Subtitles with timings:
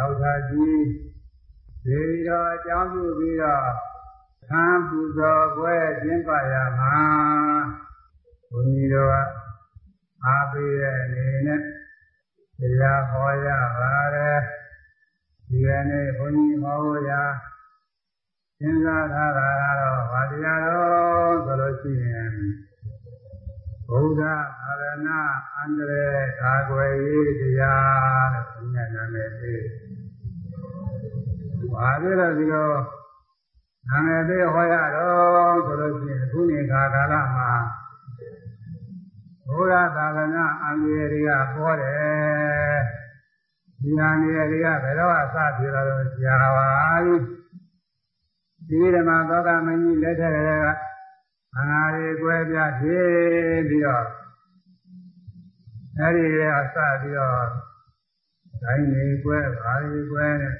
[0.00, 0.84] သောတာကြီး
[1.84, 3.68] ဒေဝီတော်အကြောင်းပြုပြီးတော့
[4.48, 6.96] သံပူဇော်ပွဲကျင်းပရမှာ
[8.50, 9.16] ဘုန်းကြီးတို့က
[10.24, 11.60] အားပေးတဲ့အနေနဲ့
[12.58, 13.48] တရားဟောရ
[13.78, 14.40] ပါတယ်
[15.48, 17.22] ဒီကနေ့ဘုန်းကြီးဟောဖို့ရာ
[18.58, 22.32] စဉ်းစားထားတာကတော့ဗာတရားတော်ဆိုလို့ရှိရင်
[23.88, 25.08] ဘုရားအာရဏ
[25.56, 29.87] အန္တရာယ်ကာကွယ်ရေးတရားလို့ဘုရားနာမည်ပေး
[31.72, 32.70] ဘာဖြစ်လို့ဒီလို
[33.88, 37.50] နာမည်ပေးဟောရတော့ဆိုလို့ရှိရင်ခုနေခါကာလမှာ
[39.46, 42.78] ဘုရားသာသနာအန္တရာယ်တွေကပေါ်တယ်
[43.80, 46.66] ဒီအန္တရာယ်တွေကဘယ်တော့အစပြေလာတော့ကြာပါ
[47.04, 47.16] ပြီ
[48.68, 50.66] ဒီဓမ္မသောကမင်းကြီးလက်ထက်ကလေးက
[51.58, 54.06] အငါရီကွဲပြားဖြစ်ပြီးတော့
[56.00, 57.46] အဲဒီကအစပြီးတော့
[58.62, 60.54] ဒိုင်းနေကွဲဘာရီကွဲနဲ့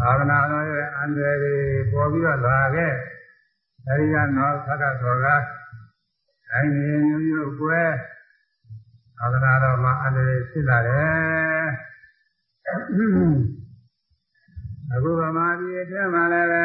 [0.00, 1.54] သာသနာတော်ရဲ့အန္တရာယ်တွေ
[1.90, 2.92] ပေါ်ပြီးတော့လာခဲ့
[3.88, 5.26] အဲဒီကနောက်သက္ကသောက
[6.50, 7.82] ဒိုင်းနေမျိုးမျိုးကွဲ
[9.18, 11.66] သာသနာတော်မှာအန္တရာယ်ဖြစ်လာတယ်
[14.92, 16.64] အခုဗမာပြည်အတွင်းမှာလည်းပဲ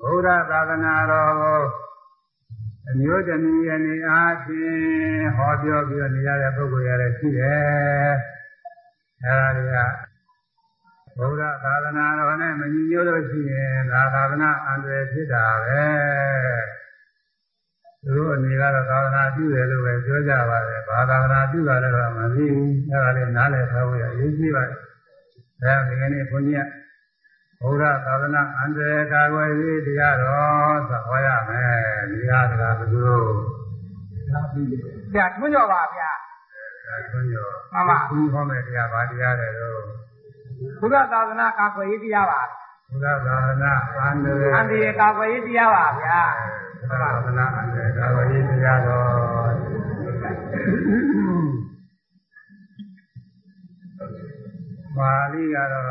[0.00, 1.62] ဘုရားသာသနာတော်ကို
[2.90, 8.12] အမျိုးတမီးရနေအားဖြင့်ဟောပြောပြီးတော့နေရတဲ့ပုဂ္ဂိုလ်ရလည်းရှိတယ်။
[9.24, 9.78] အဲဒါတွေက
[11.18, 15.84] ဘုရားသာသနာတော်နဲ့မညီညွတ်လို့ရှိရင်ဒါသာသနာအန္တရာယ်ဖြစ်တာပဲ။
[18.04, 24.78] သူတို့အနေကတော့သာသနာပြုတယ်လို့ပဲပြောကြပါတယ်။ဘာသာသနာပြုတာလည်းတော့မသိဘူး။အဲဒါလေးနားလည်ထားဖို့ရအရေးကြီးပါတယ်။
[25.62, 26.68] အဲဒီကနေ့ဘုန်းကြီးက
[27.62, 31.72] ဘုရားသာသနာအန္တရာယ်ကာကွယ်ရေးတရားတော်ဆိုဟောရမယ်
[32.10, 32.72] ဒီဟာကဘယ်လို
[35.10, 36.10] ဆရာထွန်းကြောပါဗျာ
[36.86, 40.03] ဒါထွန်းကြောမှန်ပါဘုရားဟောမယ်တရားဘာတရားလဲတော့
[40.80, 42.42] ဘုရားသာသနာကာကွယ်ရေးတရားပါ
[42.90, 46.20] ဘုရားသာသနာအန္တရာယ်အန္တရာယ်ကာကွယ်ရေးတရားပါဗျာ
[46.88, 49.04] ဘုရားသာသနာအန္တရာယ်ကာကွယ်ရေးတရားတော်
[54.96, 55.86] ပါဠိကတော့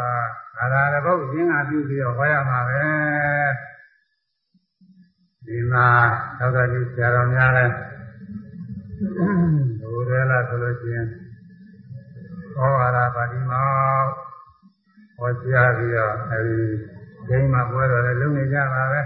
[0.60, 2.82] အာသာတပုတ်ရင်းကပြုပြီးတော့ဟောရမှာပဲ
[5.46, 5.88] ဒီမှာ
[6.40, 7.66] သောတာတိဆရာတော်များလဲ
[9.82, 11.08] ဘုရားလားဆိုလို့ရှိရင်
[12.56, 14.33] ဟောဝါဒပါဠိမှာဟော
[15.44, 16.58] ကြားပြီးတော့အဲဒီ
[17.28, 19.02] ဒိမ့်မှာပွဲတော်လည်းလုပ်နေကြပါပဲ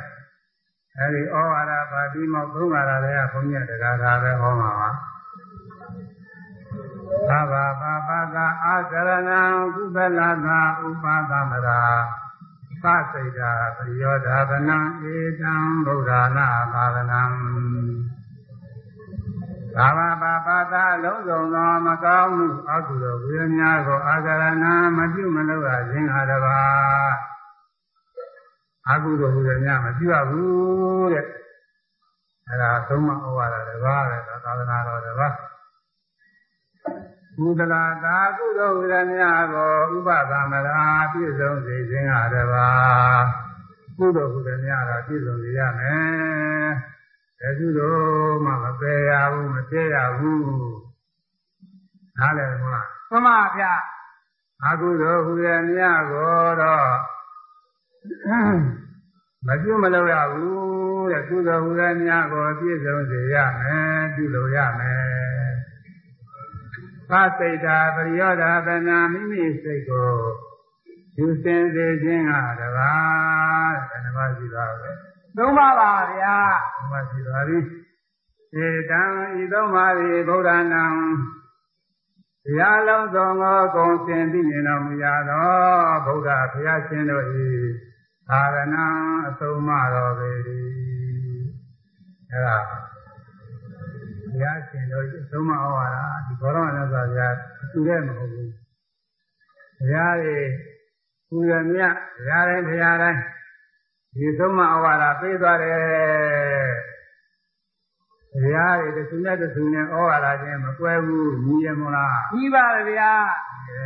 [0.97, 4.89] အဲဒီဩဝါဒပါဠိမှာသုံးလာတာလည်းဘုန်းကြီးတရားသာပဲဟောမှာပါ
[7.29, 9.41] သဗ္ဗပါပတာအာကရဏံ
[9.75, 11.81] ကုသလသာဥပါသမရာ
[12.83, 14.77] သစိတ်တာပရိယောဓာသနံ
[15.13, 15.53] ဧတံ
[15.85, 17.21] ဗုဒ္ဓနာသာသနံ
[19.77, 26.57] သာဝပါပတာလုံးစုံသောမကောင်းမှုအကုသိုလ်ဝိညာဉ်ကိုအာကရဏံမပြုမလုပ်ရခြင်းဟာတပါ
[28.89, 31.25] အကုသိုလ်ဝိညာဉ်မပြုရဘူးတဲ့
[32.47, 35.33] အဲဒါသုံးမဩဝါဒတပါးပဲသာသနာတော်တပါး
[37.37, 39.13] ကုသလာသာကုသိုလ်ဝိရဏ
[39.53, 42.67] ကိုဥပသမရာပြည့်စုံစေခြင်းဟာတပါ
[43.97, 46.71] ကုသိုလ်ဝိရဏတော့ပြည့်စုံစေရမယ်။
[47.39, 50.45] ဒါကုသိုလ်မှမပယ်ရဘူးမပြည့်ရဘူး။
[52.17, 53.73] နားလည်မလား။မှန်ပါဗျာ။
[54.65, 55.59] အကုသိုလ်ဝိရဏ
[56.11, 56.89] ကိုတော့
[59.47, 65.07] မပြုမလုပ်ရဘူးတဲ့ကုသိုလ်ဝိရဏကိုပြည့်စုံစေရမယ်ပြုလုပ်ရမယ်
[67.09, 70.11] သစိတ်တာပရိယောဓာပနာမိမိစိတ်ကို
[71.17, 74.91] ယူစင်စေခြင်းဟာတပါးဘယ်နှပါးရှိပါလဲ
[75.37, 76.35] သုံးပါပါဗျာ
[76.75, 77.57] သုံးပါးရှိပါပြီ
[78.55, 79.01] ဧတံ
[79.41, 80.85] ဤသုံးပါးသည်ဗုဒ္ဓနာ
[82.45, 85.49] တရားလုံးစုံကိုကုံစင်သိမြင်တော်မူရသော
[86.05, 87.25] ဗုဒ္ဓဘုရားရှင်တို့၏
[88.27, 88.85] သာရဏံ
[89.27, 90.29] အဆုံးမတော်ပေ၏
[92.31, 97.27] အဲဒါဘုရားရှင်တို့သုံးမဩဝါဒဒီဘောရမနဲ့ဆိုဗျာ
[97.71, 98.51] သူတဲ့မဟုတ်ဘူး
[99.77, 100.39] ဘုရားတွေ
[101.29, 103.21] သူရမြတ်ဘုရားတိုင်းဘုရားတိုင်း
[104.17, 105.77] ဒီသုံးမဩဝါဒပေးသွားတယ်
[108.41, 113.11] ဘုရားတွေတစ်ခုနဲ့တစ်ခုနဲ့ဩဝါဒချင်းမကွဲဘူးညီရမလားညီပါပဲဗျာ
[113.69, 113.79] အဲ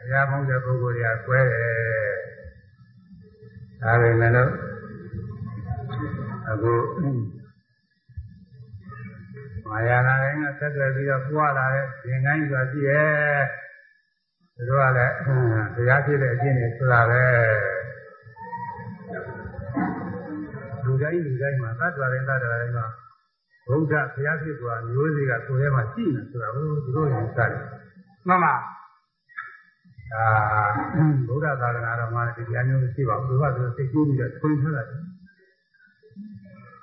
[0.00, 2.12] ဘုရားပေါင်းတဲ့ပုဂ္ဂိုလ်တွေကကွဲတယ်
[3.82, 4.50] ဒါပေမဲ့လို့
[6.48, 6.74] အခု
[9.68, 13.42] မာယာနာတိုင်းကဆက်သွယ်ပြီးတော့ပွားလာတဲ့သင်္ကိုင်းဆိုတာရှိရဲ့
[14.56, 15.14] သူတို့ကလည်း
[15.76, 17.22] တရားဖြစ်တဲ့အကျင့်တွေဆိုတာပဲ
[20.92, 22.86] လူတိုင်းလူတိုင်းမှာသတ္တဝါတိုင်းသတ္တဝါတိုင်းမှာ
[23.66, 27.50] ဘုရားဘုရားဖြစ်ကွာမျိုးစေ့ကကိုယ်ထဲမှာရှိနေဆိုတာကိုသူတို့ယူဆတယ်
[28.28, 28.54] မှန်ပါ
[30.14, 30.26] အာ
[31.28, 34.84] ဗုဒ္ဓသာသနာတော်မှာဒီတရားမျိုးမရှိပါဘူးသူကသူစိတ်ကူးပြီးတော့ထွင်ထားတာ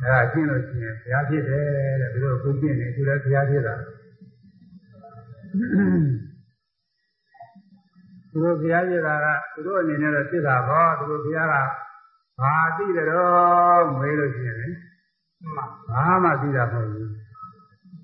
[0.01, 1.65] အဲဒါရှင်းလို့ရှိရင်ဘုရားဖြစ်တယ်
[2.01, 3.75] တဲ့သူတို့ကိုပြင်းနေသူလည်းဘုရားဖြစ်တာ
[8.31, 11.55] သူတို့ဘုရားဖြစ်တာကသူတို့အနေနဲ့တော့ဖြစ်တာပေါ့သူတို့ဘုရားက
[12.41, 14.69] ဘာသိတယ်တော့မေးလို့ရှိရင်လေ
[15.91, 17.09] ဘာမှသိတာမဟုတ်ဘူး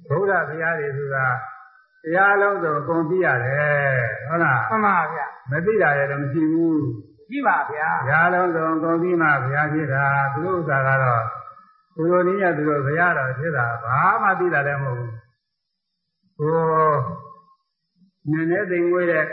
[0.09, 1.25] ဘုရားဘုရားတွေဆိုတာ
[2.03, 6.83] တရားလုံးစုံအကုန်သိရတယ်ဟုတ်လားမှန်ပါဗျာမသိတာလည်းမရှိဘူး
[7.29, 11.23] ရှိပါဗျာဘုရားလုံးစုံအကုန်သိမှဘုရားဖြစ်တာသူတို့ဥစ္စာကတော့
[11.95, 15.11] သူတို့နည်းရသူတို့ဘုရားတော်ဖြစ်တာဘာမှသိတာလည်းမဟုတ်ဘူး
[16.37, 16.95] ဟို
[18.31, 19.25] နည်းနည်းသိငွေတဲ့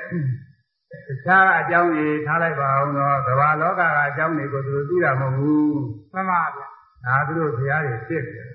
[1.06, 5.80] တခြားအကြောင်းကြီးထားလိုက်ပါအောင်တော့ကမ္ဘာလောကကအကြောင်းတွေကိုသူတို့သိတာမဟုတ်ဘူး
[6.12, 6.66] မှန်ပါဗျာ
[7.04, 8.48] ဒါသူတို့ဘုရားတွေဖြစ်တယ်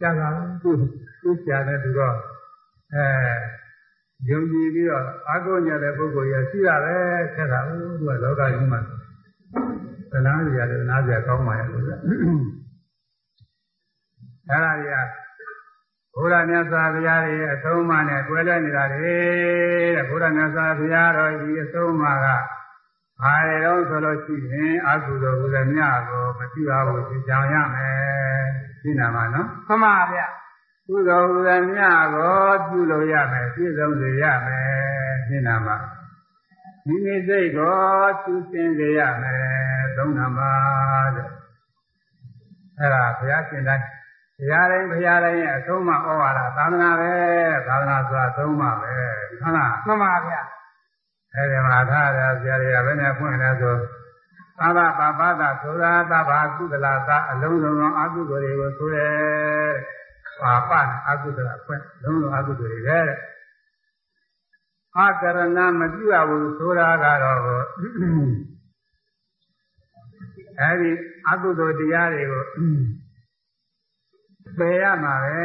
[0.00, 0.28] ကြာတာ
[0.62, 0.70] သူ
[1.22, 2.16] သူကြာတဲ့သူတော့
[2.94, 3.04] အဲ
[4.28, 6.96] ယုံကြည်ပြီးတော့အာကိုညတဲ့ပုဂ္ဂိုလ်ရရှိရပဲ
[7.34, 7.76] ဆက်တာသူ
[8.06, 8.80] ကလောကကြီးမှာ
[10.10, 11.94] သနာစရာလည်းနားစရာကောင်းပါရဲ့လို့အဲ
[14.64, 15.21] ဒါကြီးက
[16.14, 19.16] ဘုရားမြတ်စွာဘုရားရဲ့အဆုံးအမနဲ့တွဲလွဲနေတာလေ
[19.96, 22.26] တဲ့ဘုရားမြတ်စွာဘုရားတော်ဒီအဆုံးအမက
[23.22, 28.44] ဘာတွေတော့ဆိုလို့ရှိရင်အကုသိုလ်ဘုရားမြတ်ကိုမပြုရဘူးသင်ကြောင်ရမယ်
[28.80, 30.26] ရှင်းနာမှာနော်မှန်ပါဗျာ
[30.86, 34.68] ကုသိုလ်ဘုရားမြတ်ကိုပြုလို့ရမယ်ပြည့်စုံစေရမယ်
[35.26, 35.76] ရှင်းနာမှာ
[36.86, 37.76] ဒီနေ့စိတ်ကို
[38.24, 39.42] သူစင်စေရမယ်
[39.96, 40.52] သုံးနာမှာ
[41.16, 41.28] တဲ့
[42.78, 43.84] အဲ့ဒါဘုရားရှင်တိုင်း
[44.42, 47.12] ဘုရားတိုင်းဘုရားတိုင်းရဲ့အဆုံးအမဩဝါဒသာသနာပဲ
[47.66, 48.94] သာသနာဆိုတာအဆုံးအမပဲ
[49.40, 50.42] ဟုတ်လားမှန်ပါဗျာ
[51.34, 53.74] အဲဒီမှာထားရဆရာတွေကဘယ်နဲ့ဖွင့်လဲဆို
[54.58, 59.10] သဗ္ဗပါပသဆိုတာသဗ္ဗကုသလသာအလုံးစုံသောအကုသိုလ်တွေကိုဆိုရဲ
[60.40, 60.72] ပါပ
[61.08, 63.00] အကုသလဖွင့်လုံးစုံအကုသိုလ်တွေပဲ
[64.96, 67.38] အာကရဏမပြုရဘူးဆိုတာကတော့
[70.60, 70.90] အဲဒီ
[71.28, 72.44] အကုသိုလ်တရားတွေကို
[74.58, 75.42] ပယ်ရမှာပဲ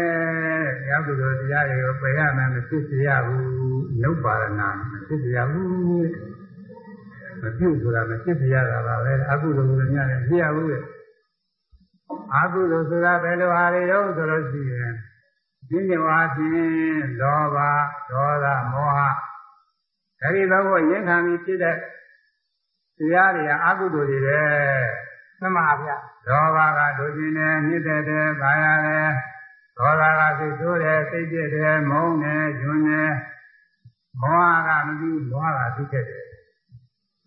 [0.80, 3.48] တရားကုသိုလ်တရားတွေကိုပယ်ရမယ်မဖြစ်စေရဘူး
[4.02, 4.62] နုပါရဏ
[4.92, 5.68] မဖြစ်စေရဘူး
[7.42, 10.80] မပြုဆိုတာမဖြစ်စေရတာပါပဲအကုသိုလ်ကိုများလည်းဖြစ်ရဘူးလေ
[12.36, 14.94] အကုသိုလ်ဆိုတာဘယ်လိုဟာတွေရောဆိုလို့ရှိရင်
[15.70, 17.58] ဒီညဝါဖြင့်လောဘ
[18.10, 19.00] ဒေါသမောဟ
[20.22, 21.76] အဲဒီတော့ကိုရင်ခံပြီးဖြစ်တဲ့
[22.98, 24.42] တရားတွေကအကုသိုလ်တွေပဲ
[25.40, 25.98] မှန်ပါဗျာ
[26.28, 29.10] ဒေါဘကဒုကျင်တယ်မြစ်တဲ့တယ်ဗာရတယ်
[29.78, 33.14] ဒေါသကစိတ်ဆိုးတယ်စိတ်ပြည့်တယ်မုန်းတယ်ညွန်းတယ်
[34.22, 36.24] မောဟကမပြီးမောဟကသိခဲ့တယ်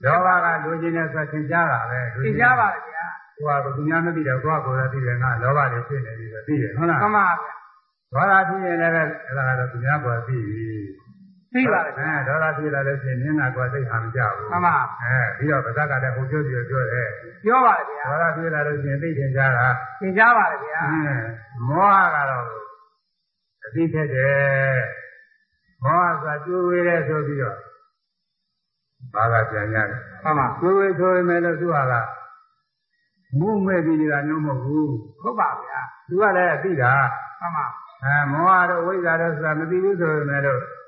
[0.04, 7.54] ဒေါဘကဒုကျင်တယ်ဆိုသင်ကြားတာပဲသိကြပါဗျာဟိုကသူများမသိတော့ကိုယ့်ကိုယ်လည်းသိတယ်ငါလောဘတွေဖြစ်နေပြီဆိုသိတယ်ဟုတ်လားမှန်ပါဗျာ
[8.12, 10.68] ဒေါသဖြစ်ရင်လည်းအဲ့ဒါကတော့သူများကသိပြီ
[11.54, 17.08] သိပါဗျာအဲဒေါသဖြစ်လာလို့ရှိရင်မျက်နှာကသိဟန်ကြဘူးမှန်ပါအဲပြီးတော့ပါဇက်ကလည်းဟိုပြောပြောပြောတယ်
[17.44, 19.68] ပြောပါဗျာဒေါသဖြစ်လာလို့ရှိရင်သိတင်ကြတာ
[20.00, 20.80] သိကြပါဗျာ
[21.68, 22.44] မောဟကတော့
[23.64, 24.80] အသိဖြစ်တယ်
[25.84, 27.56] မောဟဆိုကျိုးဝေးတယ်ဆိုပြီးတော့
[29.14, 31.94] ဘာကပြန်ရတယ်မှန်ပါကျိုးဝေးဆိုရင်လည်းသူဟာက
[33.38, 34.92] မုမဲ့ပြီးနေတာမျိုးမဟုတ်ဘူး
[35.22, 36.92] ဟုတ်ပါဗျာသူကလည်းအသိတာ
[37.40, 37.66] မှန်ပါ
[38.04, 40.79] အဲမောဟတော့ဝိဇ္ဇာတော့ဆိုတာမသိဘူးဆိုရင်လည်းအ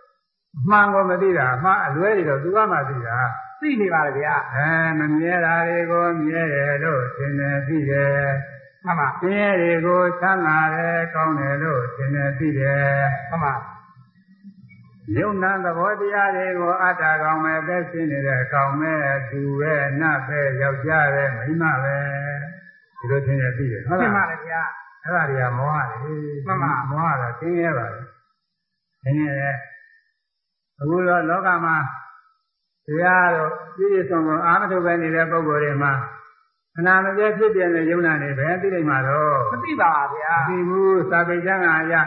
[0.71, 3.17] မှန်ကိုမသိတာအမှားအလွဲတွေတော့သူကမှသိတာ
[3.61, 8.27] သိနေပါဗျာအဲမမြဲတာတွေကိုမြဲတယ်လို့သင်တယ်သိတယ်
[8.85, 12.83] မှန်ပါဆင်းရဲတွေကိုချမ်းသာတယ်ကောင်းတယ်လို့သင်တယ်သိတယ်
[13.31, 13.55] မှန်ပါ
[15.17, 21.99] ယုံနာသဘောတရားတွေကိုအတ္တကောင်မဲ့သက်ရှင်နေတဲ့အကောင်မဲ့သူပဲနတ်ပဲယောက်ျားပဲမိန်းမပဲ
[22.99, 24.63] ဒီလိုသင်တယ်သိတယ်ဟုတ်သိလားပါဗျာ
[25.05, 26.15] အဲ့ဒါတွေကမောဟတွေ
[26.47, 28.01] မှန်ပါမောဟကသင်ရဲပါလေ
[29.05, 29.51] သင်ရဲ
[30.83, 31.77] အခုတော့လောကမှာ
[32.87, 35.93] တရားတော့ပြည့်စုံစုံအာမထုတ်ပဲနေတဲ့ပုဂ္ဂိုလ်တွေမှာ
[36.75, 42.03] ခဏမပြည့်ဖြစ်ပြတဲ့ယုံနာတွေပဲသိနိုင်မှာတော့မသိပါဗျာသိဘူးစာပေကျမ်းကအရာ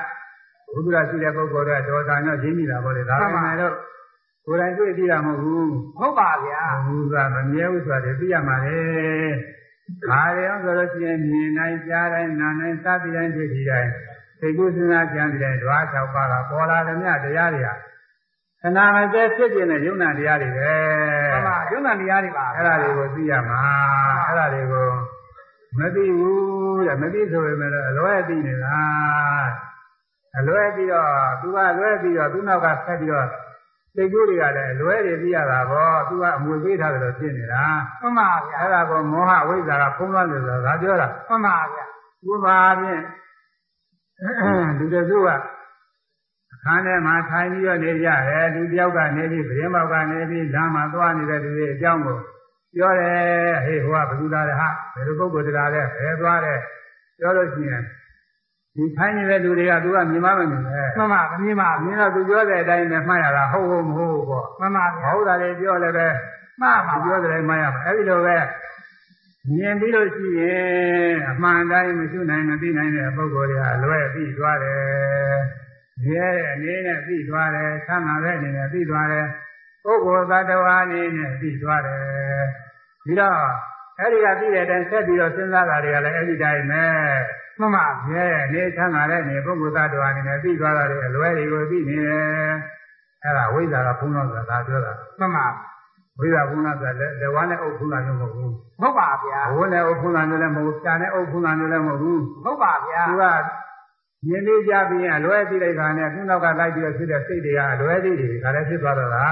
[0.73, 3.75] ဘုရားရှိတဲ့ပုဂ္ဂိုလ်တွေကဒေါသနဲ့ရင်းမိတာပေါ့လေဒါပေမဲ့တော့
[4.45, 8.79] ကိုယ်တိုင်တွေ့ကြည့်တာမဟုတ်ဘူးဟုတ်ပါဗျာဘုရားမမြဲဘူးဆိုတာသိရမှာလေ
[10.09, 13.89] ဒါတွေအောင်ဆိုလို့ရှိရင်မြင်နိုင်ကြားတိုင်းနားနိုင်စသည်တိုင်းတွေ့ကြည့်တိုင်း
[14.39, 17.69] သိကုစဉ်းစားကြံပြီးတိုင်းဓဝါ၆ပါးကပေါ်လာသည်မြတရားတွေက
[18.65, 20.73] ခဏမကျဲဖြစ်ပြတဲ့ယုံနာတရားတွေပဲ
[21.31, 23.59] မှန်ပါယုံနာတရားတွေပါအဲ့ဒါတွေကိုသိရမှာ
[24.27, 24.89] အဲ့ဒါတွေကို
[25.79, 28.79] မသိဘူးတဲ့မသိဆိုပေမဲ့လည်းအလွဲသိနေတာ
[30.37, 31.09] အလွဲပြီးတော့
[31.41, 33.27] သူကလွဲပြီးတော့သူနောက်ကဆက်ပြီးတော့
[33.95, 37.63] သိကူတွေကလည်းအလွဲတွေသိရတာပေါ့သူကအမွေပေးထားတယ်လို့ဖြစ်နေတာ
[38.01, 41.85] မှန်ပါဗျာအဲ့ဒါကိုမောဟဝိဇ္ဇာကဖုံးလွှမ်းတယ်ဆိုတာဒါပြောတာမှန်ပါဗျာ
[42.29, 43.01] ဥပမာဖြင့်
[44.77, 45.35] လူတစုကအ
[46.65, 52.17] ခခန်းထဲမှာထိုင်ပြီးတော့နေကြတယ်လူတယောက်ကနေပြီးပြင်းပေါက်ကနေပြီးလမ်းမှာသွားနေတဲ့လူတွေအကြောင်းကို
[52.75, 56.59] ပြောတယ်ဟေးဟိုကဘယ်သူလားလဲဟာဘယ်လိုပုဂ္ဂိုလ်တရားလဲဘယ်သွားတယ်
[57.19, 57.81] ပြောလို့ရှိရင်
[58.75, 60.61] ဒီထိုင်နေတဲ့လူတွေကသူကမြင်မမမြင်ပဲ
[60.97, 66.07] မှန်ပါမမြင်ပါအဘူးမြင်တော့သူပြောတဲ့အတိုင်းနဲ့မှတ်ရတာဟုတ်ဟုတ်မဟုတ်ဘူးပေါ့မှန်ပါမဗျာဟုတ်တာတွေပြောလည်းပဲ
[66.61, 68.37] မှန်ပါသူဗျာပြောတဲ့အတိုင်းမှတ်ရမှာအဲ့ဒီလိုပဲ
[69.55, 75.64] မြင်ပြီးလို့ရှိရင်အမှန်တိုင်းမရှိနိုင်မသိနိုင်တဲ့ပုဂ္ဂိုလ်တွေအလွဲပြီးသွားတယ်
[76.03, 79.25] ရဲတဲ့အနေနဲ့ပြီးသွားတယ်ဆမ်းသာတဲ့အနေနဲ့ပြီးသွားတယ်
[79.83, 82.45] ပုဂ္ဂိုလ်သတ္တဝါအနေနဲ့ပြီးသွားတယ်
[83.03, 83.37] ပြီးတော့
[83.99, 86.83] အဲ့ဒီကပြီးတဲ့အတိုင်းဆက်ပြီးတော့စဉ်းစားတာတွေကလည်းအဲ့ဒီတိုင်းပဲ
[87.59, 92.25] မှန်ပါရဲအနေချမ်းသာတဲ့နေပုဂ္ဂိုလ်သတ္တဝါအနေနဲ့ပြီးသွားတာတွေအလွဲတွေကိုပြီးနေတယ်
[93.23, 95.47] အဲ့ဒါဝိဇ္ဇာကဘုံတော်ဆိုတာပြောတာမှန်ပါ
[96.19, 103.25] ဝိဇ္ဇာဘုံတော်ဆိုတာလက်ဝါးနဲ့အုပ်ဘုံတော်မျိုးမဟုတ်ဘူးဟုတ်ပါဗျာဘဝနဲ့အုပ်ဘုံတော်မျိုးလည်းမဟုတ်ဘူးရှာနဲ့အုပ်ဘုံတော်မျိုးလည်းမဟုတ်ဘူးဟုတ်ပါဗျာသူက
[104.27, 109.27] မြင်လေးကြပြီးရင်အလွဲသိလိုက်တာနဲ့သူ့နောက်ကလိုက်ပြီးတော့ဖြစ်တဲ့စိတ်တွေကအလွဲသိတွေကလည်းဖြစ်သွားတော့တာ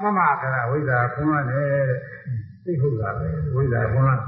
[0.00, 1.98] မှန်ပါအဲ့ဒါဝိဇ္ဇာဘုံတော်နဲ့တဲ့
[2.64, 4.22] သိဟုတ်တာပဲဝိဇ္ဇာဘုံတော်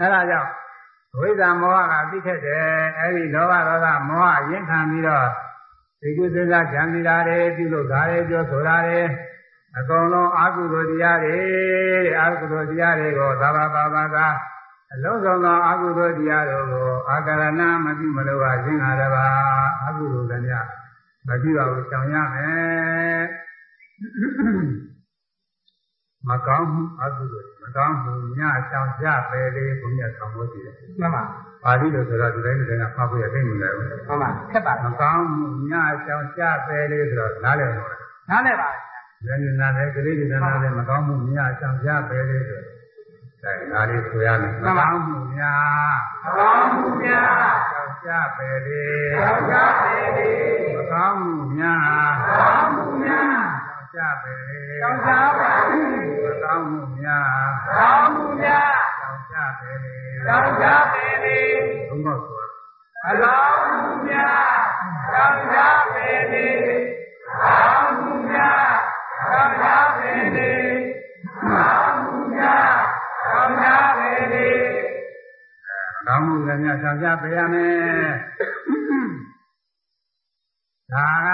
[0.00, 0.50] အဲ့ဒါကြောင့်
[1.18, 2.64] ဝိဇ္ဇာမောဟကသိခဲ့တယ်
[2.98, 5.28] အဲ့ဒီလောဘဒေါသမောဟရင်းခံပြီးတော့
[6.00, 9.00] ဒီကုသဇာကြံစီတာတွေပြုလို့ဓာတွေပြောဆိုတာတွေ
[9.78, 11.36] အကုန်လုံးအာဟုသောတရားတွေ
[12.06, 14.18] တဲ့အာဟုသောတရားတွေကိုသာဘာပါပါက
[14.94, 19.24] အလုံးစုံသောအာဟုသောတရားတို့ကိုအာကရဏမပြုမလို့ပါခြင်းငါတပါ
[19.82, 20.66] အာဟုသောတရား
[21.28, 23.22] မပြုတော့ဘူးကြောင်ရမယ်
[26.28, 31.22] မကောင်းမှုအာဟုသောမကောင်းမှုညချောင်ကြပဲလေဘုရားဆောင်လို့ရှိတယ်မှန်ပါ
[31.64, 35.72] ပါဠိလိုဆိုတော့ဒီတိုင်းဒီတိုင်းကဖတ်ဖို့ရသိနေတယ်ဘူးမှန်ပါခက်ပါမကောင်းမှုည
[36.06, 37.90] ချောင်ကြပဲလေဆိုတော့နားလည်လို့
[38.30, 38.70] နားလဲပါ
[39.24, 42.60] ဗျာဉာဏ်နာလည်းကလေးတွေနားလည်းမကောင်းမှုများအဆောင်ကြပဲလေဆို
[43.44, 45.96] ဒါဒါလေးဆိုရမယ်မကောင်းမှုများ
[46.36, 50.30] ကောင်းမှုများဆောင်ကြပဲလေကြောက်ကြပေလေ
[50.76, 55.82] မကောင်းမှုများကောင်းမှုများဆောင်ကြပဲလေကြောက်ကြပါလေ
[56.24, 59.96] မကောင်းမှုများကောင်းမှုများဆောင်ကြပဲလေ
[60.26, 61.38] ကြောက်ကြပေလေ
[61.88, 62.42] ဘုံတော့ဆို
[63.06, 64.64] အကောင်းမှုများ
[65.12, 65.58] ကြောက်ကြ
[65.94, 66.48] ပေလေ
[67.40, 68.72] ကောင်းမှုများ
[69.30, 70.52] ကြောက်ကြပေလေ
[71.42, 72.83] ကောင်းမှုများကြောက်ကြပေ
[74.34, 74.52] လေ
[75.94, 78.12] မကောင်းမှုလည်းများဆောင်ကြပဲရမယ်
[80.92, 81.28] ဒါက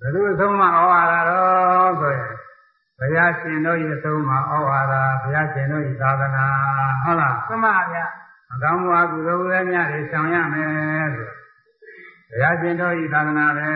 [0.00, 2.34] ဘယ်လိုဆုံးမဩဝါဒတော့ဆိုရင်
[2.98, 6.46] ဘုရားရှင်တို့ရဲ့သုံးမှာဩဝါဒဘုရားရှင်တို့ရဲ့သာသနာ
[7.02, 8.06] ဟုတ်လားမှန်ပါဗျာ
[8.52, 11.26] အကောင်းမှုအကုသိုလ်လည်းများတွေဆောင်ရမယ်ဆို
[12.30, 13.70] ဘုရားရှင်တို့ဤသာသနာပဲ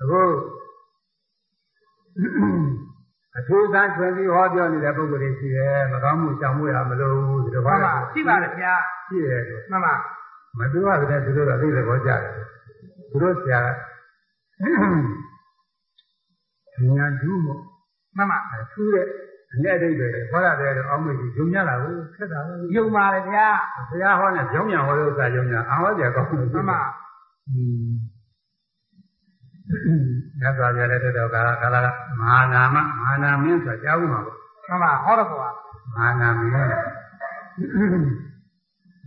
[0.00, 0.22] အခု
[3.38, 8.74] အထူးသန်းထွင်ပြီးဟောပြောနေတဲ့ပုဂ္ဂိုလ်တွေရှိတယ်မကောင်းမှုဆောင်မှုရမလို့ဒီလိုမှပါန်ပါရှိပါတယ်ဗျာ
[9.08, 9.94] ရှိတယ်လို့မှန်ပါ
[10.58, 12.20] မသူရတဲ့သူတို့ကအသိသဘောကျတယ်
[13.10, 17.60] သူတို့ဆရာကဉာဏ်ဓုမို့
[18.16, 19.06] မှန်ပါအထူးတဲ့
[19.52, 23.48] အနဲ့အတိတ်တွေဟောရတယ်တော့အောက်မေ့ပြီးဂျုံညလာဘူးခက်တာပဲယုံပါတယ်ဗျာ
[23.88, 26.80] ဘုရားဟောတဲ့ကြောင်းညာဟောတဲ့ဥစ္စာကြောင်းညာအာဟောကြကောင်းလို့မှန်ပါ
[30.40, 31.76] ညဇာပြတဲ့တော့ကာကာလ
[32.18, 34.36] မဟာနာမမဟာနာမင်းဆိုတာကြားဘူးမှာပေါ့
[34.68, 35.48] မှန်ပါဟောတော့ကွာ
[35.94, 36.56] မဟာနာမင်းမ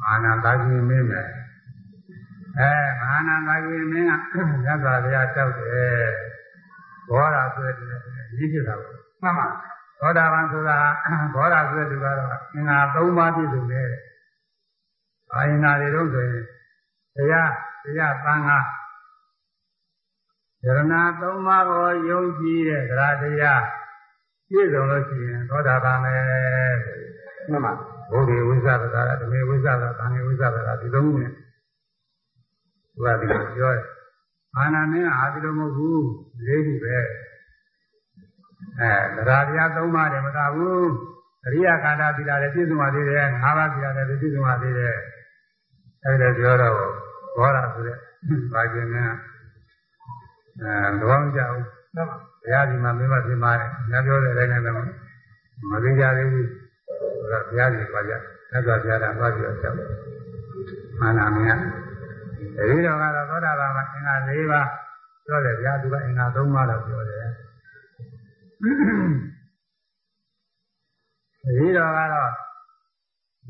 [0.01, 1.21] ဟာနာသာကြီးမင်းပဲ
[2.59, 4.11] အဲမဟာနာသာကြီးမင်းက
[4.65, 6.07] ညဇာပြတောက်တယ်
[7.09, 7.75] ဘောရာဆိုတဲ့
[8.37, 9.47] ရည်ဖြစ်တာပေါ့မှန်ပါ
[9.99, 10.77] သောတာပန်ဆိုတာ
[11.33, 12.17] ဘောရာဆိုတဲ့သူကတော့
[12.53, 13.87] အင်္ဂါ၃ပါးပြည့်စုံတယ်
[15.33, 16.43] အာယနာတွေတော့ဆိုရင်
[17.15, 17.51] တရား
[17.83, 18.57] တရားသံဃာ
[20.65, 23.63] ယရဏသုံးပါးကိုယုံကြည်တဲ့သရတရား
[24.49, 26.15] ပြည့်စုံလို့ရှိရင်သောတာပန်ပဲ
[27.51, 27.73] မှန်ပါ
[28.11, 31.31] ဘုရားဝိဇ္ဇာကတာဓမေဝိဇ္ဇာကသံဃေဝိဇ္ဇာကတာဒီလုံးနဲ့
[32.93, 33.85] သူကဒီလိုပြောတယ်
[34.57, 36.07] အာနာမင်းကအာဒီလိုမဟုတ်ဘူး
[36.45, 36.97] လေးခုပဲ
[38.79, 38.91] အဲ
[39.27, 40.89] သရတရားသုံးပါးတယ်မကဘူး
[41.45, 44.95] အရိယကာတာသီလာလည်းပြည့်စုံပါသေးတယ်ငါးပါးသီလာလည်းပြည့်စုံပါသေးတယ်
[46.05, 46.75] အဲဒီလိုပြောတော့
[47.37, 47.97] ဘောရာဆိုတဲ့
[48.53, 48.95] ဘာကျင်က
[50.61, 54.75] အဲတော့မကြောက်ဘူးမှန်ပါဘုရားဒီမှာမင်းမပြပါတယ်။ညပြောတဲ့အတိုင်းနဲ့တော့
[55.69, 56.45] မသိကြသေးဘူး။
[57.31, 58.13] ဒါဘုရားကြီးပါကြ။
[58.51, 59.73] သက်သွားဘုရားကသွားပြီးတော့ချက်။
[60.99, 61.59] မာနာမင်း။
[62.69, 64.67] ဒီတော့ကတော့သောတာပန်မှာအင်္ဂါ၄ပါး
[65.25, 67.25] ပြောတယ်ဗျာသူကအင်္ဂါ၃ပါးတော့ပြောတယ်။
[71.45, 72.31] ဒီတော့ကတော့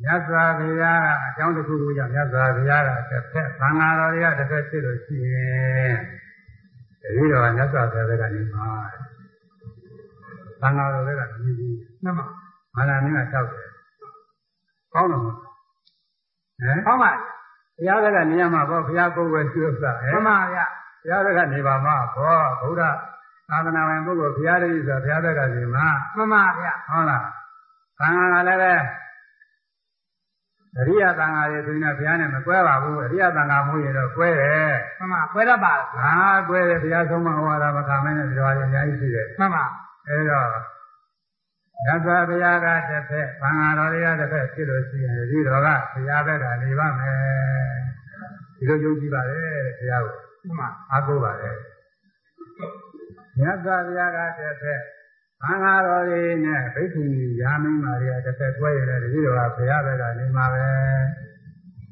[0.04, 5.96] မြတ်စွာဘုရားကအကြောင်းတစ်ခုခုကြောင့်မြတ်စွာဘုရားကတစ်ဖက်သံဃာတော်တွေကတစ်ဖက်ဖြစ်လို့ရှိရင်
[7.40, 8.68] တတိတော်ကမြတ်စွာဘုရားကနေမှာ
[10.62, 12.26] သံဃာတော်တွေကမြည်ပြီးမှန်ပါ
[12.76, 13.70] မာနမင်းကတောက်တယ်
[14.94, 15.36] ကောင်းတော့မဟမ်
[16.86, 17.16] ဟောပါတ
[17.78, 20.66] ဘုရားသက်ကနေရမှာပေါ့ဘုရားကိုယ်ဝယ်ကျွတ်တာဟဲ့မှန်ပါဗျာ
[21.02, 22.96] ဘုရားသက်ကနေပါမှာပေါ့ဘုရား
[23.50, 27.26] သာသနာဝင်ပုဂ္ဂိုလ်ဘုရားတည်းဆိုဘုရားသက်ကနေမှာမှန်ပါဗျာဟုတ်လား
[28.00, 28.74] သံဃာကလည်းပဲ
[30.78, 36.12] အရိယသံဃာတွေဆိုရင်တော့ဘုရားနဲ့မကွဲပါဘူးအရိယသံဃာမဟုတ်ရင်တော့ကွဲတယ်မှန်ပါခွဲတတ်ပါလားဟာ
[36.50, 39.66] ကွဲတယ်ဘုရားဆုံးမဟောတာမခံမနဲ့ဒီလိုအများကြီးရှိတယ်မှန်ပါ
[40.08, 40.48] အဲတော့
[41.88, 47.18] ရသော်ဘုရားကတစ်ဖက်သံဃာတော်တွေကတစ်ဖက်ဖြစ်လို့ရှိရင်ဒီတော်ကဘုရားဘက်ကနေပါမယ်
[48.58, 49.40] ဒီလိုယုံကြည်ပါလေ
[49.78, 51.52] ဘုရားကိုမှန်ပါအားကိုးပါလေ
[53.40, 54.82] မြတ်စွာဘုရားကတစ်ဖက်
[55.42, 60.66] သံဃာတော်တွေနဲ့ဘိက္ခုနီယာမင်းမာတွေကတစ်ဖက်တွဲရတဲ့ဒီတော်ကဘုရားဘက်ကနေမှာပဲ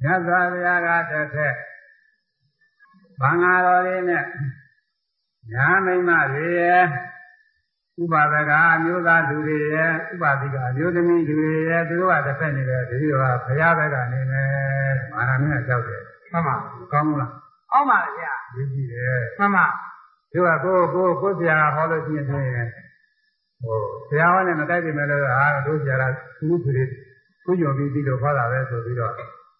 [0.01, 1.55] မြတ်စွာဘုရားကတစ်ဖက်
[3.19, 4.23] သံဃာတော်တွေနဲ့
[5.53, 6.85] ညာမိမ့်မတွေရဲ့
[8.01, 14.49] ဥပါဒကအမျိုးသားလူတွေရဲ့ဥပါတိကအမျိုးသမီးလူတွေရဲ့သူတို့ကတစ်ဖက်နေတယ်ဒီလိုကဘုရားဘက်ကနေမယ်
[15.11, 16.01] မာနမင်းကကြောက်တယ်
[16.31, 16.55] မှန်ပါ
[16.93, 17.31] ကောင်းမလား
[17.71, 19.65] အောက်ပါလေဗျာရည်ကြည့်တယ်မှန်ပါ
[20.31, 22.86] သူကကိုကိုကိုဆရာဟောလို့ရှိရင်ဖြင့်
[23.63, 26.03] ဟိုဆရာဟောနဲ့မတိုက်ပြီမဲ့လို့အာတို့ဆရာက
[26.39, 26.83] သူ့သူတွေ
[27.45, 29.13] သူ့ညော်ပြီးဒီလိုဟောတာပဲဆိုပြီးတော့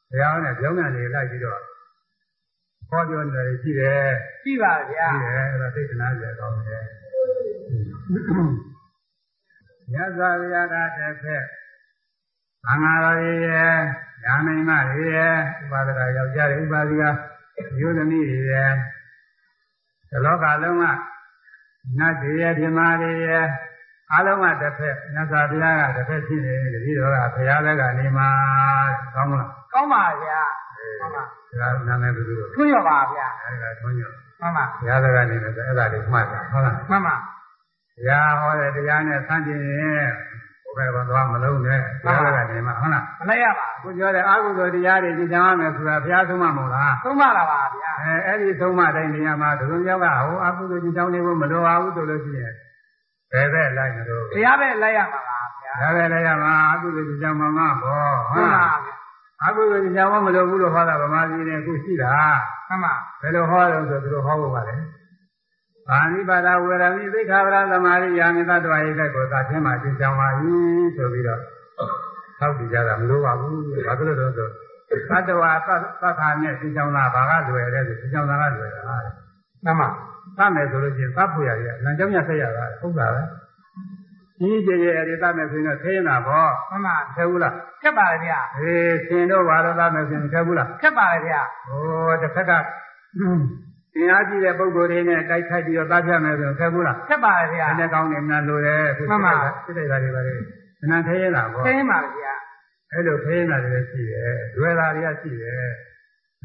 [0.09, 1.59] ဆရာဟောနဲ့ကြောင်းညာနေလိုက်ပြီးတော့
[2.89, 4.07] ဟောပြောနေတယ်ရှိတယ်
[4.43, 6.83] ရှိပါဗျာရှိတယ်အဲ့ဒါသိက္ခဏကြကောင်းတယ်
[9.93, 11.43] ညဇာဗျာကတစ်ဖက်
[12.67, 13.77] အင်္ဂါရရဲ့
[14.23, 18.71] ညာမိမရဲ့ဥပါဒကယောက်ျားတွေဥပါဒကယောသမီးတွေရဲ့
[20.09, 20.83] ဒီလောကလုံးက
[21.99, 23.45] နတ်တွေရဲ့ပြမာတွေရဲ့
[24.13, 28.27] အလုံးကတစ်ဖက်ညဇာဗျာကတစ်ဖက်ရှိနေတယ်ဒီတော့ကဘုရားလည်းကနေမှာ
[29.13, 30.41] ကောင်းမလားကောင်းပါဗျာ
[31.01, 31.23] မှန်ပါ
[31.59, 34.11] ဒါနာမည်ဘယ်လိုလဲထွန်းရပါဗျာအဲ့ဒါထွန်းညော
[34.41, 40.09] မှန်ပါဘုရားလည်းကနေတယ်အဲ့ဒါလေးမှတ်တာဟုတ်လားမှန်ပါတရားဟောတဲ့တရားနဲ့ဆန့်ကျင်ရင်
[40.77, 52.53] ဘယ်ဘက်သွားမလုံးနဲ့ဘုရားကနေမှာဟုတ်လားမလိုက်ရပါအခုပြောတဲ့အကုသိုလ်တရားတွေကြင်ကြရမယ်ဆိုတာဘုရားဆုံးမမဟုတ်လားသုံးပါလားပါဗျာအဲအဲ့ဒီဆုံးမတိုင်းနေရာမှာဒုံယောက်ကဟိုအကုသိုလ်ကြင်ကြောင်းနေဖို့မလိုပါဘူးဆိုလို့ရှိရင်
[53.31, 57.69] ဘယ်ဘက်လိုက်မလို့တရားပဲလိုက်ရပါပါဗျာဒါပဲလည်းရမှာအကုသိုလ်ကြင်ကြောင်းမှမဘော
[58.31, 58.95] မှဟုတ်န်ပါလားဗျာ
[59.43, 62.13] အကုသိုလ်ကြင်ကြောင်းမလိုဘူးလို့ဟောတာဗမာပြည်နဲ့အခုရှိတာ
[62.67, 64.75] မှန်ပါဘယ်လိုဟောတယ်ဆိုသူတို့ဟောဖို့ပါလေ
[65.89, 70.27] အာနိပါဒဝေရမိသိက္ခာပရသမာရိယာမိသတ္တဝါရိတဲ့ကိုသာချင်းမှသင်ကြောင်းပါ၏
[70.95, 71.41] ဆိုပြီးတော့
[72.39, 74.47] ထောက်ကြည့်ကြတာမလိုပါဘူးဘာဖြစ်လို့လဲဆို
[75.09, 78.81] သတ္တဝါသတ္ထာနဲ့သင်ကြောင်းတာဘာကလွယ်လဲဆိုသင်ကြောင်းတာကလွယ်တာ
[79.65, 79.89] မှန်ပါ
[80.37, 83.23] သတ်မယ်ဆိုလို့ရှိရင်သတ်ဖို့ရရလမ်းကြောင်းရဆက်ရတာဟုတ်တာပဲ
[84.39, 92.51] ကြီးကြီးရဲ့အဲဒီသတ်မယ်ဆိုရင်တော့သိနေတာပေါ့မှန်ပါထဲဘူးလားခက်ပါလေဗျာအေးသင်တို့ဘာလို့သတ်မယ်ဆိုရင်ထဲဘူးလားခက်ပါလေဗျာဟိုတစ်ခါက
[93.93, 99.17] သင်အားကြည့်တဲ့ပုံကိုယ်တွေနဲ့တိုက်ခိုက်ပြီးတော့သတ်ပြမယ်ဆိုရင်ထဲဘူးလားခက်ပါလေဗျာအဲ့ဒါကောင်းနေမှလို့တယ်စိတ်တို
[99.85, 100.33] က်တာတွေပါလေ
[100.79, 102.33] ခဏထဲရတာပေါ့သိမ်းပါလေဗျာ
[102.93, 105.67] အဲ့လိုဖေးနေတာတွေရှိတယ်လွယ်တာတွေကရှိတယ်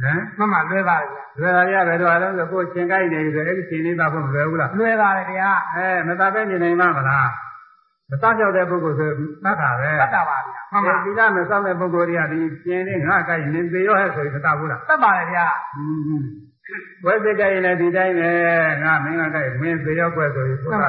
[0.02, 1.06] ဟမ်မှန်ပါလွယ်ပါလေ
[1.40, 7.28] ဗျာလွယ်တာတွေကဘယ်တော့လဲဆိုကိုယ်ရှင်ကိုက်နေပြီဆိုအဲ့ဒီရှင်လေးသားဖို့မလွယ်ဘူးလားလွယ်ပါလေဗျာအဲမသားပဲနေနိုင်မှာမလား
[8.10, 15.46] မသားလျှောက်တဲ့ပုဂ္ဂိုလ်ဆိုသတ်တာပဲတတ်တာပါဗျာမှန်ပါဒီကမစောင့်တဲ့ပုဂ္ဂိုလ်တွေကဒီရှင်လေးငါကိုက်နေသေးရောဟဲ့ဆိုပြီးမသားဘူးလားတတ်ပါလေဗျာ
[17.04, 18.30] ဝဲစိတ်ကြရင်လည်းဒီတိုင်းပဲ
[18.82, 20.88] ငါမင်းကကြိုက်မင်းသေရောက်ွက်ဆိုပြီးပြောတာ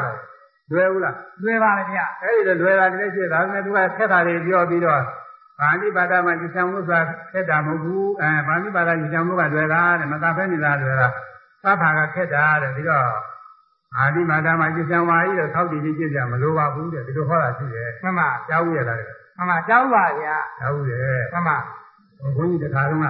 [0.72, 5.02] လွယ်ဘူးလားလွယ်ပါလေဗျာအဲ့ဒီလိုလွယ်တာတည်းရှိဒါပေမဲ့သူကခက်တာတွေပြောပြီးတော့
[5.60, 11.08] ဗာဏိပါဒမှာကြည်ဆောင်မှုဆိုတာခက်တာမဟုတ်ဘူးအဲဗာဏိပါဒကြည်ဆောင်မှုကလွယ်တာတဲ့မသာဖဲနေတာလွယ်တာ
[11.64, 13.08] သဘာကခက်တာတဲ့ပြီးတော့
[13.98, 19.00] အာဒီမာဒမှာကြည်ဆောင်ပါကြီးတော့သောက်တည်ကြီးကြည့်ကြမလိုပါဘူးတဲ့ဒီလိုဟောတာရှိတယ်မှန်ပါကြားဘူးရလား
[19.38, 21.58] မှန်ပါကြောက်ပါဗျာကြားဘူးရဲ့မှန်ပါ
[22.38, 23.08] ဘုန်းကြီးတခါတော့က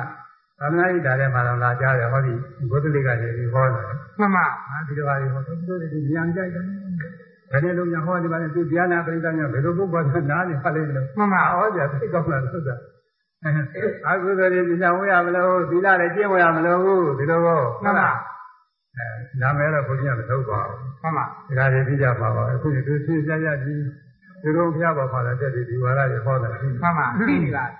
[0.59, 2.33] သာမဏေကြီးတာထဲမှာတော့လာကြားတယ်ဟောဒီ
[2.71, 3.85] ဘုဒ္ဓလေးကနေပြီးဟောတယ်
[4.19, 6.63] မှန်ပါအာဒီလိုဟာတွေဟောသူတို့တွေဉာဏ်ကြိုက်တယ်
[7.53, 12.69] ဘယ်နဲ့လုံးညာဟောဒီပါလဲသူတရားနာပရိသတ်များဘယ်လိုပုဂ္ဂိုလ်ကနားနေပါလိမ့်မလို့မှန်ပါဟောကြသိကောင်းလားသုဒ္ဓ
[14.07, 16.79] အာဟုသောတွေဒီနာဝရမလို့သီလလည်းကျင့်ဝရမလို့
[17.17, 18.09] ဒီလိုကောမှန်ပါ
[18.97, 19.05] အဲ
[19.41, 21.25] နာမည်တော့ဘုရားမထုတ်ပါဘူးမှန်ပါ
[21.57, 23.81] ဒါကြပြီးကြပါပါအခုဒီသူသိကြရပြီး
[24.41, 27.71] ဒီလိုဖျားပါပါတဲ့တက်ပြီးဒီဝါရတွေဟောတာရှိမှန်ပါသိပြီလား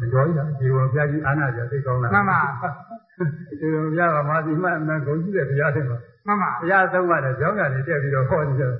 [0.00, 2.40] မတော်ရဒီဝါဖျားကြီးအာနာကြသိကောင်းလားမှန်ပါ
[3.60, 5.98] ဒီလိုဖျားပါမာဒီမှအမှန်ကုန်ကြည့်တဲ့ဘုရားတွေမှာ
[6.28, 8.74] မှန်ပါဘုရားဆုံးပါတယ်ကြောင်းကနေတက်ပြီးတော့ဟောနေကြတယ်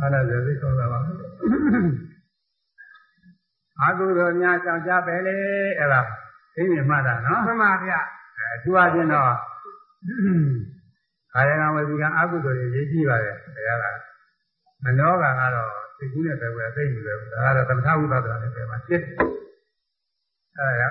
[0.00, 0.98] အာနာကြသိကောင်းလားပါ
[3.80, 5.36] အာဟုသောများကြောင့်ကြပဲလေ
[5.78, 6.00] အဲ့ဒါ
[6.54, 8.00] သိမြင်မှတ်တာနော်မှန်ပါဗျာ
[8.38, 9.24] အဲသူအချင်းတော့
[11.34, 13.86] ကာယကံဝစီကံအကုသိုလ်တွေရေးကြည့်ပါတယ်ဘုရားက
[14.84, 19.12] မနောကံကတော့သိကူးနဲ့ပဲဝယ်သိနေတယ်ဒါကတော့သမထဝိပဿနာနဲ့ပဲမှာဖြစ်တယ်
[20.58, 20.88] အဲဒါ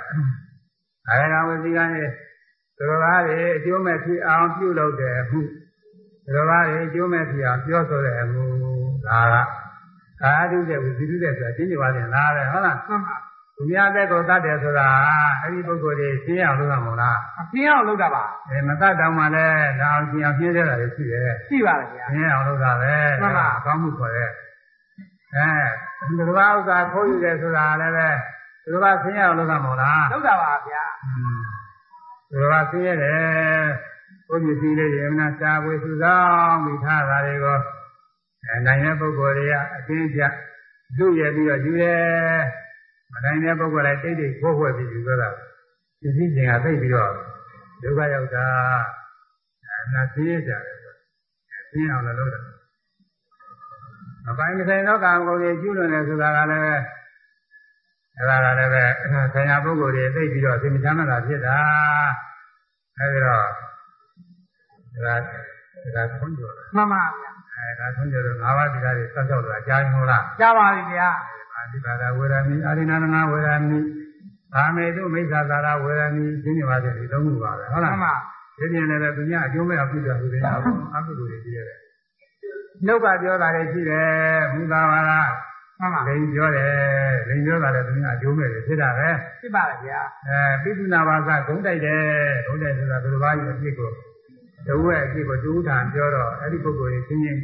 [1.07, 2.09] ကာယကံဝစီကံရဲ့
[2.77, 5.39] သူတော်ဘာတွေအကျိုးမဲ့ဖြစ်အောင်ပြုလုပ်တယ်ဟု
[6.25, 8.43] သူတော်ဘာတွေအကျိုးမဲ့ဖြစ်အောင်ပြောဆိုတယ်ဟု
[9.07, 9.35] ဒါက
[10.21, 13.15] ကာယတုတဲ့ဝစီတုတဲ့ဆိုတာရှင်းပြပါရင်လားပဲဟုတ်လားမှန်ပါ
[13.55, 14.87] သူများသက်ကိုတတ်တယ်ဆိုတာ
[15.41, 24.29] အဲ့ဒီပုဂ္ဂိုလ်တွေရှင်းအောင်လုပ်ရမလားအပြင်းအောင်လုပ်တာပါအဲမတတ်တောင်မှလည်းဒါအောင်ရှင်းအောင်ရှင်းရတာတွေရှိတယ်ရှိပါလေဗျာရှင်းအောင်လုပ်တာပဲမှန်ပါအကောင်းမှုခေါ်တဲ့
[25.35, 25.47] အဲ
[26.07, 28.09] ဒီလိုဥစ္စာခိုးယူတယ်ဆိုတာလည်းပဲ
[28.63, 30.83] ဒီလိုကရှင်းအောင်လုပ်တာမဟုတ်လားလုပ်တာပါဗျာ
[32.35, 33.65] ဒီလိုကရှင်းရတယ်
[34.27, 36.17] ကိုယ်ပစ္စည်းလေးတွေအမှန်စာဝေစုဆော
[36.49, 37.59] င်ပြီးထားတာတွေကို
[38.45, 40.21] အဲနိုင်တဲ့ပုဂ္ဂိုလ်တွေကအရှင်းပြ
[40.97, 42.43] လူရပြီးတော့ယူတယ်
[43.11, 45.29] မနိုင်တဲ့ပုဂ္ဂိုလ်လည်းတိတ်တိတ်ခိုးခွဲပြီးယူကြတာ
[46.01, 47.11] ပစ္စည်းချင်းကသိပြီးတော့
[47.81, 48.45] ဒုက္ခရောက်တာ
[49.65, 50.61] အဲနာသိရကြတယ်
[51.71, 52.43] ရှင်းအောင်လည်းလုပ်တယ်
[54.29, 56.81] အပိုင်းမဆိုင်သောကာမဂုဏ်တွေကျူးလွန်တယ်ဆိုတာကလည်း
[58.17, 58.83] အဲ့ဒါကလည်းပဲ
[59.33, 61.57] ဆရာပုဂ္ဂိုလ်တွေသိပြီးတော့သိမချမ်းသာဖြစ်တာ
[62.99, 63.45] အဲဒီတော့
[65.05, 65.15] ဒါ
[65.95, 71.09] ဒါခွန်ကြော်တယ်မှန်ပါဗျာအဲဒါခွန်ကြော်တော့ငါးပါးဒီကားတွေစောက်ကြောက်လို့အကြားမလားကြားပါပြီဗျာ
[71.55, 73.79] အာဒီပါဒဝေရမိအာရိနာနာဝေရမိ
[74.53, 78.15] ဗာမေတုမိစ္ဆာသာရဝေရမိရှင်းနေပါစေဒီသုံးခုပါပဲဟုတ်လားမှန်ပါ
[78.57, 80.41] ဒီပြင်လည်းသူများအကျိုးမဲ့အပြုတယ်ဆိုတဲ့
[80.95, 81.77] အကုသိုလ်တွေကြီးရတယ်
[82.85, 84.09] နှုတ်ကပြောတာလည်းရှိတယ်
[84.53, 85.19] ဘုရားဘာသာ
[85.79, 86.71] မှန်ပါလိန်ပြောတယ်
[87.29, 89.09] လိန်ပြောတာလည်းသူများအကျိုးမဲ့တွေဖြစ်တာပဲ
[89.41, 92.01] ဖြစ်ပါလေဗျာအဲပိပုနာဘာသာဂုံးတိုက်တယ်
[92.45, 93.89] ဂုံးတိုက်ဆိုတာသူတစ်ပါးရဲ့အဖြစ်ကို
[94.67, 97.39] တဝက်အဖြစ်ကိုတူးထန်ပြောတော့အဲ့ဒီပုဂ္ဂိုလ်ကြီးချင်းချင်း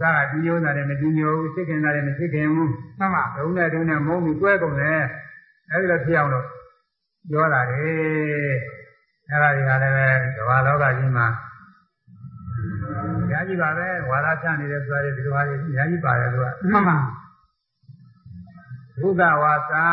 [0.00, 5.00] သာကဒီညိုးတာလည်းမဒီညိုဘူးစိတ်ခင်တာလည်းမစိတ်ခင်ဘူးမှန်ပါဒုံနဲ့ဒုံနဲ့မုန်းပြီးတွဲကုန်တယ်
[5.70, 6.46] အဲဒီလိုဖြစ်အောင်လို့
[7.30, 7.84] ပြောတာလေ
[9.30, 11.26] အဲဒါတွေကလည်းပဲကမ္ဘာလောကကြီးမှာ
[13.30, 16.96] ညာကြီးပါပဲဝါဒဖြန့်နေတဲ့ဆိုတာတွေဒီလိုဟာတွေညာကြီးပါတယ်သူကမှန်ပါ
[19.00, 19.84] ဘုဒ္ဓဝါစာ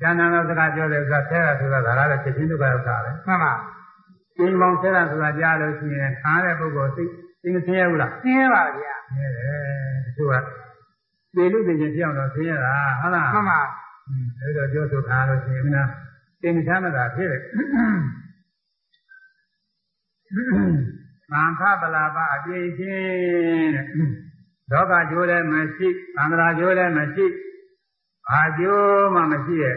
[0.00, 3.52] ကျမ်းနာတော်စကားပြောတယ်ဆိုတာဆဲတာဆိုတာဒါလည်းချက်ချင်းဒုက္ခရောက်တာပဲမှန်ပါ
[4.36, 7.04] ကျင်းပေါင်းဆဲတာဆိုတာကြားလို့ရှိရင်ခါတဲ့ပုဂ္ဂိုလ်သိ
[7.42, 10.34] သိမသိရဘူးလားရှင်းပါဗျာသိရတယ်တချို့က
[11.34, 13.60] သေလူသိချင်းပြောင်းတော့သိရတာဟုတ်လားမှန်ပါ
[14.40, 15.84] အဲဒါပြောဆိုထားလို့ရှိရင်မနာ
[16.42, 17.42] သင်္ချမ်းမသာဖြစ်တယ်။
[21.30, 23.86] သံဃပလာပအပြည့်ချင်းတဲ့။
[24.70, 27.26] လောကကျိုးလည်းမရှိသံဃာကျိုးလည်းမရှိ
[28.30, 29.76] ဘာကျိုးမှမရှိရဲ့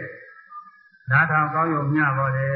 [1.10, 2.48] ။နားထောင်ကောင်းရုံမျှပါလေ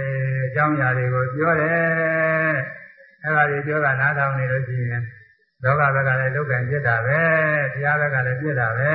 [0.46, 2.54] အကြောင်းအရာတွေကိုပြောတယ်။
[3.24, 5.02] အဲဒါတွေပြောတာနားထောင်နေလို့ရှိရင်
[5.62, 7.22] လောကဘက်ကလည်းလောကံပြစ်တာပဲ။
[7.72, 8.92] တရားဘက်ကလည်းပြစ်တာပဲ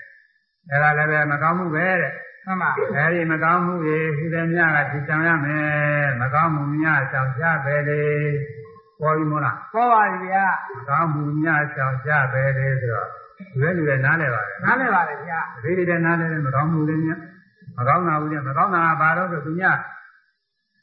[0.70, 2.12] ။အဲဒါလည်းပဲမကောင်းမှုပဲတဲ့။
[2.48, 8.02] မှန်ပါအဲဒီမကောင်းမှုတွေဟူသည်များကဒီဆောင်ရမယ်မကောင်းမှုများဆောင်ကြပဲလေ
[9.00, 13.08] ပေါ်ပြီမို့လားပေါ်ပါပြီဗျာမကောင်းမှုများဆောင်ကြပဲလေဆိုတော့
[13.58, 17.20] လူရဲ့လူရဲ့နားလဲပါတယ်နားလည်ပါလေဗျာဒီဒီတဲ့နားလဲမကောင်းမှုတွေများ
[17.78, 19.78] မကောင်းတာဘူးလေမကောင်းတာကဘာလို့ဆိုသူများ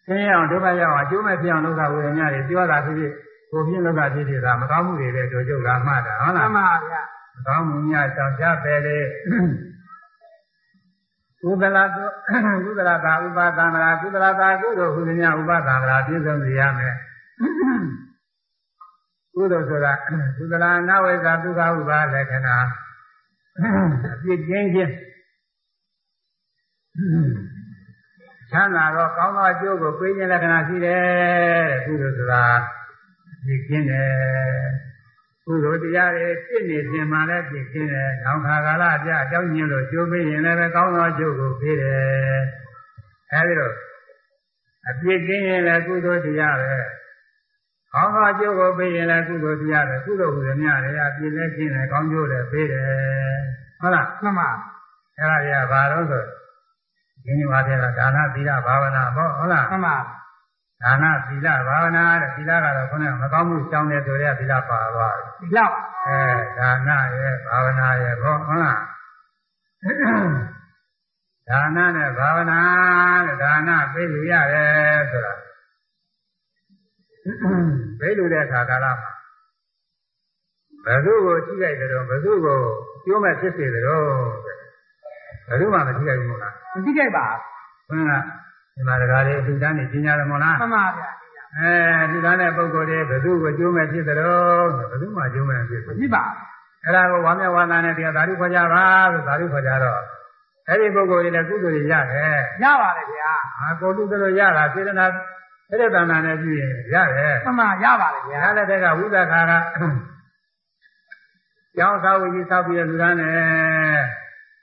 [0.06, 3.14] ဆင်းရဲအောင်ဒုက္ခရောက်အောင်အကျိုးမဲ့ဖြစ်အောင်လုပ်တာဝေဒနာတွေပြောတာဖြစ်ဖြစ်
[3.52, 7.02] ကိုပြင်းလုပ်တာဖြစ်ဖြစ်ဒါမကောင်းမှုတွေပဲတို့ကျုပ်ကမှတ်တာဟုတ်မှလားန်ပါဗျာ
[7.36, 8.98] မကောင်းမှုများဆောင်ကြပဲလေ
[11.42, 12.04] ကုသလကု
[12.66, 16.96] ကုသလသာဥပသံဃာကုသလသာကုသိုလ်ဟူသည်များဥပသံဃာပြည့်စုံစေရမယ်
[19.36, 19.94] ကုသိုလ်ဆိုတာ
[20.38, 22.58] ကုသလနာဝေသာဒုက္ခဥပါလက္ခဏာ
[24.14, 24.92] အပြစ်ကျင်းခြင်း
[28.50, 31.02] ချမ်းသာတော့ကောင်းသောအကျိုးကိုပေးခြင်းလက္ခဏာရှိတယ်
[31.70, 32.44] တဲ့ကုသိုလ်ဆိုတာ
[33.46, 34.10] ပြစ်ကျင်းတယ်
[35.46, 42.42] ကုသိုလ်တရားတွေဖြစ်နေခြင်းမှလည်းပြစ်ကျင်းတယ်။နောက်ခါကာလအပြအကြောင်းညင်းလို့ကျိုးပေးရင်လည်းကောင်းသောအကျိုးကိုပေးတယ်။
[43.34, 43.74] အဲဒီတော့
[44.90, 46.76] အပြစ်ကျင်းရင်လည်းကုသိုလ်တရားပဲ။
[47.96, 52.88] ကောင်းသောအကျိုးကိုပေးရင်လည်းကုသိုလ်တရားပဲ။ကုသိုလ်ဟူသည်များလည်းအပြစ်လည်းကျင်းတယ်ကောင်းကျိုးလည်းပေးတယ်။
[53.80, 54.50] ဟုတ်လားမှန်ပါ။
[55.20, 56.24] အဲဒါကြီးကဘာလို့ဆို
[57.24, 59.96] ဒီနေ့မှာတဲ့ဒါနသီလဘာဝနာပေါ့ဟုတ်လားမှန်ပါ
[60.84, 66.20] ဒါနသီလဘာဝနာတဲ့သီလကတော့ခုနကမကောင်းမှုကြောင်းတဲ့ဆိုရသီလပါသွားတယ်ဒီလောက်ပါအဲ
[66.60, 68.80] ဒါနရဲ့ဘာဝနာရဲ့ဘောဟုတ်လား
[71.50, 72.60] ဒါနနဲ့ဘာဝနာ
[73.28, 75.34] တဲ့ဒါနပေးလို့ရတယ်ဆိုတာ
[78.00, 79.12] ပေးလို့တဲ့အခါကာလမှာ
[80.86, 82.60] ဘယ်သူကိုကြည့်လိုက်ကြတော့ဘယ်သူကို
[83.06, 84.04] ကျိုးမဲ့ဖြစ်စေကြတော့
[85.48, 87.26] ဘယ်သူမှမကြည့်လိုက်ဘူးမို့လားမသိခဲ့ပါ
[87.90, 88.24] ဘုရား
[88.76, 91.10] ဒီမှာတကားလေးအတူတန်းနေပညာရမို့လားမှန်ပါဗျာ
[91.58, 91.72] အဲ
[92.12, 96.24] ဒီကနေ့ပုဂ္ဂိုလ်တွေဘယ်သူကိုကျိုးမဲ့ဖြစ်ကြတော့ဘယ်သူမှကျိုးမဲ့ဖြစ်မဘူးသိပါ
[96.84, 100.02] အဲ့ဒါကိုဝါမျက်ဝါသာနဲ့တရားဓာတုခေါ်ကြပါလို့ဓာတုခေါ်ကြတော့
[100.68, 105.06] အဲ့ဒီပုဂ္ဂိုလ်တွေလည်းကုသိုလ်တွေရတယ်ရပါတယ်ဗျာ။ဟာကိုတုကလို့ရတာစေတနာ
[105.70, 109.52] စေတနာနဲ့ပြုရင်ရတယ်မှန်ပါရပါတယ်ဗျာ။ဒါလည်းတက်ကဝိသခါက
[111.78, 113.36] ကျောင်းသာဝကြီးဆောက်ပြီးလူသားနဲ့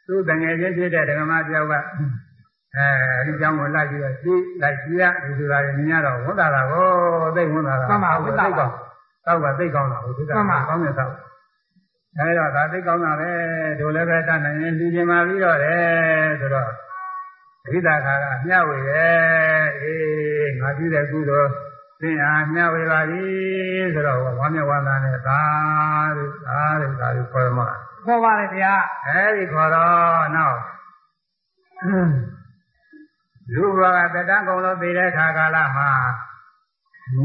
[0.07, 1.75] သူ့တငယ်ချင်းဖြစ်တဲ့ဓမ္မတယောက်က
[2.77, 2.87] အဲ
[3.27, 6.87] ဒီကျောင်းကိုလိုက်ပြီးတော့ကြည့်လိုက်ကြည့်ရဒီဆိုတာတွေမြင်ရတော့ဝန်တာတာကို
[7.37, 8.75] သိဝန်တာတာမှန်ပါဝိသသိပါကောင်း
[9.27, 10.49] တောက်ကသိကောင်းတာဟိုသူကကောင်း
[10.85, 11.15] တဲ့တောက်
[12.19, 13.31] အဲဒါဒါသိကောင်းတာပဲ
[13.81, 15.81] တို့လည်းပဲတတ်နိုင်ရင်လူချင်းမာပြီးတော့တယ်
[16.41, 16.69] ဆိုတော့
[17.65, 21.51] ဒိဋ္ဌာခါကမျှဝေရဲ့အေးငါပြုတဲ့ကုသိုလ်
[22.01, 23.25] သင်အားမျှဝေပါပြီ
[23.95, 25.41] ဆိုတော့ဝမ်းမြောက်ဝမ်းသာနဲ့သာ
[26.17, 27.69] လို့သာလို့သာလို့ခေါ်မှာ
[28.07, 28.73] ခေါ်ပါလေဗျာ
[29.07, 30.59] အဲဒီခေါ်တော့နောက်
[33.55, 35.91] လူဘဝကတတန်းကုန်လို့ပြီးတဲ့အခါကာလမှာ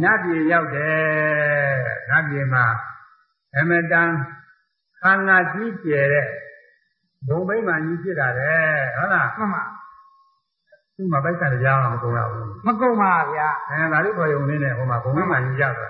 [0.02, 1.00] နတ်ပြည်ရောက်တယ်
[2.10, 2.66] နတ်ပြည်မှာ
[3.58, 4.10] အမတန်
[5.02, 6.28] ခန္ဓာကြီးကျယ်တဲ့
[7.28, 8.56] ဘုံဘိမှန်ကြီးဖြစ်တာလေ
[8.96, 9.64] ဟုတ်လားမှန်ပါ
[10.98, 15.88] သူ့မှာပိုက်ဆံတရားမကုန်ရဘူးမကုန်ပါဗျာအဲဒါလေးခေါ်ရုံလေးနဲ့ဟိုမှာဘုံဘိမှန်ကြီးရတာ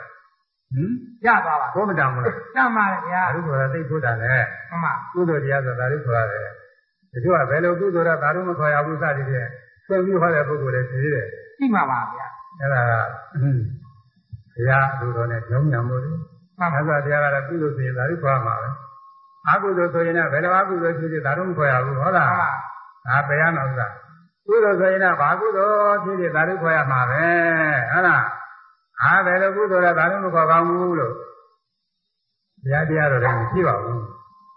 [0.73, 0.91] ဟင်
[1.25, 4.33] ရပါပါဘုံမတန်ဘူးလားတမ်းပါလေဗျာဒါလို့ခေါ်တာသိဖို့တာလေ
[4.69, 6.49] မှန်ပါကုသိုလ်တရားဆိုတာဒါလို့ခေါ်ရတယ်
[7.11, 9.49] ဒီလိုကဘယ်လိုကုသိုလ်တော့ဒါလို့မခေါ်ရဘူးစသည်ဖြင့်
[9.85, 12.27] ဆွေးပြီးဟောတဲ့ပုဂ္ဂိုလ်တွေရှိတယ်ရှိမှာပါဗျာ
[12.59, 12.91] အဲ့ဒါက
[14.55, 16.17] ဘုရားလူတော်နဲ့ညုံညာမို့လို့
[16.59, 18.69] မှန်ပါသစ္စာတရားကတော့ကုသိုလ်ဆိုရင်ဒါလို့ခေါ်မှာပဲ
[19.49, 22.49] အကုသိုလ်ဆိုရင်လည်းဘယ်လိုအကုသိုလ်ဖြစ်ဖြစ်ဒါတော့မခေါ်ရဘူးဟုတ်လားမှန်ပါ
[23.07, 23.87] ဒါပယ်ရမှာဥစ္စာ
[24.47, 27.25] ကုသိုလ်ဆိုရင်လည်းဘာကုသိုလ်ဖြစ်ဖြစ်ဒါလို့ခေါ်ရမှာပဲ
[27.91, 28.23] ဟုတ်လား
[29.01, 31.13] အားဘယ်လိုကုသိုလ်လဲဒါလို့မခေါ်ပါဘူးလို့
[32.63, 34.01] ဘုရားတရားတော်လည်းမရှိပါဘူး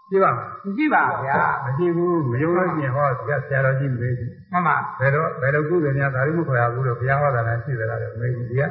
[0.09, 8.63] ရှိပါမလားမရှိပါဗျာမရှိဘူးမယုံလို့ရှိရင်ဟောဒီကဆရာတော်ကြီးမေးကြည့်မှန်ပါဘယ်တော့ဘယ်လိုကုသိုလ်များဒါလို့မခေါ်ရဘူးလို့ဘုရားဟောတာလည်းရှိသလားလို့မေးကြည့်ဒီက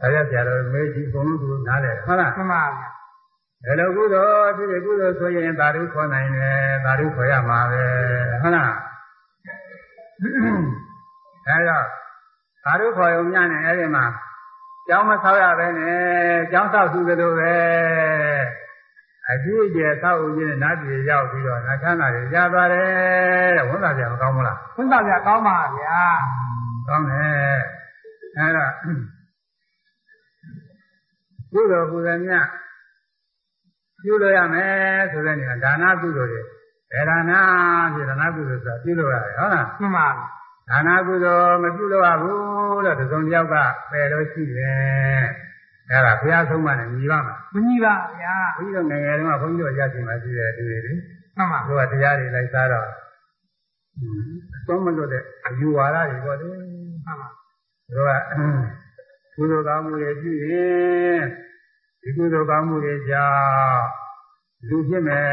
[0.00, 2.88] ဒါရဆရာတော်မေးကြည့်အကုန်လုံးသူနားတယ်ဟုတ်လားမှန်ပါဗျာ
[3.64, 7.84] ဘယ်လိုကုသိုလ်ဖြစ်ဖြစ်ကုသိုလ်ဆိုရင်ဒါလို့ခေါ်နိုင်တယ်ဒါလို့ခေါ်ရမှာပဲ
[8.42, 8.72] ဟုတ်လား
[10.22, 11.84] အဲတော့
[12.64, 14.04] ဒါလို့ခေါ်ရုံညနဲ့အဲ့ဒီမှာ
[14.88, 15.98] ကျောင်းမဆောက်ရပဲနဲ့
[16.52, 17.54] ကျောင်းဆောက်သူကလေးပဲ
[19.30, 22.86] အကြည့်ကျဆောက်ဦးချင်းနဲ့နတ်ပြည်ရောက်ပြီးတော့နတ်ချမ်းသာတွေရသွားတယ်
[23.56, 26.00] တဲ့ဝန်သာပြန်မကောင်းဘူးလားခွင့်သာဗျာကောင်းပါဗျာ
[26.88, 27.60] ကောင်းတယ်
[28.36, 28.66] အဲဒါ
[31.52, 32.46] ကုသိုလ်ကုသိုလ်များ
[34.02, 36.42] ပြုလို့ရမယ်ဆိုတဲ့နေရာဒါနကုသိုလ်တွေ
[36.92, 37.40] ဘယ်ဒါနာ
[37.94, 40.08] ဖြစ်ဒါနကုသိုလ်ဆိုတာပြုလို့ရတယ်ဟုတ်လားမှန်ပါ
[40.70, 43.54] ဒါနကုသိုလ်မပြုလို့ရဘူးလို့တစုံတစ်ယောက်က
[43.90, 45.24] ပယ်လို့ရှိတယ်
[45.90, 50.92] အဲဒါဘုရားဆုံးမနဲ့ညီပါမှာမကြီးပါဗျာဘုန်းကြီးတို့ငယ်ငယ်တုန်းကဘုန်းကြီးတို့ရရှိမှရှိတဲ့သူတွေလေ
[51.36, 52.88] မှန်ပါသူကတရားတွေလိုက်စားတော့
[54.54, 56.48] အစွမ်းမလွတ်တဲ့အယူဝါဒတွေပေါ့လေ
[57.04, 57.28] မှန်ပါ
[57.94, 61.22] တို့ကကုသိုလ်ကောင်းမှုတွေပြုရင်
[62.02, 63.99] ဒီကုသိုလ်ကောင်းမှုတွေကြောင့်
[64.68, 65.26] လူဖြစ်မယ်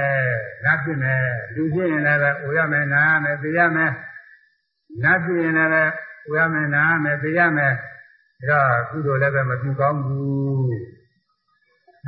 [0.64, 1.22] နတ်ဖြစ်မယ်
[1.56, 3.92] လူဖြစ်ရင်လည်းအိုရမယ်နားမယ်သိရမယ်
[5.04, 5.94] နတ်ဖြစ်ရင်လည်း
[6.26, 7.74] အိုရမယ်နားမယ်သိရမယ်
[8.50, 10.98] ဒါကုသိုလ်လည်းပဲမပြုကောင်းဘူး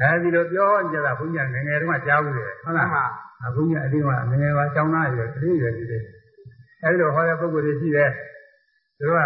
[0.02, 3.04] အဲဒီလိုပြောကြတာဘုရားငယ်ငယ်တုန်းကကြားဘူးတယ်ဟုတ်မှလားန်ပါ
[3.46, 6.04] အခုညအတင်းကငယ်ငယ်ပါကျောင်းသားရွယ်ကလေးရွယ်ကြီးတယ်
[6.84, 8.12] အဲဒီလိုဟောတဲ့ပုဂ္ဂိုလ်တွေရှိတယ်
[8.98, 9.26] သူတို့က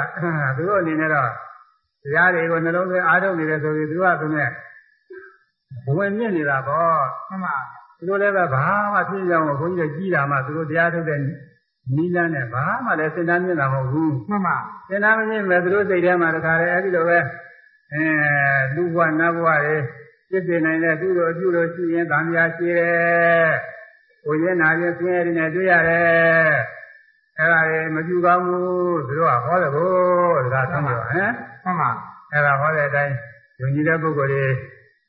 [0.58, 1.30] သူတို့အနေနဲ့တော့
[2.04, 4.50] တရားတွေကိုနှလုံးသွင်းအားထုတ်နေတယ်ဆိုပြီးသူကသူနဲ့
[5.86, 6.98] ဘဝင်မြင့်နေတာပေါ့
[7.30, 7.56] မှန်ပါ
[8.06, 11.20] သူတို့လည်းပဲဘာမှဖြစ်ကြအောင်ဘုန်းကြီးတို့ကြီးတာမှသူတို့တရားထုတ်တဲ့
[11.96, 17.20] နီးလန်းနဲ့ဘာမှလည်းစဉ်းစားမြင်တာမဟုတ်ဘူးမှန်ပါစဉ်းစားမမြင်မဲ့သူတို့စိတ်ထဲမှာတခါလေအဲဒီလိုပဲ
[17.94, 18.06] အဲ
[18.76, 19.78] လူဘဝနတ်ဘဝတွေ
[20.30, 23.52] ဖြစ်နေနိုင်တဲ့သူတို့အကျိုးတို့ရှိရင်တန်မြာရှိတယ်
[24.26, 26.56] ကိုရင်နာရင်ဆင်းရဲတွေနဲ့တွေ့ရတယ်
[27.38, 29.90] အဲ့ဒါတွေမကြည့်ကောင်းဘူးသူတို့ကဟောတယ်ကို
[30.54, 31.32] ဒါကဆန်းပြောဟမ်
[31.64, 31.90] မှန်ပါ
[32.32, 33.14] အဲ့ဒါဟောတဲ့အတိုင်း
[33.60, 34.46] ယုံကြည်တဲ့ပုဂ္ဂိုလ်တွေ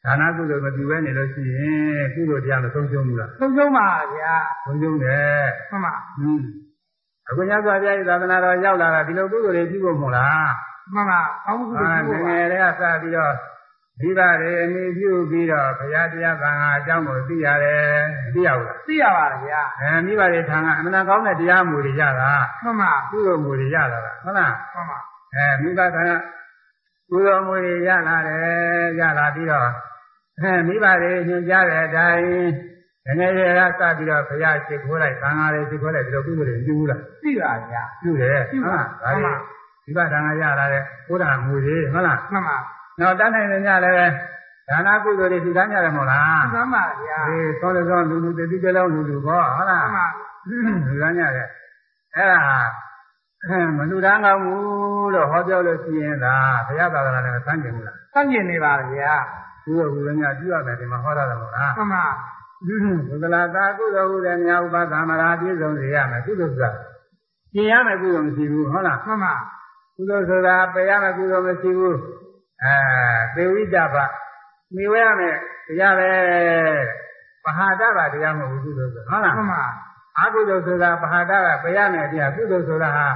[0.04, 6.44] ဒါနကုသိုလ်မပြုဘဲနေလို့ရှိရင်ကုသိုလ်တရားမဆုံးရှုံးဘူးလားဆုံးဆုံးပါဗျာဆုံးရှုံးတယ်မှန်ပါဟွန်း
[7.28, 10.52] အခုညစွာပြည့်သာသနာတော်ရောက်လာတာဒီလိုကုသိုလ်တွေပြုဖို့မဟုတ်လား
[10.94, 13.32] မှန်ပါကောင်းမှုအာပြုငဖို့ယ်ပါငယ်လေးကစပြီးတော့
[14.00, 17.98] ဒီပါတွေအမိပြုပြီးတော့ဘုရားတရားသံဃာအကြောင်းကိုသိရတယ်
[18.34, 22.30] သိရဘူးလားသိရပါဗျာအဲမိဘတွေထံကအမှန်ကောင်းတဲ့တရားမူတွေရတာ
[22.64, 24.98] မှန်ပါကုသိုလ်မူတွေရတာလားဟုတ်လားမှန်ပါ
[25.34, 26.12] အဲမိဘထံက
[27.10, 29.72] ကုသိုလ်မူတွေရလာတယ်ရလာပြီးတော့အဲ
[30.66, 32.24] မိဘတွေညွှန်ကြားတဲ့အတိုင်း
[33.06, 33.48] ငယ်ငယ်လေး
[33.80, 42.56] ကစပြီးတော့ဘုရားရှိခိုးလိုက်သံဃာတွေရှိခိုးလိုက်ဒီလိုကုသိုလ်တွေပြုဘူးလားသိပါဗျာပြုတယ်ပြုဟုတ်ပါလားဒါမှန်ပါတွေမိဘထံကရလာတဲ့ဘုရားမူတွေဟုတ်လားမှန်ပါ
[43.00, 44.06] နောက်တတ်နိုင်တယ်ညလည်းပဲ
[44.68, 50.06] ဒါနကုသိုလ်တွေထူထမ်းကြတယ်မဟုတ်လားသမ်းပါဗျာအေးသောတယ်သောလူလူတတိကလေးလူလူပေါ့ဟုတ်လားမှန်ပါ
[50.44, 50.54] ထူ
[51.02, 51.48] ထမ်းကြတယ်
[52.16, 52.40] အဲ့ဒါ
[53.78, 56.34] မလူတန်းကောင်းဘူးလို့ဟောပြောလို့ရှိရင်ဒါ
[56.66, 59.14] ဘုရားသာသနာနဲ့ဆန်းကျင်ဘူးလားစန့်ကျင်နေပါဗျာ
[59.64, 62.04] ကုသိုလ်ကုသိုလ်များပြုရမယ်ဒီမှာဟောတာတယ်မဟုတ်လားမှန်ပါ
[63.08, 66.70] ကုသလသာကုသိုလ်ကုသိုလ်များဥပသမရာပြည့်စုံစေရမယ်ကုသိုလ်ဆိုတာ
[67.54, 69.34] ကျင်ရမယ်ကုသိုလ်မရှိဘူးဟုတ်လားမှန်ပါ
[69.96, 71.98] ကုသိုလ်ဆိုတာပယ်ရမယ်ကုသိုလ်မရှိဘူး
[72.62, 72.76] အဲ
[73.34, 73.96] သေဝိတ္တပ
[74.74, 76.10] မိဝဲရမယ်တရားပဲ
[77.44, 79.62] ပဟာဒပါတရားမဟုတ်ဘူးကုသိုလ်ဆိုဟုတ်လားမှန်ပါ
[80.18, 83.06] အကုသိုလ်ဆိုတာပဟာဒကပယ်ရမယ်တရားကုသိုလ်ဆိုတာဟာ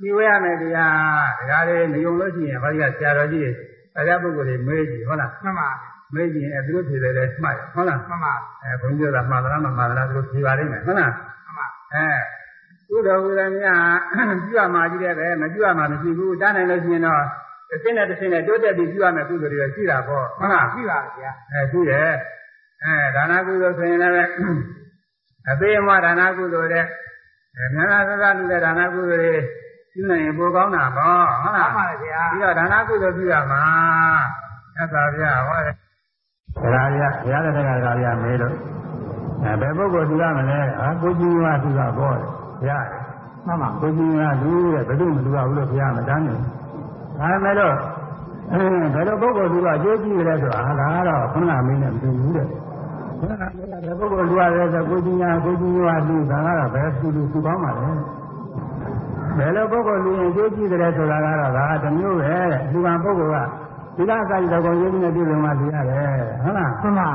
[0.00, 3.50] မိဝဲရမယ်တရားဒါကြလေမယုံလို့ရှိရင်ဘာကြီးကဆရာတော်ကြီး
[3.94, 5.68] တွေတရားပုဂ္ဂိုလ်တွေမေးကြည့်ဟုတ်လားမှန်ပါ
[6.14, 12.06] မေးကြည့်အဲသူတို့ဖြေတယ်လဲမှတ်ရဟုတ်လားမှန်ပါအဲဘုန်းကြီးကမှားသလားမမှားသလားသူတို့ဖြေပါလိမ့်မယ်ဟုတ်လားမှန်ပါအဲ
[12.88, 13.68] ကုသိုလ်ဝိရမယ
[14.44, 17.22] ပြုရမှာကြီးတဲ့ပဲမပြုရမှာမရှိဘူးတားနိုင်လို့ရှိရင်တော့
[17.68, 22.12] တစ်စင်းနဲ့တစ်စင်းနဲ့တိုးတက်ပြီးပြုရမယ်ကုသိုလ်တွေရှိတာပေါ့ဟုတ်လားရှိပါဗျာအဲရှိတယ်
[22.84, 24.30] အဲဒါနကုသိုလ်ဆိုရင်လည်း
[25.50, 26.86] အသေးအမဒါနကုသိုလ်တဲ့
[27.56, 29.34] အဲမြတ်စွာဘုရားလူတဲ့ဒါနကုသိုလ်တွေ
[29.92, 33.62] ပြုနိုင်ရင်ပိုကောင်းတာပေါ့ဟုတ်မှလားန်ပါဗျာပြီးတော့ဒါနကုသိုလ်ပြုရမှာ
[34.76, 35.74] သက်သာပြဟောတယ်
[36.62, 38.54] ဒါရဘုရားတဲ့ကဒါရမေးလို့
[39.44, 42.86] အဲဘယ်ပုဂ္ဂိုလ်ပြုရမလဲဟာကိုကြီးကပြုတာပေါ့တယ်ဘုရား
[43.46, 46.40] မှန်ပါကိုကြီးကလူရဲ့ဘယ်သူမှလူရဘူးလို့ဘုရားမတန်းဘူး
[47.18, 47.74] ဒါပေမဲ့တော့
[48.52, 48.60] အဲ
[48.94, 52.50] ဘယ်လိုပုဂ္ဂိုလ်လူကအကျိုးကြည့်ရလဲဆိုတာဟာဒါကတော့ခဏမင်းနဲ့မတူဘူးတဲ့ခ
[53.20, 57.88] ဏမင်းကဘယ်ပုဂ္ဂိုလ်လူရတယ်ဆိုကိုကြီးကကိုကြီးကလူဒါကတော့ဘယ်သူလူသူကောင်းပါလဲ
[59.38, 63.63] ဘယ်လိုပုဂ္ဂိုလ်လူရင်အကျိုးကြည့်တယ်ဆိုတာကတော့ဒါကတစ်မျိုးပဲတဲ့လူကပုဂ္ဂိုလ်က
[63.96, 66.10] သီလစာရတော်ကိုရင်းနေပြည့်စုံမှလူရတယ်
[66.42, 67.10] ဟုတ်လားမှန်ပါ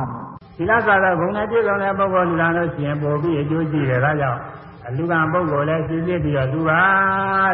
[0.58, 4.40] သီလစာတော့ဘုံနဲ့ပြည့်စုံတဲ့ပုဂ္ဂိုလ်လူလာလို့ရှိရင်ပို့ပြီးအကျိုးကြည့်တယ်ဒါကြောင့်
[4.88, 6.82] အလူကံပုဂ္ဂိုလ်လည်းရှင်းပြပြီးတော့လူပါ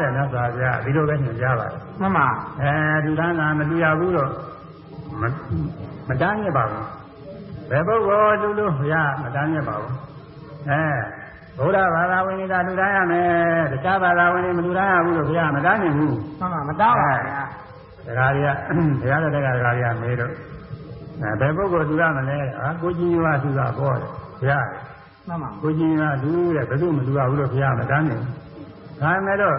[0.02, 2.28] တဲ့မြတ်စွာဘုရားဒီလိုပဲညွှန်ကြားပါတယ်မှန်ပါ
[2.62, 2.74] အဲ
[3.06, 4.30] ဒီလမ်းကမတူရဘူးတော့
[5.22, 5.24] မ
[6.08, 6.86] မတန်းရပါဘူး
[7.70, 9.94] ဘယ်ပုဂ္ဂိုလ်လူလူဘုရားမတန်းရပါဘူး
[10.70, 10.82] အဲ
[11.58, 13.30] ဘုရားဘာသာဝင်တွေကလူတန်းရမယ်
[13.72, 17.42] တခြားဘာသာဝင်တွေမလူတန်းရဘူးလို့ဘုရားမတန်းနိုင်ဘူးမှန်ပါမတောင်းပါဗျာ
[18.06, 20.32] ဒကာကြီးကဘုရားတဲ့ဒကာကြီးကမေးတော့
[21.22, 24.66] အဲဘယ်ပုဂ္ဂိုလ်လူရမလဲဟာကိုကြီးရွာသူကပေါ်တယ်ဘုရား
[25.28, 29.58] မှန်ပါကိုကြီးကလူတဲ့ဘယ်သူမလူရဘူးလို့ဘုရားမတန်းနိုင်ဘူးဒါမဲ့တော့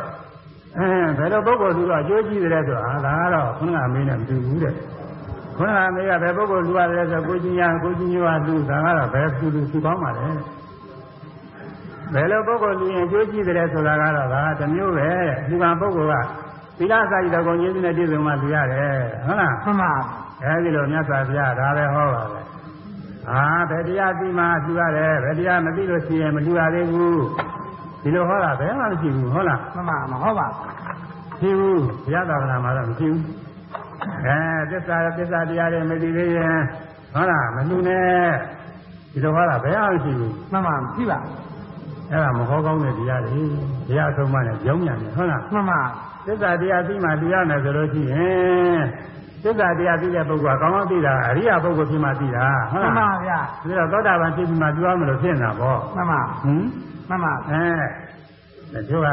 [0.77, 0.87] အဲ
[1.19, 4.75] ဘယ်လိုပုဂ္ဂိုလ်လူတော့အကျိုးကြီးတယ်ဆိုတာဒါကတော့ခုနကမင်းနဲ့မတူဘူးတဲ့
[5.57, 10.29] ခုနကမင်းကဘယ်ပုဂ္ဂိုလ်လူရတယ်ဆိုကိုကြီးရကိုကြီးရွာလူဒါကတော့ဘယ်သူလူသူကောင်းပါလဲ
[12.15, 15.09] ဘယ်လိုပုဂ္ဂိုလ်လူရင်အကျိုးကြီးတယ်ဆိုတာကတော့ဒါတစ်မျိုးပဲ
[15.49, 16.46] လူကပုဂ္ဂိုလ်က
[16.79, 19.93] သီလစာရတော်ကိုရင်းနေပြည့်စုံမှလူရတယ်ဟုတ်လားမှန်ပါ
[20.43, 22.41] အဲဒီလိုမြတ်စွာဘုရားဒါပဲဟောပါပဲ
[23.31, 27.23] အာဘယ်တရားသိမှလူရတယ်ဘယ်တရားမသိလို့ရှိရင်မလူရသေးဘူး
[28.03, 30.51] ဒီလိုဟောတာဘယ်မှမရှိဘူးဟုတ်လားမှန်ပါမဟုတ်ပါမ
[31.41, 33.23] ရှိဘူးဘုရားသာသနာမှာတော့မရှိဘူး
[34.27, 34.39] အဲ
[34.71, 36.59] သစ္စာသစ္စာတရားတွေမသိသေးရင်
[37.15, 38.31] ဟုတ်လားမလူနဲ့
[39.12, 41.19] ဒီလိုဟောတာဘယ်မှမရှိဘူးမှန်ပါမရှိပါ
[42.11, 43.41] အဲ့ဒါမဟောကောင်းတဲ့တရားတွေ
[43.87, 45.81] ဘုရားဆုံးမနဲ့ကြောင်းမြန်တယ်ဟုတ်လားမှန်ပါ
[46.27, 48.81] သစ္စာတရားသိမှလူရမယ်ဆိုလို့ရှိရင်
[49.43, 56.65] သစ္စာတရားသိတဲ့ပုဂ္ဂိုလ်ကကောင်းကောင်းသိတာအရိယာပုဂ္ဂိုလ်ဖြစ်မှသိတာဟုတ်မှန်လားပါဗျာဒါတော့သောတာပန်ဖြစ်ပြီးမှပြောရမလို့ဖြစ်နေတာပေါ့မှန်ပါဟင်
[57.09, 59.09] မှန်ပါအဲတို့က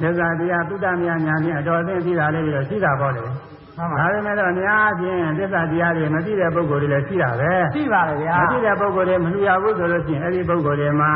[0.00, 3.22] သစ္စာတရားသုတ္တမယညာဖြင့်အတော်အသင့်သိတာလေးတွေရှိတာပေါ့လေ
[3.76, 11.12] မှန်ပါဒါပေမဲ့တော့အများအပြားသစ္စာတရားတွေမသိတဲ့ပုဂ္ဂိုလ်တွေလည်းရှိတာပဲရှိပါလေဗျာမသိတဲ့ပုဂ္ဂိုလ်တွေမလူရဘူးဆိုလို့ရှိရင်အဲ့ဒီပုဂ္ဂိုလ်တွေမှာ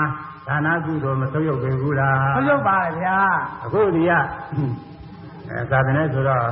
[0.48, 3.16] ဒါနကုသိုလ်မဆုပ်ယုပ်ပေဘူးလားမလုပ်ပါလေဗျာ
[3.64, 4.12] အခုဒီက
[5.50, 6.46] အဲသာသနာဆိုတော့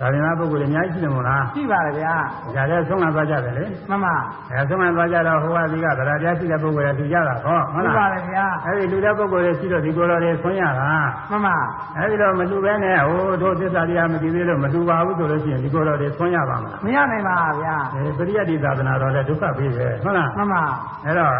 [0.00, 2.14] သာသနာပုဂ္ဂိုလ်တွေအများကြီးရှိတယ်မို့လားရှိပါလေဗျာ
[2.54, 4.14] ဒါလည်းဆုံးမသွားကြတယ်လေမှန်ပါ
[4.50, 10.90] အဲဆုံးမသွားကြတော့ဟိုကဒီကဗရာတရားရှိတဲ့ပုဂ္ဂိုလ်တွေသူကြတာဟောဟုတ်ရှိပါလားလေဗျာအဲဒီလူတဲ့ပုဂ္ဂိုလ်တွေရှိတော့ဒီကိုယ်တော်တွေဆွမ်းရတာ
[11.30, 11.56] မှန်ပါ
[11.96, 20.62] အဲဒီတော့မလူပဲနဲ့ဟိုတို့သစ္စာတရားမသိသေးလို့မလူပါဘူးဆိုလို့ရှိရင်ဒီကိုယ်တော်တွေဆွမ်းရပါမလားမရနိုင်ပါဗျာအဲပရိယတ်ဒီသာသနာတော်လည်းဒုက္ခပေးတယ်ဟုတ်လားမှန်ပါ
[21.06, 21.34] အဲတော့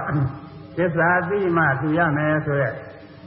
[0.78, 2.74] သစ္စာသိမှသူရမယ်ဆိုရက်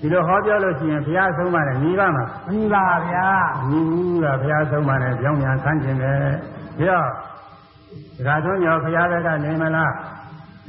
[0.00, 3.26] ဒီလိုဟောပြောလို့ရှိရင်ဘုရားဆုံးမနဲ့ညီပါမှာ မညီပါဗျာ
[3.70, 6.18] ညီဘူးကဘုရားဆုံးမနဲ့ကြောင်းညာဆန်းကျင်တယ်
[6.78, 7.06] ပြီးတော့
[8.26, 9.92] ဒါကသုံးရောဘုရားဘက်ကနေမလား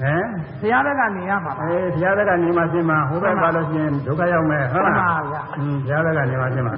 [0.02, 0.26] ဟမ်
[0.60, 6.76] ဘုရားဘက်ကနေရမှာပါ အဲဘုရားဘက်ကနေမှရှင်းမှာဟိုဘက်ပါလို့ရှိရင်ဒုက္ခရောက်မယ်ဟုတ် မှန် လား ပါဗျာ อืมဘုရားဘက်ကနေမှရှင်းမှာ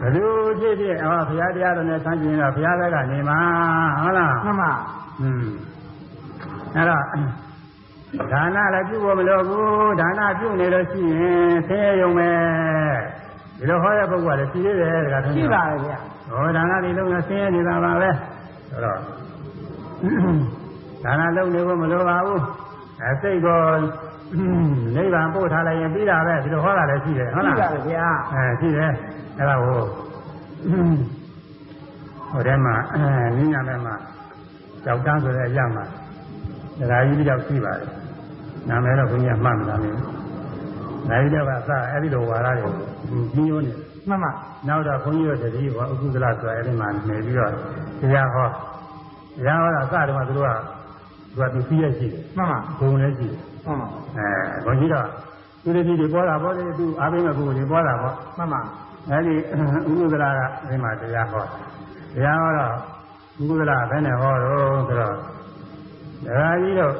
[0.00, 3.38] ဘယ်လိုဖြစ်ဖြစ်အော်ဘုရားတရားတော်နဲ့ဆန်းကျင်တော့ဘုရားဘက်ကနေမှာ
[4.02, 4.72] ဟုတ်လား မှန်ပါ
[5.22, 5.44] อืม
[6.76, 7.02] အဲ့တော့
[8.31, 12.29] ဒါနလည်းပြုဖို့မလိုဘူးဒါနပြုနေလို့ရှိရင်ဆင်းရဲရုံပဲ
[13.57, 15.97] ဒီလိုဟောတဲ့ပုဂ္ဂိုလ်ကလည်းရှိသေးတယ်တခါထုံးရှိပါလေဗျာ
[16.29, 18.09] ဟောဒါနတွေလုံးဝဆင်းရဲနေတာပါပဲ
[18.69, 18.97] ဆိုတော့
[21.03, 22.41] ဒါနလုံးနေဖို့မလိုပါဘူး
[23.01, 23.59] အဲစိတ်ကို
[24.95, 28.91] နိဗ္ဗာန်ပို့ထားလိုက်ရင်ပြီးတာပဲဒီလိုဟောတာလည်းရှိတယ်ဟုတ်ရှိလားပါလေဗျာအဲရှိတယ်
[29.37, 29.81] အဲ့ဒါကို
[32.31, 33.01] ဟိုထဲမှာအဲ
[33.37, 33.95] နင်းရမယ်မှာ
[34.85, 35.83] ကြောက်တန်းဆိုတဲ့အရာမှာ
[36.79, 37.98] ဒကာကြီးတစ်ယောက်ရှိပါတယ်
[38.69, 40.01] နာမည်တော့ဘုန်းကြီးကမှတ်မလားမင်းဒ
[41.09, 42.69] ကာကြီးတစ်ယောက်ကအစအဲ့ဒီလိုဝါရတွေ
[43.33, 43.71] ကြီးညိုးနေ
[44.09, 44.31] မှန်ပါ
[44.67, 47.51] နောက်တော့ဘုန်းကြီးတို့တတိဘောဥက္ကုသလဆိုအဲ့ဒီမှာနေပြီးတော့
[48.01, 50.51] တရားဟောတရားဟောတာစတယ်မှာသူတို့က
[51.31, 53.87] သူကသူစီးရရှိတယ်မှန်ပါဘုံလည်းရှိတယ်မှန်ပါ
[54.17, 54.27] အဲ
[54.65, 55.07] ဘုန်းကြီးတော့
[55.63, 58.61] သူတတိတွေပေါ်တာပေါ်တယ်သူအားပေးမဲ့ပုဂ္ဂိုလ်တွေပေါ်တာပေါ့မှန်ပါ
[59.09, 59.35] အဲဒီ
[59.91, 60.39] ဥပုသလာက
[60.69, 61.43] ဒီမှာတရားဟော
[62.15, 62.73] တရားဟောတော့
[63.41, 66.93] ဥပုသလာဘယ်နဲ့ဟောတော့ဆိုတော့ဒကာကြီးတော့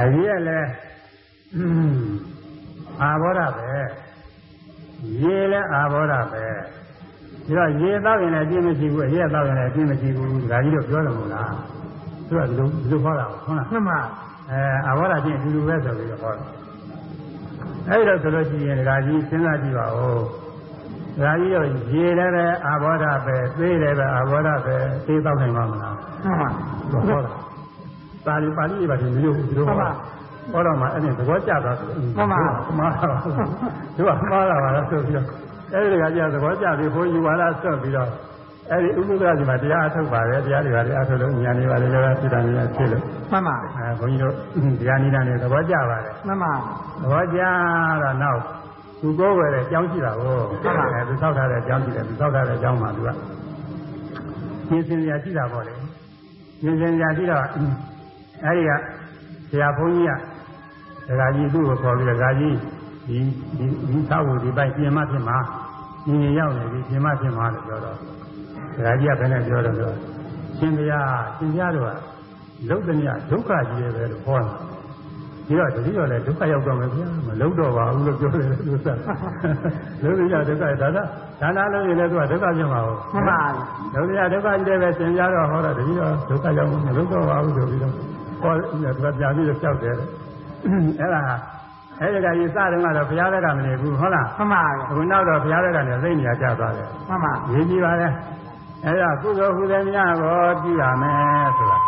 [0.00, 0.68] အကြီးကလည်း
[3.02, 3.70] အာဘောဓပဲ
[5.22, 6.44] ရေလည်းအာဘောဓပဲ
[7.44, 11.52] ဒီတော့ရေတောက်ရင်လည်းအပြင်းမရှိဘူးအရေတောက်ရင်လည်းအပြင်းမရှိဘူးဒါကြီးတော့ပြောတယ်မို့လား
[12.28, 13.98] သူကဒီလိုဒီလိုခေါ်တာဟုတ်လားမှန်ပါ
[14.50, 16.46] အဲအဘောဓာချင်းအတူတူပဲဆိုပြီးတော့ဟောတယ်
[17.88, 20.22] အဲဒီတော့ဆိုလို့ရှိရင်ဒကာကြီးစဉ်းစားကြည့်ပါဦး
[21.16, 24.76] ဒကာကြီးတော့ရေလည်းပဲအဘောဓာပဲသေးလည်းပဲအဘောဓာပဲ
[25.06, 26.48] သေးတော့နိုင်မှာမလားမှန်ပါ
[27.08, 27.32] ဟောတာ
[28.26, 29.90] ပါဠိပါဠိပါဠိမျိုးဒီလိုဟောတာ
[30.52, 31.86] ဟောတော့မှအဲ့ဒီသဘောကျသွားတယ်
[32.28, 33.18] မှားတာပါ
[33.96, 35.26] သူကမှားတာပါလားဆိုပြီးတော့
[35.72, 38.10] အဲ့ဒီဒကာကြီးကသဘောကျပြီးဘုန်းကြီးဝါဒဆွတ်ပြီးတော့
[38.70, 44.34] အဲ့ဒီဥပ္ပဒ္ဒစီမှာတရားအထုတ်ပါတယ်တရားတွေပါတရားအထုတ်လို့ဉာဏ်တွေပါလေလည်းဖြစ်တာများဖြစ်လို့မှန်ပါအဲဘုန်းကြီးတို့
[44.80, 46.52] တရားနိဒာနဲ့သဘောကျပါတယ်မှန်ပါ
[47.02, 47.40] သဘောကျ
[48.02, 48.40] တော့နောက်
[49.00, 50.36] သူကိုယ်ဝယ်တဲ့အကြောင်းရှိတာကို
[50.94, 53.08] အဲသူသောက်ထားတဲ့အကြောင်းရှိတယ်သူသောက်ထားတဲ့အကြောင်းမှာသူက
[54.68, 55.74] ရှင်းစင်ရရှိတာပေါ့လေ
[56.60, 57.44] ရှင်းစင်ရရှိတော့
[58.44, 58.70] အဲဒီက
[59.50, 62.56] ဆရာဘုန်းကြီးကဒကာကြီးသူ့ကိုခေါ်ပြီးဒကာကြီး
[63.08, 63.18] ဒီ
[63.58, 65.38] ဒီဒီသောက်ဖို့ဒီပိုက်ပြင်မဖြစ်မှာ
[66.08, 67.96] ညင်ရောက်နေပြီပြင်မဖြစ်မှာလို့ပြောတော့
[68.76, 69.92] ဒကာကြီးကဘယ်နဲ့ပြောတော့ဆို
[70.58, 71.90] ရှင်ဘုရားရှင်ဘုရားတို့က
[72.68, 74.66] လုတ်တည်းဒုက္ခကြီးရဲ့ပဲလို့ဟောတယ်
[75.46, 78.98] ဒီတော့တတိယလည်းဒုက္ခရောက်တော့မယ်ဗျာမလုံးတော့ပါဘူးလို့ပြောတယ်လို့ဆက်
[80.02, 80.98] လုံးရဒုက္ခဒါန
[81.40, 83.40] ဒါနလုံးရင်လည်းသူကဒုက္ခပြမှာဟုတ်မှန်ပါ
[83.94, 87.94] လုံးရဒုက္ခကြီးလည်းပဲသင်ကြတော့ဟောတော့တတိယဒုက္ခရောက်မလုံးတော့ပါဘူးဆိုပြီးတော့
[88.40, 89.94] ဟောသူကပြန်ပြီးတော့ကြောက်တယ်
[91.00, 91.20] အဲ့ဒါ
[92.00, 98.08] အဲ့ဒီကကြီးစတယ်ကတော့ဘုရားလက်ကမနေဘူးဟုတ်လားမှန်ပါအခုနောက်တော့ဘုရားလက်ကနေသိနေကြသွားတယ်မှန်ပါရေးကြည့်ပါလေ
[98.84, 101.78] အဲ့ဒါကုသိုလ်ဟူသည်များကိုကြည့်ရမယ်ဆိုတာ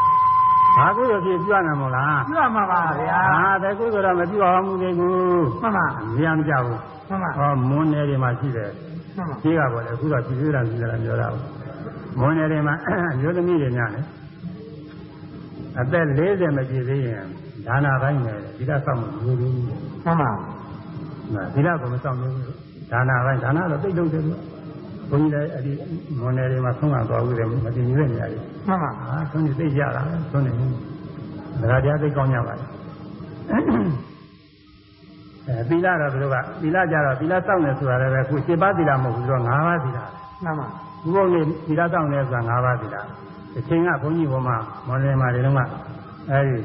[0.77, 5.87] ဘာကုသိုလ်ဖြစ်ကြွနိုင်မို့လားပြမှာပါဗျာအာတကုသိုလ်တော့မပြုအောင်မူသေးဘူးမှန်ပါ
[6.17, 8.71] မြင်မကြဘူးမှန်ပါဟောမွန်းနယ်တွေမှာရှိတယ်
[9.17, 11.45] မှန်ပါကြီးကပေါ့လေအခုတော့ပြည်သေးတာပြည်သေးတာပြောတာဘူး
[12.19, 12.75] မွန်းနယ်တွေမှာ
[13.13, 14.05] အမျိုးသမီးတွေများတယ်
[15.81, 17.25] အသက်40မပြည့်သေးရင်
[17.67, 20.31] ဒါနာပိုင်းနဲ့ဒီကစောင့်မလို့ဘူးမှန်ပါ
[21.55, 22.35] ဒီကကမစောင့်ဘူး
[22.93, 24.41] ဒါနာပိုင်းဒါနာတော့သိလို့တယ်လို့
[25.11, 25.73] ဘုန်းကြီးလည်းအဲ့ဒီ
[26.19, 30.03] မွန်းနယ်တွေမှာဆုံးကသွားဦးတယ်မတည်ရတဲ့နေရာတွေမှန်ပါအာဆုံးနေသိကြတာ
[30.33, 30.53] ဆုံးနေ
[31.71, 32.65] ဒါကြတရားသိကောင်းကြပါလေ
[35.49, 39.99] အဲသီလတော့သူတို့ကသီလကြတော့သီလစောင့်နေဆိုတာလည်းပဲခု7ပါးသီလမဟုတ်ဘူးဆိုတော့5ပါးသီလ
[40.45, 40.67] မှန်ပါ
[41.03, 42.97] ဒီဘုန်းကြီးသီလစောင့်နေဆိုတာ5ပါးသီလ
[43.59, 44.57] အချိန်ကဘုန်းကြီးဘုံမှာ
[44.87, 45.61] မော်လင်မာတွေတော့က
[46.31, 46.57] အဲဒီ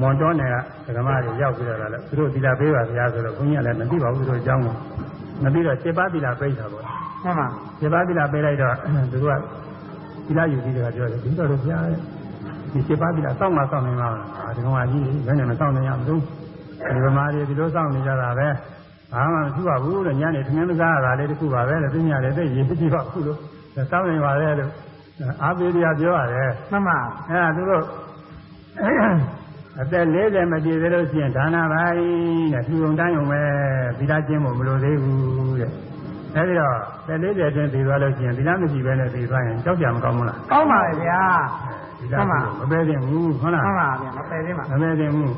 [0.00, 0.50] မွန်တော်နယ်
[0.86, 4.74] ကဓမ္မတွေရောက်ပြီးတော့လည်းသူတို့သီလပေးပါဗျာဆိုတော့ဘုန်းကြီးကလည်းမသိပါဘူးသူတို့အကြောင်းကို
[5.42, 6.84] မသိတော့7ပါးသီလပြိတာပေါ့
[7.24, 7.46] မှန်ပါ
[7.80, 8.74] 7ပါးသီလပေးလိုက်တော့
[9.12, 9.40] သူတို့က
[10.26, 11.78] သီလယူပြီးတော့ပြောတယ်ဒီတော့တော့ဗျာ
[12.72, 16.20] ဒီ7ပါးသီလစောင့်မှစောင့်နေမှာလားဒီကောင်ကကြီးဘယ်နဲ့မစောင့်နိုင်ရမလို့
[16.94, 18.48] ဒီဗမာတွေဒီလိုစောင့်နေကြတာပဲ
[19.12, 23.38] ဘာမှမရှိပါဘူးလို့ညနေထမင်းမစားရတာလေးတခုပါပဲလို့သူညာလည်းသိရေးကြည့်ပါဘူးလို့
[23.90, 24.70] စောင့်နေပါလေလို့
[25.42, 26.98] အာပေရီကပြောရတယ်မှန်ပါ
[27.28, 27.84] အဲဒါသူတို့
[29.80, 31.82] အသက်40မပြည့်သေးလို့ရှိရင်ဒါနာပါ၏
[32.52, 33.40] တဲ့ဖြူုံတိုင်းုံပဲ
[33.98, 35.70] သီလကျင့်ဖို့မလိုသေးဘူးတဲ့
[36.34, 36.74] အဲဒီတော့
[37.06, 41.20] သက်40အတွင်းပြီးသွားလို့ရှိရင်သီလမရှိဘဲနဲ့ပြီးသွားရင်ကြောက်ကြမကောင်းဘူးလားကောင်းပါလေဗျာ
[41.98, 42.14] သီလ
[42.60, 45.32] မပဲသင့်ဘူးဟုတ်လားမှန်ပါဗျာမပယ်သေးပါမပဲသင့်ဘူး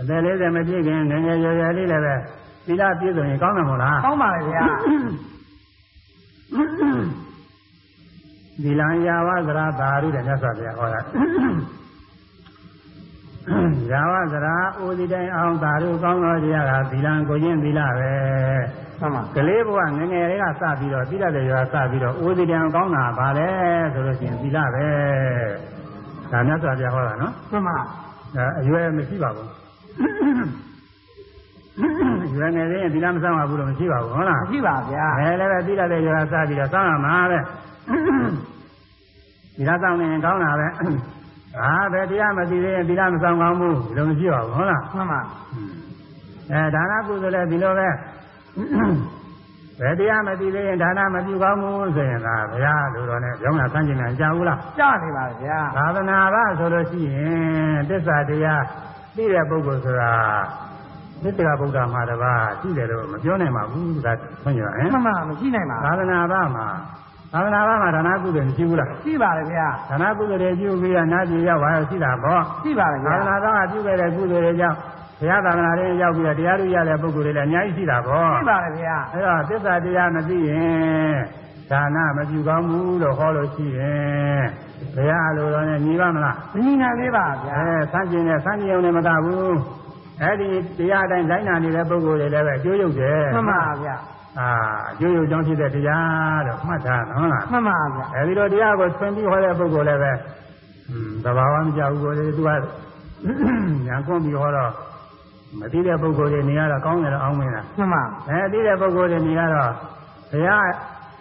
[0.00, 2.14] အသက်40မပြည့်ခင်ငယ်ငယ်ရွယ်ရွယ်လေးလည်းပဲ
[2.66, 4.64] သီလပြည့်စုံရင်ကောင်းတယ်မဟုတ်လားကောင်းပါလေဗျာ
[8.62, 11.00] ဒီလံယာဝသရာသာရုတဲ့မြတ်စွာဘုရားဟောတာ
[13.90, 18.12] ယာဝသရာအိုဒီတိုင်းအောင်သာရုကောင်းတော်တရားကဒီလံကိုချင်းသီလပဲ
[19.00, 23.48] မှန်ပါကလေးဘဝငယ်ငယ်လေးကစပြီးတော့သီလတွေရွာစပြီးတော့အိုဒီတိုင်းကောင်းတာဗာလဲ
[23.92, 24.86] ဆိုလို့ရှိရင်သီလပဲ
[26.32, 27.76] ဒါမြတ်စွာဘုရားဟောတာနော်မှန်ပါ
[28.36, 29.50] ဒါအရွယ်မရှိပါဘူး
[32.36, 37.38] ရွယ်ငယ်လေးရင်သီလမဆောင်ပါဘူးလို့မရှိပါဘူးဟုတ်လားမရှိပါဗျာအဲလည်းပဲသီလတွေရွာစပြီးတော့စောင့်ရမှာပဲ
[39.56, 40.68] သီလစောင့်နေရင်ကောင်းတာပဲ
[41.60, 45.20] အာပဲတရားမသိသေးရင်သီလမဆောင်ကောင်းဘူးဒီလိုမရှိပါဘူးဟုတ်လားမှန်ပါ
[46.50, 47.88] အဲဒါနကုသိုလ်လည်းဒီလိုပဲ
[49.80, 58.64] ဘယ်တရားမသိသေးရင်ဒါနမပြုကောင်းဘူးဆိုရင်ဒါဘုရားလိုတော်နဲ့ကြောင်းရဆန်းကျင်တယ်ကြားဘူးလားကြားနေပါဗျာသာသနာ့ဘာဆိုလို့ရှိရင်တစ္ဆာတရား
[59.16, 60.12] သိတဲ့ပုဂ္ဂိုလ်ဆိုတာ
[61.22, 64.12] သစ္စာဗုဒ္ဓမှာတပါးရှိတယ်လို့မပြောနိုင်ပါဘူးဒါ
[64.42, 66.66] ဆွင့်ရဟင်မှန်ပါမရှိနိုင်ပါသာသနာ့ဘာမှာ
[67.36, 74.76] သာသနာ့ဘာမှာဒါနကုသိုလ်မရှိဘူးလားရှိပါလေဗျာဒါနကုသိုလ်တွေပြုပြီးတော့နာပြည်ရောက်ပါရှိတာပေါ့ရှိပါလေဗျာသာသနာ့ဘာကပြုခဲ့တဲ့ကုသိုလ်တွေကြောင့်
[75.20, 81.16] ဘုရားသာသနာတွေရောက်ပြီးတော့တရားတွေရတဲ့ပုဂ္ဂိုလ်တွေလည်းအများကြီးရှိတာပေါ့ရှိပါလေဗျာအဲ့တော့သစ္စာတရားမသိရင်
[81.70, 84.44] ဒါနမပြုကောင်းဘူးလို့ဟောလို့ရှိရင်
[84.94, 89.56] ဘုရားလိုတော်နဲ့ညီပါမလားမညီနိုင်သေးပါဗျာအဲဆန်းကျင်နဲ့ဆန်းကျင်ုံနဲ့မကဘူး
[90.22, 93.96] အဲ့ဒီတရားအတိုင်းလိုက်နာနေတဲ့ပုဂ္ဂိုလ်တွေလည်းပဲအကျိုးရုပ်တယ်မှန်ပါဗျာ
[94.38, 94.48] အာ
[94.90, 100.12] အကျိုးရုပ်ကြောင့်ဖြစ်တဲ့တရားတော့မှတ်ထားနော်လားမှန်ပါဗျာအဲဒီလိုတရားကိုဆွင်ပြီးဟောတဲ့ပုဂ္ဂိုလ်လည်းပဲ
[100.90, 102.50] อืมသဘာဝမကြဘူးကိုယ်လေသူက
[103.86, 104.72] ညာကွန်ပြီးဟောတော့
[105.58, 109.70] မသိတဲ့ပုဂ္ဂိုလ်တွေနေရတော့ကောင်းတယ်တော့အောင်းမင်းလားမှန်ပါအဲသိတဲ့ပုဂ္ဂိုလ်တွေနေရတော့
[110.32, 110.66] ဘုရား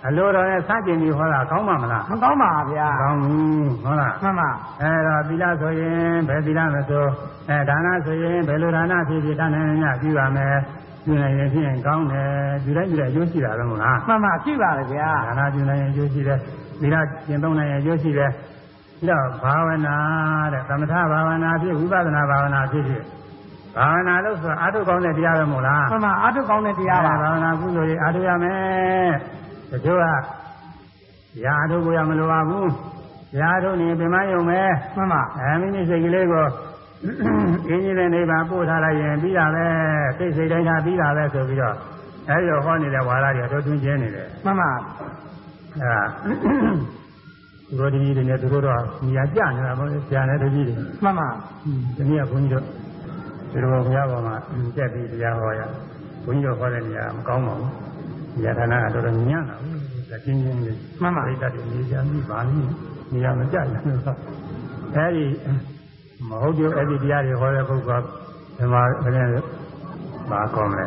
[0.07, 4.49] အလိုတော်နဲ့စကြင်ပြီးဟောတာကောင်းမှာမလားမကောင်းပါဗျာကောင်းဘူးဟုတ်လားမှန်ပါ
[4.82, 7.05] အဲတော့သီလဆိုရင်ဘယ်သီလမဆို
[7.49, 10.57] အဲဒါနဆိုရင်ဘယ်လိုဒါနဖြစ်ဖြစ်တဏ္ဍာညပြုရမယ်
[11.06, 12.30] ပြုနိုင်ရင်ဖြင့်ကောင်းတယ်
[12.64, 16.39] ပြုတိုင်းပြုတိုင်းအကျိုးရှိတာတော့မဟုတ်လားမှန်ပါရှိပါလေဗျာဒါနပြုနိုင်ရင်အကျိုးရှိတယ်
[16.82, 16.95] သီလ
[17.28, 18.32] ကျင့်သုံးနိုင်ရင်အကျိုးရှိတယ်
[18.99, 19.95] ပြီးတော့ဘာဝနာ
[20.53, 23.03] တဲ့သမထဘာဝနာဖြစ်ဝိပဿနာဘာဝနာဖြစ်ဖြစ်
[23.78, 29.12] ဘာဝနာလို့ဆိုတာအာထုကောင်းတဲ့တရားပဲမဟုတ်လားမှန်ပါအထုကောင်းတဲ့တရားပါဘာဝနာကုသိုလ်တွေအာထုရမယ်
[29.72, 30.06] တချို့က
[31.43, 32.72] ရာအာထုကိုရမလိုပါဘူး
[33.39, 36.45] ရာအာထုနေပြမယုံမယ်မှန်ပါအဲမိမိစိတ်ကလေးကို
[37.70, 39.66] အင်းကြီးတဲ့နေပါပို့ထားလိုက်ရင်ပြီးတာပဲ
[40.18, 41.76] စိတ်စိတ်တိုင်းထားပြီးတာပဲဆိုပြီးတော့
[42.30, 44.72] အဲဒီတော့ဟောနေတဲ့ဝါဒတွေအတော်တွင်းကျင်းနေတယ်မှန်ပါ
[45.80, 46.01] အဲဒါ
[47.68, 51.28] သူတို့တကြီးတွေနဲ့သူတို့တော့ညီရကြနေတာပေါ့လေဆရာနဲ့တကြီးတွေမှန်ပါ
[51.95, 52.64] ဒီနေ့ကဘုန်းကြီးတို့
[53.51, 54.36] ဒီလိုဘုရားပေါ်မှာ
[54.76, 55.62] တက်ပြီးတရားဟောရ
[56.26, 57.72] ဘုန်းကြီးတို့ဟောတဲ့နေရာမကောင်းပါဘူး။
[58.43, 59.78] ဉာဏ်ဌာနကတော်တော်ညံ့တာဘူး။
[60.12, 62.72] ဒါချင်းချင်းလေးမှန်ပါပြိတ္တတွေနေကြပြီပါလိမ့်
[63.14, 64.16] နေရာမကြဘူးဆို
[64.95, 65.26] အဲဒီ
[66.30, 68.08] မဟုတ်ကြအဲ့ဒီတရားတွေဟောတဲ့ပုဂ္ဂိုလ်က
[68.58, 69.44] ဒီမှာဘယ်နဲ့
[70.32, 70.86] ပါကောင်းလဲ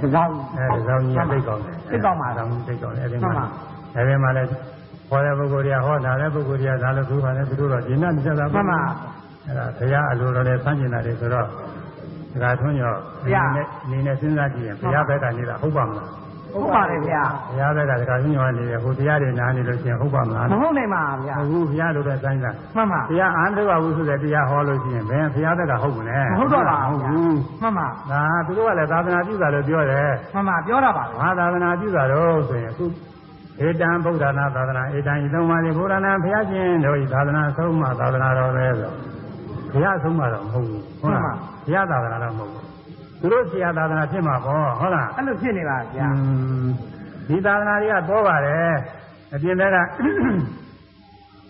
[0.00, 3.46] ဒီကောင်းအဲဒီကောင်းကြီးကသိကောင်းတယ်သိကောင်းပါကောင်းသိကောင်းတယ်အဲဒီမှန်ပါမှာ
[3.96, 4.48] အဲဒီမှာလည်း
[5.08, 8.80] ဟောတဲ့ပုဂ္ဂိုလ်တွေကဟောတာတဲ့ပုဂ္ဂိုလ်တွေကဒါလည်းသူပါနဲ့သူတို့တော့ဒီနာမကြတာမှန်ပါ
[9.46, 11.46] အဲ့ဒါဘုရားအလိုတော်နဲ့ဆန်းကျင်တာတွေဆိုတော့
[12.42, 12.94] ဒါကထွန်းရော
[13.24, 16.08] ဘုရားနဲ့နေနဲ့စဉ်းစားကြည့်ရင်ဘုရားဘက်ကနေတာဟုတ်ပါမလား
[16.54, 22.46] ဟုတ်ပါတယ်ဗျာဘုရားဘက်ကဒါကထွန်းရောနေတယ်ဟိုတရားတွေနားနေလို့ရှိရင်ဟုတ်ပါမလားမဟုတ်နိုင်ပါဗျာအခုဘုရားလိုတဲ့ဆိုင်က
[22.76, 32.84] မှန်ပါဘုရားအာမထုတ်ပါဘူးဆိုတဲ့တရားဟောလို့ရှိရင်ဘယ်ဘုရားဘက်ကဟုတ်မလဲမဟုတ်တော့ပါဟုတ်ဗျာဘူးမှန်ပါဒါသူတို့ကလည်းသာသနာပြုတာလို့ပြောတယ်မှန်ပါပြောတာပါလေဘာသာသနာပြုတာတော့ဆိုရင်အခု
[33.66, 38.92] ဧတံဗုဒ္ဓနာသာသနာဧတံဤသုံးပါးလေးဘုရားနာဘုရားရှင်တို့ဤသာသနာဆုံးမသာသနာတော်ပဲဆို
[39.72, 42.63] ဘုရားဆုံးမတော့မဟုတ်ဘူးဟုတ်လားဘုရားသာသနာတော့မဟုတ်ဘူး
[43.20, 46.08] သူတို့ဆရာသာသနာဖြစ်မှာပေါ့ဟုတ်လားအဲ့လိုဖြစ်နေပါဗျာ
[47.28, 48.74] ဒီသာသနာတွေကတော့ပါတယ်
[49.34, 49.76] အပြင်ဘက်က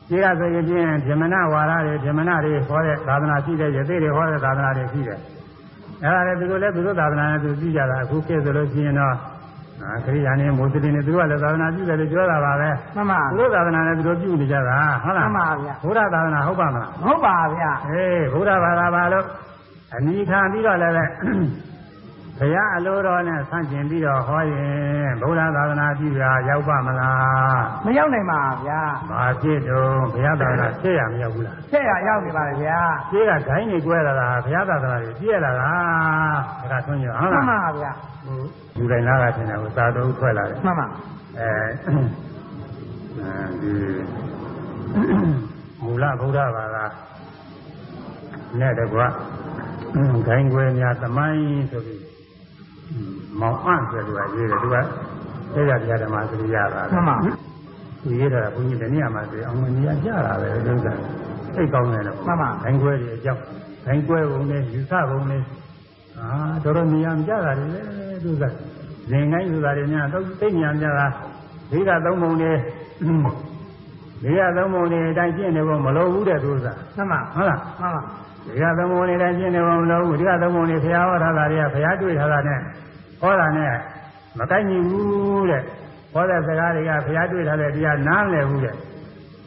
[0.08, 5.18] ဒီကဆိုရင်ဖြင့်ဗြဟ္မဏဝါဒတွေဗြဟ္မဏတွေဟောတဲ့သာသနာရှိတဲ့ယသိတွေဟောတဲ့သာသနာတွေရှိတယ်
[6.02, 9.14] အဲဒါလည်းသူတို့လည်းသူတို့သာသနာနဲ့သူကြည့်ကြတာအခုဖြစ်ဆိုလို့ရှိရင်တော့
[9.82, 19.24] အာခရိယာနေမွတ်စလင်တွေသူကလည်းသာသနာပြုတယ်လို့ပြောတာပါပဲမှန်ပါသူတို့သာသနာနဲ့သူတို့ပြုနေကြတာဟုတ်လားမှန်ပါဗျာဘုရားသာသနာဟုတ်ပါမလားမဟုတ်ပါဗျာအေးဘုရားဘာသာပါလို့
[19.97, 21.05] အနိခံပြီးတော့လည်းပဲ
[22.38, 32.80] ဘုရားအလိုတော်နဲ့ဆန့်ကျင်ပြီးတော့ဟောရင်ဘုရားသာသနာပြုတာရောက်ပါမလားမရောက်နိုင်ပါဗျာဘာဖြစ်တော့ဘုရားသာသနာဖြစ်ရမရောက်ဘူးလားဆက်ရရောက်နေပါလေဗျာ
[33.11, 35.72] ရှင်းကဂိုင်းနေကွဲလာတာဘုရားသာသနာကြီးပြည့်လာတာ
[36.70, 37.92] ဒါကဆွမ်းကြဟုတ်မှလားန်ပါဗျာ
[38.78, 40.86] လူတိုင်းလာတာထင်တယ်ဟိုသာတော်ထွက်လာတယ်မှန်ပါ
[41.38, 41.51] အဲ
[43.61, 43.72] ဒီ
[45.82, 46.84] မူလဗုဒ္ဓဘာသာ
[48.61, 49.00] နဲ့တကွ
[50.26, 52.02] ဂိုင်းကွယ်များသမိုင်းဆိုပြီး
[53.40, 54.76] မောင်အန့်ဆိုသူကရေးတယ်သူက
[55.52, 57.16] ဆေးရတရားဓမ္မစရိယပါမှန်ပါ
[58.02, 60.86] သူရေးတာကဘုန်းကြီးတနည်းမှာဆိုအောင်မနေရကြတာပဲဒုက္ခ
[61.55, 63.42] စိတ်ကောင်းတယ်လို့မှန်ပါဂိုင်းကွယ်တွေအကြောင်း
[63.84, 65.42] ဂိုင်းကွယ်ပုံနဲ့ယူဆပုံနဲ့
[66.18, 66.28] အာ
[66.64, 67.66] တော်တော်နေရာမကြတာလေ
[68.24, 68.44] ဒုက္ခ
[69.11, 71.07] ဇင်ကိုင်းဆိုတာတွေများတော့သိညာကြတာ
[71.70, 72.52] ဒီကသုံးပုံတွေ
[74.22, 78.02] ဒီကသုံးပုံတွေအတိုင်းကျင့်နေဖို့မလိုဘူးတဲ့ဒုက္ခမှန်ပါဟုတ်လားမှန်ပါ
[78.47, 82.59] ဒီကသုံးပုံတွေတိုင်းကျင့်နေဖို့မလိုဘူးဒီကသုံးပုံတွေဘုရားဟောထားတာတွေကဘုရားတွေ့ထားတာနဲ့
[83.20, 83.72] ဟောတာနဲ့
[84.38, 85.62] မကိုက်ညီဘူးတဲ့
[86.12, 88.74] ဟောတဲ့စကားတွေကဘုရားတွေ့ထားတဲ့တရားနားမလည်ဘူးတဲ့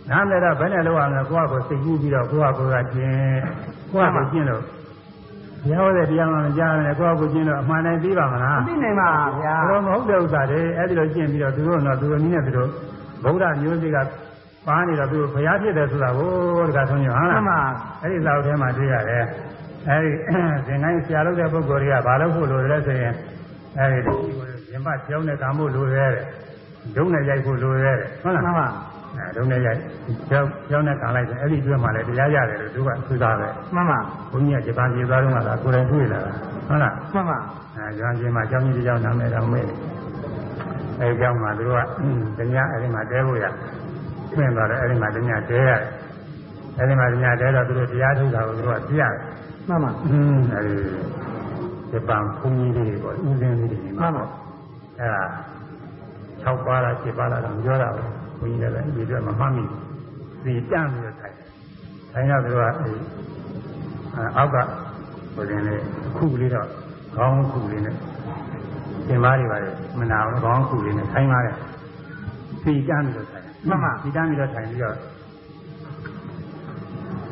[0.09, 3.41] နားမလည်တော့ဘယ်နဲ့လောက်အောင်လဲကိုယ့်ဟာကိုယ်စိတ်ကူးပြီးတော့ကိုယ့်ဟာကိုယ်ကကျင့်
[3.91, 4.63] ကိုယ့်ဟာကိုယ်ကျင့်လို့
[5.63, 9.09] ဘုရားဟောတဲ့တရားမှမကြားနဲ့ကိုယ့်ဟာကိုယ်ကျင့်လို့အမှန်တိုင်းသိပါမလားမသိနိုင်ပါ
[9.41, 12.69] ဗျာဘယ်လိုမဟုတ်တဲ့ဥစ္စာတွေအဲ့ဒီလိုကျင့်ပြီးတော့သူတို့တော့သူတို့နည်းနဲ့သူတို့
[13.23, 13.97] ဗုဒ္ဓမျိုးစိက
[14.67, 16.31] ပါနေတော့သူဘုရားဖြစ်တယ်ဆိုတာကို
[16.67, 17.59] တခါဆုံးရဟုတ်မှလားန်ပါ
[18.01, 19.23] အဲ့ဒီလောက်ထဲမှာတွေ့ရတယ်
[19.87, 20.11] အဲ့ဒီ
[20.67, 23.13] သင်္ကိုင်းဆရာလုပ်တဲ့ပုဂ္ဂိုလ်တွေကဘာလို့ဖို့လိုလဲဆိုရင်
[23.77, 23.99] အဲ့ဒီ
[24.71, 26.25] ရင်ပကြောင်းနဲ့ကံဖို့လိုရဲတယ်
[26.95, 28.67] ဒုံနဲ့ရိုက်ဖို့လိုရဲတယ်ဟုတ်လားမှန်ပါ
[29.15, 29.79] အဲဒုံနဲ့ရိုက်
[30.29, 33.99] ကြောင်းကြောင်းနဲ့ကံလိုက်တယ်အဲ့ဒီအတွင်းမှာလည်းတရားရတယ်လို့သူကသူသားပဲမှန်ပါ
[34.31, 36.31] ဘုန်းကြီးကဂျပန်ပြည်သားတုန်းကလာကိုယ်တိုင်တွေ့လာတာ
[36.67, 37.37] ဟုတ်လားမှန်ပါ
[37.75, 39.67] အဲကျောင်းချင်းမှာကျောင်းကြီးတစ်ကျောင်းနာမည်တော်မေး
[40.99, 41.77] အဲကျောင်းမှာသူတို့
[42.37, 43.45] ကတ냐အဲဒီမှာတဲဖို့ရ
[44.36, 45.80] ပြင်သွားတယ်အဲဒီမှာတ냐တဲရတယ်
[46.78, 49.12] အဲဒီမှာတ냐တဲတော့သူတို့တရားထုတ်တာကိုသူတို့ကပြရတယ်
[49.68, 50.76] မှန်ပါ อืมအဲဒီ
[51.90, 54.24] ဂျပန်ဘုန်းကြီးတွေပေါ့ဦးစင်းလေးတွေ မှ မှာ န်ပါ
[55.00, 58.02] အဲဒါ6ပါးလား7ပါးလားတော့ပြောတာပဲ
[58.38, 59.80] ဘုန်းကြီးလည်းဒီအတွက်မမှတ်မိဘူး
[60.44, 61.48] ဒီတန့်ပြီးတော့ထိုင်တယ်
[62.12, 62.66] ထိုင်တော့သူတို့က
[64.14, 64.56] အဲအောက်က
[65.34, 65.82] ဘုရင်လေး
[66.16, 66.68] ခုကလေးတော့
[67.14, 67.94] ခေါင်းခုလေးနဲ့
[69.08, 71.56] သင်္မားတွေပါလေမနာဘူးခေါင်းခုလေးနဲ့ထိုင်ပါတယ်
[72.62, 73.35] စီတန်းပြီးတော့
[73.65, 74.95] ထိုင်စီတန်းပြီးတော့ထိုင်ပြီးတော့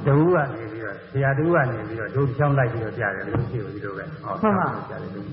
[0.05, 4.34] တူကနေပြီးတော့ဆရာတူကနေပြီးတော့ဒုချောင်းလိုက်ပြီးတော့ကြားတယ်လို့ရှိလို့ဒီလိုပဲဟော
[4.89, 5.28] ကြားတယ်လို့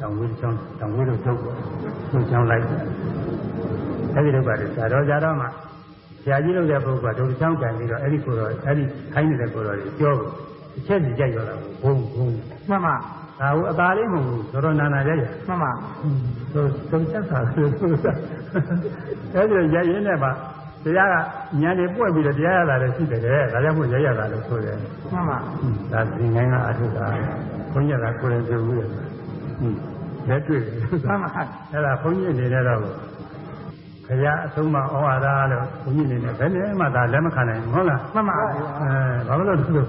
[0.00, 1.38] တောင်ဝေးချောင်းတောင်ဝေးလို့ထုတ်
[2.10, 2.64] ထုတ်ချောင်းလိုက်
[4.14, 5.48] အဲဒီတော့ကလည်းဇာတော်ဇာတော်မှာ
[6.22, 10.30] ဆရာကြီးလုပ်တဲ့ပုဂ္ဂိုလ်ကဒုချောင်းကန်ပြီးတော့အဲ့ဒီကိုယ်တော်အဲ့ဒီခိုင်းနေတဲ့ကိုယ်တော်ကြီးပြောဘူး
[10.74, 12.28] တစ်ချက်စီကြိုက်တော့တာဘုံဘုံ
[12.68, 12.94] မှန်ပါ
[13.40, 15.70] ဒါဟုတ်အသာလေးမဟုတ်ဘူးတော်တော်နာနာကြရမှန်ပါ
[16.52, 18.12] ဆိုသုံးချက်စာဆိုဆိုတာ
[19.34, 20.30] အဲဒီရရင်နဲ့ပါ
[20.84, 21.14] တရားက
[21.60, 23.20] ညာနေပွက်ပြီးတော့တရားရတာလည်းရှိတယ်
[23.52, 24.76] ဒါကြောင့်မို့ရရတာလို့ဆိုတယ်
[25.12, 25.38] မှန်ပါ
[25.92, 27.06] ဒါသင်္ကန်းကအထုတာ
[27.72, 29.76] ဘုန်းကြီးကကိုယ်ရင်ပြုဘူးလေဟွန်း
[30.28, 30.74] လက်တွေ့တယ်
[31.06, 31.30] မှန်ပါ
[31.72, 32.80] အဲ့ဒါဘုန်းကြီးအနေနဲ့တော့
[34.06, 38.46] ခရအဆုံးမဩဝါဒလို့ဘုန်းကြီးအနေနဲ့ဘယ်နဲ့မှဒါလက်မခံနိုင်ဘူးဟုတ်လားမှန်ပါအဲ
[39.28, 39.88] ဘာလို့လဲဆိုတော့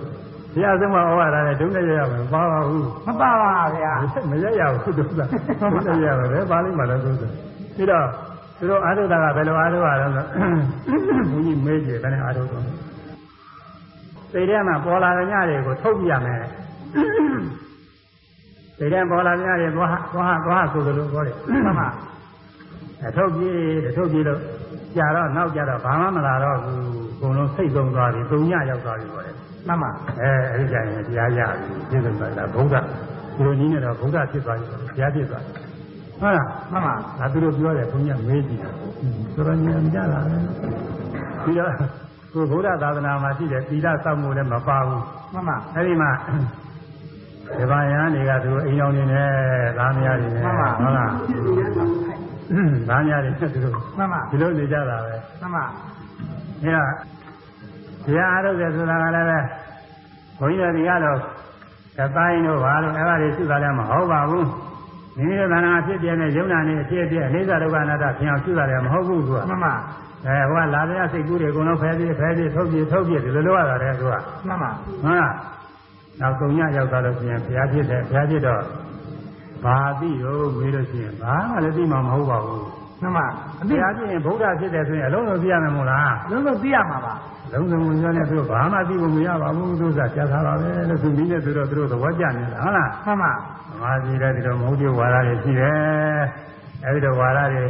[0.53, 3.93] ဘုရားဆုံးမဩဝါဒနဲ့ဒုက္ခရရမယ်မပါပါဘူးမပါပါဗျာ
[4.30, 7.32] မရရဘူးဒုက္ခဒုက္ခရရမယ်ဘာလို့မှလဲဆိုတော့
[7.76, 8.05] ပြီးတော့
[8.60, 10.26] သူတို့အာထုတာကဘယ်လိုအာထုရလဲဆို
[11.32, 12.64] ဘုန်းကြီးမေးကြည့်ဘယ်နဲ့အာထုတော့
[14.32, 16.43] စိတ်ထဲမှာပေါ်လာတဲ့ညတွေကိုထုတ်ပြရမယ်
[18.78, 21.36] စိတ်ထဲပေါ်လာတဲ့ညတွေသွားသွားသွားဆိုသလိုပြောတယ်
[21.66, 21.88] မှန်ပါ
[23.07, 23.57] အထုတ်ပြေး
[23.89, 24.39] အထုတ်ပြေးလို့
[24.95, 26.80] ကြာတော့နောက်ကြတော့ဘာမှမလာတော့ဘူး
[27.14, 29.36] အကုန်လုံးစိတ်ဆုံးသွားပြီသုံးညရောက်သွားပြီပြောတယ်
[29.68, 29.89] မှန်ပါ
[30.22, 32.76] အဲအဲဒီကြရင်တရားရပြီပြည့်စုံသွားတာဗုဒ္ဓ
[33.36, 35.68] ဒီလိုနည်းနဲ့တော့ဗုဒ္ဓဖြစ်သွားပြီတရားဖြစ်သွားတယ်
[36.22, 38.74] ဟုတ်လားမှန်ပါဒါသူတို့ပြောတယ်ဘုန်းကြီးမေးကြည့်တယ်
[39.34, 40.41] ဆိုတော့ဉာဏ်ကြလာတယ်
[41.43, 41.72] ပြီးတော့
[42.34, 45.03] ကိုဗုဒ္ဓသာသနာမှာရှိတဲ့သီလစောင့်မှုလည်းမပါဘူး
[45.34, 46.11] မှန်ပါအဲဒီမှာ
[47.57, 49.30] ဒီဘာယန်းတွေကသူအိမ်တော်နေနဲ့
[49.78, 50.74] သားမယားတွေနဲ့ဟုတ်လား
[52.89, 55.63] သားမယားတွေနဲ့သူတို့မှန်ပါဒီလိုနေကြတာပဲမှန်ပါ
[56.63, 56.84] အဲဒါ
[58.05, 59.39] တရားအားထုတ်တယ်ဆိုတာကလည်းပဲ
[60.39, 61.17] ဘုန်းကြီးတို့ဒီကတော့
[61.97, 64.47] သတိုင်းတို့ဘာလို့အဲ့ဒါတွေရှိတာလည်းမဟုတ်ပါဘူး
[65.20, 69.74] မိမိတို့သဏ္ဍာန်ဖြစ်ပြတဲ့ယုံနာနေအဖြစ်အပျက်အိဋ္ဌဒုက္ခအနတ္တဖြစ်အောင်ရှိတာလည်းမဟုတ်ဘူးသူကမှန်ပါ
[70.26, 74.13] အဲဟိုကလာတဲ့စိတ်ကူးတွေအကုန်လုံးဖဲပြီးဖဲပြီးထုတ်ပြီးထုတ်ပြီးဒီလိုလိုရတာလေသူက
[74.47, 74.72] မှန်ပါ
[75.03, 75.34] ဟုတ်လား
[76.20, 78.61] နောက်သုံးညရောက်သွားလို့ရှိရင်ဘုရားဖြစ်တယ်ဘုရားဖြစ်တော့
[79.63, 83.26] ဘာသိရောမေးလို့ရှိရင်ဘာမှလည်းသိမှာမဟုတ်ပါဘူး မှန်ပါ
[83.62, 87.14] အဘုတိရားဖြစ်ရင်ဗုဒ္ဓဖြစ်တယ်ဆိုရင်အလုံးစုံသိရမယ်မို့လားလုံးလုံးသိရမှာပါ
[87.54, 96.22] လုံးစုံဝင်ရတဲ့သူတို့ဘာမှသိဖို့မရပါဘူးသူကကြားထားတာပဲလို့သူနည်းနဲ့သူတို့သူတို့သဘောကျနေတာဟုတ်လားမှန်ပါသမာဓိလည်းဒီလိုမဟုတ်ပြဝါဒတွေရှိတယ်
[96.86, 97.64] အဲဒီတော့ဝါဒတွေ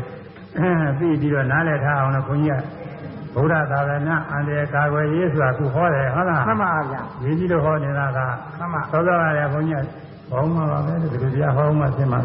[0.99, 8.19] သိပြီးတော့နားလည်ထားအောင်လို့ခွန်ကြီးကဗုဒ္ဓသာသနာအန္တရာယ်ကာကွယ်ရေးဆိုတာခုဟောတယ်ဟုတ်လားမှန်ပါဗျာရေးပြီးတော့ဟောနေတာက
[8.59, 12.19] မှန်ပါသောသောရတယ်ခွန်ကြီးကဟောမှာပါပဲဒီလိုတရားဟောမှသိမှာ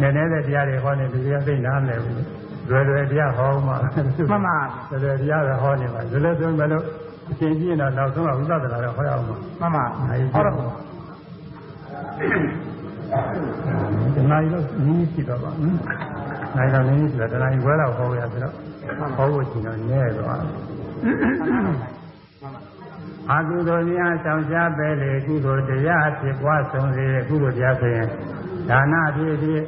[0.00, 2.22] နည်းနည်းတဲ့တရားတွေဟောနေဒီတရားသိနားမလဲဘူး
[2.70, 3.72] လွယ်လွယ်တရားဟောမှ
[4.30, 4.58] မှန်ပါ
[4.90, 6.84] လွယ်လွယ်တရားပဲဟောနေပါလွယ်လွယ်ဆိုရင်လည်း
[7.30, 10.54] အရှင်ကြီးရင်တော့နောက်ဆုံးကဝိပဿနာတော့ဟောရအောင်ပါမှန်ပါအဲဒီဟောတော့
[14.14, 15.72] ဒီနိုင်လို့နည်းရှိတော့ပါဟင်
[16.56, 18.54] နိုင်တော့နည်းရှိတော့တဏှာကြီးဝဲတော့ဟောရဆိုတော့
[19.16, 20.28] ဟောဖို့ရှိတော့နည်းတော့
[23.30, 28.08] အာကုသိုလ်များဆောင်ရှားပဲလေကုသိုလ်တရားဖြစ်ပွားဆုံးစေကုသိုလ်တရားဆိုရင်
[28.68, 29.62] ဒါနဖြစ်ဖြစ်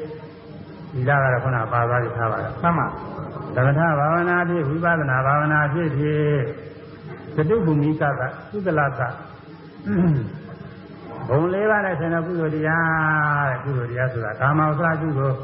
[0.95, 2.86] ဒီလာကတော့ခုနပါသွားပြီထားပါတော့မှန်ပါ
[3.55, 6.39] သမထဘာဝနာဖြစ်ဝိပဿနာဘာဝနာဖြစ်ဖြစ်
[7.36, 9.01] သတုဘူမိကကသုတလက
[11.28, 15.36] ဘုံလေးပါးနဲ့ဆင်တဲ့ကုသိုလ်တရားတဲ့ကုသိုလ်တရားဆိုတာကာမဝဆရာကုသိုလ်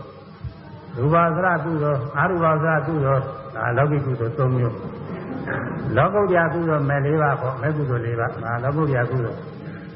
[0.97, 3.23] ရူပဝဆရာကုသိုလ်အာရူပဝဆရာကုသိုလ်
[3.57, 4.77] ဒါလောကိကုသိုလ်၃မျိုး
[5.97, 9.39] လောကုတ္တရာကုသိုလ်မဲ့၄ပါးပေါ့မဲ့ကုသိုလ်၄ပါးဒါလောကုတ္တရာကုသိုလ်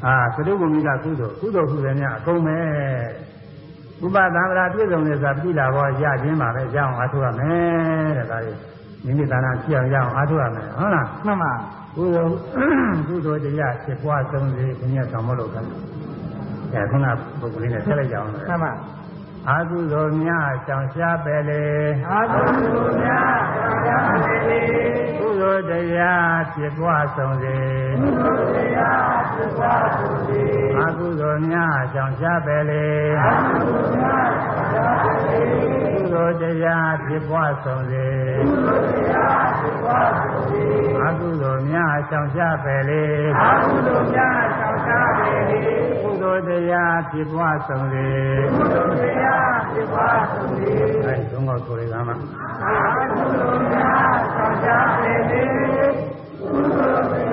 [0.06, 2.58] အာသတုဘူမိကကုသိုလ်ကုသိုလ်ကုသိုလ်များအကုန်ပဲ
[4.04, 8.58] ဥပသံဃာပြည့်စုံနေစာပြည်လာဘောရခြင်းပါပဲရအောင်အားထုတ်ရမယ်တဲ့ဒါလေး
[9.04, 11.52] မိမိသာနာဖြစ်အောင်ရအောင်အားထုတ်ရမယ်ဟုတ်လားမှန်ပါ
[11.96, 12.32] ကုသိုလ်
[13.08, 17.06] ကုသိုလ်တရားဖြစ်ပွားဆုံးစေဘုရားဆောင်မလို့ကဲခုန
[17.40, 18.72] ပုဂ္ဂိုလ်လေးနဲ့ဆက်လိုက်ကြအောင်လေမှန်ပါ
[19.48, 21.64] အာကုသိုလ်များကြောင့်ရှားပဲလေ
[22.10, 22.42] အာသု
[23.02, 23.40] များ
[23.86, 24.60] သာသေတိ
[25.18, 27.58] ကုသိုလ်တရားဖြစ်ပွားဆုံးစေ
[28.00, 29.17] သုတရားသုသာသုတိ
[30.78, 32.86] အာကုသိုလ်များကြောင့်ရှားပဲလေ
[33.22, 34.30] အာသုများ
[34.74, 38.06] သာသေတိကုသိုလ်တရားဖြစ်ပွားဆုံးစေ
[38.66, 40.00] သုတရားသုသာ
[40.32, 40.64] သုတိ
[41.02, 43.04] အာကုသိုလ်များကြောင့်ရှားပဲလေ
[43.38, 43.50] အာ
[43.86, 44.40] သုများ
[44.88, 45.58] သာသေတိ
[46.02, 48.08] ကုသိုလ်တရားဖြစ်ပွားဆုံးစေ
[48.72, 50.68] သုတရားသုသာသုတိ
[51.04, 52.16] အဲသုံးခေါက်ဆိုရကမှာ
[52.64, 52.76] အာ
[53.10, 54.16] သုများ
[54.64, 55.42] သာသေတိ
[56.38, 56.48] သု
[57.12, 57.27] တ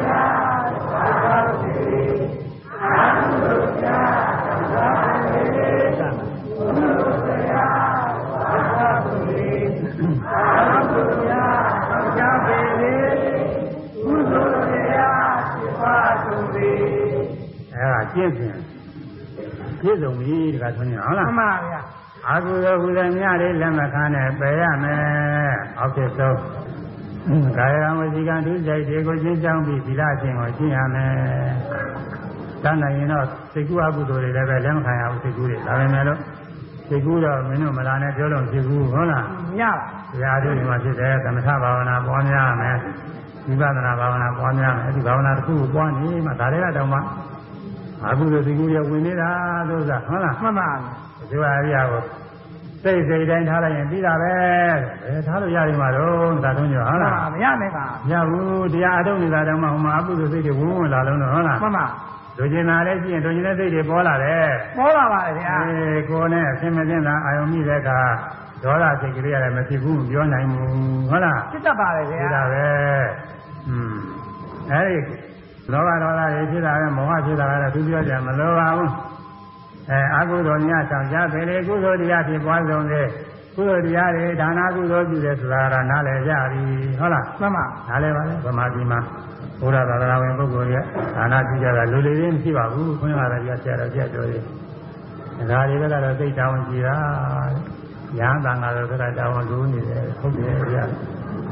[18.26, 18.54] င့်စဉ်
[19.80, 21.82] ပြည့်စုံပြီတခါဆိုရင်ဟုတ်လားမှန်ပါဗျာ
[22.28, 26.40] အာဟုသောကုသမြတွေလက်မခံနဲ့ပယ်ရမယ်အောက်ဖြစ်ဆုံး
[27.58, 31.16] ကာယကံဝစီကံဒုစရိုက်တွေကိုရှင်းကြောင်းပြီးသီလရှင်ကိုရှင်းရမယ်
[32.66, 36.20] တတ်နိုင်ရင်တော့စိတ်ကူးအကုသိုလ်တွေလည်းပဲလက်မခံရဘူးစိတ်ကူးတွေဒါပေမဲ့လို့
[36.90, 39.26] သိကူတော့မင်းတို့မလာနဲ့ပြောလို့ဖြစ်ဘူးဟုတ်လား
[39.60, 39.74] ညပါ
[40.12, 42.78] တရားတို့ဒီမှာဖြစ်တယ်သမထဘာဝနာပွားများရမယ်
[43.48, 47.00] ဝိပဿနာဘာဝနာပွားများမယ်အဲ့ဒီဘာဝနာတစ်ခုကိုပွားနေမှဒါတွေကတော့မှ
[48.10, 49.30] အခုလိုသိကူရဝင်နေတာ
[49.70, 50.70] လို့ဆိုတာဟုတ်လားမှန်ပါ
[51.30, 52.02] ဒီဟာအရာကို
[52.84, 54.34] စိတ်စိတ်တိုင်းထားလိုက်ရင်ပြီးတာပဲ
[55.04, 61.86] ဘယ်ထားလို့ရရင်မှာတော့ဒါတော့ညဟုတ်လားမရနဲ့ပါမရဘူးတရားအထုတ်နေတာတော့မှဟိုမှာအပုသိုလ်စိတ်တွေဝင်ဝင်လာလုံးတော့ဟုတ်လားမှန်ပါ
[62.38, 68.00] လူကျင်တာလည်းရှိရင်လူကျင်တဲ့စိတ်တွေပေါ်လာတယ်ပေါ်လာပါလေဗျာအေးကိုယ်နဲ့အစင်မသိတာအာယုံမိတဲ့အခါ
[68.64, 70.70] ဒေါသစိတ်ကလေးရတယ်မဖြစ်ဘူးမပြောနိုင်ဘူး
[71.10, 72.66] ဟုတ်လားဖြစ်တတ်ပါလေဗျာဖြစ်တာပဲ
[73.68, 73.96] อืม
[74.72, 74.98] အဲဒီ
[75.72, 78.92] လောဘဒေါသတွေဖြစ်တာပဲမောဟဖြစ်တာလည်းသူပြောကြမလိုပါဘူး
[79.90, 83.08] အဲအကုသိုလ်များဆောင်ကြတယ်လေကုသိုလ်တရားဖြစ်ပွားဆုံးတဲ့
[83.56, 86.62] ကုသိုလ်တရားတွေဒါနာကုသိုလ်ပြုတယ်ဆိုတာကနားလည်ကြပြီ
[87.00, 89.00] ဟုတ်လားမှန်ပါနားလည်ပါလေဗမာပြည်မှာ
[89.60, 90.84] ဘုရားသာသနာဝင်ပုဂ္ဂိုလ်ရဲ့
[91.18, 94.44] ဒါနာပြုကြတာလူလေးလေးမရှိပါဘူးခွင့်လာတယ်ပြဆရာတော်ပြတော်ကြီး
[95.50, 96.96] ဒါတွေကတော့သိတောင်းကြည့်တာ
[98.20, 100.84] ရဟန်းတန်ဃာတော်ကတောင်းလို့နေတယ်ဟုတ်တယ်ဗျာ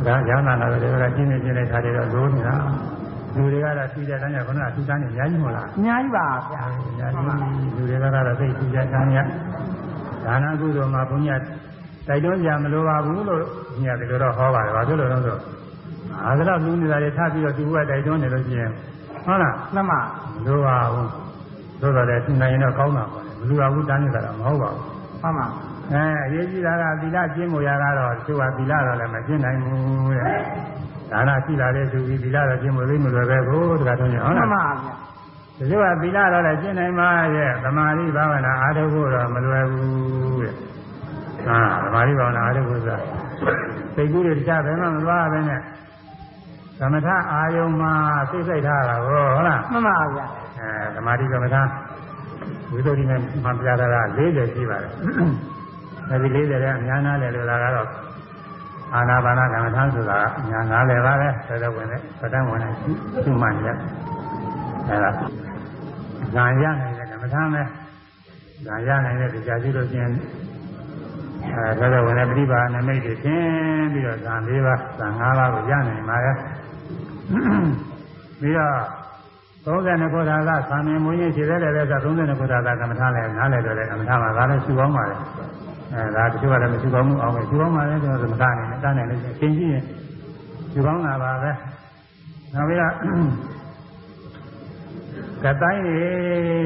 [0.05, 2.55] ဒါရဟန်းတန်ဃာတော်တွေကကျင်းနေကျင်းနေတဲ့ခါတွေတော့လို့နေတာ
[3.35, 9.17] လူတွေကတော့သိတဲ့တန်းကခုနကသူတန်းနေအများကြီးမဟုတ်လားအများကြီးပါဗျာအများကြီးလူတွေကတော့သိသိကြတန်းရ
[10.25, 11.35] ဒါနာကုသိုလ်မှာဘုညာ
[12.07, 13.43] တိုက်တွန်းကြမလိုပါဘူးလို့
[13.83, 15.41] ညတယ်လို့တော့ဟောပါတယ်ဘာဖြစ်လို့လဲဆိုတော့
[16.25, 18.71] အားကတော့လူနေတာတွေထားပြီးတော့သူကတိုက်တွန်းနေလို့ရှိရင်
[19.25, 21.09] ဟုတ်လားမှန်ပါမလိုပါဘူး
[21.81, 24.83] သို့တော်လည်းသူနိုင်ရင်တော့ကောင်းတာပါလေမလိုပါဘူးတန်းနေတာတော့မဟုတ်ပါဘူး
[25.21, 25.45] မှန်ပါ
[25.91, 30.25] အဲအရေးကြီးတာကသီလကျင့်မှုရကတော့သူကသီလတော့လည်းမကျင့်နိုင်ဘူးတဲ့
[31.11, 34.93] ဒါနရှိလာတဲ့သူဒီသီလတော့ကျင့်မှုလေးမလွယ်ပဲကိုတခါတော့ညဟုတ်မှလားန်ပါဗျာ
[35.57, 40.53] ဒီလိုကသီလတော့လည်းကျင့်နိုင်ပါရဲ့သမာဓိဘာဝနာအားထုတ်ဖို့တော့မလွယ်ဘူးတဲ့
[41.45, 42.97] ဟာသမာဓိဘာဝနာအားထုတ်ဖို့ဆိုတာ
[43.95, 45.59] စိတ်ကူးတွေတခြားဘယ်မှမသွားဘဲနဲ့
[46.79, 47.93] သမထအာယုံမှာ
[48.29, 50.25] စိတ်စိတ်ထားတာကိုဟုတ်လားမှန်ပါဗျာ
[50.59, 51.61] အဲသမာဓိကမ္မထာ
[52.71, 54.93] ဝိသုဒ္ဓိနဲ့မှပြတာက40ရှိပါတယ်
[56.09, 57.89] အဲဒီ40တဲ့အများနာတယ်လို့လာကတော့
[58.93, 62.71] အာနာပါနာကမ္မထာဆိုတာကအများနာတယ်ပါပဲဆက်တော့ဝင်တဲ့ပဒံဝင်တဲ့
[63.23, 63.77] ရှုမှန်ရက်
[64.89, 65.11] အဲဒါ
[66.35, 67.61] ဇာရနိုင်တဲ့ကမ္မထာပဲ
[68.65, 70.11] ဇာရနိုင်တဲ့တရားရှိလို့ချင်း
[71.53, 76.35] အဲဆက်တော့ဝင်တဲ့ပြိပါနမိတ်တွေသင်ပြီးတော့ဇာ၄ပါးဇာ၅ပါးကိုရနိုင်ပါရဲ့
[78.41, 78.75] ပြီးတော့
[79.65, 85.15] 32ခုထာကသာမင်မွေးရင်ခြေသေးတယ်ပဲဆို32ခုထာကကမ္မထာလည်းနားလည်တော့တယ်ကမ္မထာမှာဒါလည်းရှုကောင်းပါလေ
[85.93, 89.83] အဲဒါတချို့ကလည်းမရှုကောင်းဘူးအောင်ပဲရှုကောင်းပါလေဆိုတော့ကမ္မထာအနေနဲ့တန်းနိုင်လို့အချင်းကြီးရင်
[90.71, 91.51] ရှုကောင်းတာပါပဲ
[92.53, 92.93] နောက်ပြီးတော့
[95.43, 95.97] ကတိုင်းနေ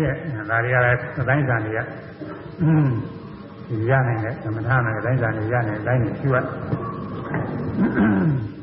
[0.04, 0.16] တဲ့
[0.50, 1.80] ဒါတွေကလည်းကတိုင်းစာတွေက
[3.90, 6.38] ရနိုင်တဲ့ကမ္မထာနဲ့ကတိုင်းစာတွေရနိုင်တိုင်းနေရှုရ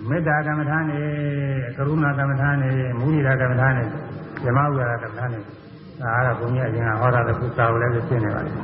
[0.08, 1.00] မေတ္တာကမ္မထာနေ
[1.76, 3.84] ကရုဏာကမ္မထာနေမုဒိတာကမ္မထာနေ
[4.44, 5.40] ဓမ္မဥပါဒကမ္မထာနေ
[6.00, 8.58] ဒါကတော့ဘုန်းကြီးအရင်ကဟောတာလည်းခုစာကိုလည်းရှင်းနေပါလိမ့်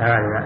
[0.00, 0.36] အဲဒါတွေက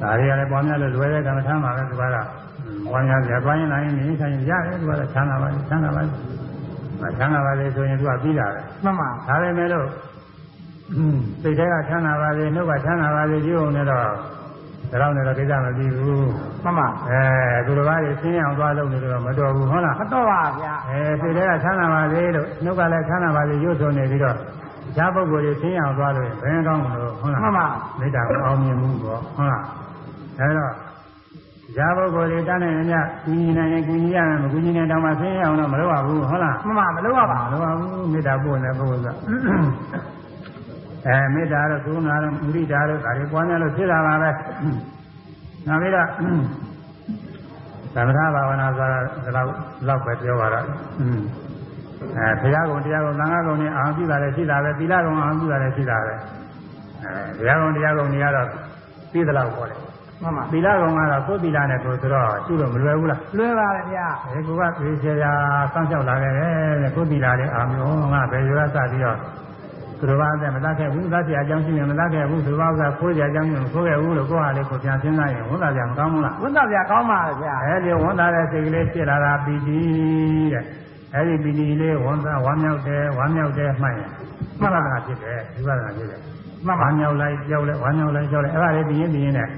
[0.00, 6.18] ဒါတွေကလည်းပေါ်များလို့လွယ်တဲ့ကမ္မထာမှာပဲသူကပေါ်များကြသွားရင်လာရင်နေဆိုင်ရတယ်သူကချမ်းသာပါလိမ့်ချမ်းသာပါလိမ့်
[7.02, 9.86] မချမ်းသာပါလေဆိုရင်သူကပြီးတာပဲမှန်ပါဒါပေမဲ့လို့
[11.42, 14.06] စိတ်ထဲကချမ်းသာပါလေနှုတ်ကချမ်းသာပါလေကြည့်အောင်လည်းတော့
[14.90, 16.28] ဒါတော့လည်းကိစ္စမပြီးဘူး
[16.64, 17.22] မှန်ပါအဲ
[17.66, 24.36] သူတစ်ပါးကြီးဆင်းရအောင်သွားလို့နေတော့မတော်ဘူးဟုတ်လားမတော့ပါဗျာအဲစိတ်ထဲကချမ်းသာပါလေလို့နှုတ်ကလည်းချမ်းသာပါလေရွတ်ဆိုနေပြီးတော့
[24.96, 27.66] ဈာပုဂ္ဂိုလ်ကြီးဆင်းရအောင်သွားလို့ဘယ်ကောင်းမလို့ဟုတ်လားမှန်ပါ
[27.98, 29.64] မေတ္တာကိုအောင်မြင်မှုပေါ့ဟုတ်လား
[30.38, 30.72] အဲတော့
[31.76, 39.08] ဈာပုဂ္ဂိုလ်ကြီးတန်းနိုင်နေမြကူညီနိုင်ရင်ကူညီရမယ်မကူညီနိုင်တော့မှဆင်းရအောင်တော့မလုပ်ရဘူးဟုတ်လားမှန်ပါမလို့ပါပါမလုပ်ရဘူးမေတ္တာပို့နေပုဂ္ဂိုလ်က
[41.06, 44.30] အဲမေတ္တာတော့ကုဏာတော့မုဒိတာတော့ဒါတွေပွားများလို့ဖြစ်လာပါပဲ
[45.66, 46.08] နောက်ပြီးတော့
[47.94, 49.48] သမထဘာဝနာဆိုတာဒီလောက်
[49.88, 50.64] လောက်ပဲပြောပါတော့
[52.16, 56.14] အဲဘုရားကုံတရားကုံသံဃာကုံနဲ့အာဟုပြုတာလည်းရှိတာပဲသီလကုံအာဟုပြုတာလည်းရှိတာပဲ
[57.02, 58.46] အဲဘုရားကုံတရားကုံတွေကတော့
[59.12, 59.80] ပြီးသလောက်ပေါ်တယ်
[60.22, 65.32] မှန်ပါသီလကုံကတော့ကိုယ်သီလနဲ့ကိုယ်ဆိုတော့ရှိလို့မလွယ်ဘူးလားလွယ်ပါလေဗျာအဲကိုကသေချာချာ
[65.72, 69.18] စောင့်ရှောက်လာခဲ့တယ်ကိုယ်သီလနဲ့အာမျိုးငါဘယ်ရောစပြီးတော့
[70.00, 79.80] သူတော်ဘာနဲ့မတတ်ခဲ့ဘူးသတ်ပြအကြောင်းရှိရင်မတတ်ခဲ့ဘူးသူတော်ဘာကခိုးကြအကြောင်းကိုခိုးခဲ့ဘူးလို့ကိုယ်ဟာလေးကိုပြန်စဉ်းစားရင်ဝန်တာကြမကောင်းဘူးလားဝန်တာကြကောင်းပါဗျာအဲဒီဝန်တာတဲ့စိတ်ကလေးဖြစ်လာတာပီတိ
[80.52, 80.64] တဲ့
[81.14, 84.10] အဲဒီပီတိလေးဝန်တာဝမ်းမြောက်တယ်ဝမ်းမြောက်တယ်မှန်ရင်
[84.60, 86.20] မှန်တာဖြစ်တယ်ဒီပါဒနာဖြစ်တယ်
[86.66, 89.48] မှန်ပါမြောက်လိုက်ကြောက်လိုက်ဝမ်းမြောက်လိုက်ကြောက်လိုက်အဲ့ဒါလေးပြင်းပြင်းနဲ့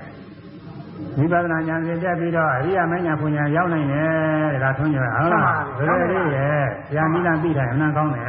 [1.19, 8.25] ဝိပဿနာဉာဏ်ဖြင့်တက်ပြီးတော့အရိယာမဉာဏ်ဖွညာရောက်နိုင်တယ်ဒါထွန်းကြရဟုတ်လားဘယ်လိုလဲရဲ့ဉာဏ်နိလန်သိတာအမှန်ကောင်းတယ်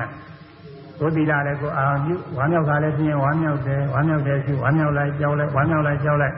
[1.00, 6.36] ကိုသီလာလည်းကိုအာပြုဝမ်းမြောက်ကလည်းပြင်းဝမ်းမြောက်တယ်ဝမ်းမြောက်တယ်ရှိဝမ်းမြောက်လိုက်ကြောက်လိုက်ဝမ်းမြောက်လိုက်ကြောက်လိုက်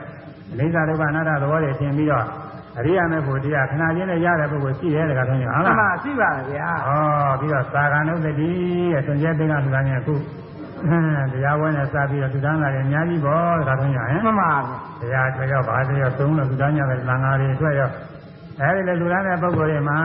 [0.50, 2.24] အိသဒုက္ခအနတ္တသဘောတွေသင်ပြီးတော့
[2.78, 6.90] အရိယာမေဖို့တရားခဏချင်းနဲ့ရတဲ့ပုဂ္ဂိုလ်ရှိတယ်တခါထွန်းကြဟုတ်မှန်ပါလားရှိပါလေဗျာဩ
[7.40, 8.30] ပြီးတော့သာဂာနုတ္တိ
[8.92, 10.14] ရဲ့သင်္ကြန်သင်္ကလူကညာခု
[11.32, 17.94] တရားပွဲနဲ့စပြီးတော့သူတန်းလာတယ်အများကြီးပေါ့ဒါတော့ညာဟင်မှန်ပါဗျာတရားတွေ့ရောက်ပါသေးရောသုံးလို့သူတန်းညာတဲ့သံဃာတွေတွေ့ရောက်
[18.60, 19.98] အဲဒီလေလူတန်းတဲ့ပုဂ္ဂိုလ်တွေမှာ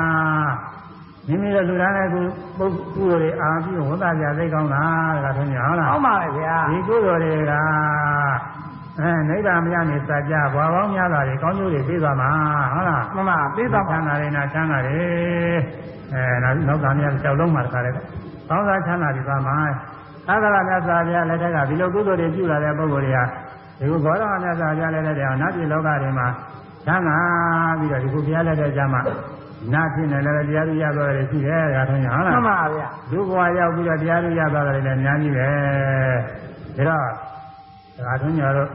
[1.28, 2.22] မိမိတို့လူတန်းတဲ့ကု
[2.58, 4.84] ပုဂ္ဂိုလ်တွေအာပြီးဝတ်သားကြသိကောင်းတာ
[5.24, 7.54] ဒါတော့ညာဟုတ်လားကောင်းပါလေဗျာဒီကုသိုလ်တွေက
[9.00, 12.32] အဲနိဗ္ဗာန်မရနေစကြဘွာပေါင်းများစွာတွေကောင်းကျိုးတွေပေးသွားမှာ
[12.74, 15.58] ဟုတ်လားမှန်ပါပြေးသွားပါချမ်းသာတယ်နာချမ်းသာတယ်
[16.14, 19.58] အဲနောက်နောက်သားများကြောက်လုံးမှာတခါလေကောင်းစားချမ်းသာပြီသွားမှာ
[20.28, 23.20] သာသနာမြတ်စွာဘုရားလက်ထက်ကဒီလိုကုသိုလ်တွေပြုလာတဲ့ပုဂ္ဂိုလ်တွေက
[23.80, 26.28] ဒီကုဘောဓမြတ်စွာဘုရားလက်ထက်ကနတ်ပြည်လောကတွေမှာ
[26.86, 27.18] ချမ်းသာ
[27.80, 29.00] ပြီးတော့ဒီကုဘုရားလက်ထက်ကျမှ
[29.74, 35.48] နာဖြစ်နေလည်းတရားသူရသွားတယ်ရှိတယ်ဒါထုံးရဟုတ်လားမှန်ပါဗျာလူဘဝရောက်ပြီးတော့တရားသူရသွားတယ်လည်းအများကြီးပဲ
[36.78, 37.06] ဒါတော့
[38.06, 38.68] ဒါထုံးရတော့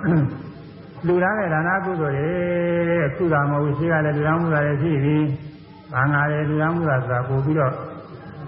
[1.07, 5.17] လူသားတဲ့ဒါနာကုသိုလ်တွေခုတာမဟုတ်ဘူးရှိကလည်းလူသားမှုတာတွေရှိပြီ။
[5.93, 7.73] ဘာငါတွေလူသားမှုတာဆိုတာပို့ပြီးတော့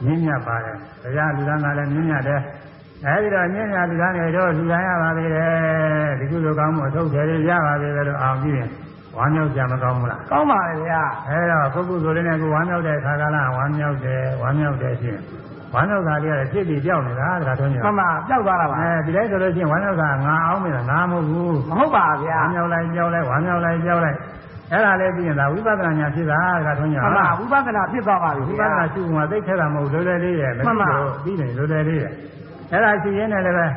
[0.05, 2.41] မြင့်မြတ်ပါတယ်။တရားလူသားကလည်းမြင့်မြတ်တယ်။
[3.07, 5.53] အဲဒီတော့မြင့်မြတ်လူသားတွေတော့လူသားရပါသေးတယ်။
[6.19, 8.71] ဒီကုသိုလ်ကောင်းမှုအထုတ်တယ်ရပါသေးတယ်လို့အောင်ပြီးရင်
[9.19, 15.23] ဝမ်းမြောက်ကြမကောင်းဘူးလားကောင်းပါလေဗျာ။အဲတော့ပုဂ္ဂိုလ်ဆိုတဲ့နဲ့ကိုဝမ်းမြောက်တဲ့ခါကလာဝမ်းမြောက်တယ်ဝမ်းမြောက်တယ်ရှိရင်
[15.75, 24.19] ဝမ်းမြောက်တာလေးကဖြစ်ပြီးကြောက်နေတာဒါတော့ညမှန်ပါပျောက်သွားတာပါအဲဒီတိုင်းဆိုလို့ရှိရင်ဝမ်းမြောက်တာငါအောင်မယ်ငါမဟုတ်ဘူးမဟုတ်ပါဗျာဝမ်းမြောက်လိုက်ကြောက်လိုက်ဝမ်းမြောက်လိုက်ကြောက်လိုက်
[24.73, 32.13] အဲ့ဒါလေးပြီးရင်ဒါဝိပဿနာဉာဏ်ဖြစ်တာကထုံးညာမှန်ပါဝိပဿနာဖြစ်သွားပါပြီဝိပဗျာဿနာရှုမှသိခဲ့တာမဟုတ်လွယ်လွယ်လေးရဲ့မှန်ပါတော့ပြီးနေလွယ်လွယ်လေးရဲ့
[32.73, 33.71] အဲ့ဒါရှိရင်းနဲ့လည်းပဲတ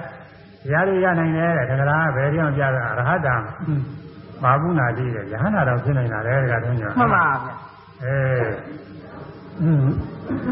[0.74, 3.36] ရားတွေရနိုင်တယ်တဲ့ဒါကလားဘယ်ပြောင်းပြတာရဟတံ
[4.44, 7.56] မာဘူးနာလေးရဲ့ယဟနာတော်ဖြစ်နိုင်တာလေကထုံးညာမှန်ပါဗျာ
[8.04, 8.18] အဲ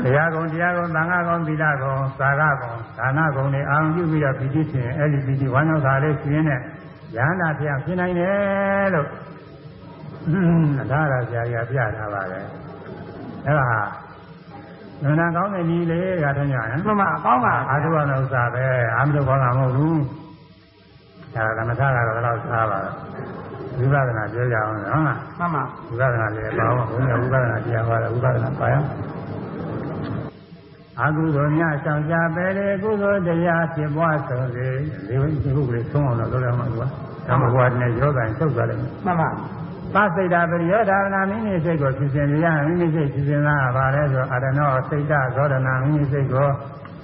[0.03, 6.59] တရားကုံတရားကုံသံဃာကုံသီလကုံသာဂကုံဒါနကုံတွေအာရုံပြုပြီးတော့ပြီးဖြစ်ရင်အဲ့ဒီပြီးပြီးဝမ်းမြောက်တာလေးရှိရင်းနဲ့
[7.15, 9.07] ယဟနာဖျားဖြစ်နိုင်တယ်လို့
[10.91, 12.45] ဒါရဆရာကြီးကပြထားပါတယ်
[13.45, 13.67] အဲ့ဒါ
[15.03, 18.65] နန္ဒကောင်းတဲ့နည်းလေးကတည်းကဟမ်မှန်ပါကောင်းပါအာထုရတဲ့ဥစ္စာပဲ
[18.95, 20.01] အာမလို့ကောင်းတာမဟုတ်ဘူး
[21.35, 22.91] ဒါကသမထကတော့ဘယ်လောက်သားပါလဲ
[23.79, 28.75] ဝိပဿနာပြောကြအောင်နော်မှန်ပါဝိပဿနာလည်းပါအောင်ဘုရားဝိပဿနာတရားဟောတယ်ဝိပဿနာပါရ
[31.01, 34.67] အကုသိုလ်များဆောင်ကြပဲလေကုသိုလ်တရားဖြစ်ပွားဆုံးစေ
[35.07, 36.87] ဒီဝိဒီကုကလေးသုံးအောင်လို့ပြောရမှာကွာ
[37.27, 39.29] ဓမ္မဘဝနဲ့ယောဂန်ချုပ်သွားတယ်မှန်ပါ
[39.95, 46.47] သစိတ်တာပရိယောဓာနာမိမိစိတ်ကိုဖြစ်စဉ်ရမိမိစိတ်ဖြစ်စဉ်လားပါလဲဆိုအာရဏောစိတ်တဇောဒနာမိမိစိတ်ကို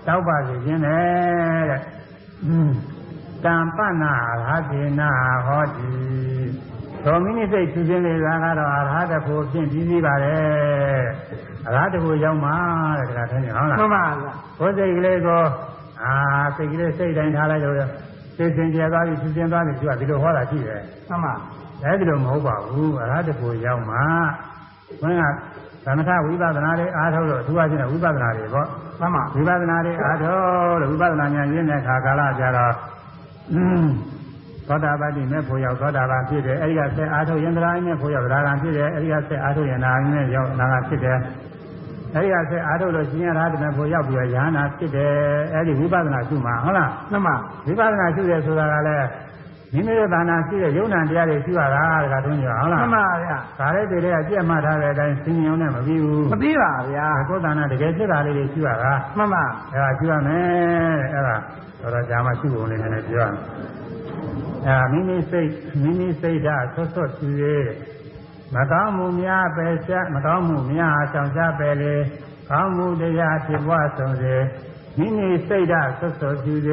[0.07, 1.81] တောက်ပါစေခြင်းနဲ့တဲ့
[3.45, 5.09] တံပနာရာဇေနာ
[5.45, 5.89] ဟောတိ
[7.03, 8.25] သောမိမိစိတ်ဖြစ်စဉ်လေးက
[8.59, 11.03] တော့အရဟတဖို့ဖြင့်ပြီးပြီးပါတယ်
[11.67, 12.55] အရဟတဖို့ရောက်မှာ
[12.99, 15.43] တဲ့ဒါကထင်ဟုတ်လားမှန်ပါဗျာဘုစိတ်ကလေးကို
[16.03, 16.13] အာ
[16.55, 17.75] စိတ်ကလေးစိတ်တိုင်းထားလိုက်လို့
[18.37, 21.33] စိတ်စဉ်ကြသွားပြီဖြစ်စဉ်သွားပြီသူကဒီလိုဟောတာရှိတယ်မှန်ပါ
[21.83, 23.97] အဲဒီလိုမဟုတ်ပါဘူးအရဟတကိုရောက်မှ
[25.01, 25.33] ဘုရား
[25.85, 28.67] သမထဝိပဿနာတွေအားထုတ်လို့အထူးအချင်းဝိပဿနာတွေပေါ့
[28.99, 32.94] မှန်ပါဝိပဿနာတွေအားထုတ်လို့ဝိပဿနာဉာဏ်ရင်းတဲ့ခါကာလကြတော့อืม
[34.67, 41.17] သောတာပတိမဲ့ဖို့ရောက်သောတာပန်ဖြစ်တယ်အဲဒီကဆက်အားထုတ်ရင်သရာနဲ့ဖို့ရောက်သရာကံဖြစ်တယ်အဲဒီကဆက်အားထုတ်ရင်နာနဲ့ရောက်နာကဖြစ်တယ်
[42.15, 45.13] အဲဒီကဆက်အားထုတ်လို့ရှင်ရဟတမဲ့ဖို့ရောက်ပြီးရဟနာဖြစ်တယ်
[45.53, 47.35] အဲဒီဝိပဿနာရှုမှာဟုတ်လားမှန်ပါ
[47.67, 49.05] ဝိပဿနာရှုတယ်ဆိုတာကလည်း
[49.73, 59.43] မိမိရဲ့ဘာနာရှိတဲ့ယုံနာတရားတွေရှုရတာတခါတုန်းကဟုတ်လားမှန်ပါဗျာဒါလည်းတည်းကကြက်မှတ်ထားတဲ့အတိုင်းသင်ញုံနဲ့မပြီးဘူးမပြီးပါဗျာကိုယ်တဏ္ဍတကယ်ဖြစ်တာလေးတွေရှုရတာမှန်ပါ
[59.73, 61.35] အဲဒါရှုရမယ်တဲ့အဲဒါ
[61.81, 63.41] တော့တော့ကြာမှရှုဖို့လေးနည်းနည်းပြောရမယ်
[64.67, 65.49] အဲမိမိစိတ်
[65.81, 67.43] မိမိစိတ်ဓာတ်ဆွတ်ဆွတ်ရှုရ
[68.55, 71.95] မကောင်းမှုများပယ်ရှားမကောင်းမှုများဆောင်ရှားပယ်လေ
[72.49, 74.35] ကောင်းမှုတရားဖြစ်ပွားဆုံးစေ
[74.97, 76.69] မိမိစိတ်ဓာတ်ဆွတ်ဆွတ်ရှုရ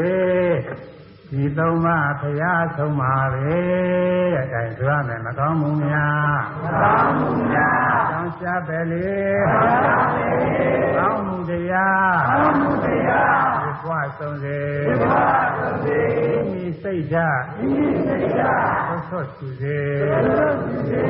[1.35, 9.13] ဒီသုံးပါးဖရာဆုံးပါပဲတဲ့အဲဒါဆိုရမယ်မကောင်းမှုများမကောင်းမှုများဆောင်ရှားပယ်လေ
[9.53, 19.79] ဆောင်ရှားပယ်လေကောင်းမှုတရားကောင်းမှုတရားဖြစ် ပွားဆုံးစေဖြစ်ပွားဆုံးစေမိမိစိတ်ဓာတ်မိမိစိတ်ဓာတ်ဆွတ်ဆွတ်ရှုစေ
[20.11, 21.03] ဆွတ်ဆွတ်ရှုစေ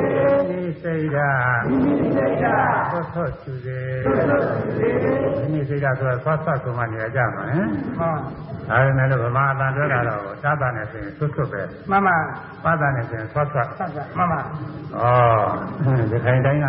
[0.49, 4.89] မိမိစိတ်ဓာတ်မိမိစိတ်ဓာတ်ဆွတ်ဆွတ်ရှုစေဆွတ်ဆွတ်ရှုစေ
[5.39, 7.67] မိမိစိတ်ဓာတ်ဆိုတာဆွတ်ဆွတ်ဆုံးမှနေရကြမှာဟင်
[7.97, 8.13] ဟော
[8.69, 12.15] ဒါပေမဲ့လို့ဗမာအတန်ပြောတာတော့သာသနဲ့ဆိုရင်ဆွတ်ဆွတ်ပဲမှန်ပါ
[12.63, 14.43] ပါဒနဲ့ဆိုရင်ဆွတ်ဆွတ်ဆက်ဆက်မှန်ပါဩ
[16.11, 16.67] ဒီခိုင်တိုင်းက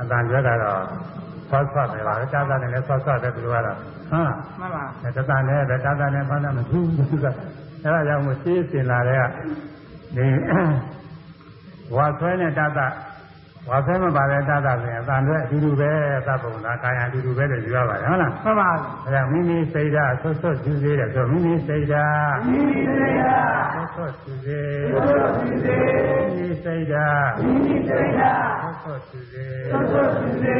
[0.00, 0.80] အတန်ပြောတာတော့
[1.48, 3.76] ဆွတ်ဆွတ်ပဲပါသာသနဲ့လည်းဆွတ်ဆွတ်တယ်သူတို့ကတော့
[4.10, 4.30] ဟမ်
[4.60, 7.32] မှန်ပါအဲတတန်နဲ့ပဲသာသနဲ့ဘာသာမသူဘူးဆိုတာ
[7.84, 9.22] အဲဒါကြောင့်မို့ရှင်းစင်လာတဲ့က
[10.16, 10.26] ဒီ
[11.96, 12.80] ဝါဆွဲနဲ့တတ
[13.68, 15.90] ဝါဆွဲမပါတဲ့တတဆိုရင်အတန်တွေအတူတူပဲ
[16.26, 18.70] သဗ္ဗုံသာကာယအတူတူပဲလို့ပြောပါတယ်ဟုတ်လားမှန်ပါ
[19.04, 25.84] အဲဒါမိမိစိတ်ဓာတ်ဆွတ်ဆွတ်ကျူးသေးတယ်ဆိုမိမိစိတ်ဓာတ်မိမိစိတ်ဓာတ်ဆွတ်ဆွတ်ကျူးသေးဆွတ်ဆွတ်ကျူးသေး
[26.34, 30.56] မိမိစိတ်ဓာတ်မိမိစိတ်ဓာတ် သောသူစေသောသူစေ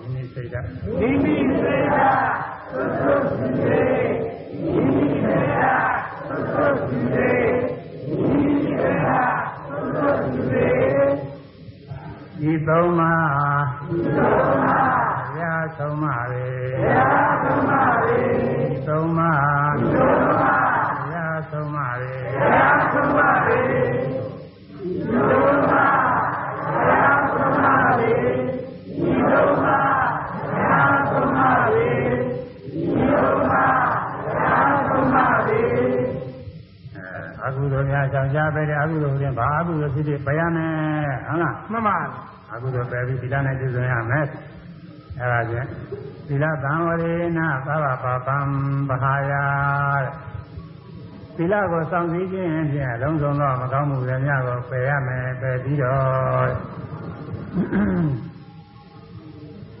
[0.00, 0.66] မိမိစိတ်ဓာတ်
[1.00, 3.82] မိမိစိတ်ဓာတ်သောသူစေ
[4.60, 7.30] မိမိစိတ်ဓာတ်သောသူစေ
[8.06, 10.68] မိမိစိတ်ဓာတ်သောသူစေ
[12.50, 13.14] ဤသုံးပါ
[13.92, 14.80] ဤသုံးပါ
[15.26, 16.48] ဘုရားဆုံးပါလေ
[16.80, 19.32] ဘုရားဆုံးပါလေဤသုံးပါ
[19.78, 20.54] ဤသုံးပါ
[20.96, 22.83] ဘုရားဆုံးပါလေဘုရား
[38.14, 40.74] တဲ့အကုသိုလ်ချင်းဘာအကုသိုလ်ဖြစ်ဖြစ်ပယ်ရမယ်
[41.26, 41.96] ဟုတ်လားမှန်ပါ
[42.52, 44.26] အကုသိုလ်ပယ်ပြီးသီလနဲ့ပြည့်စုံရမယ်
[45.20, 45.68] အဲဒါချင်း
[46.28, 48.36] သီလသံဝရေနသဗ္ဗပါပံ
[48.88, 50.12] ပဟာယတဲ့
[51.36, 56.50] သီလကိုစောင့်စည်းခြင်းဖြင့်အလုံးစုံသောမကောင်းမှုတွေများကိုပယ်ရမယ်ပယ်ပြီးတော့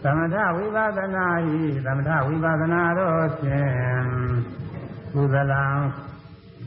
[0.02, 1.26] သမထဝိပဿနာ
[1.56, 3.72] ဤသမထဝိပဿနာတို့ဖြင့်
[5.14, 5.64] ကုသလံ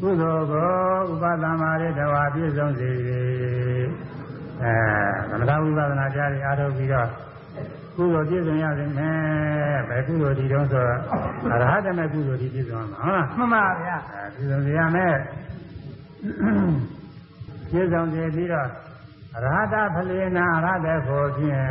[0.02, 0.72] ကုသိုလ်ကို
[1.12, 2.89] ဥပဒမာရတဝါပြည့်စုံစေ၏
[4.64, 4.76] အဲ
[5.30, 7.10] သမထဝိပဿနာကြားပြီးအားထုတ်ပြီးတော့
[7.95, 9.18] ကုသိုလ်ပြည့်စုံရစေမယ်
[9.89, 11.00] ဘယ်ကုသိုလ်ဒီတုံးဆိုတော့
[11.54, 15.16] အရဟတမေကုသိုလ်ဒီပြည့်စုံမှာဟုတ်လားမှန်ပါဗျာအဲပြည့်စုံစေရမယ်
[17.70, 18.68] ပြည့်စုံစေပြီးတော့
[19.36, 21.62] အရဟတဖလေနာအရဟတကိုဖြင့်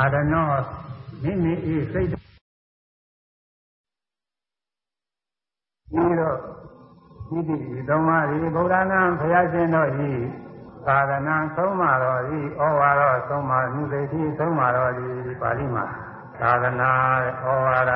[0.00, 0.46] အရနော
[1.22, 2.29] မိမိဤစိတ်
[5.92, 6.36] ပြီးတော့
[7.28, 10.10] ဒီတိဒီသုံးပါးဒီဗုဒ္ဓနာဘုရားရှင်တို့ဤ
[10.86, 15.08] သာသနာဆုံးမတော်ဤဩဝါဒဆုံးမမြုသိတိဆုံးမတော်ဤ
[15.40, 15.84] ပါဠိမှာ
[16.40, 16.90] သာသနာ
[17.42, 17.92] ဩဝါဒ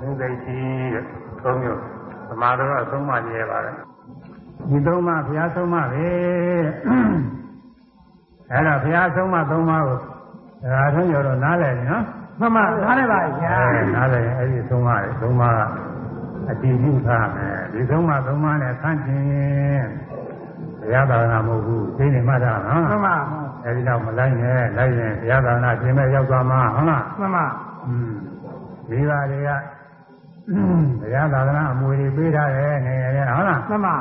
[0.00, 0.58] မြုသိတိ
[0.94, 1.04] တဲ့
[1.44, 1.80] သုံးမျိုး
[2.28, 3.74] သမာဓိကဆုံးမကြရပါတယ်
[4.70, 6.06] ဒီသုံးပါးဘုရားဆုံးမပဲ
[8.50, 9.98] အဲ့တော့ဘုရားဆုံးမသုံးပါးကို
[10.72, 12.04] ဒါထုံးရတော့နားလည်ပြီနော်
[12.40, 15.87] မှန်ပါနားလည်းပါဗျာအဲနားလည်ရင်အဲ့ဒီသုံးပါးလေသုံးပါးက
[16.50, 19.88] အတည်ပြုထားမယ်ဒီသုံးပါးသုံးပါးနဲ့ဆန့်ကျင်
[20.80, 23.16] ဘုရားသာသနာမဟုတ်ဘူးသိနေမှတာနော်မှန်ပါ
[23.64, 27.46] အဲဒီတော့မလိုက်နဲ့လိုက်ရင်ဘုရားသာသနာပြင်မဲ့ရောက်သွားမှာဟုတ်လားမှန်ပါ
[27.86, 28.12] อืม
[28.88, 29.50] မိဘတွေက
[31.00, 33.96] ဘုရားသာသနာအမွေတွေပေးထားတယ်ငယ်ငယ်လေးဟုတ်လားမှန်ပါ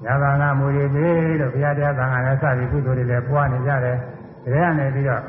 [0.00, 3.96] ဘုရားသာသနာအမွေတွေပေးလို့ဘုရားတရားသံဃာနဲ့စပြီးကုသိုလ်တွေလည်းပွားနေကြတယ်
[4.44, 5.22] ဒါရနေပြီးတော့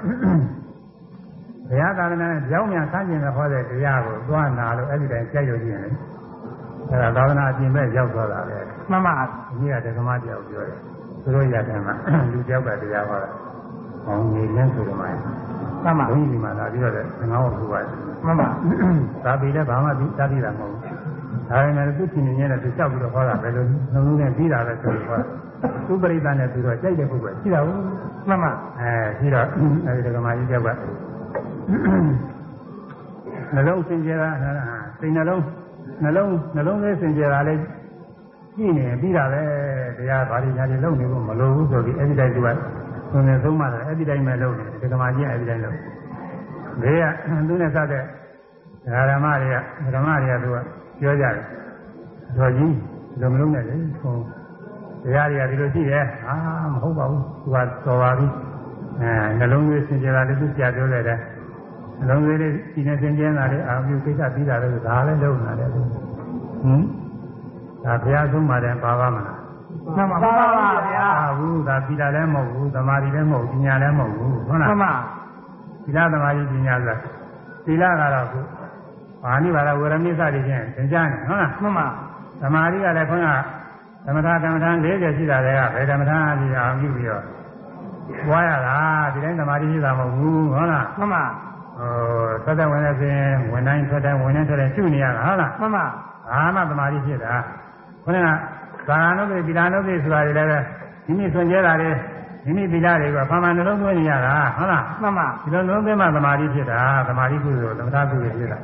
[1.69, 5.91] ဘုရားသာသနာနဲ့ကြောင်းမြန်ဆန်းကျင်တဲ့ဟောတဲ့တရားကိုသွားနာလို့အဲ့ဒီတိုင်းကြိုက်လို့ရှိရင်လေ
[6.89, 8.57] အဲ့ဒါသာသနာအပြင်မဲ့ရောက်သွားတာပဲ
[8.89, 9.13] မှန်ပါ
[9.59, 10.79] ဒီကဓမ္မတရားကိုပြောတယ်
[11.23, 11.95] သူတို့ရတယ်မှာ
[12.31, 13.29] လူကြောက်ကတရားဟောတာ
[14.05, 15.05] ဟောနေလင်းဆိုတော့မှ
[15.83, 17.89] မှန်ပါဘုန်းကြီးဒီမှာလာပြီးတော့လည်းငါ့ကိုပြောပါတယ်
[18.25, 18.49] မှန်ပါ
[19.23, 20.81] သာပြီလည်းဘာမှပြီးသာပြီးတာမဟုတ်ဘူး
[21.49, 25.23] ဒါပေမဲ့သူ့ချင်းနေနဲ့သူကြောက်ပြီးတော့ဟောတာပဲလို့နှလုံးနဲ့ပြီးတာပဲဆိုတော့
[25.87, 27.81] သူပရိသတ်နဲ့သူတော့ကြိုက်တဲ့ပုဂ္ဂိုလ်ရှိတာဘူး
[28.27, 29.47] မှန်ပါအဲရှိတော့
[29.85, 30.69] အဲဒီဓမ္မကြီးကြောက်က
[33.53, 34.29] နှလုံးစင်ကြယ်တာ
[34.99, 35.41] စိတ်နှလုံး
[36.03, 37.59] နှလုံးနှလုံးလေးစင်ကြယ်တာလေး
[38.55, 39.41] ကြည့်နေပြီးတာပဲ
[39.97, 42.47] တရားဘာတွေညာတွေလုပ်နေဖို့မလိုဘူးဆိုပြီးအဲဒီတိုင်းသူက
[43.11, 45.77] သူနဲ့သုံးမှတယ်အဲဒီတိုင်းပဲလုပ်နေတယ်ဓမ္မကြီးအဲဒီတိုင်းလုပ်
[46.81, 47.05] ဘေးက
[47.47, 48.03] သူနဲ့စတဲ့
[49.11, 50.57] ဓမ္မတွေကဓမ္မတွေကသူက
[50.99, 51.35] ပြောကြတယ်
[52.37, 52.75] တော်ကြီး
[53.19, 54.15] လုံမလုံးနဲ့လေဟို
[55.03, 56.35] တရားတွေကဒီလိုရှိတယ်အာ
[56.73, 58.27] မဟုတ်ပါဘူးသူကတော်ပါပြီ
[59.01, 61.19] အဲနှလုံးသွေးစင်ကြယ်တာလည်းသူပြပြောလိုက်တယ်
[61.99, 65.85] နှလုံးသွေးလေးဒီနဲ့စင်ကြယ်တာလေအာပြုကိစ္စပြီးတာလည်းဒါလည်းလုံးလာတယ်ဟင်
[67.83, 69.37] ဒါဘုရားဆုံးပါတယ်ပါပါမလား
[69.95, 74.93] မှန်ပါပါပါဗျာအာဘူးဒါပြီးတာလည်းမဟုတ်ဘူးသမာဓိလည်းမဟုတ်ဘူးပညာလည်းမဟုတ်ဘူးဟုတ်လားမှန်ပါ
[75.83, 76.95] သီလသမာဓိပညာဆိုတာ
[77.65, 78.39] သီလကတော့ခု
[79.23, 81.87] ဘာနိဗ္ဗာန်ဝေရမိစသည်ဖြင့်သင်ကြားနေဟုတ်လားမှန်ပါ
[82.41, 83.29] သမာဓိကလည်းခွန်းက
[84.05, 87.23] သမထကမ္မထန်40ရှိတာတွေကဘယ်သမထအပြီးအောင်ပြုပြီးတော့
[88.27, 88.75] ပွားရတာ
[89.13, 91.23] ဒီတိုင်းသမာဓိရှိတာမဟုတ်ဘူးဟုတ်လားမှန်ပါ
[91.79, 91.93] ဟို
[92.45, 93.19] သက်သက်ဝင်နေစဉ်
[93.51, 95.85] ဝင်တိုင်းထွက်တိုင်းဝင်တိုင်းထွက်တိုင်းရှုနေရတာဟုတ်လားမှန်ပါ
[96.29, 97.33] ဘာမှသမာဓိဖြစ်တာ
[98.03, 98.27] ခုနက
[98.89, 100.59] သာနုပိပိလာနုပိဆိုတာတွေလည်းပဲ
[101.07, 101.91] မိမိဆွံကျဲတာတွေ
[102.45, 108.59] မိမိပိလာတွေကဖာမနှလုံးသွင်းနေရတာဟုတ်လားမှန်ပါဒီလိုလုံးသွင်းမှသမာဓိဖြစ်တာသမာဓိကုသိုလ်သမထကုသိုလ်ဖြစ်တာ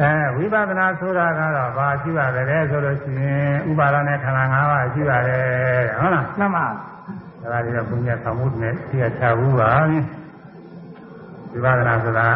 [0.00, 9.70] အဲဝိပဿနာဆိုတာကတော့ဘာရှိရလဲဆိုလို့ရှိရင်ဥပါဒနဲ့ခန္ဓာ၅ပါးရှိရတယ်ဟုတ်လားမှန်ပါဒါကလည်းဘုညာဆောင်မှုနဲ့သိရချဘူးပါ
[11.54, 12.26] ဝိပဿနာဆိုတာ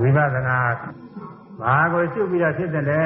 [0.00, 0.58] ဝိပဿနာ
[1.60, 3.02] ဘာကိုရှုပြီးတော့ဖြစ်တယ်လဲ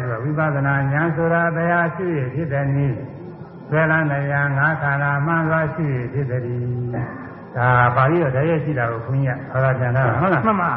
[0.00, 2.98] ဆိုတော့ဝိပဿနာဉာဏ်ဆိုတာတရားရှိရဖြစ်တယ်နည်း
[3.68, 6.42] ဆွဲလန်းတရားငါးခန္ဓာမှန်သွားရှိရဖြစ်တယ်
[7.56, 10.72] ဒါပါဠိတော်တည်းရရှိတာကိုခွင့်ရဟောတာပြန်တာဟုတ်လားမှန်ပါ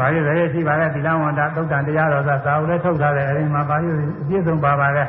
[0.00, 3.88] ပါဠိတည်းရရှိပါလေသီလဝန္တာသုတ်တန်တရားတော်သာသာဝလည်းထုတ်ထားတယ်အဲဒီမှာပါဠိ
[4.22, 5.04] အပြည့်စုံပါပါလေ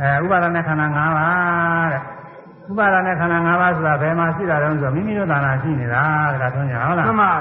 [0.00, 2.02] အဲဥပါဒနဲ့ခန္ဓာ၅ပါးတဲ့
[2.70, 6.02] ဥပါဒနဲ့ခန္ဓာ၅ပါးဆိုတာဘယ်မှာရှိတာလဲဆိုတော့မိမိတို့သာနာရှိနေတာ
[6.42, 7.32] ဒါထွန်းကြဟုတ်လားမှန်ပါ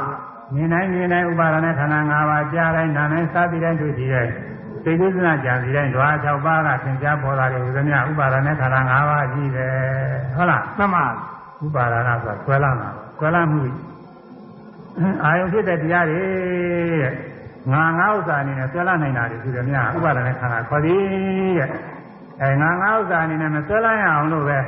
[0.55, 4.31] မြင်တိုင်းမြင်တိုင်းဥပါဒနဲ့ခန္ဓာ၅ပါးကြားတိုင်းနားတိုင်းစားပြီးတိုင်းတွေ့ကြည့်တိုင်း
[4.83, 9.73] စိတ်ကုသနာကြံစီတိုင်းဓဝါ၆ပါးကသင်ကြားပေါ်လာတယ်ဥဒမြဥပါဒနဲ့ခန္ဓာ၅ပါးရှိတယ်
[10.35, 11.05] ဟုတ်လားမှန်ပါ
[11.65, 13.59] ဥပါဒနာဆိုတာဆွဲလာတာဆွဲလာမှု
[15.23, 16.21] အာယုဖြစ်တဲ့တရားတွေ
[17.01, 17.13] တဲ့
[17.71, 20.99] ငါငါဥစ္စာအနေနဲ့ဆွဲလာနိုင်တာတွေရှိတယ်များဥပါဒနဲ့ခန္ဓာခေါ်သည်
[21.59, 21.69] တဲ့
[22.41, 24.59] အဲငါငါဥစ္စာအနေနဲ့မဆွဲလာရအောင်လို့ပဲ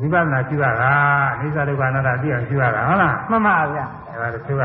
[0.00, 0.92] ဝိပဿနာရှိရတာ
[1.40, 4.62] အိသဒုက္ခအနတ္တသိအောင်ရှိရတာဟုတ်လားမှန်ပါဗျာအဲဒါတချို့က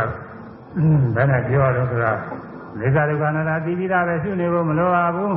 [1.15, 2.11] ဘယ်နဲ့ပြောတော့ဆိုတာ
[2.79, 5.35] လေသာဒုက္ခနာတာပြီးပြီးသားပဲရှုနေဖို့မလိုပါဘူး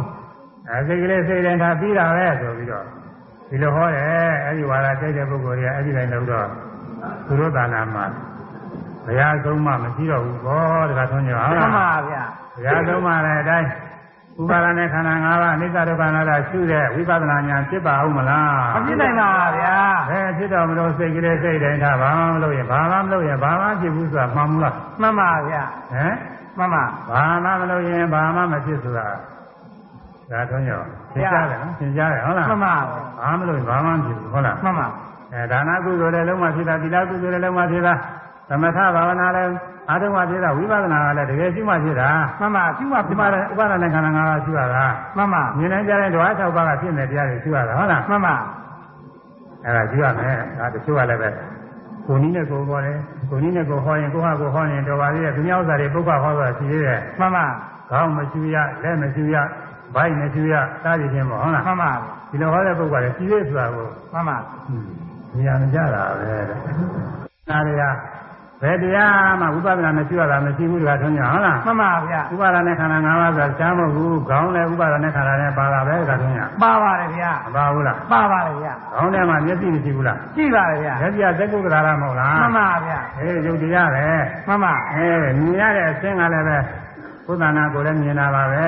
[0.68, 2.84] အဲစိတ်ကလေးစိတ်တိုင်းထားပြီးတာပဲဆိုပြီးတော့
[3.48, 4.04] ဒီလိုဟောတယ်
[4.44, 6.48] အဲ့ဒီဝါဒကြိုက်တဲ့ပုဂ္ဂိုလ်တွေကအဲ့ဒီတိုင်းလုပ်တော့
[7.26, 8.04] သူတို့သာနာမှာ
[9.04, 12.24] ဘုရားဆုံးမမရှိတော့ဘူးဘောတခါသွန်းကြအောင်မှန်လားပါဗျာ
[12.54, 13.68] ဘုရားဆုံးမလည်းအတိုင်း
[14.40, 19.76] ဥပါဒနဲ့ခန္ဓာ၅ပါးအနိစ္စဒုက္ခအနတ္တရှုတဲ့ဝိပဿနာဉာဏ်ဖြစ်ပါဦးမလားမဖြစ်နိုင်ပါဗျာ
[20.10, 25.62] ဘယ်ဖြစ်တော်မလို့စိတ်ကလေးစိတ်တိုင်းထားဘာမှမလုပ်ရင်ဘာမှမလုပ်ရင်ဘာမှဖြစ်ဘူးဆိုတာမှန်ဘူးလားမှန်ပါဗျာ
[25.92, 26.14] ဟမ်
[26.58, 29.06] မှန်ပါဘာမှမလုပ်ရင်ဘာမှမဖြစ်ဆိုတာ
[30.30, 30.80] ဒါတော့ရော
[31.14, 32.74] သင်ကြားတယ်နော်သင်ကြားတယ်ဟုတ်လားမှန်ပါ
[33.20, 34.86] ဘာမှမလုပ်ရင်ဘာမှမဖြစ်ဘူးဟုတ်လားမှန်ပါ
[35.32, 37.94] အဲဒါနကုသိုလ်လည်းလုံးဝဖြစ်တာသီလကုသိုလ်လည်းလုံးဝဖြစ်တာ
[38.48, 39.50] သမထဘာဝနာလည်း
[39.90, 42.10] အာထုံမှဖြစ်တာဝိပဿနာကလည်းတကယ်ရှိမှဖြစ်တာ
[42.40, 44.84] မှန်ပါရှိမှဒီဖြစ်မှာပါလည်းဥပါဒနဲ့ခန္ဓာ၅ပါးရှိရတာ
[45.16, 48.34] မှန်ပါမြင်နိုင်ကြတဲ့ဓဝါ၆ပါးကဖြစ်နေတရားတွေရှိရတာဟုတ်လားမှန်ပါ
[49.64, 51.28] အဲ့ဒါရှိရမယ်ဒါတချို့ကလည်းပဲ
[52.06, 52.98] ကိုနည်းနဲ့ကိုဟောတယ်
[53.30, 57.46] ကိုနည်းနဲ့ကိုဟောရင်ကိုဟာကိုဟောရင်တော်ပါသေးတယ်သူများဥစ္စာတွေပုဂ္ဂဟောတာရှိသေးတယ်မှန်ပါ
[57.90, 59.36] ခေါင်းမရှိရလက်မရှိရ
[59.94, 60.54] ဘိုက်မရှိရ
[60.84, 61.92] စသည်ဖြင့်ပေါ့ဟုတ်လားမှန်ပါ
[62.30, 64.36] ဒီလိုဟောတဲ့ပုဂ္ဂိုလ်ကရှိသေးဆိုတာကိုမှန်ပါ
[65.44, 66.44] ဉာဏ်ကြတာပဲတဲ့
[67.50, 67.82] နာရီက
[68.62, 84.06] ဘယ်တရားမှဝိပဿနာမရှိရတာမရှိဘူးတခါထုံးကြဟုတ်လားမှန်ပါဗျာဥပါဒနဲ့ခန္ဓာ၅ပါးဆိုတာရှားမဟုတ်ဘူးခေါင်းလည်းဥပါဒနဲ့ခန္ဓာနဲ့ပါတာပဲတခါထုံးကြပါပါတယ်ဗျာမပါဘူးလားပါပါတယ်ဗျာခေါင်းထဲမှာမျက်စိမရှိဘူးလားရှိပါတယ်ဗျာလက်ပြသက်ကုက္ကရာမဟုတ်လားမှန်ပါဗျာအေးယုတ်တရားပဲ
[84.46, 86.58] မှန်ပါအဲမြင်ရတဲ့အခြင်းကလည်းပဲ
[87.26, 88.66] ဘုဒ္ဓနာကိုလည်းမြင်တာပါပဲ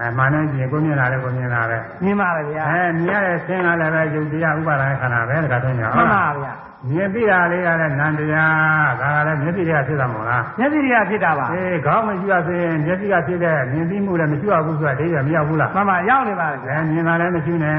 [0.00, 6.52] အဲမှန်နေကြည့်ကိုမြင်တာလည်းကိုမြင်တာပဲမြင်ပါတယ်ဗျာအဲမြင်ရတဲ့အခြင်းကလည်းပဲယုတ်တရားဥပါဒနဲ့ခန္ဓာပဲတခါထုံးကြမှန်ပါဗျာ
[6.88, 17.78] မြင်ပြီးတာလေးကလည်းနန္တရားဒါကလည်းမျက်စိတွေကဖြစ်တာမဟုတ်လားမျက်စိတွေကဖြစ်တာပါအေးခေါင်းမရှိရဆိုရင်မျက်စိကဖြစ်တဲ့မြင်ပြီးမှုလည်းမရှိရဘူးဆိုတာဒိဋ္ဌိမရောက်ဘူးလားမှန်ပါရောက်နေပါတယ်ဗျာအဲမြင်တာလည်းမရှိနဲ့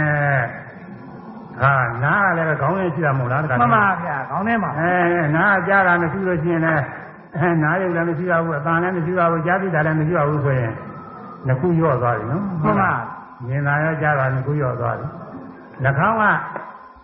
[1.61, 4.93] ဟာနားကလည်းခေါင်းနဲ့ရှိတာမဟုတ်လားတခါမှန်ပါဗျာခေါင်းထဲမှာအဲ
[5.35, 6.83] နားကြားတာမရှိလို့ရှိရင်လည်း
[7.37, 10.71] အဲနားရုပ်လည်းမရှိရဘူးအတန်လည်းမရှိရဘူးကြားသိတာလည်းမရှိရဘူးဆိုရင်
[11.47, 12.91] နှစ်ခုရော့သွားပြီနော်မှန်ပါ
[13.47, 15.07] မြင်တာရောကြားတာနှစ်ခုရော့သွားပြီ
[15.83, 16.23] နှာခေါင်းက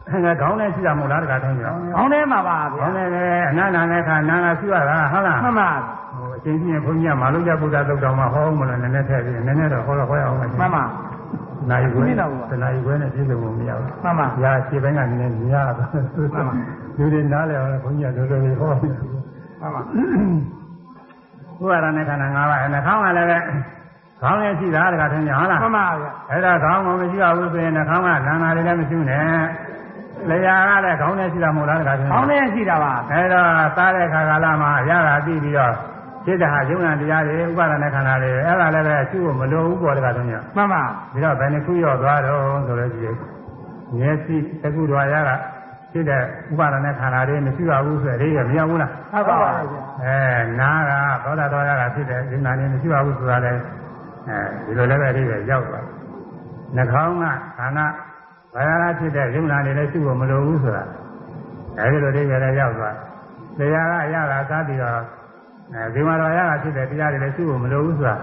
[0.09, 1.79] အဲခေါင်းနဲ့ရှိတာမဟုတ်လားတခါတုန်းကခေါင်း
[2.13, 5.69] ထဲမှာပါဗျာခေါင်းနဲ့လည်းအနန္တနဲ့ခါနာနာရှိရတာဟုတ်လားမှန်ပါ
[6.17, 10.83] ဟိုအချင်းချင်းဘုန်းကြီးကမာလုကျဗုဒ္ဓသုတ်တော်မှာဟောအောင်မလို့နည်းနည်းထည့်ပြီးနည်းနည်းတော့ဟောတော့ဟောရအောင်မယ်မှန်ပါ
[11.69, 16.53] နိုင်ခွဲမင်းတော်ကတနိုင်ခွဲနဲ့ပြည့်စုံဖို့မရဘူးမှန်ပါ။ညာခြေပိုင်းကနည်းနည်းများတာမှန်ပါ
[16.97, 19.81] လူတွေနားလည်အောင်ဘုန်းကြီးကတော်တော်လေးဟောတယ်မှန်ပါ။
[21.59, 23.37] ဘုရားရနဲ့ခန္ဓာ၅ပါးအဲနှာခေါင်းကလည်းပဲ
[24.21, 29.25] ခေါင်းနဲ့ရှိတာတခါထင်ကြဟုတ်လားမှန်ပါဗျာ။အဲ့ဒါခေါင်းကမရှိရဘူးဆိုရင်နှာခေါင်းကနာနာလေးလည်းမရှိနဲ့။
[30.29, 33.45] လျှာကလည်းခေါင်းနဲ့ရှိတာမဟုတ်လားတခါထင်ကြခေါင်းထဲရှိတာပါအဲ့တော့
[33.75, 35.73] စားတဲ့ခါကာလမှာရတာပြီးပြီးတော့
[36.25, 43.15] စိတ်ဓာတ်ယုံနာတရားတွေဥပါဒနဲ့ခန္ဓာတွေအဲ့ဒါလည်းပဲရှိဖို့မလိုဘူးပေါ်တခါတော့ညမှန်ပါပြီးတော့ဘယ်နှခုရော့သွားတော့ဆိုလို့ရှိရင်
[43.97, 45.29] မျက်စိသကုတော်ရက
[45.91, 50.19] ဖြစ်တဲ့ဥပါဒနဲ့ခန္ဓာတွေမရှိပါဘူးဆိုတဲ့ရေမရဘူးလားဟုတ်ပါပါဗျာအဲ
[50.59, 50.91] နားက
[51.23, 53.61] သောတာတော်ရကဖြစ်တဲ့ဉာဏ်နဲ့မရှိပါဘူးဆိုတာလည်း
[54.29, 55.85] အဲဒီလိုလည်းပဲအိဗယ်ရောက်သွား
[56.75, 57.25] နှာခေါင်းက
[57.57, 57.85] ခန္ဓာ
[58.53, 60.83] ဘာသာဖြစ်တဲ့ဉာဏ်တွေလည်းရှိဖို့မလိုဘူးဆိုတာ
[61.79, 62.95] အဲဒီလိုအိဗယ်လည်းရောက်သွား
[63.57, 64.93] တရားကရတာသာပြီးတော့
[65.73, 68.15] အဲဒီမှာတော်ရကဖြစ်တဲ့တရားတွေလည်းရှိဖို့မလိုဘူးဆိုတာ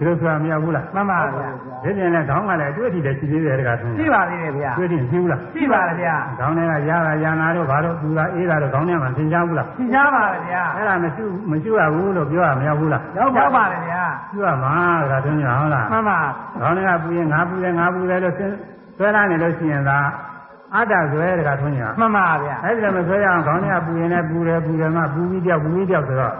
[0.00, 1.48] ဒီလိုဆိုတာမရဘူးလားမှန်ပါဗျာ
[1.84, 14.72] ဒီပြင်လည်းခေါင်းကလည်းအတွေ့အထိလည်းရှိသေးတယ်တကားသူရှိပါသေးတယ်ဗျာတွေ့တင်ရှိဘူးလားရှိပါတယ်ဗျာခေါင်းထဲကရတာရနာတို့ဘာလို့ပူတာအေးတာတို့ခေါင်းထဲမှာသင်ကြားဘူးလားရှင်းကြပါတယ်ဗျာအဲ့ဒါမရှိမရှိရဘူးလို့ပြောရမရဘူးလားရောက်ပါပါတယ်ဗျာပြောရမှာ
[15.02, 16.18] တကားသူညာဟုတ်လားမှန်ပါ
[16.60, 18.34] ခေါင်းထဲကပူရင်ငါပူတယ်ငါပူတယ်လို့
[18.98, 19.98] ဆွဲလာနေလို့ရှိရင်သာ
[20.74, 26.34] အတ္တဆွဲတကားသူညာမှန်ပါဗျာအဲ့ဒီလိုမဆွဲရအောင်ခေါင်းထဲကပူရင်လည်းပူတယ်ပူတယ်မှပူပြီးပြောက်ပူပြီးပြောက်ဆိုတော့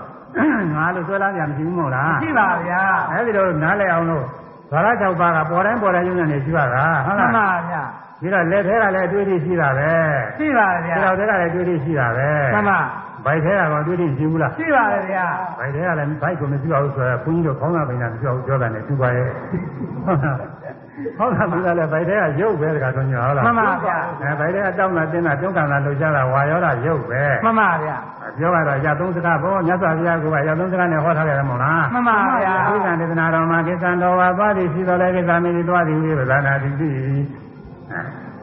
[0.75, 4.25] ငါလို့ဆွဲလာကြမရှိဘူးမဟုတ်လားရှိပါဗျာအဲ့ဒီလိုနားလည်အောင်လို့
[4.73, 7.83] ဘာသာ၆ပါးကပေါ်တိုင်းပေါ်တိုင်းယုံနေရှိပါတာဟုတ်မှလားန်ပါဗျာ
[8.21, 9.93] ဒီတော့လက်ထဲကလည်းအတွေ့အထိရှိတာပဲ
[10.39, 12.79] ရှိပါတယ်ဗျာဒီတော့ထဲကလည်းအတွေ့အထိရှိတာပဲမှန်ပါ
[13.25, 15.27] ဘိုက်ထဲကတော့အတွေ့အထိရှိဘူးလားရှိပါတယ်ဗျာ
[15.59, 19.29] ဘိုက်ထဲကလည်းဘိုက်ကိုမရှိအောင်ဆိုတော့ဘုန်းကြီးတို့ခေါင်းသာပိန်တာမရှိအောင်ပြောတာနဲ့သူပါရဲ့
[20.05, 20.37] ဟုတ်လား
[21.19, 27.97] ခေါင်းသာပိန်တာလည်းဘိုက်ထဲကရုပ်ပဲတခါတော့ညဟုတ်လားမှန်ပါဗျာအဲဘိုက်ထဲကတောင်းတာတင်းတာတွန်းကန်တာလှုပ်ရှားတာဝါရောတာရုပ်ပဲမှန်ပါဗျာ
[28.39, 36.91] ပြောရတော့ရသုံးစကားဘောမြတ်စွာဘုရားကရသုံးစကားနဲ့ဟောထားကြတယ်မို့လားမှန်ပါဗျာဣဇံဒေသနာတော်မှာကိစ္စံတော်ဝါသွားသည်ရှိတော်လဲကိစ္စမင်းဒီသွားသည်ဝိပဿနာတိတိ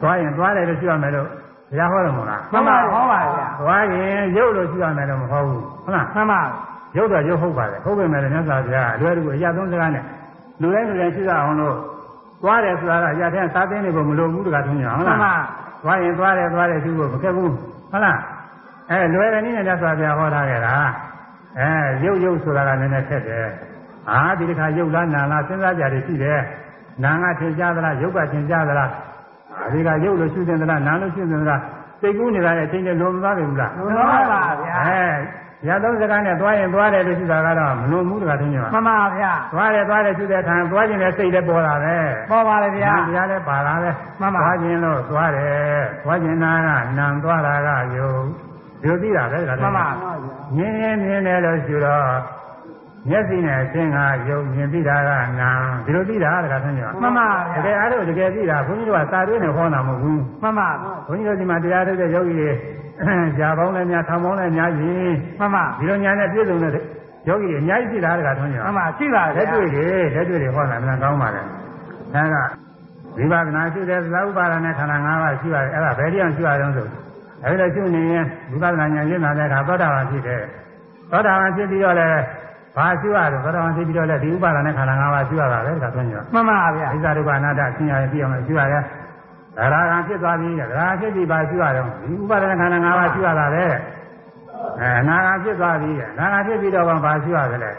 [0.00, 1.26] သွားရင်သွားတယ်လို့ရှိရမယ်လို့
[1.70, 6.40] ဘုရားဟောတယ်မို့လားမှန်ပါဟောပါဗျာသွားရင်ရုပ်လို့ရှိရမယ်လို့မဟုတ်ဘူးဟုတ်လားမှန်ပါ
[6.96, 10.04] ရုပ်တော့ရုပ်ဟုတ်ပါတယ်ဟုတ်ပေမဲ့လည်းမြတ်စွာဘုရားအလွယ်တကူအရာသုံးစကားနဲ့
[10.60, 11.76] လူတိုင်းလူတိုင်းရှိရအောင်လို့
[12.42, 15.34] သွားတယ်ဆိုတာကအရာထဲစားသိနေဖို့မလိုဘူးတကားထုံးရအောင်မှဟုတ်န်လားပါ
[15.84, 17.50] သွားရင်သွားတယ်သွားတယ်ရှိဖို့မခက်ဘူး
[17.90, 18.18] ဟုတ်လား
[18.90, 20.74] အဲလွယ်တယ်နည်းနဲ့မြတ်စွာဘုရားဟောထားခဲ့တာ
[21.58, 21.70] အဲ
[22.04, 23.46] ရုပ်ရုပ်ဆိုတာကလည်းနည်းနည်းခက်တယ်
[24.08, 26.40] ဟာဒီတစ်ခါရုပ်လားနာလားစဉ်းစားကြတယ်ရှိတယ်
[27.04, 28.90] နာကထင်ရှားသလားရုပ်ကထင်ရှားသလား
[29.72, 31.62] ဒီကရုပ်လို့ရှုတင်သလားနာလို့ရှုတင်သလား
[32.00, 35.02] စိတ်ကူးနေတာရဲ့အချိန်တွေလွန်သွားပြီဘူးလားလွန်သွားပါဗျာအဲ
[35.66, 41.96] ရသုံးစကားနဲ့သွားရင်သွားတယ်လို့ရှိတာကတော့မလွန်ဘူးတခါတည်းညောမှန်ပါဗျာသွားတယ်သွားတယ်ရှိတဲ့အခါသွားခြင်းနဲ့စိတ်လည်းပေါ်လာပဲ
[42.30, 43.90] ပေါ်ပါလေဗျာတရားလည်းပါလာပဲ
[44.20, 46.68] မှန်ပါသွားခြင်းလို့သွားတယ်သွားခြင်းနာက
[46.98, 48.12] နံသွားတာကယုံ
[48.82, 49.88] ဒီလိုသိတာပဲတခါတည်းမှန်ပါ
[50.56, 52.06] မြင်ရင်မြင်တယ်လို့ရှိတော့
[53.10, 53.98] မျက်စိနဲ့အခြင်းက
[54.28, 55.10] ယုံမြင်သိတာက
[55.40, 55.50] နာ
[55.86, 60.68] ဒီလိုသိတာတခါတည်းညောမှန်ပါတဗျာကယ်အားလို့တကယ်သိတာဘုန်းကြီးတို့ကစာတွင်းနဲ့ဟောတာမဟုတ်ဘူးမှန်ပါ
[61.08, 62.50] ဘုန်းကြီးတို့ဒီမှာတရားထုတ်တဲ့ယောဂီတွေ
[63.38, 66.72] ကြာပေါင်းလည်းများထောင်ပေါင်းလည်းများကြီးမှန်ပါဒီလိုညာနဲ့ပြည့်စုံတဲ့
[67.28, 71.42] ယောဂီတွေအများကြီးရှိတာတခါတည်းညောမှန်ပါရှိပါလက်ဗျာတွေ့တွေလက်တွေ့တွေဟောတာမှန်ကောင်းပါလေ
[72.14, 72.36] ဒါက
[73.16, 76.86] ဝိပဿနာရှိတဲ့သဥပါဒနဲ့ခန္ဓာ၅ပါးရှိပါတယ်အဲ့ဒါဘယ်တရားရှိရအောင်ဆို
[77.44, 80.42] အဲ့ဒါရှိနေရင်ဝိပဿနာဉာဏ်ရင်းလာတဲ့အခါသောတာပန်ဖြစ်တယ်
[81.10, 82.20] သောတာပန်ဖြစ်ပြီးတော့လည်း
[82.78, 88.82] ဘာရှိရတော့သောတာပန်ဖြစ်ပြီးတော့လည်းဒီဥပါဒနဲ့ခန္ဓာ၅ပါးရှိရတာပဲဒါဆိုရင်မှန်ပါဗျာဣဇာဒုက္ခအနာတ္တဆင်းရဲပြီးအောင်ရှိရရဲ့
[89.56, 93.64] ဒါရာကံဖြစ်သွားပြီဒါရာဖြစ်ပြီးပါရှိရတော့ဒီဥပါဒနဲ့ခန္ဓာ၅ပါးရှိရတာပဲ
[94.80, 97.72] အဲအနာဂတ်ဖြစ်သွားပြီအနာဂတ်ဖြစ်ပြီးတော့ဘာရှိရတယ်လဲ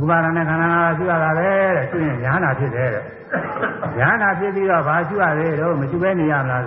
[0.00, 3.04] ဥပါဒနဲ့ခန္ဓာငါးပါးရှိရတာပဲတဲ့ရှိရင်ညာနာဖြစ်တယ်တဲ့
[3.98, 6.62] ညာနာဖြစ်ပြီးတော့ဘာရှိရလဲတော့မရှိဘဲနေရမလား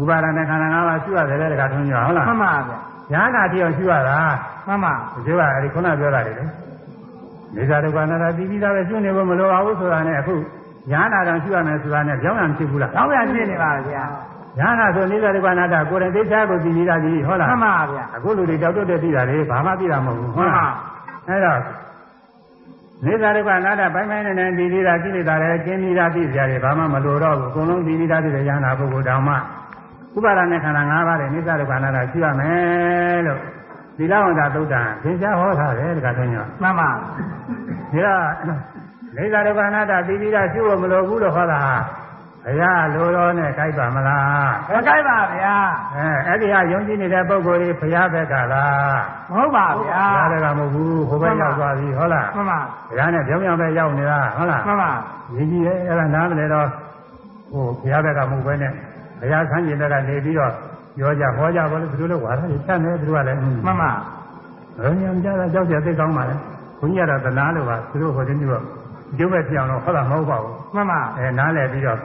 [0.00, 2.78] ဥပါဒနဲ့ခန္ဓာငါးပါးရှိရတယ်တဲ့တခါထုံးကြဟုတ်လားမှန်ပါဗျာ
[3.12, 4.18] ညာနာဖြစ်အောင်ရှိရတာ
[4.66, 4.92] မှန်ပါ
[5.26, 6.32] ဒီကအဲဒီခုနပြောတာလေ
[7.56, 10.34] နေသာဒုက္ခနာတာပြီးပြီးသားပဲရှိနေဖို့မလိုပါဘူးဆိုတာနဲ့အခု
[10.90, 14.04] ညာနာတောင်ရှိရမယ်ဆိုတာနဲ့ကြောင်းရံဖြစ်ဘူးလားတော့ဗျာဖြစ်နေပါဗျာ
[14.58, 20.72] ညာနာဆိုနေသာဒုက္ခနာတာကိုယ်တိုင်သိချာကိုသိပြီးသားကြီးဟုတ်လားမှန်ပါဗျာအခုလူတွေတောက်တုတ်တဲ့သိတာလေဘာမှသိတာမဟုတ်ဘူးဟုတ်လား
[21.28, 21.60] အဲ့တော့
[23.04, 29.34] နေသာဒုက္ခအနာတ္တပိုင်းပိုင်းနဲ့နဲ့ဒီလေးတာကြည့်နေတာလည်းကျင်းပြီးသားသိကြတယ်ဘာမှမလိုတော့ဘူးအကုန်လုံးဒီလေးတာသိတဲ့ဉာဏ်နာပုဂ္ဂိုလ်တောင်မှ
[30.16, 33.40] ဥပါဒနဲ့ခန္ဓာ၅ပါးတဲ့နေသာဒုက္ခအနာတ္တရှိရမယ်လို့
[33.98, 36.96] သီလဝန္တာသုတ်တံသင်ကြားဟောထားတယ်တခါတည်းညောမှန်ပါဒါ
[37.94, 38.58] တော့
[39.16, 41.74] နေသာဒုက္ခအနာတ္တသိပြီးသားရှိဖို့မလိုဘူးလို့ဟောတာဟာ
[42.44, 45.56] ဘုရားလိုတော်နဲ့ကြိုက်ပါမလားမကြိုက်ပါဗျာ
[45.96, 49.00] အဲအဲ့ဒီဟာယုံကြည်နေတဲ့ပုဂ္ဂိုလ်ကြီးဘုရားဘက်ကလား
[49.30, 54.90] မဟုတ်ပါဗျာဘုရားဘက်ကမဟုတ်ဘူးဟိုဘက်ရောက်သွားပြီဟုတ်လားမှန်ပါဘုရားနဲ့ပြောင်းပြောင်းပဲရောက်နေတာဟုတ်လားမှန်ပါ
[55.34, 56.66] ရည်ကြီးရဲ့အဲ့ဒါနားမလဲတော့
[57.50, 58.72] ဟိုဘုရားဘက်ကမဟုတ်ပဲနဲ့
[59.20, 60.52] ဘုရားဆန်းကျင်ဘက်ကနေပြီးတော့
[60.98, 63.90] ပြောကြဟောကြပါလို့ဘယ်လိုလဲဝါဒကြီးချက်နေသူကလည်းမှန်ပါ
[64.82, 66.34] ဘယ်ညံကြတာကြောက်ကြသိကောင်းပါလေ
[66.80, 68.64] ဘုန်းကြီးကတော့သနာလို့ပါသူတို့ဟိုတင်းပြီးတော့
[69.18, 71.98] ကျုပ်ပဲပြောင်းတော့ဟုတ်လားမဟုတ်ပါဘူးမှန်ပါအဲနားလဲပြီးတော့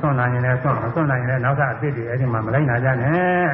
[0.00, 3.46] ဆွန့်နိုင်ရင်လည်းဆွန့်မဆွန့်နိုင်ရင်လည်းနောက်ကအစ်စ်တွေအဲ့ဒီမှာမလိုက်နိုင်ကြနဲ့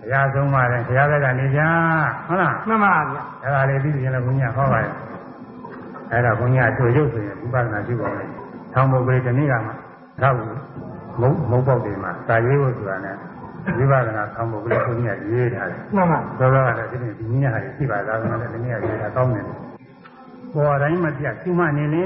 [0.00, 1.60] ဘုရားဆုံးပါတယ်ဘုရားဘက်ကနေကြ
[2.26, 4.92] ဟုတ်လားမှန်ပါဗျာအဲ့ဒါလေးပြီးရင်လည်းဘုညာဟောပါရဲ့
[6.12, 8.28] အဲ့ဒါဘုညာတို့ရုပ်ဆိုရင်ဥပဒနာရှိပါမယ်။
[8.72, 9.72] ထောင်ပုဂ္ဂိုလ်ဒီနေ့ကမှ
[10.22, 10.36] တော့
[11.20, 13.16] မုံမုံပေါက်တွေမှာစာရေးဖို့ဆိုတာနဲ့
[13.78, 19.44] ဝိပဿနာထောင်ပုဂ္ဂိုလ်ဘုညာရေးထားတယ်မှန်ပါ။သောသောကလည်းဒီနေ့ဒီနည်းဟာရှိပါလားဆိုတော့ဒီနေ့ကရေးတာကောင်းတယ်။
[20.54, 22.04] ပေါ်တိုင်းမပြတ်ရှိမှနေလေ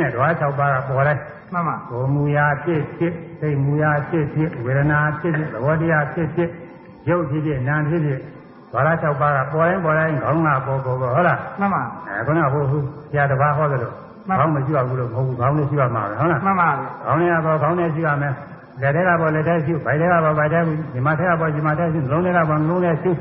[0.00, 1.22] တဲ့ဓဝါ၆ပါးကပေါ်တိုင်း
[1.52, 6.50] မှန်ပါကိုယ်မူရာဖြစ်ဖြစ်စိတ်မူရာဖြစ်ဖြစ်ဝေဒနာဖြစ်ဖြစ်သဘောတရားဖြစ်ဖြစ်
[7.08, 8.20] ရုပ်ဖြစ်ဖြစ်နာမ်ဖြစ်ဖြစ်
[8.72, 13.94] ဘာသာ၆ပါးကပေါ်တိုင်းပေါ်တိုင်းခေါင်းကပေါ်ပေါ်ပေါ်ဟုတ်လားမှန်ပါအဲခုနကဟိုဟိုဆရာတစ်ပါးဟောတယ်လို့
[14.28, 18.32] မှန်ပါခေါင်းမရှိရဘူးလို့မဟုတ်ဘူးခေါင်းနဲ့ရှိရမှာပဲဟုတ်လားမှန်ပါဗျာခေါင်းနဲ့ကပေါ်ခေါင်းနဲ့ရှိရမယ်
[18.80, 23.12] လက်ထဲကပေါ်လက်ထဲရှိဗိုက်ထဲကပေါ်ဗိုက်ထဲရှိဒီမှာထဲကပေါ်ဒီမှာထဲရှိလုံးထဲကပေါ်လုံးထဲရှိ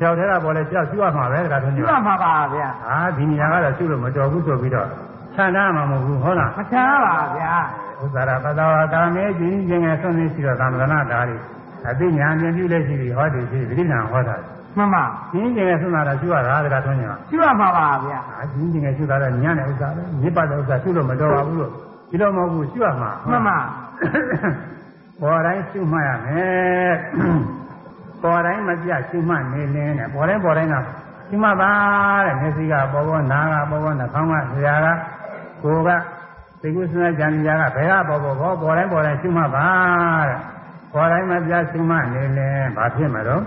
[0.00, 4.88] ကြောက်ထဲကပေါ်လဲကြောက်ရှိရမှာပဲတခါတည်းရှိညပါမှာပါဗျာအာဒီနေရာကတော့ရှိလို့မတော်ဘူးဆိုပြီးတော့
[5.36, 7.54] ဆန္ဒမှာမဟုတ်ဘူးဟုတ်လားမချမ်းပါဗျာ
[8.00, 10.82] ဥစ္စာရပတဝကာမေကြီးခြင်းငယ်ဆွနေရှိတော့သမဏ
[11.12, 11.36] ဓာရီ
[11.88, 14.36] အသိဉာဏ်ဉာဏ်ပြုလက်ရှိပြီးဟောဒီရှိပြိဋ္ဌာန်ဟောတာ
[14.76, 21.70] မှန်ပါခြင်းခြင်းငယ်ဆွနာတော့ရှိရတာတခါတည်းညရှိပါမှာပါဗျာအာခြင်းခြင်းငယ်ရှိတာတော့ညံ့တဲ့ဥစ္စာပဲမြစ်ပတ်တဲ့ဥစ္စာရှိလို့မတော်ပါဘူးလို့
[22.10, 23.56] ဒီလိုမဟုတ်ဘူးရှိရမှာမှန်ပါ
[25.22, 26.94] ပေါ်တိုင်းရှိမှရမယ်
[28.22, 30.74] ပေါ်တိုင်းမပြရှိမှနေလင်းတဲ့ပေါ်တိုင်းပေါ်တိုင်းက
[31.28, 31.70] ရှိမှပါ
[32.26, 34.86] တဲ့မျက်စိကပေါ်ပေါ်နားကပေါ်ပေါ်နှာခေါင်းကဆရာက
[35.62, 35.90] ကိုယ်က
[36.60, 39.66] သိကုသနာကြံကြကဘယ်ကပေါ်ပေါ်ပေါ်ပေါ်တိုင်းပေါ်တိုင်းရှိမှပါ
[40.28, 40.38] တဲ့
[40.92, 43.42] ပေါ်တိုင်းမပြရှိမှနေလင်းဘာဖြစ်မှာတော့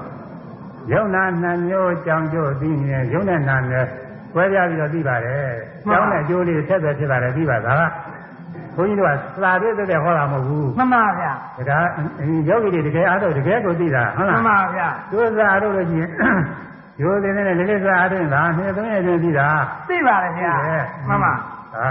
[0.92, 3.86] ယုံနာနှမျိုးကြောင်ကျို့သိနေယုံနဲ့နာနဲ့
[4.34, 5.52] ကွဲပြားပြီးတော့သိပါတယ်
[5.90, 7.84] ကျောင်းနဲ့အကျိုးလေးဆက်ဆက်ဖြစ်ပါတယ်သိပါဒါက
[8.76, 11.34] ဘုန်းကြီးတို့ကသာတွေ့တဲ့ဟောတာမဟုတ်ဘူးမှန်ပါဗျာ
[11.70, 11.80] ဒါ
[12.50, 16.10] ယောဂီတွေတကယ်အားထုတ်တကယ်ကိုသိတာဟုတ်မှလားန်ပါဗျာဒုစရအားထုတ်လို့ရှိရင်
[17.02, 19.50] ရိုးသေးသေးနဲ့လေးလေးစားအားထုတ်တာနှစ်သုံးရက်တွင်သိတာ
[19.90, 20.54] သိပါတယ်ဗျာ
[21.08, 21.34] မှန်ပါ
[21.74, 21.90] ဟာ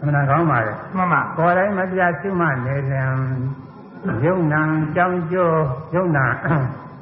[0.00, 3.08] အမှန်ကောင်းပါလေမှန်ပါကိုယ်တိုင်းမပြရှိမှနေလင်
[4.24, 4.62] ယုံနာ
[4.96, 5.62] ကြောင်းကျိုး
[5.94, 6.26] ယုံနာ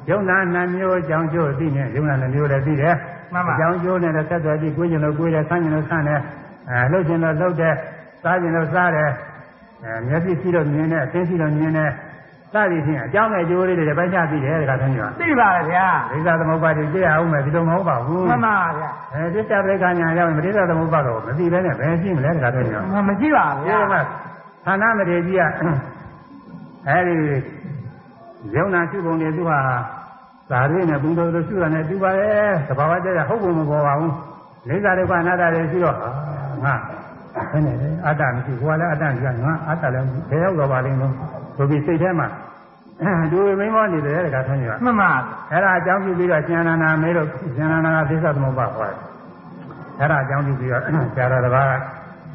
[0.09, 2.95] ယုံနာနှမျိုးကြောင်းကျိုးသိနေယုံနာနှမျိုးလည်းသိတယ်
[3.33, 6.21] မှန်ပါကြောင်းကျိုးနဲ့ဆက်သွယ်ပြီးကိုယ်ကျင်လို့ကိုယ်တယ်ဆန်းကျင်လို့ဆန်းတယ်
[6.69, 7.75] အဲလှုပ်ကျင်လို့လှုပ်တယ်
[8.23, 9.09] စားကျင်လို့စားတယ်
[9.83, 11.91] အဲမျက်စိရှိလို့မြင်တယ်အသိရှိလို့မြင်တယ်
[12.53, 22.75] စသည်ဖြင့်အကြောင်းနဲ့ကျိုးလေးတွေပိုက်ချသိတယ်တခါတည်းကသိပါတယ်ဗျာဒိဋ္ဌသမုပ္ပါဒိသိရအောင်မယ်ဒီလိုမဟုတ်ပါဘူးမှန်ပါဗျာအဲဒိဋ္ဌပရိက္ခညာရောက်ရင်ဒိဋ္ဌသမုပ္ပါတော့မသိဘဲနဲ့ဘယ်ရှိမလဲတခါတည်းက
[23.07, 24.01] မရှိပါဒီဗျာမှာ
[24.65, 25.43] ဌာနမရေကြီးက
[26.87, 27.15] အဲဒီ
[28.55, 29.59] ယုံနာရှိပုံတွေသူဟာ
[30.49, 34.13] သာရင်းနဲ့ဘုံတော်တို့ရှုတာနဲ့တူပါရဲ့သဘာဝတရားဟုတ်ဖို့မပေါ်ပါဘူး
[34.67, 35.97] လိစ္ဆာဒုက္ခအနတ္တတွေရှိတော့
[36.65, 36.75] ငါ
[37.51, 41.13] ဘယ်နဲ့လဲအတ္တမရှိဘူးကလည်းအတ္တကြီးငါအတ္တလည်းဘယ်ရောက်တော့ပါလိမ့်မလို့
[41.57, 42.27] ဆိုပြီးစိတ်ထဲမှာ
[43.31, 45.11] ဒူဝိမိန်မောနေတယ်တခါထွန်းကြီးကမှန်ပါ
[45.51, 48.97] အဲ့ဒါအကြောင်းပြုပြီးတော့ရှင်နန္ဒာမေးတော့ရှင်နန္ဒာကသစ္စာသမုပ္ပါဟောတယ်
[49.99, 50.81] အဲ့ဒါအကြောင်းပြုပြီးတော့
[51.15, 51.71] ဆရာတော်တစ်ပါးက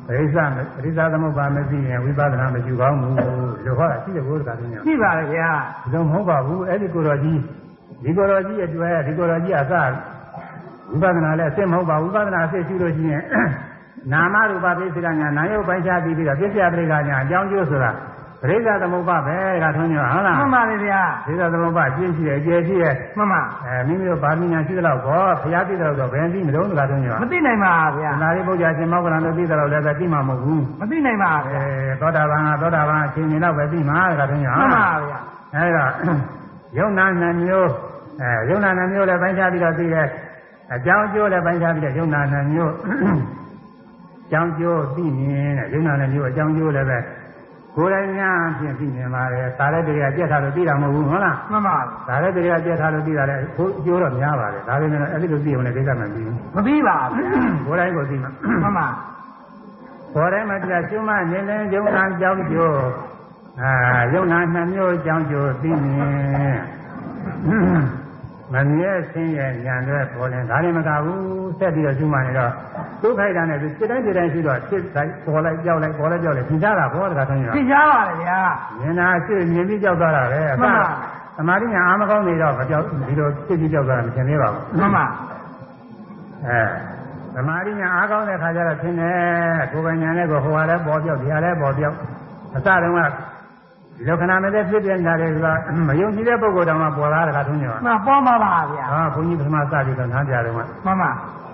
[0.07, 0.37] ပရိစ္ဆ
[0.77, 3.15] ပရိစ္ဆသမုပ္ပါမသိရင်ဝိပဿနာမရှိကောင်းဘူး
[3.65, 5.51] လို့ဟောတာရှိတယ်ဘုရားကလည်းရှိပါလေဗျာ
[5.83, 7.41] ဒီလိုမဟုတ်ပါဘူးအဲ့ဒီကိုယ်တော်ကြီး
[8.03, 9.73] ဒီကိုယ်တော်ကြီးအတွက်ဒီကိုယ်တော်ကြီးအစ
[10.91, 13.23] ဝိပဿနာလည်းအစ်မဟုတ်ပါဘူးဝိပဿနာအစ်ရှိလို့ရှိရင်
[14.12, 17.93] နာမရူပပိစိကညာနာယုတ်ပိုင်းခြားပြီးပြီးတော့ပြစ္ဆယပရိက္ခညာအကြောင်းကျိုးဆိုတာ
[18.43, 35.19] ပရိစ္ဆသမုပ္ပါပဲကထွန်းညောဟုတ်လားမှန်ပါလေဗျာပရိစ္ဆသမုပ္ပါကျင့်ရှိတယ်အကျယ်ရှိတယ်မှန်ပါအဲမိမိတို့ဗာမညာရှိသလောက်ကောဘုရားသိတဲ့တော့ဘယ်သိမလို့ကထွန်းညောမသိနိုင်ပါဗျာနာရီပုဂ္ဂာရှင်မောက္ကလန်တို့သိတဲ့လောက်လည်းပဲသိမှာမဟုတ်ဘူးမသိနိုင်ပါအဲဗျာသောတာပန်ကသောတာပန်အချိန်နေတော့ပဲသိမှာကထွန်းညောမှန်ပါဗျာ
[35.55, 35.85] အဲဒါ
[36.79, 37.70] ယုံနာနှမျိုး
[38.23, 40.07] အဲယုံနာနှမျိုးလည်းပိုင်းခြားပြီးတော့သိတယ်
[40.75, 42.73] အကြောင်းကျိုးလည်းပိုင်းခြားပြီးတော့ယုံနာနှမျိုး
[43.48, 43.48] အ
[44.32, 46.98] ကြောင်းကျိုးသိမြင်တဲ့ယုံနာနှမျိုးအကြောင်းကျိုးလည်းပဲ
[47.76, 51.76] ကိုယ်တိုင်ညာဖြင့်သိမြင်ပါတယ်သာလည်းတရားပြက်ထားလို့သိတာမဟုတ်ဘူးဟုတ်လားမှန်ပါ
[52.09, 58.30] ဒါလည်းတရားပြက်ထားလို့သိတာလည်းကိုယ်ကျိုးတော့များပါတယ်ဒါပေမဲ့အဲ့ဒီလိုသိအောင်လည်းကိစ္စမပြီးဘူးမသိပါဗျာကိုယ်တိုင်ကိုသိမှာ
[58.62, 58.86] မှန်ပါ
[60.14, 62.76] ဘော်ထဲမှာတရားကျွမ်းမနေလဲယုံနာကြောင်းကျိုး
[63.62, 63.72] အာ
[64.12, 66.59] ယုံနာနှမျိုးကြောင်းကျိုးသိမြင်
[68.55, 72.53] မမြဲဆင်းရဲညာတဲ့ပေါ်ရင်ဒါလည်းမကဘူးဆက်ပြီးတော့ကျွမ်းမနေတော့
[73.03, 78.41] ဒုက္ခိုက်တာနဲ့စိတ်တိုင်းစိတ်တိုင်းရှိတော့ဖြစ်တိုင်းပေါ်လိုက်ကြောက်လိုက်ပေါ်လိုက်ကြောက်လိုက်သင်ကြတာဘောတကားဆုံးရသိကြပါလေဗျာ
[78.81, 80.87] မြင်တာရှိမြင်ပြီးကြောက်သွားတာပဲအမှန်ပါ
[81.37, 85.05] သမာဓိညာအာမကောင်းနေတော့မကြောက်ဒီလိုဖြစ်ပြီးကြောက်သွားတာမထင်သေးပါဘူးမှန်ပါ
[86.47, 86.61] အဲ
[87.35, 89.16] သမာဓိညာအားကောင်းတဲ့ခါကျတော့သင်တယ်
[89.73, 91.97] ကိုယ်ပိုင်ညာနဲ့ကိုဟိုဟာလည်းပေါ်ပြောက်ဒီဟာလည်းပေါ်ပြောက်
[92.57, 93.01] အစတုန်းက
[93.99, 95.53] ဒီလိုခဏမသေးဖြစ်ပြနေတာလေဆိုတာ
[95.89, 101.11] မယုံကြည်တဲ့ပုဂ္ဂိုလ်တောင်မှပေါ်လာတဲ့ခါထုံးညောမှန်ပေါ်ပါပါဗျာဟာဘုန်းကြီးပထမစပြီးတော့နားပြတယ်ကမှန်ပါ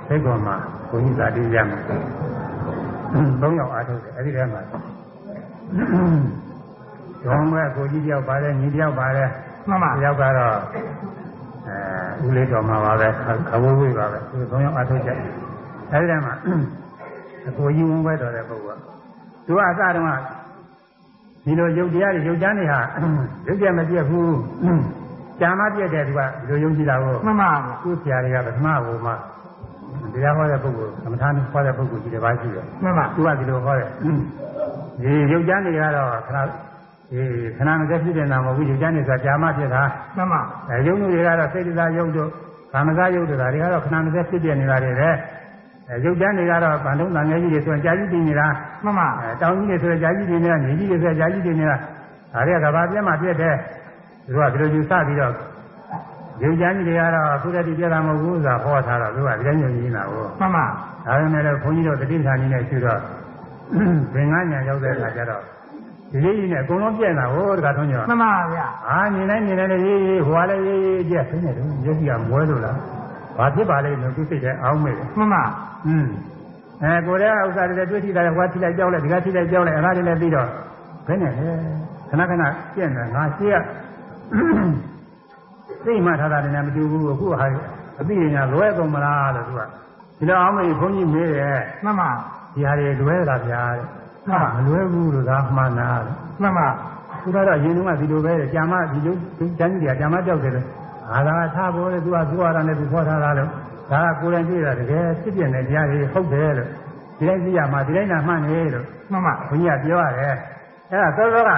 [0.09, 0.57] စိတ်ကောမှာ
[0.91, 1.79] ဘုန်းကြီးသာတိရမှာ
[3.41, 4.61] သုံးယောက်အားထုတ်တယ်အဲ့ဒီထဲမှာ
[7.25, 9.29] ရောင်းမဲ့ကိုကြီးတယောက်ပါတယ်ညီတယောက်ပါတယ်
[9.69, 10.55] မှန်ပါတယောက်ကတော့
[11.69, 13.09] အဲဦးလေးတော်မှာပါပဲ
[13.49, 16.35] ခဝဝေးပါပဲသူသုံးယောက်အားထုတ်ကြအဲဒီထဲမှာ
[17.47, 18.81] အကိုကြီးဝန်းပွဲတော်တဲ့ပုဂ္ဂိုလ်က
[19.47, 20.44] သူကအစတုန်းက
[21.45, 22.81] ဒီလိုယုတ်တရားတွေယုတ်ချမ်းတွေဟာ
[23.47, 24.37] ယုတ်ကြမပြတ်ဘူး
[25.41, 29.15] ကြာမပြတ်တယ်သူကဒီလိုယုံကြည်တာကိုမှန်ပါဗျာသူ့ဆရာတွေကပထမဟိုမှာ
[30.13, 33.89] တရားဟောတဲ့ပုဂ္ဂိုလ်သမထမ်းဟောတဲ့ပုဂ္ဂိုလ်ကြီးတစ်ပါးရှိတယ်မှန်ပါသူကဒီလိုဟောတယ်
[35.03, 36.39] ဒီယုတ်ချမ်းတွေကတော့ခဏ
[37.11, 37.23] ဒီ
[37.57, 39.83] ခဏမစက်ဖြစ်နေတာမဟုတ်ဘူးယုတ်ချမ်းတွေဆိုတာကြာမပြတ်တာ
[40.17, 40.41] မှန်ပါ
[40.71, 42.29] အဲယုံမှုတွေကတော့စိတ်တရားယုံတို့
[42.73, 45.11] ကာမဂယုံတို့ဒါတွေကတော့ခဏမစက်ဖြစ်ပြနေတာတွေပဲ
[45.91, 48.47] အဲယုတ်တန်းတွေကတော့ဗန္ဓုံတန်ငယ်ကြီးတွေဆိုရင်ကြာကြီးတည်နေတာ
[48.85, 51.77] မှန်ပါအဲတောင်ကြီးတွေဆိုရင်ကြာကြီးတည်နေတာနေကြီးတွေဆိုရင်ကြာကြီးတည်နေတာ
[52.33, 53.57] ဒါတွေကကဘာပြတ်မှပြတ်တယ်
[54.27, 55.33] သူကဒီလိုယူဆပြီးတော့
[56.43, 60.65] ယုတ်ချမ်းကြီးတွေကတော့အခုတည်းကပြတ်တာမဟုတ်ဘူးဆိုတာဟောထားတော့သူကဒီတိုင်းညွှန်နေတာကိုမှန်ပါ
[61.07, 63.01] ဒါပေမဲ့လည်းဘုန်းကြီးတို့တတိပ္ပာနည်းနဲ့ရှုတော့
[64.15, 65.43] ဘင်္ဂညာရောက်တဲ့အခါကျတော့
[66.11, 72.77] ဒီလေးကြီးနဲ့အကုန်လုံးပြည့်နေတာဟိုတခါထုံးကြမှန်ပါဗျာအာမြင်တိုင်းမြင်တိုင်းလည်းရေးရေးဟိုကလည်းရေးရေးကြက်ဆင်းနေတယ်ရုပ်ကြီးကမွဲလို့လား
[73.39, 75.43] ဘာဖြစ်ပါလိမ့်လို့သူစိတ်ထဲအောင်းမဲ့တယ်မှန်ပါ
[75.87, 76.07] อืม
[76.83, 80.49] အဲကိုယ်ရဲ့ဥစ္စာတွေလည်းတွေ့ထိတာဟိုကထိလိုက်ကြောက်လိုက်ဒီကထိလိုက်ကြောက်လိုက်အဲ့ဒါတွေလည်းပြီးတော့
[81.07, 81.49] ဘယ်နဲ့လဲ
[82.11, 82.45] ခဏခဏ
[82.75, 83.55] ပြည့်နေငါရှိရ
[85.85, 87.47] သိမှထားတာလည်းမတူဘူးအခုဟာ
[88.01, 89.61] အသိဉာဏ်လွဲကုန်မလားလို့သူက
[90.19, 92.11] ဒီလိုအောင်းမဲ့ဘုန်းကြီးမေးတယ်မှန်ပါ
[92.55, 93.87] ဒီဟာတွေလွဲတာဗျာတဲ့
[94.27, 96.69] မှန်ပါမလွဲဘူးလို့သာမှန်တာတဲ့မှန်ပါ
[97.23, 100.63] သူကတော့ရင်တုန်းကဒီလိုပဲကြာမဒီလိုသူတန်းကြီးတွေကကြာမကြောက်တယ်လေ
[101.13, 103.51] အာသာထားပေါ်လေသူကသူ့ဟာနဲ့သူခေါ်ထားတာလို့
[103.91, 106.69] ဒါကကိုယ်တိုင်ကြည့်တာတကယ်ဖြစ်ပြနေတရားတွေဟုတ်တယ်လို့
[107.19, 110.35] ဒီတိုင်းကြည့်ရမှာဒီတိုင်းသာမှန်နေလို့မှန်ပါဘုန်းကြီးကပြောရတယ်
[110.91, 111.51] အဲ့ဒါသောသောက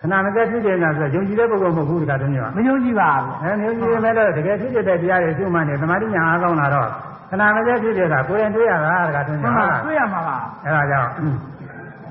[0.00, 6.88] ခဏမကဖြစ်ပြနေတာဆိုယုံကြည်တဲ့ပုဂ္ဂိုလ်မဟုတ်ဘူးဒီကတည်းကမယုံကြည်ပါဗျာအဲမျိုးကြီးမဲ့တော့တကယ်ဖြစ်တဲ့တရားတွေကျွမှန်နေသမာဓိညာအားကောင်းလာတော့
[7.30, 11.10] ခဏမကဖြစ်တဲ့ကကိုယ်တိုင်တွေ့ရတာဒီကတည်းကမှန်ပါတွေ့ရမှာပါအဲ့ဒါကြောင့်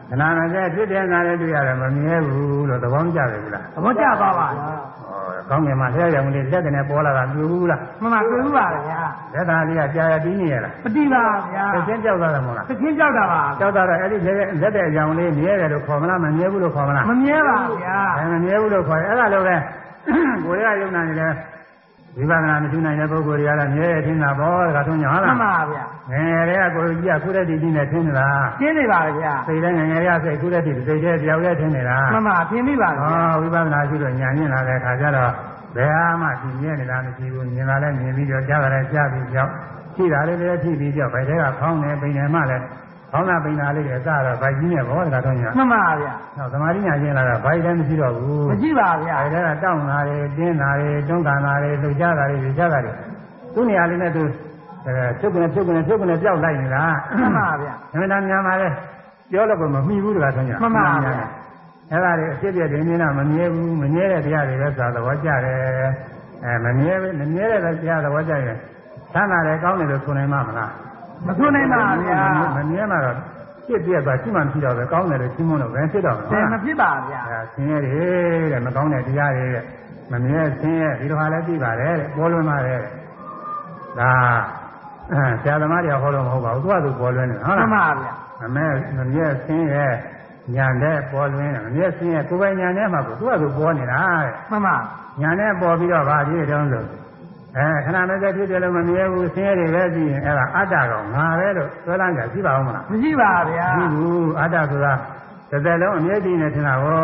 [0.10, 5.09] ခဏမကဖြစ်တဲ့နာလည်းတွေ့ရတယ်မမြဲဘူးလို့သဘောမကျတယ်ဘူးလားသဘောကျပါပါဩ
[5.50, 9.02] ကောင်းငင်မှာဆရာရောင်လေးလက်ကနေပေါ်လာတာပြူဘူးလားမှန်ပါတွေ့ဘူးပါဗျာ
[9.34, 11.24] လက်သားလေးကကြာရတီးနေရလားမတိပါ
[11.54, 14.18] ဗျာသိချင်းကြောက်သွားတယ်မဟုတ်လားသခင်ကြောက်တာပါကြောက်သွားတော့အဲ့ဒီ
[14.62, 19.56] လက်တဲ့ရောင်လေးမြဲတယ်လို့ခေါ်မလားမမြဲဘူးလို့ခေါ်မလားမမြဲပါဗျာအဲမမြဲဘူးလို့ခေါ်တယ်အဲ့ဒါလိုပဲ
[20.46, 21.34] ကိုယ်ရယုံနာနေတယ်
[22.18, 28.28] ဝိပဿနာမရှိနိုင်တဲ့ပုဂ္ဂိုလ်တွေကလည်းမြဲတယ်ထင်တာပေါ့ဒါကသုံးညဟုတ်မှလားန်ပါဗျာငယ်ငယ်လေးကကိုယ်ကြီးကခုရက်တည်တည်နဲ့ထင်နေတာ
[28.60, 35.32] ရှင်းနေပါဗျာစိတ်လည်းငယ်ငယ်လေးကစိတ်ခုရက်တည်စိတ်ထဲပြောက်ရဲထင်နေတာမှန်ပါထင်ပြီပါဗျာဟောဝိပဿနာရှိလို့ညာညင်လာတဲ့အခါကျတော့
[35.76, 39.52] ဘယ်ဟာမှသိမြဲနေတာမရှိဘူးမြင်လာလဲမြင်ပြီးတော့ကြားလာလဲကြားပြီးကြောက်
[39.96, 42.64] ရှိတာလေးလည်းထိပြီးကြောက်ဘယ်တဲကဖောင်းနေပိန်နေမှလည်း
[43.12, 52.92] ခေါင်းသာပိန်နာလေးတွေအစတော့ဗိုက်ကြီးနဲ့ဘောတကာတော့ညာမှန်ပါဗျာနောက်သမာဓိညာကျင်းလာတာဗိုက်လည်းမရှိတော့ဘူးမရှိပါဗျာအဲဒါကတောင်းတာတွေတင်းတာတွေတွန်းကန်တာတွေလှုပ်ရှားတာတွေလှုပ်ရှားတာတွေ
[53.54, 54.24] သူ့နေရာလေးနဲ့သူ
[54.86, 56.84] အဲဖြုတ်ကနေဖြုတ်ကနေဖြုတ်ကနေပြောက်လိုက်နေတာ
[57.20, 58.68] မှန်ပါဗျာအမှန်တမ်းများပါလေ
[59.32, 61.14] ပြောလို့ကမမှီဘူးတကားဆုံးရမှန်ပါဗျာ
[61.92, 65.60] အဲ့ဒါတွေအဖြစ်ပြတဲ့နည်းနာမမြဲဘူးမမြဲတဲ့တရားတွေပဲဆိုတာသဘောကျတယ်
[66.44, 68.58] အဲမမြဲမမြဲတဲ့တရားသဘောကျရင်
[69.14, 70.72] သမ်းတာလည်းကောင်းတယ်လို့ဆိုနိုင်မှာမလား
[71.28, 72.22] မဆွနိုင်ပါဗျာ
[72.56, 73.16] မမြဲမှာတော့
[73.66, 79.66] ဖြစ်ပြသွားရှိမှမရှိတော့ပဲကောင်းတယ်လို့ရှင်းမလို့ပဲဖြစ်တော့တယ်မဖြစ်ပါဗျာအဲဆင်းရဲတယ်တဲ့မကောင်းတဲ့တရားတွေတဲ့
[80.12, 82.82] မမြဲဆင်းရဲဒီလိုဟာလည်းသိပါတယ်တဲ့ပေါ်လွင်ပါတယ်
[84.00, 84.12] ဒါ
[85.42, 88.66] ဆရာသမားတွေကဟောလို့မဟုတ်ပါဘူးသူကသူပေါ်လွင်နေဟုတ်မှလားန်ပါဗျာမမဲ
[88.98, 89.88] မမြဲဆင်းရဲ
[90.56, 94.76] ညာတဲ့ပေါ်လွင်မမြဲဆင်းရဲကိုယ်ပိုင်ညာနဲ့မှကိုသူကသူပေါ်နေတာတဲ့မှန်ပါ
[95.22, 96.84] ညာနဲ့ပေါ်ပြီးတော့ဗာဒီတုံးဆို
[97.58, 104.94] အဲခဏမဲ့ဖြစ်တယ်လို့မမြဲဘူးဆင်းရဲတွေပဲကြည့်ရင်အဲ့ဒါအတ္တကောင်ငါပဲလို့ဆွဲလန်းကြရှိပါဦးမလားမရှိပါဗျာရှိဘူးအတ္တဆိုတာ
[105.52, 107.02] တစ်သက်လုံးအမြဲတည်နေထင်တာကို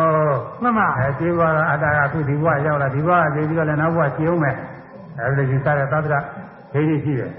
[0.62, 4.56] မှန်ပါအဲခြေဘွားကအတ္တကအခုဒီဘွားရောက်လာဒီဘွားကသိပြီးတော့လည်းနောက်ဘွားခြေအောင်မယ်
[5.18, 6.14] အဲဒီလိုယူဆတဲ့သတ္တရ
[6.72, 7.32] ဒိဋ္ဌိရှိတယ်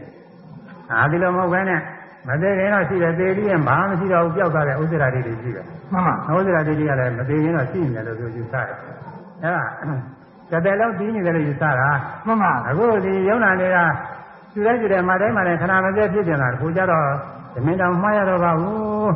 [0.91, 1.79] အာဒီလိုမဟုတ်ဘဲနဲ့
[2.27, 8.65] မသေးခင်တော့ရှိတယ်သေပြီးရင်ဘာမှမရှိတော့ဘူးပျောက်သွားတဲ့ဥစ္စာဒိဋ္ဌိရှိတယ်မှန်ပါဥစ္စာဒိဋ္ဌိကလည်းမသေးခင်တော့ရှိနေတယ်လို့ပြောယူဆတယ်
[9.43, 9.63] အဲဒါ
[10.51, 11.89] တစ်သက်လုံးတည်နေတယ်လို့ယူဆတာ
[12.25, 13.77] မှန်ပါအခုဒီယုံနာတွေက
[14.53, 17.05] သူတိုင်းသူတိုင်းမတိုင်းမတိုင်းခဏမပြည့်ဖြစ်နေတာကိုကြတော့
[17.53, 19.11] သမင်းတောင်မှားရတော့ပါဘူး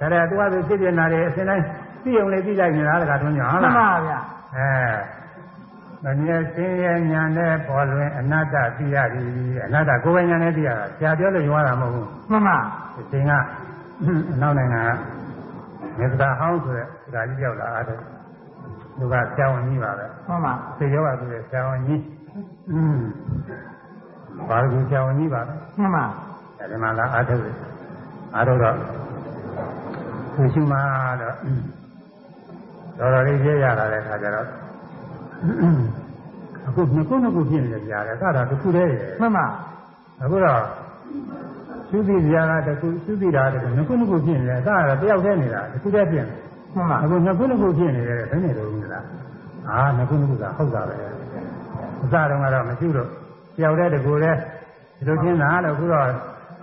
[0.00, 1.64] ဒါတဲ့သူကသူဖြစ်နေတာတွေအစဉ်တိုင်း
[2.04, 4.18] သိုံလေးသိလိုက်နေတာတခါတွန်းကြဟုတ်မှန်လားပါဗျာ
[4.56, 4.70] အဲ
[6.04, 9.30] မမြဲစင်းရဲ့ညာနဲ့ပေါ်လွင်အနတ္တသိရသည်
[9.66, 12.56] အနတ္တကိုယ်ပိုင်ညာနဲ့သိရတာဆရာပြောလို့ရောတာမဟုတ်ဘူးမှန်ပါ
[12.94, 13.32] ဒီချိန်က
[14.34, 14.90] အနောက်နိုင်ငံက
[15.98, 17.98] မေတ္တာဟောင်းဆိုတဲ့ဒကာကြီးရောက်လာတယ်
[18.98, 22.02] သူကဆရာဝန်ကြီးပါပဲမှန်ပါသေရောပါသူရဲ့ဆရာဝန်ကြီး
[22.72, 22.98] อืม
[24.48, 26.04] ဘာလို့ဆရာဝန်ကြီးပါလဲမှန်ပါ
[26.58, 27.54] အဲဒီမှာလာအားထုတ်တယ်
[28.34, 28.76] အားထုတ်တော့
[30.34, 30.76] သူရှိမှ
[31.20, 31.34] တော့
[32.98, 34.46] တော်တော်လေးကြည့်ရတာတဲ့ခါကျတော့
[36.66, 39.46] အခုနှစ်ခုနှစ်ခုဖြစ်နေတယ်ကြားတယ်အဲ့ဒါတစ်ခုတည်းရယ်မှန်ပါ
[40.22, 40.60] အခုတော့
[41.90, 46.34] သုတိဇာကတစ်ခုသုတိဓာတ်တစ်ခုနှစ်ခုနှစ်ခုဖြစ်နေတယ်အဲ့ဒါတော့တယောက်တည်းနေတာတစ်ခုတည်းဖြစ်နေ
[46.76, 49.00] မှန်ပါအခုနှစ်ခုနှစ်ခုဖြစ်နေတယ်ဘယ်နဲ့လို့လဲ
[49.70, 50.94] အာနှစ်ခုနှစ်ခုကဟုတ်တာပဲ
[52.02, 53.08] အစတုန်းကတော့မရှိတော့
[53.56, 54.38] တယောက်တည်းတကူတည်း
[54.98, 56.06] ဒီလိုချင်းတာလို့အခုတော့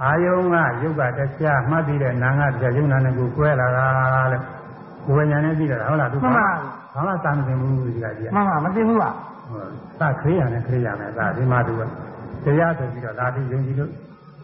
[0.03, 3.85] အာယုံကယုတ်ကတရားမှတ်ပြီးတဲ့နာငါတရားယုံနာနဲ့ကိုကွဲလာတာ
[4.34, 4.38] လေ
[5.07, 6.48] ကိုယ်ဉာဏ်နဲ့သိတာဟုတ်လားသူကဘာ
[7.07, 9.10] မှသာမသိဘူးဒီကကြီးမှန်ပါမသိဘူးပါ
[9.99, 11.81] စခရိယာနဲ့ခရိယာနဲ့ဒါဒီမှာသူက
[12.45, 13.91] တရားဆိုပြီးတော့ဒါပြီးယုံကြည်လို့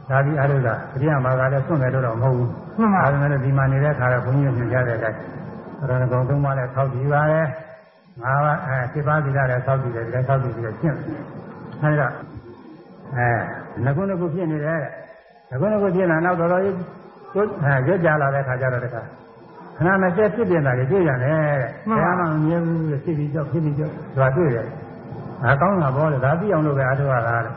[0.09, 5.19] ဒါပြီးအားလို့လားခရိယာမှာကလည်းဆွန့်တယ်လို့တော့မဟုတ်ဘူးမှန်ပါဒါပေမဲ့ဒီမှာနေတဲ့ခါတော့ဘုန်းကြီးတို့ညွှန်ကြားတဲ့အတိုင်း
[5.79, 7.41] ရဏဂုံသုံးပါးနဲ့ထောက်ကြည့်ပါလေ
[8.21, 10.97] ငါးပါးအဲစိပါးသီလနဲ့ထောက်ကြည့်တယ်ဒီကထောက်ကြည့်ပြီးတော့ရှင်း
[11.81, 12.13] အဲဒီတော့
[13.15, 13.27] အဲ
[13.85, 14.81] ငကုငကုဖြစ်နေတယ်
[15.49, 16.75] ငကုငကုဖြစ်လာနောက်တော်တော်ကြီး
[17.33, 19.01] ကိုအဲကြကြလာတဲ့ခါကျတော့တခါ
[19.77, 24.65] ခဏမစက်ဖြစ်နေတာကြီးတွေ့ရတယ်တဲ့ဘယ်မှမမြင်ဘူးဖြစ်ပြီးတော့ဖြစ်ပြီးတော့ဒါတွေ့တယ်
[25.43, 27.53] ဒါကောင်းတာဘောလေဒါသိအောင်လို့ပဲအားထုတ်ရတာတဲ့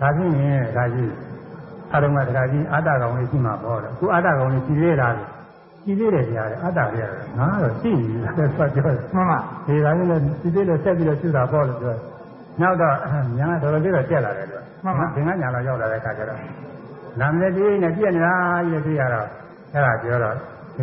[0.00, 1.12] ဒါဖြစ်ရင်ဒါကြီး
[1.92, 5.24] အရုံးကတခါကြီးအတ္တကောင်လေးရှိမှာပေါ့လေအခုအတ္တကောင်လေးရှိသေးတာလေ
[5.86, 8.06] ရှိသေးတယ်ကြားတယ်အတ္တလေးရတယ်ငါကတော့ရှိနေ
[8.36, 12.00] တယ်ဆိုပြောတယ်မှန်ပါဒီကနေ့လည်းဒီသေးလည်းဆက်ပြီးတော့ရှုတာပေါ့လို့ပြောတယ်
[12.60, 12.94] နောက်တော့
[13.38, 14.62] ညာတော်တော်လေးတော့တက်လာတယ်လို့
[15.14, 16.40] သင်္ကညာတော့ရောက်လာတဲ့အခါကျတော့
[17.20, 18.34] နာမည်လေးနဲ့ပြည့်နေတာ
[18.68, 19.26] ကြီးတွေ့ရတော့
[19.72, 20.34] အဲ့ဒါပြောတော့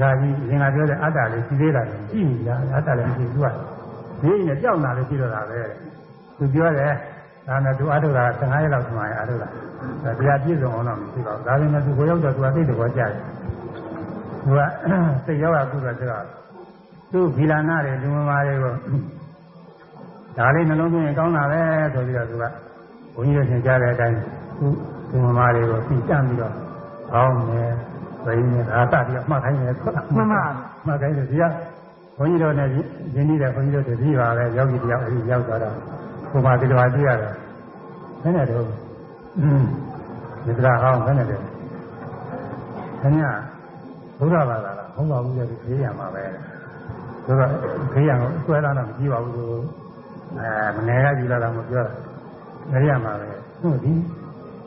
[0.02, 3.48] ဒါကြီးသင်္ကပြောတဲ့အတ္တလေးရှိသေးတာလေရှိနေတာအတ္တလည်းမရှိဘူးက
[4.22, 5.60] ဒီနဲ့ကြောက်လာလို့ရှိတော့တာပဲ
[6.38, 6.94] သူပြောတယ်
[7.48, 9.48] ဒါနဲ့သူအထုတာ15ရက်လောက်မှအထုတာ
[10.20, 13.12] တရားပြည့်စုံအောင်တော့မရှိပါဘူးဒါပေမဲ့သူကိုရောက်တော့သူကသိတဲ့ဘောကြတယ်
[14.44, 14.62] သူက
[15.26, 16.26] စိတ်ရောက်တာကုသဆိုတော့
[17.12, 18.74] သူ့ဗီလာနာတွေလူမမာတွေကို
[20.38, 21.62] ဒါလေးနှလုံးသွင်းရင်ကောင်းတာပဲ
[21.94, 22.46] ဆိုပြီးတော့သူက
[23.16, 24.74] ဘုန်းကြီးတို့သင်ကြားတဲ့အတိုင်းသူ့
[25.12, 26.54] လူမမာတွေကိုပြီးတမ်းပြီးတော့
[27.14, 27.72] ကောင်းတယ်
[28.26, 30.44] ဘယ်နည်းအာတပြီးတော့မှတ်ခိုင်းတယ်ဆိုတာမှန်ပါ
[30.86, 31.44] မှတ်ခိုင်းတယ်ဒီက
[32.18, 32.68] ဘုန်းကြီးတို့နဲ့
[33.16, 35.76] ရင်းနှီးတဲ့ဘုန်းကြီးတို့တတိပါပဲယောဂီတယောက်အဲဒီရောက်သွားတော့
[36.32, 37.32] ဘုရားဒီလိုအကြည့်ရတယ်
[38.24, 38.66] ဘယ်နဲ့တော့
[39.40, 39.64] อืม
[40.46, 41.44] ဒီကရာဟောင်းဘယ်နဲ့တော့
[43.02, 43.32] ခင်ဗျာ
[44.20, 46.24] ဘုရားဘာသာလားဟုတ်ပါဘူးလေခေးရမှာပဲ
[47.26, 47.50] ဆိုတော့
[47.94, 49.46] ခေးရကိုဆွဲလာတော့မကြည့်ပါဘူးသူ
[50.38, 51.86] အဲမနေကကြည့်လာတော့မပြော
[52.72, 53.30] ခေးရမှာပဲ
[53.62, 53.94] ဟုတ်ဒီ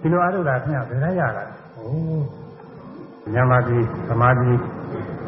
[0.01, 1.45] ဒီလိုအားထုတ်တာခင်ဗျာဘယ်နဲ့ရတာ
[1.75, 1.91] ဟို
[3.35, 3.79] ညမတိ
[4.09, 4.51] သမာဓိ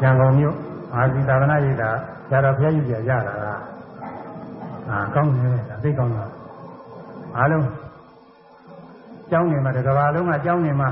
[0.01, 0.55] ဉာဏ်ကုန်မြို့
[0.93, 1.89] အာဇီသာသနာ့ရိပ်တာ
[2.29, 3.61] ဆရာတော်ဘုရားကြီးပြရတာလား
[4.89, 6.25] အာကောင်းတယ်ဒါသိကောင်းတာ
[7.37, 7.65] အားလုံး
[9.31, 10.89] ကျောင်းနေမှာတစ်ကဘာလုံးကကျောင်းနေမှာ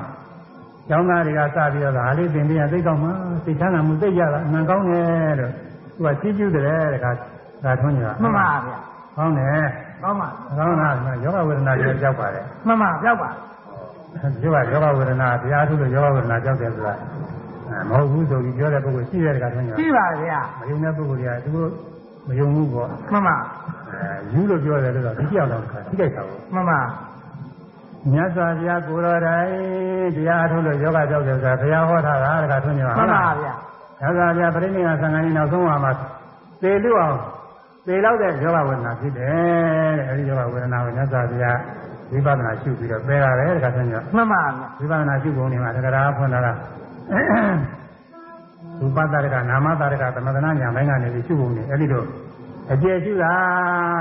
[0.90, 3.12] ကျောင်းသားတွေကစပြီးတော့ဒါလေးသင်ပြီးရင်သိကောင်းမှာ
[3.46, 5.52] သိချမ်းသာမှုသိကြတာအမှန်ကောင်းတယ်လို့
[5.96, 7.12] သူကကြီးကျူးတယ်တခါ
[7.64, 8.78] ဒါထွန်းကြတာမှန်ပါဗျာ
[9.18, 9.66] ကောင်းတယ်
[10.04, 10.28] ကောင်းပါ
[10.58, 16.94] ကောင်းတာကယောဂဝေဒနာတွေကြောက်ပါတယ်မှန်ပါပြောက်ပါဒီကယောဂဝေဒနာတရားထုလို့ယောဂဝေဒနာကြောက်တယ်ဆိုတာ
[17.70, 21.70] အဲမဟုတ်ဘူးဆိုပြီးပြောတဲ့ပုဂ္ဂိုလ်ရှိတဲ့တခါတည်းကရှိပါဗျာမယုံတဲ့ပုဂ္ဂိုလ်တွေကသူတို့
[22.28, 23.38] မယုံဘူးပေါ့မှန်ပါ
[23.92, 26.80] အဲယူလို့ပြောတယ်လို့တော့ဒီကြောက်တော့ခါထိလိုက်တာပေါ့မှန်ပါ
[28.12, 29.50] မြတ်စွာဘုရားကိုတော်တိုင်
[30.16, 33.54] တရားအထုတ်လို့ယောဂကြောက်တယ်ဆိုတာဘုရားဟောထားတာတခါထွန်းနေပါမှန်ပါဗျာ
[34.00, 35.92] မြတ်စွာဘုရားပြိဋိနိဗ္ဗာန်ဆံဃာကြီးနောက်ဆုံးမှာ
[36.62, 37.18] သေလို့အောင်
[37.88, 41.58] သေလောက်တဲ့ယောဂဝေဒနာဖြစ်တယ်တဲ့အဲဒီယောဂဝေဒနာကိုမြတ်စွာဘုရား
[42.12, 46.54] ဝိပဿနာရှုပြီးတော့ပယ်ရတယ်တခါထွန်းနေမှန်ပါဗျာဝိပဿနာရှုပုံနေမှာတက္ကရာဖွင့်လာတာ
[48.80, 52.08] ရူပတရကနာမတရကသမထနာညာဘိုင်းကနေပြီးရှုပုံနေအဲ့ဒီတော့
[52.72, 53.34] အကျေရှုတာ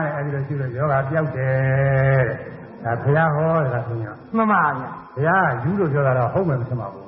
[0.04, 2.55] တဲ့အဲ့ဒီလိုရှုလို့ယောဂပြောက်တယ်တဲ့
[2.86, 7.04] ဒါဘုရားဟောတဲ့ကဆိုရင်မှန်ပါဗျာဘုရားကယူလို့ပြောတာတော့ဟုတ်မယ်မထင်ပါဘူး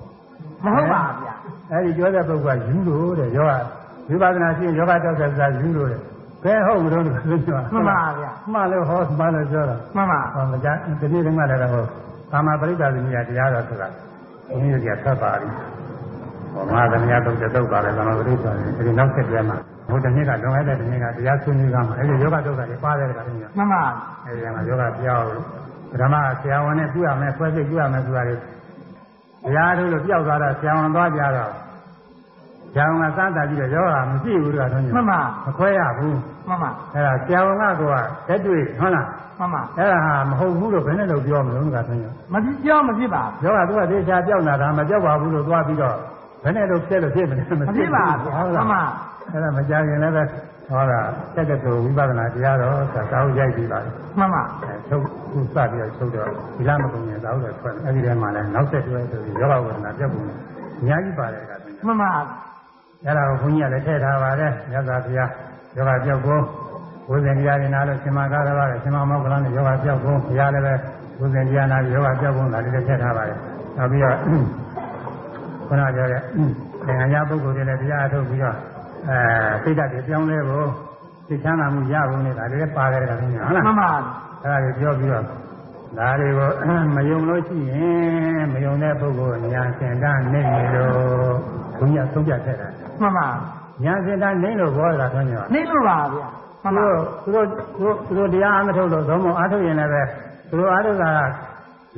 [0.65, 1.35] မဟုတ်ပါဗျာ
[1.71, 3.63] အဲ့ဒီပြောတဲ့ပုဂ္ဂိုလ်ကယူလို့တဲ့ယောဂ
[4.09, 6.01] ဝိပဿနာရှင်းယောဂတောက်တဲ့ဆိုတာယူလို့တဲ့
[6.45, 10.69] ဘယ်ဟုတ်မလို့လို့ပြောတာမှန်ပါဗျာမှန်လို့ဟောမှန်လို့ပြောတာမှန်ပါဟောမကြ
[11.01, 11.85] ဒီနေ့ကမှလည်းဟော
[12.33, 13.89] ကာမပရိစ္ဆာသမီးတရားတော်ဆိုတာ
[14.49, 15.49] ဘုန်းကြီးကဆက်ပါပြီ
[16.55, 17.23] ဟောငါသမီးတော့
[17.55, 19.57] တုတ်ပါလေကာမပရိစ္ဆာသမီးဒီနောက်ဆက်ပြမှာ
[19.91, 23.83] ဘုဒ္ဓမြစ်ကလွန်ခဲ့တဲ့ဒီနေ့ကတရားဆွေးနွေးကမှာအဲဒီယောဂတုတ်တာတွေပါတယ်ကတည်းကမှန်ပါ
[24.27, 25.29] အဲဒီကမှာယောဂပြောင်း
[26.01, 28.41] ဓမ္မဆရာဝန်နဲ့ပြုရမယ်ဆွဲစိတ်ပြုရမယ်ဆိုတာတွေတ
[29.57, 31.53] ရားတို့လို့ပြောက်သွားတော့ဆရာဝန်သွားကြတော့
[32.73, 37.83] ဆရာဝန်ကစမ်းတာကြည့်တော့ယောဂမရှိဘူးတော့တော့မှန်ပါမခွဲရဘူးမှန်ပါအဲဒါဆရာဝန်ကက
[38.29, 39.07] တက်တွေ့ဟုတ်လား
[39.39, 45.97] မှန်ပါအဲ့ဒါဟာမဟုတ်ဘူးလို့ဘယ်နဲ့လို့ပြောမလို့ကဆိုရင်မကြည့်ကြောမဖြစ်ပါယောဂသူကသေချာပြောက်လာတာမပြောက်ပါဘူးလို့သွားပြီးတော့
[46.43, 48.83] ဘယ်နဲ့လို့ဖြစ်လို့ဖြစ်မလဲဘူးမဖြစ်ပါဗျာဟုတ်မှလားန်ပါ
[49.33, 50.23] အဲ့ဒါမကြခင်လည်းပဲ
[50.71, 51.01] ဟောတာ
[51.35, 60.37] တက်တဲ့ဆိုဝိပဿနာတရားတော်သာသာရိုက်ပြီးပါလေမှန်ပါအဲချုပ်ခုစပြီးတော့ချုပ်တော့ဒီလားမကုန်ရင်သာဟုတ်တယ်ထွက်အဲ့ဒီထဲမှာလည်းနောက်ဆက်တွဲဆိုပြီးယောဂဝေဒနာပြတ်ပုံနဲ့
[60.81, 65.31] အများကြီးပါတယ်ကဆိုရင်မှန်ပါအဲ့ဒါကိုဘုန်းကြီးကလည်းထည့်ထားပါတယ်မြတ်စွာဘုရား
[65.77, 66.41] ယောဂပြောက်ကို
[67.09, 70.75] ဝိဇ္ဇင်တရားတွေနာလို့ရှင်မကားရပါတယ်ရှင်မမောကလနဲ့ယောဂပြောက်ကိုဘုရားလည်းပဲ
[71.19, 73.39] ဝိဇ္ဇင်တရားနာပြီးယောဂပြောက်ကိုဒါလေးလည်းထည့်ထားပါတယ်
[73.77, 74.17] နောက်ပြီးတော့
[75.69, 76.21] ခုနပြောတဲ့
[76.87, 78.57] သင်္ခါရပုဂ္ဂိုလ်တွေလည်းတရားအထုတ်ပြီးတော့
[79.09, 79.19] အဲ
[79.63, 80.69] စိတ်ဓာတ်တွေပြောင်းလဲဖို့
[81.29, 84.03] သိချမ်းသာမှုရဖို့နဲ့ဒါလေးလည်းပါတယ်ကခင်ဗျာဟုတ်လားမှန်ပါအဲ့
[84.53, 85.25] ဒါတွေပြောပြီးတော့
[85.99, 91.37] ဒါတွေကိုမယုံလို့ရှိရင်မယုံတဲ့ပုဂ္ဂိုလ်ညာစင်တန်းနေနေလို့
[91.79, 92.69] ဘုရားသုံးပြခဲ့တာ
[93.01, 93.29] မှန်ပါ
[93.85, 96.27] ညာစင်တန်းနေလို့ဘောတာဆိုရင်နေလို့ပါဗျာ
[96.63, 96.85] မှန်ပါ
[97.25, 100.03] သူတို့သူတို့သူတို့တရားအမထုတ်လို့သုံးမအားထုတ်ရင်လည်းပဲ
[100.49, 101.11] သူတို့အားထုတ်တာ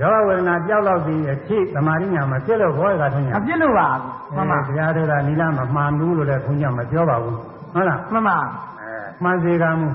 [0.01, 7.37] ယောဂဝေဒနာကြောက်တော့ပြီးအဖြစ်သမာဓိညာမဖြစ်လို့ဘောတာဆိုရင်အပြစ်လို့ပါဗျာမှန်ပါတရားထုတ်တာနိလမမှန်ဘူးလို့လည်းဘုရားမပြောပါဘူး
[7.75, 8.39] ဟုတ်လားမှန်ပါ
[8.81, 9.89] အဲမှန်စေကမှု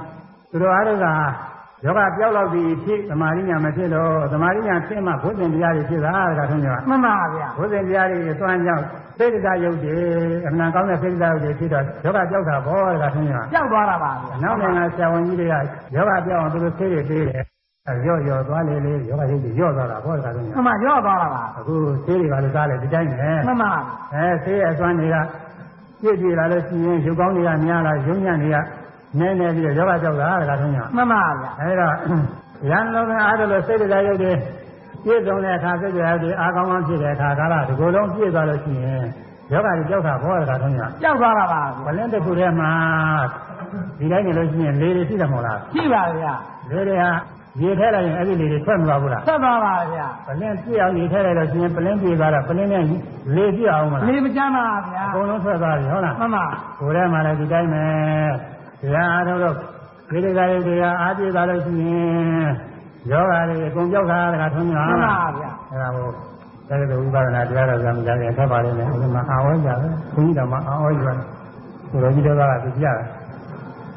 [0.52, 1.14] သူတို့အားထုတ်တာ
[1.86, 8.84] ယောဂပြောက်တော့ပြီးဖြစ်သမာဓိညာမဖြစ်တော့သမာဓိညာဖြစ်မှဘုဇင်တရားတွေဖြစ်တာတခါဆုံးကြပါမှန်ပါဗျာဘုဇင်တရားတွေသွမ်းကြောင်း
[9.18, 9.98] စိတ်တရားယုတ်တွေ
[10.48, 15.54] အမှန်ကောင်းတဲ့စိတ်တရားယုတ်တွေဖြစ်တော့ယောဂပြောက်တာဘောတခါဆုံးကြပါကြောက်သွားတာပါဗျာနောက်နိုင်ငံဆရာဝန်ကြီးတွေက
[15.96, 17.55] ယောဂပြောက်အောင်သူတို့ဆေးတွေပေးတယ်အဲ
[17.88, 21.76] ရော့ရော့သွားလေလေယောဂယုတ်တွေရော့သွားတာဘောတခါဆုံးကြမှန်ပါရော့သွားတာပါအခု
[22.06, 23.72] ဆေးတွေကလည်းစားလေဒီတိုင်းပဲမှန်ပါ
[24.14, 25.16] အဲဆေးရဲ့အစွမ်းတွေက
[26.02, 28.58] ပြည့်ပြည့်လာလို့ရှိရင်ရုပ်ကောင်းတွေကများလာရုံညံ့တွေက
[29.20, 31.90] နည်းနည်းပြီးတော့ယောဂကြောက်တာတခါဆုံးကြမှန်ပါဗျာအဲဒါ
[32.70, 34.32] ရန်လုံးနဲ့အားလို့စိတ်တရားရုပ်တွေ
[35.04, 39.04] ပြည့်စုံတဲ့အခါစိတ်တရားတွေအားကောင်းကောင်းဖြစ်တဲ့အခါကာလဒီကိုယ်လုံးပြည့်သွားလို့ရှိရင်
[39.52, 42.72] ယောဂကြီးကြောက်တာဘောရတာထုံးရကြောက်သွားတာပါဘလင်းတစ်ခုထဲမှာ
[44.00, 46.34] ဒီတိုင်းနေလို့ရှိရင်လေတွေရှိတယ်မဟုတ်လားရှိပါဗျာ
[46.72, 47.12] လေတွေဟာ
[47.62, 52.84] ရေထဲလိုက်ရင်အဲ့ဒီလေတွေထွက်မသွားဘူးလားဆက်သွားပါဗျာပလင်းပြည့်အောင်ရေထဲလိုက်လို့ရှိရင်ပလင်းပြည့်သွားတော့ပလင်းနဲ့
[53.36, 56.46] လေပြည့်အောင်မလားနေမချမ်းပါဗျာအကုန်လုံးထွက်သွားပြီဟုတ်လားမှန်ပါ
[56.80, 57.84] ကိုယ်ထဲမှာလည်းဒီတိုင်းပဲ
[58.82, 59.56] တရားအားထုတ်လို့
[60.10, 62.50] ဒီဒီကလေးတရားအားပြည့်သွားလို့ရှိရင်
[63.12, 66.12] ယောဂါတွေအကုန်ပြောက်တာတခါထုံးရမှန်ပါဗျာအဲ့ဒါကိုတ
[66.70, 69.78] ကယ်လို့ဥပဒနာတရားတော်ကမကြခင်ထပ်ပါလိမ့်မယ်အဲဒီမှာအာဝဲကြတယ်
[70.14, 71.18] ဘုန်းကြီးတော်မှာအာဝဲကြတယ်
[71.92, 72.98] ကိုလိုကြီးတော်ကသူပြတယ်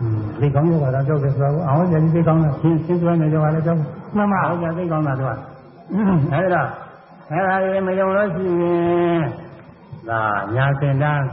[0.01, 3.79] อืมဒီကောင်းရောကတော့ကြောက်တယ်ဆိုတော့အာဝဲကြကြီးသိကောင်းတာရှင်းရှင်းသွင်းနေကြပါလေကြောက်
[4.17, 5.33] မှန်ပါအာဝဲကြသိကောင်းတာတော့
[6.33, 6.63] အဲ့ဒါ
[7.31, 9.23] အဲ့ဒါတွေမယုံလို့ရှိရင်
[10.09, 10.21] ဒါ
[10.55, 11.25] ညာစင်တန်း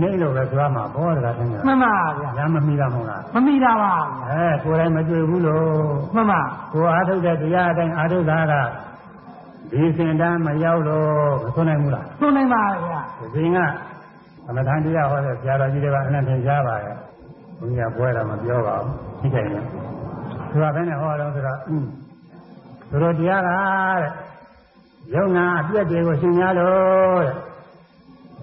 [0.00, 3.92] နေလို့ပဲသွားမှာဘောတကားထင်တယ်မှန်ပါဗျာညာမမိတာမဟုတ်လားမမိတာပါ
[4.28, 5.66] အဲကိုယ်တိုင်မတွေ့ဘူးလို့
[6.14, 6.40] မှန်ပါ
[6.72, 8.54] ကိုအားထုတ်တဲ့တရားအတိုင်းအားထုတ်တာက
[9.70, 11.10] ဒီစင်တန်းမရောက်လို့
[11.44, 13.58] မဆွနိုင်ဘူးလားသွန်နိုင်ပါဗျာဒီစဉ်က
[14.48, 16.96] အမထန်တရားဟောတဲ့ဆရာတော်ကြီးတွေကအနန္တင်ကြားပါရဲ့
[17.58, 19.66] ဘုရားပွဲတာမပြောပါဘူးသိတယ်နော်
[20.50, 24.10] သူကဘယ်နဲ့ဟောတော့ဆိုတော့သူတို့တရားကတဲ့
[25.14, 27.34] ယုံနာအပြည့်တွေကိုရှင်များလို့တဲ့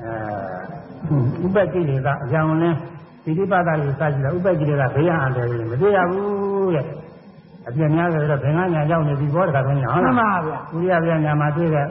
[0.02, 2.78] အဲဥပ္ပကိလေသာအကြောင်းလင်း
[3.24, 6.86] ပိဋိပတ်တာတွေစကြည့်တယ်ဥပ္ပကိလေသာဘေးရန်အန္တရာယ်တွေမတွေ့ရဘူးတဲ့
[7.68, 11.86] အပြည့်များဆိုတော့ဘင်္ဂညာရောက်နေပြီဘောတခါတော့ညာဟုတ်မှလားန်ပါဗျာဥရိယပြညာမှာတွေ့တဲ့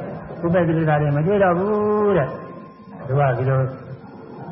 [0.44, 2.28] ဥပ္ပကိလေသာတွေမတွေ့တော့ဘူးတဲ့
[3.06, 3.60] သူကဒီလို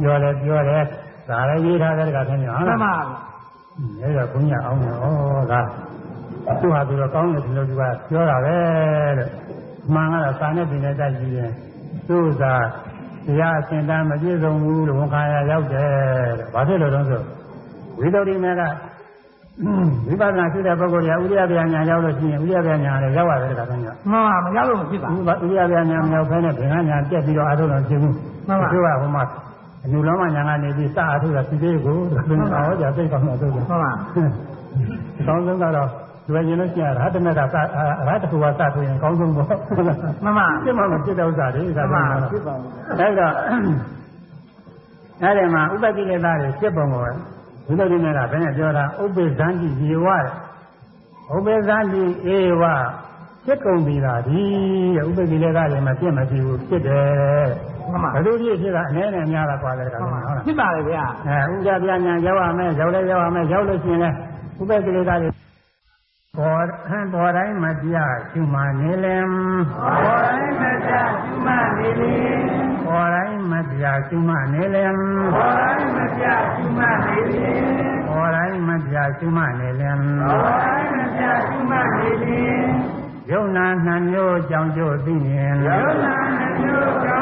[0.01, 0.85] ပြောတယ်ပြောတယ်
[1.29, 2.95] ဒါလည်းရေးထားတဲ့တခါတော့ညာဟုတ်မှလားန်ပါ
[3.99, 5.05] ဗျာအဲဒါဘုညာအောင်တယ်ဩ
[5.53, 5.61] ဒါ
[6.61, 8.57] သူဟာသူတော့ကောင်းတယ်ဒီလိုသူကပြောတာပဲ
[9.19, 9.29] တဲ့
[9.95, 11.53] မှန်ကတော့စာနဲ့ပြင်နဲ့တိုက်ကြည့်ရင်
[12.09, 12.55] သူ့သာ
[13.27, 15.89] တရားအစဉ်တမ်းမပြည့်စုံဘူးလို့ဝန်ခံရရောက်တယ်
[16.39, 17.23] တဲ့။ဘာဖြစ်လို့လဲဆို
[17.99, 18.63] ဝိသုဒ္ဓိမေက
[20.07, 28.15] ဝိပဿနာရှိတဲ့ပုဂ္ဂိုလ်ကဥရိယပြညာရောက်လို့ရှိရင်ဥရိယပြညာလည်းရောက်ရတယ်တခါတည်းကမှန်ပါမရောက်လို့မဖြစ်ပါဥပဥရိယပြညာမရောက်ဖဲနဲ့ဘင်္ဂညာပြက်ပြီးတော့အထုလို့ဖြစ်ဘူး
[28.47, 29.23] မှန်ပါသူကဟိုမှာ
[29.85, 33.93] အနုလောမညာကနေပြီးစအထုတာဖြစ်သေးကိုဒါဆိုရင်ဟောကြားသိကောင်းတော့ဆိုတယ်မှန်ပါ
[35.21, 35.89] အကောင်းဆုံးကတော့
[36.25, 37.57] ဒီဝရင်လို့ရှိရင်ရဟတမေကစ
[38.09, 43.29] ရဟတကူကစဆိုရင်အကောင်းဆုံးပေါ့မှန်ပါပြစ်မှမဖြစ်တဲ့ဥစ္စာတွေဒါမှဆိုန်ရင်ပါတော့ဖြစ်ပါဘူးအဲဒါ
[45.23, 47.17] အဲ့ဒီမှာဥပတိလေသားတွေဖြစ်ပုံကိုဘုရား
[47.91, 50.25] ရှင်ကဘယ်နဲ့ပြောတာဥပ္ပဇန္တိယေဝတဲ့
[51.35, 52.03] ဥပ္ပဇန္တိ
[52.35, 52.65] ဧဝ
[53.45, 54.43] ဖြစ်ကုန်ပြီလားဒီ
[54.97, 64.17] တဲ့ဥပ္ပတိလေသားတွေမှာပြည့်မဖြစ်ဘူးဖြစ်တယ် မှန်ပါဘယ်လိုဖြစ်ဖြစ်ကအနည်းနဲ့များတာကွာလေကောင်ဟုတ်လားဖြစ်ပါလေဗျာအဲဥစ္စာပြညာရောက်ရမယ်ရောက်လဲရောက်ရမယ်ရောက်လို့ရှိရင်လည်း
[64.61, 65.31] ဥပ္ပကိလေသာတွေ
[66.39, 67.97] ပေါ်ဟန်ပေါ်တိုင်းမပြ
[68.31, 69.29] ရှုမှနေလင်
[69.73, 70.93] ပေါ်တိုင်းမပြ
[71.25, 72.17] ရှုမှနေလင်
[72.87, 74.95] ပေါ်တိုင်းမပြရှုမှနေလင်
[75.27, 77.61] ပေါ်တိုင်းမပြရှုမှနေလင်
[78.09, 82.63] ပေါ်တိုင်းမပြရှုမှနေလင်ပေါ်တိုင်းမပြရှုမှနေလင်
[83.31, 87.22] ယုံနာနှမျိုးကြောင့်ကျို့သိမြင်ယုံနာနှမျိုးကြောင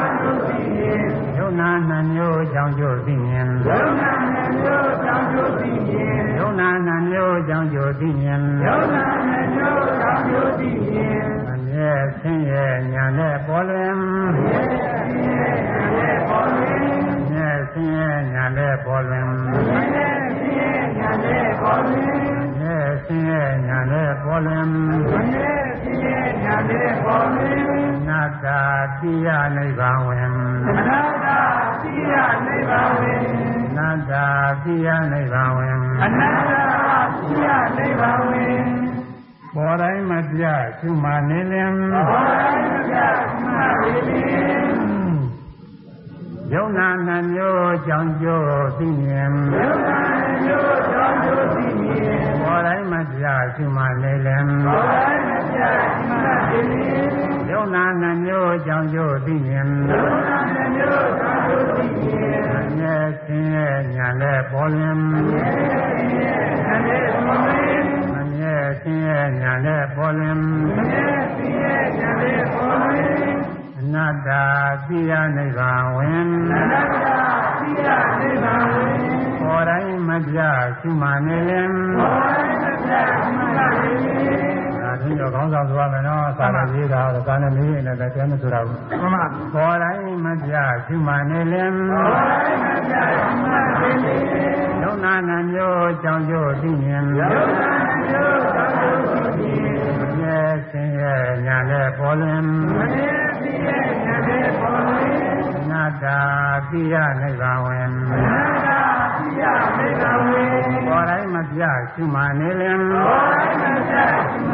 [1.37, 13.93] ယုံနာနှမျိုးကြောင့်ကျို့သိမြင်ယောနာနှမျိုးကောင်းလို့သိရင်ယုံနာနှမျိုးကြောင့်ကျို့သိမြင်ယောနာနှမျိုးကောင်းလို့သိရင်အမြဲဆင်းရဲညာနဲ့ပေါ်လွင်
[14.49, 14.67] ရဲ့
[15.97, 19.27] ရဲ့ပေါ်ရင်အမြဲဆင်းရဲညာနဲ့ပေါ်လွင်
[19.69, 20.15] ရဲ့
[20.57, 22.40] ရဲ့ညာနဲ့ပေါ်ရင်အမြဲ
[23.05, 24.67] ဆင်းရဲညာနဲ့ပေါ်လွင်
[25.35, 25.61] ရဲ့
[26.03, 28.59] ရဲ့ညာနဲ့ပေါ်ရင်နာတာ
[28.99, 30.29] တိယနိဗ္ဗာန်ဝင်
[30.69, 31.39] အနာတာ
[31.81, 32.13] သိရ
[32.45, 33.21] နိဗ္ဗာန်ဝင်
[33.77, 34.25] နာတာ
[34.63, 36.51] တိယနိဗ္ဗာန်ဝင်အနတ္တ
[37.17, 37.47] သိရ
[37.77, 38.61] နိဗ္ဗာန်ဝင်
[39.55, 40.43] ပေါ်တိုင်းမပြ
[40.79, 42.95] ရှုမှနေလင်ဘောတိုင်းမပြ
[43.43, 43.49] မှ
[43.81, 44.80] လေးလေး
[46.55, 49.99] ယုံနာနှမျိုးကြောင့်ကျိုးသိမြင်ယောနာ
[50.43, 53.25] မျိုးကြောင့်တို့သိမြင်ပေါ်တိုင်းမပြ
[53.55, 55.59] ရှုမှနေလင်ဘောတိုင်းမပြ
[56.09, 56.13] မှ
[56.49, 60.37] လေးလေးယုံနာနှမျိုးကြောင့်ကျိုးသိမြင်ယောနာ
[60.75, 64.99] မျိုးကြောင့်တို့သိမြင်အမြဲဆင်းရဲညာနဲ့ပေါ်လွင်
[66.63, 67.85] ညာနဲ့ပေါ်ရင်
[68.17, 70.39] အမြဲဆင်းရဲညာနဲ့ပေါ်လွင်
[70.91, 71.21] ရဲ့
[71.61, 73.51] ရဲ့ညာနဲ့ပေါ်ရင်
[73.83, 74.43] အနတ္တာ
[74.87, 77.07] တိယနိဗ္ဗာန်ဝင် အနတ္တ
[77.59, 77.87] သိရ
[78.19, 78.99] နိဗ္ဗာန်ဝင်
[79.41, 80.39] ပေါ်တိုင်းမပြ
[80.79, 82.91] ရှုမှနေလင် ဘောတိုင်းမပြ
[83.37, 89.23] မှလေးလေး ဒါဒီတော့ခေါင်းဆောင်သွားမယ်နော်စာရရေးတာတော့ ကာနဲ့မင်းနဲ့လည်းတဲမဆိုတာဘူးမှန်ပါ
[89.53, 90.53] ပေါ်တိုင်းမပြ
[90.85, 92.95] ရှုမှနေလင်ဘောတိုင်းမပြ
[93.43, 93.49] မှ
[93.81, 94.21] လေးလေး
[94.81, 97.29] ယုံနာနှမျိုးကြောင့်ကျိုးသိမြင်ယော
[97.59, 97.73] နာ
[98.07, 98.99] မျိုးကြောင့်တို့
[99.37, 100.39] သိမြင်အမြဲ
[100.69, 101.15] ဆင်းရဲ
[101.45, 102.41] ညာနဲ့ပေါ်လွင်
[102.77, 105.13] မရဲ့သိရဲ့ညာနဲ့ပေါ်ရင်
[105.57, 106.19] အနတ္တာ
[106.69, 109.47] တိယနိဗ္ဗာန်ဝင်အနတ္တသိရ
[109.77, 110.49] နိဗ္ဗာန်ဝင်
[110.87, 111.61] ပေါ်တိုင်းမပြ
[111.93, 113.95] ရှုမှနေလင်ဘောတိုင်းမပြ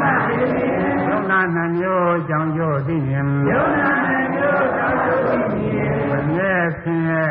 [0.00, 0.72] မှလေးလေး
[1.08, 3.90] ယုံနာနှမျိုးကြောင့်ကျိုးသိမြင်ယောနာ
[4.32, 7.26] မျိုးကြောင့်တို့သိမြင်အမြဲဆင်းရဲ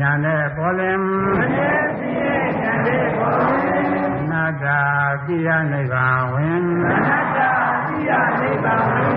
[0.00, 3.84] ညာနဲ့ပေါ်လွင်မရဲ့သိရဲ့ညာနဲ့ပေါ်ရင်
[4.16, 4.80] အနတ္တာ
[5.26, 7.38] တိယနိဗ္ဗာန်ဝင်အနတ္တ
[7.86, 8.10] သိရ
[8.40, 9.12] နိဗ္ဗာန်ဝင်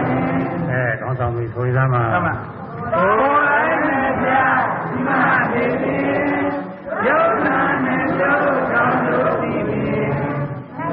[0.72, 2.36] အဲကောင်းဆောင်ပြီဆိုရသားမှာဟုတ်ပါ
[2.94, 3.92] ဘောတိုင်းမ
[4.22, 4.32] ပြ
[5.06, 5.12] မှ
[5.54, 6.50] လေးလေး
[7.08, 7.60] ယောနာ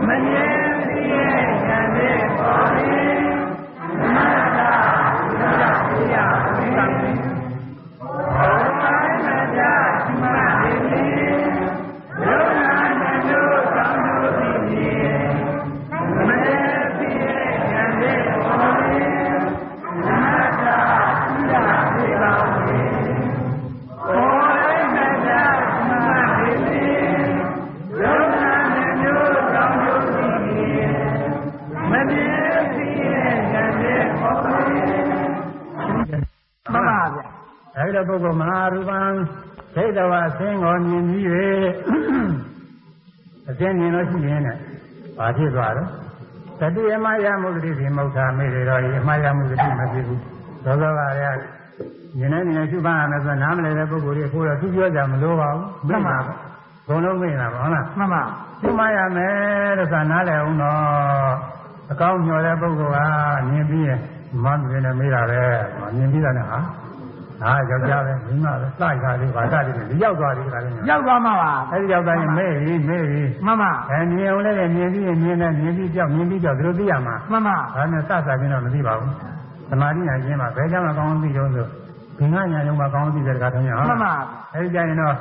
[0.07, 0.57] မရဲ့
[0.89, 3.24] သိရဲ့ညာနဲ့ပေါ်ရင်
[4.03, 4.59] အနတ္တ
[5.28, 6.16] သိရ
[6.57, 6.70] သိ
[7.23, 7.26] ရ
[37.97, 39.01] တော့ပုဂ္ဂိုလ်မဟာရူပံ
[39.74, 41.24] ဒိဋ္ဌဝအစင်းကိုမြင်ပြီး၍
[43.51, 44.56] အစင်းမြင်လို့ရှိရင်နဲ့
[45.18, 45.85] ဘာဖြစ်သွားလဲ
[46.60, 50.20] တတိယမယမုဒတိဒီမုဋ္ဌာမေတွေတော့အမယမုဒတိမဖြစ်ဘူး
[50.64, 51.24] သောသောကရ
[52.18, 56.05] မြင်နေမြင်ရှုပါရမယ်ဆိုနားမလည်တဲ့ပုဂ္ဂိုလ်တွေအခုတော့သူပြောကြမလို့ပါဘူး
[56.89, 58.23] ဘုံလုံးမိတာပါဟုတ်လားမှန်ပါ
[58.60, 61.35] ရှုမှရမယ်လို့သာနားလည်အောင်တော့
[61.93, 64.01] အကောင်းညော်တဲ့ပုဂ္ဂိုလ်ကမြင်ပြီးရင်
[64.43, 65.43] မန်းတယ်နဲ့မေးတာပဲ
[65.97, 66.59] မြင်ပြီးတာနဲ့ဟာ
[67.42, 79.12] ဒါယောက်ျားပဲမိန်းမပဲစကြလေးပါစတယ်ဒီရောက်သွားတယ်ခါလေးရောက်သွားမှာပါအဲဒီရောက်သွားရင်မေးပြီးမေးပြီးမှန်ပါအဲမြင်အောင်လည်းမြင်ပြီးရင်မြင်တယ်မြင်ပြီးကြောက်မြင်ပြီးကြောက်ဒီလိုသိရမှာမှန်ပါဒါနဲ့စစချင်းတော့မသိပါဘူး
[79.70, 81.66] သမာဓိညာချင်းမှာဘယ်ကြောင့်မကောင်းသိတော့ဆို
[82.18, 84.12] ဘင်္ဂညာယုံမှာကောင်းသိတဲ့တကားထုံးရအောင်မှန်ပါ
[84.54, 85.14] အဲဒီကြရင်တော့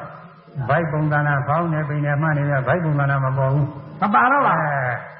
[0.69, 3.67] ဘိုက်ပုံသဏ္ဍာန်ဖောင်းနေပိန်နေမှနေရဘိုက်ပုံသဏ္ဍာန်မပေါ်ဘူး
[4.01, 5.14] မပါတော့ပါအဲ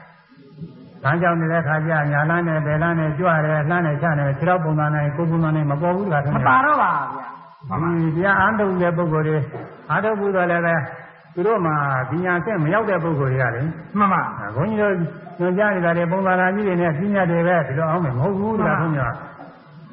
[1.06, 9.38] တန်းကြောင်နေတဲ့ခါကျညာလန်းနဲ့ဘယ်လန်းနဲ့ကြွရဲလှမ်းနဲ့ချနဲ့ခြေတော့ပုံသဏ္ဍာန်ကိုယ်ပုံသဏ္ဍာန်မပေါ်ဘူးတကားထုံးမရပါတော့ပါဗျာဒီတရားအားထုတ်တဲ့ပုဂ္ဂိုလ်တွေ
[9.90, 10.76] အားထုတ်ဘူးတော့လည်းပဲ
[11.34, 11.76] သူတို့မှာ
[12.10, 13.62] ဒီညာဆက်မရောက်တဲ့ပုဂ္ဂိုလ်တွေကလေ
[13.98, 14.22] မှန်ပါ
[14.56, 14.94] ဘုန်းကြီးတို့
[15.40, 19.02] ညွှန်ကြားနေတာတွေပုံသဏ္ဍာန်ကြီးတွေနဲ့ပြညာတွေပဲဒီလိုအောင်မယ်မဟုတ်ဘူးတကားထုံးရ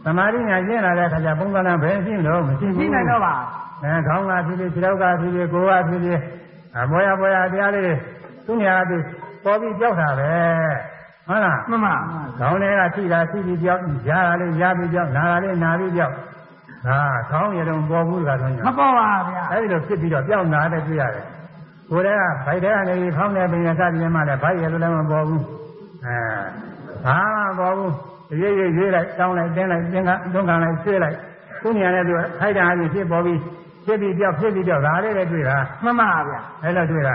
[0.04, 3.34] သမာဓိညာကျင့်လာတဲ့ခါကျပုံသဏ္ဍာန်ဘယ်ရှိမလို့မရှိဘူးသိနိုင်တော့ပါ
[3.82, 6.20] အဲခေါင်းကဖြစ်ဖြစ်ခြေထောက်ကဖြစ်ဖြစ်ကိုယ်ကဖြစ်ဖြစ်
[6.76, 7.96] အဘောရဘောရတရားလေး
[8.46, 8.96] သူညာသူ
[9.44, 10.32] ပေါ်ပြီးကြောက်တာပဲ
[11.28, 11.94] ဟုတ်လားမှန်ပါ
[12.38, 16.14] ခေါင်းလေးကထိတာထိပြီးကြောက်ရာတာလေးရာပြီးကြောက်နာတာလေးနာပြီးကြောက်
[16.86, 17.00] ဒါ
[17.30, 21.24] ခေါင်းရတုံပေါ်ဘူးကဆိုရင်မပေါ်ပါဗျာအဲဒီလိုဖြစ်ပြီးတော့ပြောက်နာတဲ့တွေ့ရတယ်
[21.90, 25.42] ကိုယ်တည်းကဗိုက်ထဲကနေပြီးခေါင်းနဲ့ပင်ရစပြင်းမှလည်းဗိုက်ရလို့လည်းမပေါ်ဘူး
[26.04, 26.16] အဲ
[27.06, 27.92] ဘာမှမပေါ်ဘူး
[28.40, 31.16] ရေးရေးရေးလိုက်တောင်းလိုက်တင်းလိုက်တင်းကတွန်းကန်လိုက်ဆွဲလိုက်
[31.62, 33.38] သူညာနဲ့သူခိုက်တာအချင်းဖြစ်ပေါ်ပြီး
[33.84, 37.14] ဖြစ်ပြီးပြောက်ဖြစ်ပြီးပြောက်ဒါလေးလည်းတွေ့တာမှန်ပါဗျာအဲ့လိုတွေ့တာ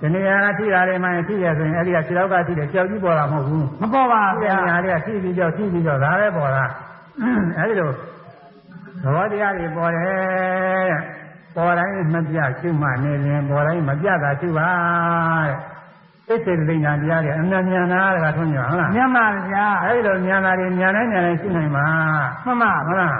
[0.00, 6.64] ဒီနေရာကထိတာလေးမှရင်ထိရဆိုရင်အဲ့ဒီကခြေထောက်ကထိတယ်ကြောက်ကြီးပေါ်တာမဟုတ်ဘူးမပေါ်ပါဒီဗျာနေရာလေးကထိပြီးကြောက်ထိပြီးကြောက်ဒါပဲပေါ်တာ
[7.58, 7.90] အဲ့ဒီလို
[9.02, 11.00] သဘောတရားတွေပေါ်တယ်တဲ့
[11.54, 14.68] ပေါ်တိုင်းမပြရှုမှနေရင်ပေါ်တိုင်းမပြတာရှုပါ
[16.28, 21.86] တဲ့သိစေလိမ္မာတရားတွေအမှန်ဉာဏ်သားတွေကထွန်းကြဟုတ်လားမြတ်ပါဗျာအဲ့ဒီလိုဉာဏ်သားတွေဉာဏ်တိုင်းဉာဏ်တိုင်းရှုနိုင်မှာ
[22.44, 23.18] မှန်ပါဟုတ်လား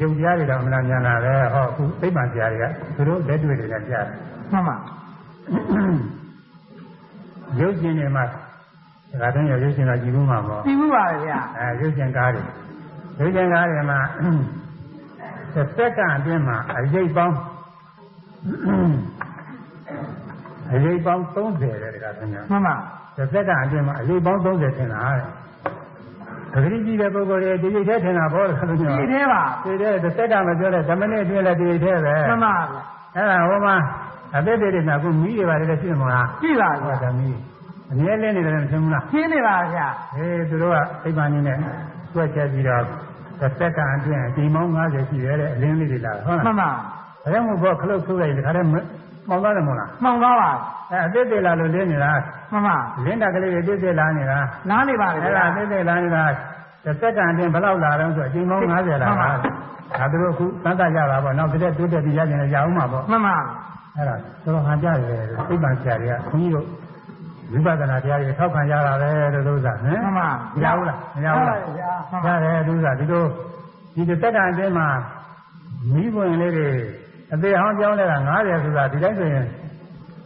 [0.00, 2.64] ယုံတရားတွေတော့အမှန်ဉာဏ်သားပဲဟောအခုသိပ္ပံတရားတွေက
[2.96, 4.16] သူတို့လက်တွေ့တွေလည်းကြားတယ်
[4.52, 4.76] မှန်ပါ
[7.60, 8.24] ရုပ်ရှင်တွေမှာ
[9.20, 12.42] ဒါတော့ရုပ်ရှင်ကကြည့်ဘူးမှာပေါ့သိမှုပါဗျာအဲရုပ်ရှင်ကားတွေ
[13.18, 14.00] ရုပ်ရှင်ကားတွေမှာ
[15.54, 17.36] တစ်စက္ကန့်အတွင်းမှာအရေးပေါင်း
[20.72, 22.74] အရေးပေါင်း30တဲ့တခါသင်ညာမှန်ပါ
[23.16, 25.02] တစ်စက္ကန့်အတွင်းမှာအရေးပေါင်း30ထင်တာ
[26.52, 32.82] တဲ့တတိကြည့်တဲ့ပုဂ္ဂိုလ်တွေဒီရိတ်ထဲထင်တာပေါ့တခါသင်ညာဒီသေးပါဒီတဲ့တစ်စက္ကန့်မပြောတဲ့10မိနစ်အတွင်းလည်းဒီရိတ်ထဲပဲမှန်ပါဗျာ
[33.16, 33.76] အဲ့ဒါဟိုမှာ
[34.36, 37.30] အသက်တွေနဲ့အခုမီးတွေပါတယ်လည်းရှိမှာမလားကြည့်ပါဟောဗျာဓမီ
[37.92, 39.86] အမြဲလင်းနေတယ်မသိဘူးလားရှင်းနေပါဗျာ
[40.16, 41.58] အေးသူတို့ကအိမ်မကြီးနဲ့
[42.14, 42.82] တွက်ချက်ပြီးတော့
[43.40, 50.50] တစ်စက္ကန့်အတွင်းဒီမောင်း90ရှိတယ်တဲ့အလင်းလေးတွေလာဟုတ်မှလားန်ပါဒါကြောင့်မို့ဘောခလုတ်ထုတ်လိုက်ဒီခါတည်းမောင်းသွားတယ်မဟုတ်လားမှန်သွားပါ
[50.90, 52.12] အဲအသက်တွေလာလို့လင်းနေတာ
[52.52, 54.38] မှန်ပါလင်းတာကလေးတွေတစ်သက်လာနေတာ
[54.70, 56.22] နားနေပါအဲ့ဗျာဒါအသက်တွေလာနေတာ
[56.84, 59.28] တစ်စက္ကန့်အတွင်းဘယ်လောက်လာတော့ဆိုအချိန်မောင်း90လာတာ
[59.98, 63.36] ဒါသူတို့အခုသတ်တရတာပေါ့နောက်တစ်သက်တိုးတက်ပြီးရကြတယ်ရအောင်မှာပေါ့မှန်ပါ
[63.96, 66.66] အဲ့ဒါသူတို့ဟန်ကြတယ်သိပ္ပံဆရာတွေကခွန်ကြီးတို့
[67.52, 73.24] ဝိပဿနာတရားတွေထောက်ခံကြတာပဲလို့လို့သာဟမ်မှန်ပါမရဘူးလားမရဘူးလားဗျာမှန်ပါရတယ်သူကဒီလို
[73.94, 74.88] ဒီတစ်သက်တန်အတွင်းမှာ
[75.92, 76.68] မိဘဝင်လေးတွေ
[77.32, 79.46] အသေးဟောင်းကြောင်းတဲ့က90ဆိုတာဒီတိုင်းဆိုရင်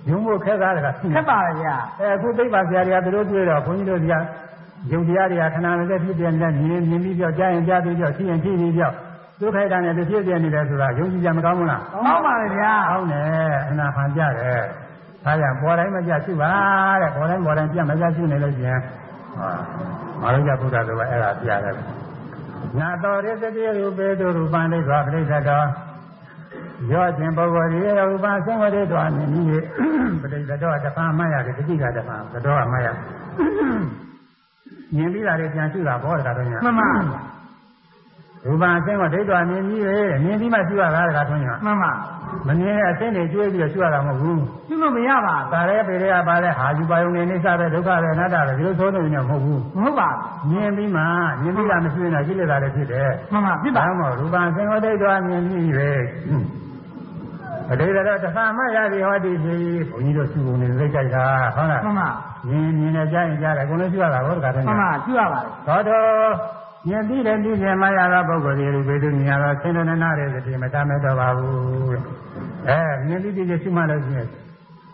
[0.09, 4.06] ရုံးဖို့ခက်သားတယ်ကရှိခနေက်ပါဗျာအဲအခုသိပ္ပံဆရာတွေကသူတို့တွေ့တော့ခွန်ကြီးတို့က
[4.92, 6.52] ယုံတရားတွေကခဏနဲ့ဖြစ်ပြနေမြင်
[6.88, 8.92] မြင်ပြီးပြောကြားရင်ကြားပြီးပြောသိရင်သိပြီးပြော
[9.41, 14.61] ဒုက္ခိတနဲ့သူဖြစ်ပြနေတယ်ဆိုတာယုံကြည်ကြမကောင်းဘူးလားကောင်းပါလေဗျာကောင်းတယ်အနာဟန်ကြတယ်
[15.25, 16.51] ဒါကြောင့်ပေါ်တိုင်းမကြရှိပါ
[17.03, 18.81] တဲ့ပေါ်တိုင်းပေါ်တိုင်းပြမကြရှိနေလို့ရှိရင်
[19.37, 19.51] ဟာ
[20.21, 21.75] မရုံကြဘုရားဆိုတော့အဲ့ဒါပြရတယ်
[22.79, 25.62] နာတော်ရသတိရူပေတုရူပံဒိဋ္ဌာပြိဋ္ဌတော
[26.93, 29.45] ရောခြင်းပုဂ္ဂိုလ်ရေရူပံသင်္ဝတိတော်မြင်ကြီး
[30.23, 32.87] ပြိဋ္ဌတောတပံမရတယ်တတိကတပံတော်ကမရ
[34.95, 36.89] မြင်ပြီးတာတွေပြန်ရှိတာဘောတကားတော့ညာမှန်ပါ
[38.47, 41.93] ရူပံအသိဝဒိဋ္ဌာမြင်ကြီးရေမြင်ပြီးမှရှိရတာတကားတော့ညာမှန်ပါ
[42.47, 50.09] မမြင်တဲ့အသိတွေကျွေးပြီးတော့ရှိရတာမဟုတ်ဘူးပြုလို့မရပါ။ဒါလည်းပေတွေကပါလဲဟာယူပါယုံနေနေစားပဲဒုက္ခပဲအနတ္တပဲဒီလိုသုံးနေနေမဟုတ်ဘူးဘူးမဟုတ်ပါ။
[50.51, 51.03] မြင်ပြီးမှ
[51.43, 55.91] မြင်ပြီးတာမရှိရင်တော့ကိလေသာတွေဖြစ်တယ်မှန်ပါပြ။ပါဒါမှမဟုတ်ရူပံသင်္ဃဒိဋ္ဌာမြင်ပြီးပဲ။
[57.69, 59.57] ပဋိသေတော့တခါမှရသည်ဟောဒီပြီ
[59.91, 61.27] ဘုန်းကြီးတို့စုပုံနေသိကြိုက်တာ
[61.57, 62.09] ဟုတ်လားမှန်ပါ။
[62.49, 66.33] မြင်မြင်နဲ့ကြားရင်ကြားတယ်ကိုယ်လည်းရှိရတာဘောတခါတည်းမှန်ပါပြုရပါလေသောတော်
[66.89, 71.98] မြင်ပြီးတဲ့ပြီးပြန်မှရသောပုဂ္ဂိုလ်တွေလူပေသူမြင်ရသောသင်္တနာတွေတည်းမတတ်မဲ့တော့ပါဘူး။
[72.69, 74.28] အဲမြင်ပြီးပြီးရှိမှလို့ရှိရင်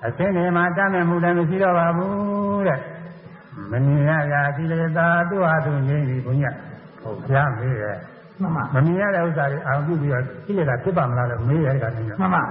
[0.06, 2.80] အသင်းတွေမှာတတ်မဲ့မှုလည်းမရှိတော့ပါဘူးတဲ့။
[3.70, 6.50] မမြင်ရရာကိလေသာသူ့ဟာသူငြိမ့်ပြီးဘုညာ
[7.02, 7.96] ဟုတ်ပြမေးရဲ့
[8.40, 12.42] မှန်ပါ။မမြင်ရတဲ့ဥစ္စာတွေအာရုံပြုပြီးတော့ကိလေသာဖြစ်ပါမလားလို့မေးရဲ့ကနေ။မှန်ပါ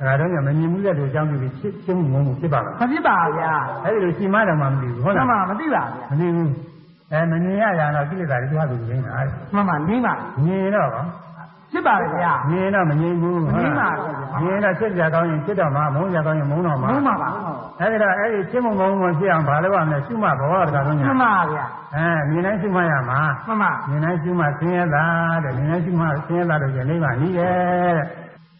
[0.00, 3.52] အဲဒါတော့ညမမြင်မှုတဲ့လူအကြောင်းပြုပြီးဖြစ်ချင်းငုံမှုဖြစ်ပါမလားမဖြစ်ပါဗျာ။
[3.84, 6.50] အဲဒီလိုရှိမှတော့မှမသိဘူးဟုတ်မှလားန်ပါမသိပါဗျာ။မသိဘူး။
[7.12, 10.14] အဲမမြင်ရရာတော့ကိလေသာတွေသူ့ဟာသူငြိမ့်တာတဲ့။မှန်ပါနေပါ
[10.44, 11.04] မြင်တော့ဗော
[11.72, 13.88] ဖြစ်ပါလေဗျာမြင်တော့မမြင်ဘူးမမြင်ပါ
[14.40, 17.28] ဘူးမြင်တော့ချက်ကြကောင်းရင်ချက်တော့မှာမုန်းကြကောင်းရင်မုန်းတော့မှာမဟုတ်ပါပါ
[17.80, 21.64] အဲဒီတော့အဲ့ဒီချက်မုံမုန်းမဖြစ်အောင်ဘာလို့ရမလဲရှုမှတ်ဘောတကားဆုံးညာမှန်ပါဗျာ
[21.94, 25.04] အဲမြင်တိုင်းရှုမှတ်ရမှာမှန်ပါမြင်တိုင်းရှုမှတ်ဆင်းရဲတာ
[25.44, 27.96] တဲ့မြင်တိုင်းရှုမှတ်ဆင်းရဲတာလို့ကျနိဗ္ဗာန်ကြီးရဲ့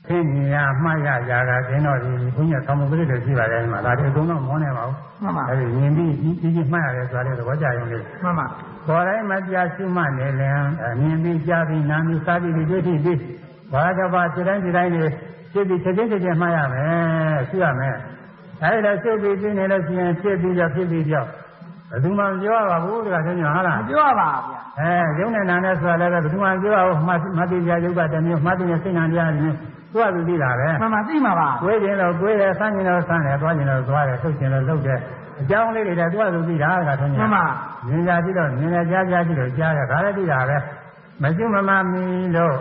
[0.06, 13.18] ခင်းမြင်ရမှတ်ရရာကကျင်းတော့ဒီဘုညာသံဃာပရိသေရှိပါတယ်ဒီမှာဒါတွေအကုန်တော့မောနေပါဘူးမှန်ပါအဲဒီမြင်ပြီးကြီးကြီးမှတ်ရတယ်ဆိုတာလေသဘောကျရင်လေမှန်ပါအခေါ်တိုင်းမပြရှုမှတ်နေလင်အမြင်ပြီးကြားပြီးနားပြီးစားပြီးတွေ့ထိပြီး
[13.72, 15.04] ဘာကဘာခြေတိုင်းခြေတိုင်းနေ
[15.52, 17.96] ဖြစ်ပြီးချက်ချင်းချက်ချင်းမှတ်ရမယ်ရှုရမယ်
[18.62, 21.28] အဲဒီတော့ရှုပြီးပြီးနေလို့ရှိရင်ဖြစ်ပြီးကြောက်ဖြစ်ပြီးကြောက်
[21.90, 29.58] ဘယ်သူမှမပြောရပါဘူးတခါချင်းညာဟုတ်လားမပြောပါဗျာအဲရုံနဲ့နာနဲ့ဆိုတာလည်းပဲဘယ်သူမှပြောရအောင်မှတ်မှတ်သိကြရုပ်ကတစ်မျိုးမှတ်သိနေစိတ်နာတရားတစ်မျိုး
[29.94, 34.98] သူကသူသိတာပဲမှန်မှသိမှာပါကိုယ်ကျင်တော့ကိုယ်တယ်ဆန်းကျင်တော့ဆန်းတယ်သွားကျင်တော့သွားတယ်ထုတ်ကျင်တော့လုပ်တယ်
[35.40, 37.44] အကြောင်းလေးတွေလည်းသူကသူသိတာကထုံးမှညာန်ပါ
[37.86, 40.56] မြင်ကြကြည့်တော့မြင်ကြကြားကြားကြည့်တော့ကြားရဒါလည်းသိတာပဲ
[41.22, 42.04] မရှိမမမီ
[42.36, 42.56] လို့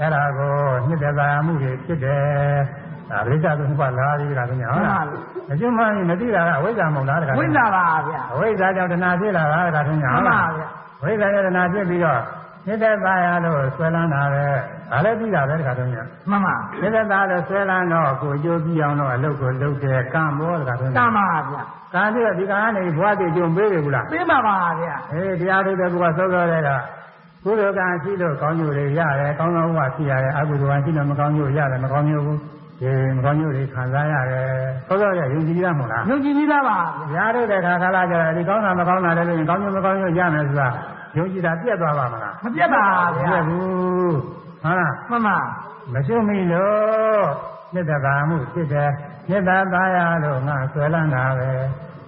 [0.00, 0.52] အဲ့ဒါကို
[0.86, 2.22] နှစ်သက်သာမှုတွေဖြစ်တယ်
[3.10, 5.04] ဒါပြိဿသုံးပါးလာပြီးတာကညာဟုတ်လား
[5.48, 10.68] မရှိမမီမသိတာကအဝိဇ္ဇာမဟုတ်လားတခါဝိဇ္ဇာပါဗျာအဝိဇ္ဇာကြောင့်တဏှာဖြစ်လာတာကထုံးညာမှဟုတ်န်ပါလားဗျာ
[11.02, 12.20] ဝိဇ္ဇာနဲ့တဏှာဖြစ်ပြီးတော့
[12.68, 14.46] နှစ်သက်သာရလို့ဆွဲလန်းတာပဲ
[14.90, 21.62] ဒါလည်းသိတာပဲတခါထုံးညာမှန်ပါသက်သက်သားလို့ဆွဲလန်းတော့ကိုအကျိုးပြီးအောင်တော့အလုပ်ကိုလုပ်တယ်ကံမောတခါထုံးတညာမ်းပါဗျာ
[21.94, 26.70] ကံပြီးတော့ဒီကံကနေဘွားတည်ကျုံပေးတယ်ဘူးလားသိမှာပါဗျာအေးတရားထုတ်တဲ့ဘုရားစောစောတဲ့က
[27.44, 32.38] ကုသိုလ်ကံရှိလို့ကောင်းကျိုးတွေရတယ်ကောင်းသောဘဝဖြစ်ရတယ်အကုသိုလ်ကံရှိလို့မကောင်းကျိုးရတယ်မကောင်းကျိုးဘူး
[32.80, 34.46] ဒီမကောင်းကျိုးတွေခံစားရတယ်
[34.88, 36.78] စောစောရဲ့ယုံကြည်ရမို့လားယုံကြည်ပြီးသားပါ
[37.12, 40.68] ဗျာရားထုတ်တဲ့ခါခါလာကြတယ်ဒီကောင်းတာမကောင်းတာလည်းလို့ရင်ကောင်းကျိုးမကောင်းကျိုးရမယ်ဆိုတာ
[41.16, 44.16] ယုံကြည်တာပြတ်သွားပါမလားမပြတ်ပါမဗျာပြတ်ဘူး
[44.62, 45.36] ဟုတ်လားမှန်ပါ
[45.92, 47.26] မရှိမိလို့
[47.74, 48.90] မေတ္တာမှုဖြစ်တယ်
[49.28, 51.50] မေတ္တာသားရလို့ငါဆွဲလန်းတာပဲ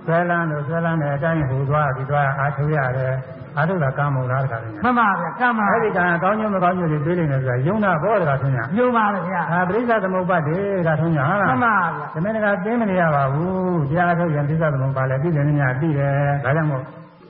[0.07, 3.15] ဆွဲလန်းလို့ဆွဲလန်းတဲ့အတိုင်းဟူသွားပြီးသွားအားထုတ်ရတယ်
[3.57, 10.57] အားထုတ်တာကံမုံလားတခါလည်းမှန်ပါဗျာကမ်းပါအဲ့ဒီကံအကောင်းကျိုးမကောင်းကျိုးတွေပြေးနေတယ်ဆိုတာယုံနာဘောတခါဆင်းရယုံပါဗျာအာပရိစ္ဆသမုပ္ပတ်တေ
[10.87, 16.15] ကထုံးညာဟုတ်မှလားန်ပါဗျာဒီမင်းကသိမနေရပါဘူးတရားထုတ်ရင်ပရိစ္ဆသမုပ္ပါလည်းပြည်တယ်ညသိတယ်
[16.45, 16.83] ဒါကြောင့်မို့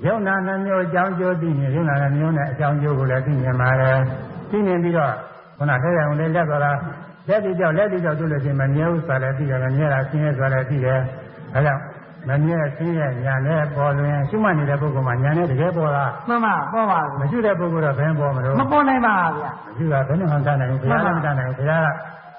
[0.07, 3.99] ယုံနာနှမျိုးအကြောင်းကျိုးသိနေယုံနာနှမျိုးနဲ့အကြောင်းကျိုးကိုလည်းသိမြင်ပါတယ်
[4.51, 5.13] သိမြင်ပြီးတော့
[5.59, 6.73] ခုနထဲရအောင်လေးလက်သွားတာ
[7.29, 10.99] လက်ပြီးကြောက်လက်ပြီးကြောက်တို့လို့ရှိရင်မမြဲဘူးဆိုတာလည်းသိတယ်မမြဲတာရှင်းရဲဆိုတာလည်းသိတယ်
[11.53, 11.81] ဒါကြောင့်
[12.29, 21.89] မမြဲရှင်းရဲညာနဲ့ပေါ်လွင်ရှုမှတ်နေတဲ့ပုဂ္ဂိုလ်မှာညာနဲ့တကယ်ပေါ်တာမှန်ပါပေါ်ပါမဗျာရှုတဲ့ပုဂ္ဂိုလ်တော့ဘယ်ပေါ်မလို့မပေါ်နိုင်ပါဗျာမရှိတာဘယ်နဲ့မှတတ်နိုင်ဘူးဘုရားလည်းမတတ်နိုင်ဘူးဘုရားက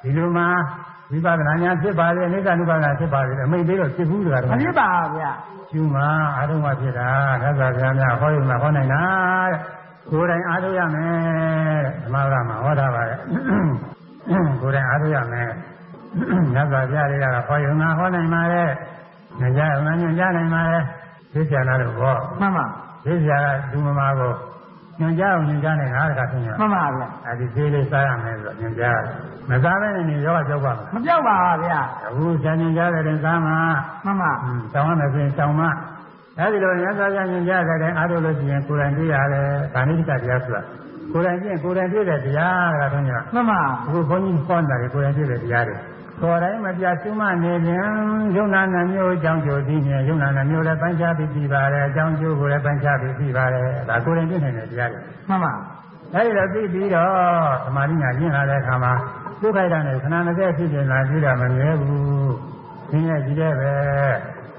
[0.03, 0.43] ဒီလိုမှ
[1.11, 5.31] ဝိပဿနာဉာဏ်ဖြစ်ပါလေအနိစ္စနုပါဒနာဖြစ်ပါလေအမိတ်သေးတော့ဖြစ်ဘူးတကားမဖြစ်ပါဗျာ
[5.71, 6.07] ကျူမှာ
[6.37, 7.09] အာထုံးမှဖြစ်တာ
[7.41, 9.03] သစ္စာဘုရားများဟောရုံနဲ့ဟောနိုင်တာ
[9.51, 9.59] တဲ့
[10.09, 13.17] ကိုယ်တိုင်အားထုတ်ရမယ်တဲ့ဓမ္မကမှာဟောတာပါတဲ့
[14.61, 15.49] ကိုယ်တိုင်အားထုတ်ရမယ်
[16.55, 18.69] သစ္စာဘုရားတွေကဟောရုံနဲ့ဟောနိုင်ပါတဲ့
[19.39, 20.79] ညကြအောင်ညကြနိုင်ပါလေ
[21.33, 22.65] သိချာလာလို့ဟောမှန်ပါ
[23.05, 24.33] သိချာကဒုမမာကို
[25.01, 29.13] ညကြအောင်ညကြနိုင်တာတကားသိညာမှန်ပါဗျာအဲဒီသေးလေးစားရမယ်ဆိုတော့ညင်ကြားတယ်
[29.49, 33.57] မစားဘဲနဲ့နေရောကြောက်ပါမမပြောက်ပါဗျာအခုဇာညင်ကြားတဲ့ရင်စားမှာ
[34.05, 35.67] မှန်ပါอืมတောင်းရမယ်ဆိုရင်တောင်းမှ
[36.39, 40.61] အဲဒီလိုရသဇာညင်ကြားတဲ့အားထုတ်လို့ရှိရင်ကိုယ်တိုင်တွေ့ရတယ်ဗာဏိတိကတရားဆိုတာ
[41.13, 45.75] ကိုယ်တိုင်ကြည့်ရင်ကိုယ်တိုင်တွေ့တဲ့တရားကတော့ညမှန်ပါအခုဘုန်းကြီးဟောတာလေကိုယ်တိုင်တွေ့တဲ့တရားတွေ
[46.21, 47.89] ကိုယ်တိုင်မပြရှုမှနေရင်
[48.35, 54.99] ယုံနာနှမျိုးအကြောင်းကျိုးသိနေယုံနာနှမျိုးလည်းပိုင်းခြားပြီးပြီးပါတယ်အကြောင်းကျိုးကိုလည်းပိုင်းခြားပြီးပြီးပါတယ်ဒါကိုယ်တိုင်တွေ့နေတဲ့တရားတွေ
[55.29, 55.53] မှန်ပါ
[56.13, 57.09] အဲဒီတော့သိပြီးတော့
[57.65, 58.93] သမာဓိညာကျင့်လာတဲ့အခါမှာ
[59.41, 62.29] ဒုက္ခိုက်တာနဲ့ခဏ20ဖြစ်နေတာကြည့်တာမမြဲဘူး။
[62.89, 63.71] သင်ရဲ့ကြည့်တဲ့ပဲ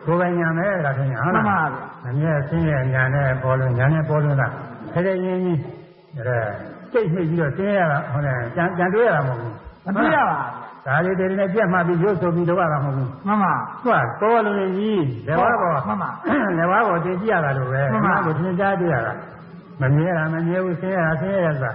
[0.07, 4.53] ကိုယ်ပိုင်ညာမဲ့လားခင်ဗျာဟုတ်မှန်လားပါဗျာ။မမြဲသင်ရဲ့ညာနဲ့ပေါ်လို့ညာနဲ့ပေါ်လို့လား။
[4.93, 5.59] ခဲခဲရင်းကြီး
[6.19, 6.39] အဲ
[6.93, 9.53] စိတ်နှိပ်ပြီးတော့သင်ရတာဟုတ်တယ်ကြံကြံတွေးရတာမဟုတ်ဘူး
[9.87, 10.39] မပြရပါ။
[10.87, 16.11] ဒါလေးတွေနဲ့ပြတ်မှပြီးရုပ်ဆိုပြီးတော့ရတာမဟုတ်ဘူးမှန်ပါ။သူကပေါ်လို့ကြီးလက်ဝါးပေါ်မှန်ပါ
[16.59, 19.13] လက်ဝါးပေါ်တင်ကြည့်ရတာလို့ပဲမှန်ပါကိုသင်ကြားတွေ့ရတာ
[19.81, 21.73] မမြဲတာမမြဲဘူးဆင်းရဲတာဆင်းရဲရတာ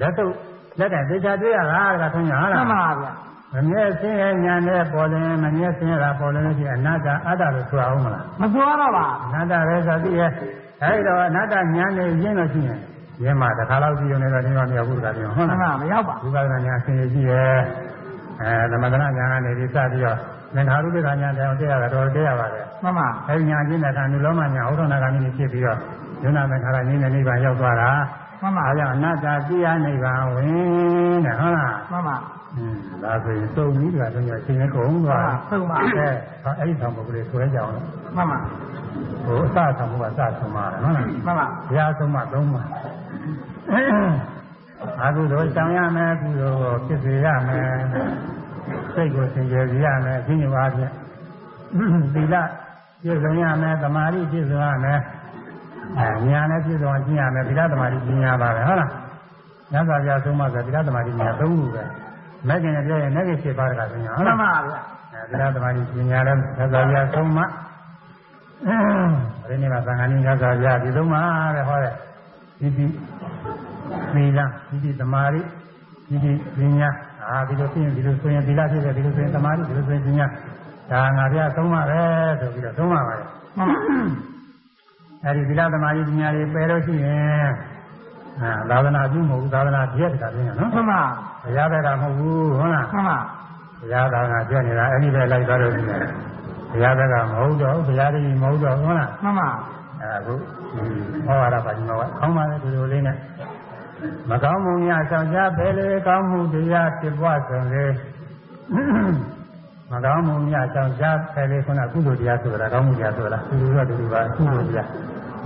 [0.00, 0.32] လက်တော့
[0.78, 3.12] လက်ကသေချာတွေ့ရတာကထုံးရဟာမှလားန်ပါဗျာ
[3.54, 10.30] မမြဲဆင်းရဲညာနဲ့ပေါ်တယ်မမြဲဆင်းရဲတာပေါ်တယ်လို့ရှိရင်အနတ္တအတ္တလို့ဆိုအောင်မလားမပြောတော့ပါအနတ္တပဲဆိုသိရဲ့
[10.82, 12.78] အဲဒီတော့အနတ္တညာနဲ့ရင်းလို့ရှိရင်
[13.22, 17.58] ရင်းမှာတစ်ခါတော့ကြည့်ရုံနဲ့တော့ဒီမှာမရောက်ဘူးတခါတည်းဟုတ်မှန်လားပါမရောက်ပါဝိပဿနာညာအစဉ်ကြီးရဲ့
[18.42, 20.16] အဲသမထနာညာကနေပြီးစပြီးတော့
[20.54, 25.78] သင်္ခါရုပ္ပခညာတရားကိုသိရတာတော့သိရပါတယ်မှန်ပါအဲဒီညာကျင့်တဲ့အခါနုလောမညာဥဒ္ဒနာကမိနေဖြစ်ပြီးတော့
[26.22, 27.90] ယုံနာသင်္ခါရငြိမ်းတဲ့နိဗ္ဗာန်ရောက်သွားတာ
[28.42, 32.16] မှန်ပါအားကြောင့်အနတ္တသိရနိဗ္ဗာန်ဝင်တဲ့ဟုတ်လားမှန်ပါ
[32.56, 36.08] อืมဒါဆိုရင်စုံပြီးတော့တော့ရှင်ရကုန်သွားဟုတ်ပါအဲ
[36.44, 37.72] ဟောအဲ့ဒီဆောင်ပုဂ္ဂိုလ်ဆွဲကြအောင်
[38.16, 38.38] မှန်ပါ
[39.26, 42.62] ဟိုအစဆောင်မှုကအစဆုံးမှာဟုတ်လားမှန်ပါဘုရားဆုံးမသုံးပါ
[45.00, 47.70] အာဟုသောဆောင်ရမယ်ကုသိုလ်ကိုဖြစ်စေရမယ်
[48.94, 50.92] စိတ်ကိုစင်ကြယ်စေရမယ်အချင်းချင်းပါဖြင့်
[52.14, 52.36] သီလ
[53.02, 54.98] ပြည့်စုံရမယ်သမာဓိပြည့်စုံရမယ်
[55.98, 58.90] အဲဉာဏ်နဲ့ပြည့်စုံအောင်ကျင့်ရမယ်သီလသမာဓိပညာပါပဲဟုတ်လား
[59.72, 61.84] ညဇာပြဆုံးမဆိုသီလသမာဓိပညာသုံးခုပဲ
[62.48, 64.80] မဲ့ခင်နဲ့ပြောရင်မဲ့ခင်ဖြစ်ပါတကားဆိုရင်ဟုတ်မှလားန်ပါဗျာ
[65.12, 67.38] အဲသီလသမာဓိပညာလည်းညဇာပြဆုံးမ
[68.66, 71.22] အဲဒီနေ့မှာသံဃာနည်းညဇာပြဒီသုံးပါ
[71.56, 71.94] တဲ့ဟောတဲ့
[72.60, 72.84] ဒီဒီ
[74.14, 75.40] သီလဒီဒီသမာဓိ
[76.08, 76.90] ဒီဒီပညာ
[77.28, 80.26] အာဒီလိုဖြစ်ရင်ဒီလိုဆိုရင်သီလဖြစ်တယ်ဒီလိုဆိုရင်သမာဓိဒီလိုဆိုရင်ပညာ
[80.90, 82.02] ဒါငါပြသုံးပါပဲ
[82.40, 83.24] ဆိုပြီးတော့သုံးပါပါလေ
[83.56, 83.76] မှန်ပါ
[85.24, 87.50] အဲဒီသီလသမာဓိပညာတွေပယ်လို့ရှိရင်
[88.40, 91.00] အာသာသနာပြုမဟုတ်ဘူးသာသနာပြည့်တကပြင်းရနော်မှန်ပါ
[91.42, 93.18] ဘုရားဘက်ကမဟုတ်ဘူးဟုတ်လားမှန်ပါ
[93.80, 96.02] ဘုရားသာသနာပြည့်နေတာအဲ့ဒီပဲလိုက်သွားလို့ရှိရင်
[96.70, 99.48] ဘုရားဘက်ကမဟုတ်တော့ဘုရားတည်းမဟုတ်တော့ဟုတ်လားမှန်ပါ
[100.00, 100.34] အဲအခု
[101.26, 103.16] ဟောရတာပါဒီမှာကခေါင်းပါလေဒီလိုလေးနဲ့
[104.30, 107.84] မကောင်းမှုများဆောင်ကြပဲလေကောင်းမှုတရားဖြစ်ပွားဆုံးလေ
[109.90, 111.04] မကောင်းမှုများဆောင်ကြ
[111.34, 114.88] ပဲလေခုနကုသိုလ်တရားဆိုတာကောင်းမှုတရားဆိုတာဒီလိုတော့ဒီလိုပါကုသိုလ်တရား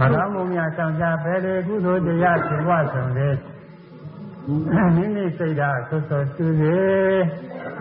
[0.00, 3.28] မကောင်းမှုများဆောင်ကြပဲလေကုသိုလ်တရားဖြစ်ပွားဆုံးလေ
[4.96, 6.76] မိမိစိတ်ဓာတ်ဆွဆွသူစေ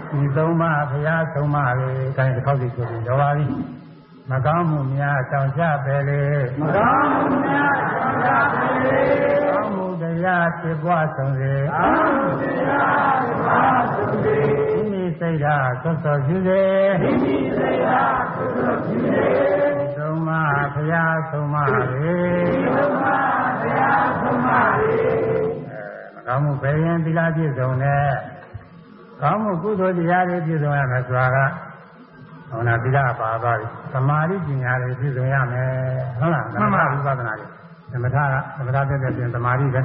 [0.10, 3.46] ဒီသုံးပါးဘုရားသုံးပါးလေအဲဒါတစ်ခေါက်စီဆိုပြီးတော့ပါပြီ
[4.32, 6.24] မကောင်းမှုများဆောင်ကြပဲလေ
[6.60, 9.02] မကောင်းမှုများဆောင်ကြပါလေ
[9.48, 13.62] ကောင်းမှုတရားဖြစ်ပွားဆုံးစေအာဟုတရားပါ
[13.94, 14.40] သုတိ
[14.74, 16.66] မိမိစိတ်ဓာတ်ဆွဆွသူစေ
[17.02, 19.32] မိမိစိတ်အားသုသုပြုလေ
[19.78, 22.16] ဒီသုံးပါးဘုရားသုံးပါးလေ
[22.76, 24.94] ဘုရားတရားသုံးပါလေ
[26.16, 28.08] မကောင်းမှုဘယ်ရင်သီလပြည့်စုံတဲ့
[29.22, 31.38] ကောင်းမှုကုသိုလ်တရားတွေပြည့်စုံရမယ်ဆိုတာက
[32.52, 35.70] ဟောနာသီလပါသွားပြီသမာဓိပညာတွေပြည့်စုံရမယ်
[36.20, 37.48] ဟုတ်လားသမထဝိပဿနာတွေ
[37.92, 39.82] သမထကသမထပြည့်တဲ့ပြင်သမာဓိပဲ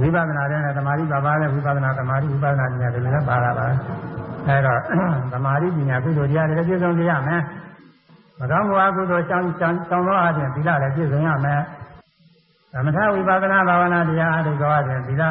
[0.00, 3.66] ဝိပဿနာတဲ့သမာဓိပါပါတဲ့ဝိပဿနာသမာဓိဝိပဿနာပညာတွေလည်းပါလာပါ
[4.46, 4.80] အဲတော့
[5.32, 7.42] သမာဓိပညာကုသိုလ်တရားတွေပြည့်စုံစေရမယ်
[8.40, 11.60] မကောင်းမှုအကုသိုလ်ကြောင်းကြောင်းကြောင်းသောအပြင်သီလလည်းပြည့်စုံရမယ်
[12.72, 15.24] သမထဝိပဿနာဘာဝနာတရားအားထုတ်သောအပြင်သီလ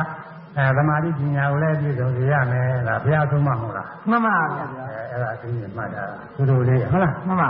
[0.57, 6.03] အဲသမာဓိပညာကိုလည်းပြည့်စုံစေရမယ်ဒါဘုရားဆုံးမဟုတ်လားမှန်ပါဗျာအဲအဲ့ဒါအသိဉာဏ်မှတ်တာ
[6.35, 7.49] ကုသိုလ်လေးဟုတ်လားမှန်ပါ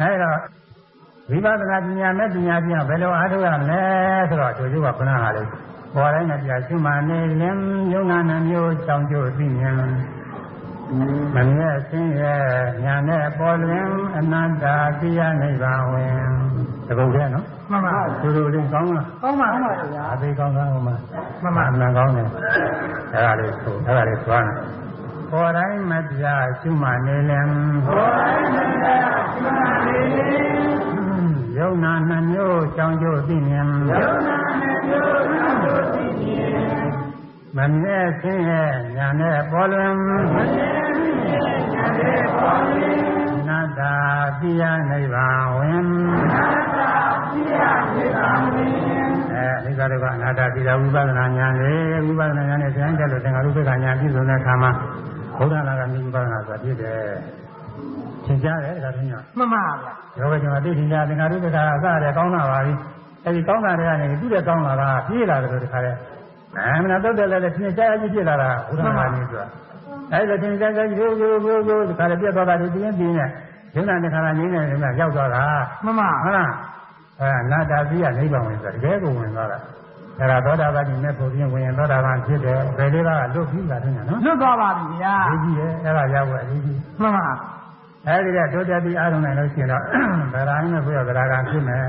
[0.00, 0.30] အဲဒါ
[1.30, 3.82] ဝိပဿနာပညာမဲ့ပညာပြဘယ်လိုအားထုတ်ရမလဲ
[4.28, 5.48] ဆိုတော့တို့ကျုပ်ကခုနကလေး
[5.94, 7.58] ပေါ်တိုင်းနဲ့ပြရှုမှန်နေလင်
[7.92, 9.76] ယုံနာနှမျိုးကြောင်းကျိုးသိမြင်
[11.34, 12.36] မမြဲဆင်းရဲ
[12.84, 13.86] ညာနဲ့ပေါ်လွင်
[14.16, 14.64] အနန္တ
[15.00, 16.14] တရားနိဗ္ဗာန်ဝင်
[16.86, 20.96] တကုတ်တဲ့နော်မှန်ပါတို့တို့လေးကောင်းလားကောင်းပါပါဗျာအသေးကောင်းကောင်းဟိုမှာ
[21.42, 22.28] မှန်ပါအမှန်ကောင်းတယ်
[23.14, 24.52] အဲ့ဒါလေးဆိုအဲ့ဒါလေးသွားနေ
[25.30, 26.24] ပေါ်တိုင်းမပြ
[26.60, 27.46] ရှုမှန်နေလင်
[27.86, 28.86] ဘောရမန္တ
[29.32, 29.98] သမာဓိ
[31.58, 36.49] ယုံနာနှမျိုးကြောင်းကျိုးသိမြင်ယုံနာနဲ့ယုံနာတို့သိမြင်
[37.56, 38.62] မမြဲဆင်းရဲ
[38.96, 40.70] ညာနဲ့ပေါ်လွင်မမြဲ
[41.26, 41.44] မြဲ
[41.74, 43.04] ညာတဲ့ပေါ်လင်း
[43.48, 43.94] နတ္တာ
[44.40, 45.84] တိယနိဗ္ဗာန်ဝင်
[46.32, 46.46] နာ
[46.76, 46.92] တာ
[47.30, 47.62] ပြရ
[47.94, 48.74] မြေပါမင်း
[49.32, 51.72] အဲအနိစ္စဒုက္ခအနတ္တတိယဝိပဿနာဉာဏ်လေ
[52.06, 54.70] ဝိပဿနာဉာဏ်နဲ့ဆင်းရဲလို့သင်္ခါရုပ္ပကဉာဏ်ပြည့်စုံတဲ့အခါမှာ
[55.36, 56.98] ဘုရားလာကမြဝိပဿနာဆိုတာပြည့်တယ်
[58.24, 62.72] သင်ကြားတယ်ဒါကင်းရမှန်ပါဗျာယောဂကျွန်တော်သိထင်ကြသင်္ခါရုပ္ပကအစရတယ်ကောင်းလာပါပြီ
[63.24, 65.92] အဲဒီကောင်းတာတွေကနေသူ့ရဲ့ကောင်းလာတာပြည့်လာတယ်လို့တခါလဲ
[66.56, 69.46] အဲမနာတော့တယ်လည်းသင်ကြားအကြည့်ပြည့်လာတာဘုရားလာနေဆိုတာ
[70.12, 73.28] အဲ့ဒါသင်္ကြန်ကရိုးရိုးရိုးရိုးဒီခါလည်းပြတ်သွားတာဒီပြင်းပြင်းနဲ့
[73.74, 75.42] ဒုက္ခနဲ့ခါလာငင်းနေတယ်ကရောက်သွားတာ
[75.84, 76.50] မှန်ပါဟုတ်လား
[77.20, 79.58] အဲနာတာပြီးရနိဗ္ဗာန်ဝင်ဆိုတာတကယ်ကိုဝင်သွားတာ
[80.18, 83.12] အဲ့ဒါသောတာပတိနဲ့ပုံပြင်းဝင်ရင်သောတာပန်ဖြစ်တယ်ဘယ်လေးကလွ
[83.42, 87.26] တ်ပြီးတာသိညာနော်လွတ်သွားပါပြီဗျာအရေးကြီးတယ်အဲ့ဒါရောက်ွယ်အရေးကြီးမှန်ပါ
[88.06, 89.82] အဲ့ဒီကတိုးတက်ပြီးအားလုံးနိုင်လို့ရှိရင်တော့
[90.32, 91.84] ဗရာင်းနဲ့ဘုရားဗရာကဖြစ်မယ်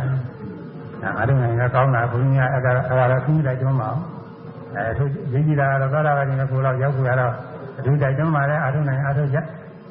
[1.01, 4.20] ဒါအားလုံးနိုင်ကကောင်းတာဘုရားအဲ့ဒါအဲ့ဒါတော့သိလိုက်ကြမှာအဲ
[4.97, 7.33] ထိုရေးကြည့်တာတော့သောတာပတိနဲ့ကိုယ်တော့ရောက်ကြရတော့
[7.77, 9.37] အထူးတိုက်တွန်းပါတယ်အားလုံးနိုင်အားထုတ်ကြ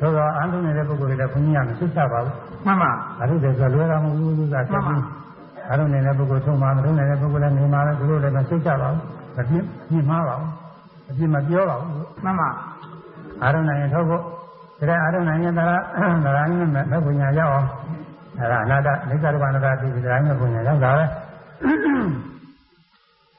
[0.01, 2.35] သို့တော့အားလုံးနေတဲ့ပုဂ္ဂိုလ်တွေလည်းဘုရားမဆွတ်ချပါဘူး
[2.67, 5.05] မှန်ပါအားထုတ်တယ်ဆိုလွယ်တာမဟုတ်ဘူးလို့သာဆက်ပြီး
[5.69, 9.01] အားလုံးနေတဲ့ပုဂ္ဂိုလ်ထုံးမှာမထုံးနေတဲ့ပုဂ္ဂိုလ်လည်းနေမှာလည်းသူတို့လည်းမဆွတ်ချပါဘူး
[9.37, 10.51] မပြင်းပြင်းမှားပါဘူး
[11.11, 11.93] အပြင်းမပြောပါဘူး
[12.25, 12.49] မှန်ပါ
[13.43, 14.23] အားလုံးနိုင်ရင်ထုတ်ဖို့
[14.89, 15.71] ဒါအားလုံးနိုင်ရင်ဒါက
[16.25, 17.69] ဒါရင်းနဲ့မဲ့ပညာရောက်အောင်
[18.39, 21.05] အဲဒါအနာတနိစ္စဒုက္ခအနာတသိပြီးဒါရင်းနဲ့ပညာရောက်တာပဲ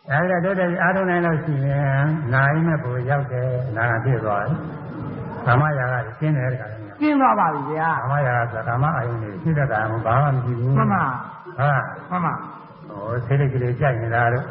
[0.09, 2.03] အဲဒီတော့တို့အားလုံးနိုင်လို့ရှိရင်
[2.33, 4.57] နိုင်မဲ့ကိုရောက်တယ်နာကပြည့်သွားတယ်
[5.45, 11.03] ကာမရာဂကျင်းတယ်တခါလည်းကျင်းသွားပါပြီဗျာကာမရာဂဆိုတာကာမအာယုန်တွေရှိတဲ့တာမှဘာမှမရှိဘူးမှန်ပါ
[11.59, 11.69] ဟာ
[12.11, 12.33] မှန်ပါ
[12.89, 14.45] ဟိုဆေးလိပ်ကလေးကြိုက်နေတာတို့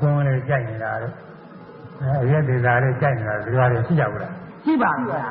[0.00, 1.14] သွန်းလေးကြိုက်နေတာတို့
[2.00, 4.32] အဲရက်ဒေသာလေးကြိုက်နေတာဒီလိုတွေရှိကြဘူးလား
[4.64, 5.24] ရှိပါပြီဗျာ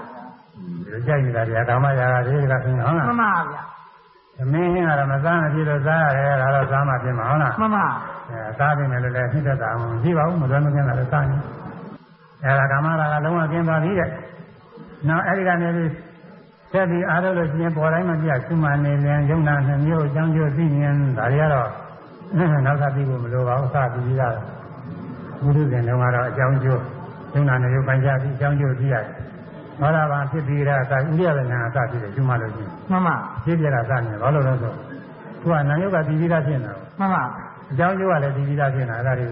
[0.86, 3.64] ဒီကြိုက်နေတာတွေကကာမရာဂတွေကဆိုရင်ဟုတ်လားမှန်ပါဗျာ
[4.38, 7.86] သမင်းဟင်းကတော့မစားမဖြစ်လို့စားရတယ်ဒါတော့စားမှဖြစ်မှာဟုတ်လားမှန်ပါ
[8.30, 11.38] အဲစားပြီမယ်လို့လည်းဖြစ်တတ်တာမရှိပါဘူးမလွယ်မကင်းတာလည်းစားနေ
[12.44, 14.10] အဲဒါကာမရာဂလုံးဝကျင်းသွားပြီတဲ့
[15.08, 15.92] နောက်အဲဒီကနေပြီး
[16.72, 21.70] ဆက်ပြီးအားထုတ်လို့ရှိရင်ပေါ်တိုင်းမပြတ်ကုမနေရင်ယုံနာနှမျိုးအကြောင်းကျိုးသိမြင်ဒါတွေကတော့
[22.66, 24.36] နောက်သာပြီးဖို့မလိုပါဘူးစပြီးပြီးသား
[25.42, 26.82] ဘုရုဇင်လုံးကတော့အကြောင်းကျိုး
[27.34, 29.06] ယုံနာနှမျိုးပိုင်းခြားပြီးအကြောင်းကျိုးသိရတယ်
[29.80, 34.74] သောတာပန်ဖြစ်ပြီးတာအစဥရိယဝေနာအစဖြစ်တယ်ကျွမ်းမလို့ရှိရင်မှန်ပါဖြစ်ပြတာစနေဘာလို့လဲဆို
[35.42, 37.24] သူကနာယုတ်ကတည်ပြီးသားဖြစ်နေတာမှန်ပါ
[37.72, 39.28] အကြောင်းကျိုးကလည်းတည်ပြီးသားဖြစ်နေတာအဲ့ဒါတွေ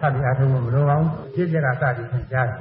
[0.00, 2.58] သတ်ပြီးအားထုတ်ဖို့မလိုပါဘူးဖြစ်ပြတာစပြီးသင်ကြားတယ်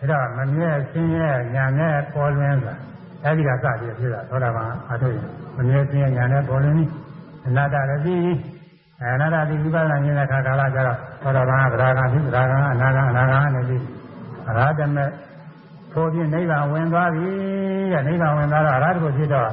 [0.00, 2.74] အဲဒါတော့မမြဲဆင်းရဲညာနဲ့ပေါ်လွင်ဆိုတာ
[3.24, 6.84] အဲ့ဒီကစပြီးဖြစ်တာသောတာပန်အားထုတ်ရင်မမြဲဆင်းရဲညာနဲ့ပေါ်လွင်ပြီ
[7.46, 8.34] အနာတ္တလည်းပြီးပြီ
[9.02, 13.82] အဲနာတာတိဝိပဿနာဉာဏ်တဲ့ခါကာလကျတော့သောတာပန်ကဗရာဂံဖြစ်ဗရာဂံအနာဂံအနာဂံနဲ့ပြီး
[14.48, 15.04] အရဟတမေ
[15.94, 17.26] ထိုဖြင့်နိဗ္ဗာန်ဝင်သွားပြီ
[17.92, 19.50] တဲ့နိဗ္ဗာန်ဝင်သွားတော့အရဟတကိုဖြစ်တော့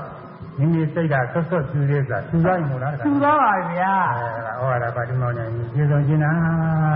[0.60, 6.32] မိမိစိတ်ကဆွတ်ဆွတ်ဖြူလေးဆိုတာဖြူသွားရင်မို့လားတခါသူသွားပါဗျာအဲဒါဩဝါဒပါတိမောင်းနေပြေဆုံးခြင်းနာ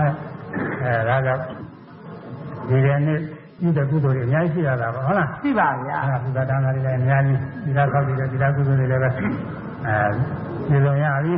[0.04, 0.12] တဲ့
[0.82, 1.42] အဲဒါကြောင့်
[2.68, 3.18] ဒီကနေ့
[3.66, 9.16] ဤတဲ့ကုသိုလ်တွေအများကြီးရှိရတာပါဟုတ်လားရှိပါဗျာအဲဒါဘုရားဒါနတွေလည်းအများကြီးဒီလားခောက်ပြီးတော့ဒီလားကုသိုလ်တွေလည်းပဲအဲ
[10.68, 11.34] ပြေဆုံးရပြီ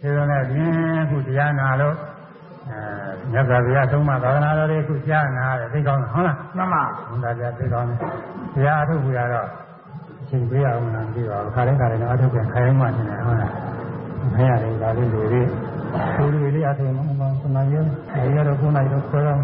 [0.00, 2.17] ပြေဆုံးတဲ့ပြင်ခုတရားနာလို့အဲ
[3.32, 7.98] မြတ်စွာဘုရားသုံးမသာသနာတော်တွေခုကြားနာတယ်သိကောင်းတယ်ဟုတ်လားမှန်ပါဘုရားကြားသိကောင်းတယ်
[8.54, 9.46] တရားအထုတ်ကြရတော့
[10.22, 13.52] အချိန်ပေးရအောင်လားမသိပါဘူးခါတိုင်းခါတိုင်းတော့အထုတ်ပြန်ခိုင်းမှတင်တယ်ဟုတ်လား
[14.34, 15.42] မရတယ်ဒါလေးလူတွေ
[16.32, 19.38] လူတွေလေးအထုတ်မှမဟုတ်ဘူးနာရီရရတော့ခုနိုင်တော့ခေါ်တော့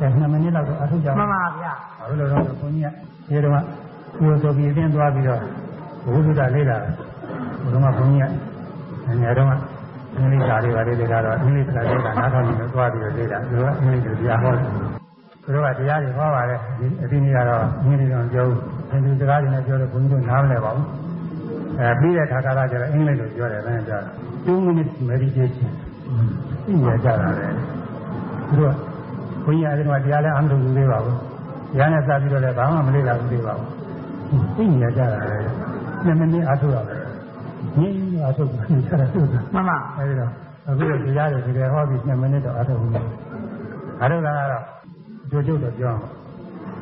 [0.00, 3.64] အဲ2မိနစ်လောက်တော့အထုတ်ကြအောင်မှန်ပါဗျာဘာလို့လဲတော့ဘုန်းကြီးကဒီတော့
[4.16, 5.40] ကိုယ်ဆိုပြီးအင်းသွားပြီးတော့
[6.04, 6.92] ဘုရားလေးလာတယ်
[7.62, 8.30] ဘုရားကဘုန်းကြီး
[9.06, 9.48] ကငယ်တော့
[10.18, 14.62] အင်္ဂလိပ်စာတွေပါလေတွေကတော့အင်္ဂလိပ်စာတွေကနားထောင်နေတော့သွားပြီးတော့လေးတာသူကအင်္ဂလိပ်လိုတရားဟောတယ်
[15.42, 18.46] သူတို့ကတရားတွေဟောပါတယ်ဒီအဒီနေ့ကတော့အင်္ဂလိပ်တော့ပြော
[18.90, 20.86] ဟင်ဒီစကားတွေနဲ့ပြောတော့ဘုန်းကြီးတို့နားမလဲပါဘူး
[21.78, 24.10] အဲပြီးတဲ့ခါကာလကျတော့အင်္ဂလိပ်လိုပြောတယ်လည်းပြောတယ်
[24.46, 25.72] 2 minutes meditation
[26.66, 27.48] သိရကြတာလေ
[28.48, 28.72] သူတို့
[29.44, 31.16] ဘုန်းကြီးအရင်ကတရားလည်းအမှန်တူသေးပါဘူး။
[31.78, 33.68] ရဟန်းနဲ့စပြီးတော့လည်းဘာမှမလေ့လာဘူးသေးပါဘူး။
[34.56, 35.38] သိနေကြတာလေ။
[36.04, 37.02] နှစ်မိနစ်အားထုတ်ရမယ်။
[37.80, 40.30] ညင်း အားထုတ်နေကြတာသူကမှန်ပါ။အဲဒီတော့
[40.68, 42.90] အခုတရားတွေဒီကဟောပြီးနှစ်မိနစ်တော့အားထုတ်ဘူး။
[44.00, 44.62] အားထုတ်တာကတော့
[45.30, 45.94] ကြိုကြိုတော့ပြော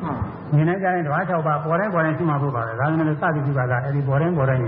[0.03, 0.19] အောင်။
[0.53, 4.63] မြင်နေကြရင်ဓဝါ၆ပါးပေါ်တိုင်းပေါ်တိုင်းရှိမှဖို့ပါပဲ။ဒါမှမဟုတ်စသည်ပြုပါကအဲဒီပေါ်တိုင်းပေါ်တိုင်း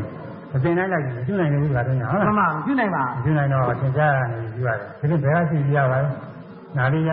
[0.56, 6.10] အစဉ်တိုင်းလိုက်ပြီးကျွနိုင်နေဘူးကတော့ညာဟုတ်မှလားန်ပါပြုနိုင်ပါကျွနိုင်တော့သင်ကြားရနေပြီရတယ်။ဒီလိုဘယ်ကရှိပြရပါလဲ။
[6.78, 7.12] နာလီက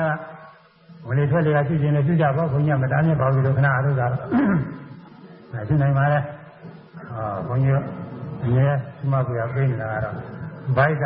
[1.07, 4.07] ဝလေထွက်လေကရှိခြင်းနဲ့ပြုကြပါဘုန်းကြီးကမတားမြတ်ပါဘူးလို့ခဏအားထုတ်တာ။
[5.53, 6.19] အဲကျွနိုင်ပါလေ။
[7.11, 7.75] ဟောဘုန်းကြီး
[8.45, 8.69] အမြဲ
[8.99, 10.15] ဒီမှာပြပေးနေတာကတော့
[10.77, 11.05] ဘိုက်က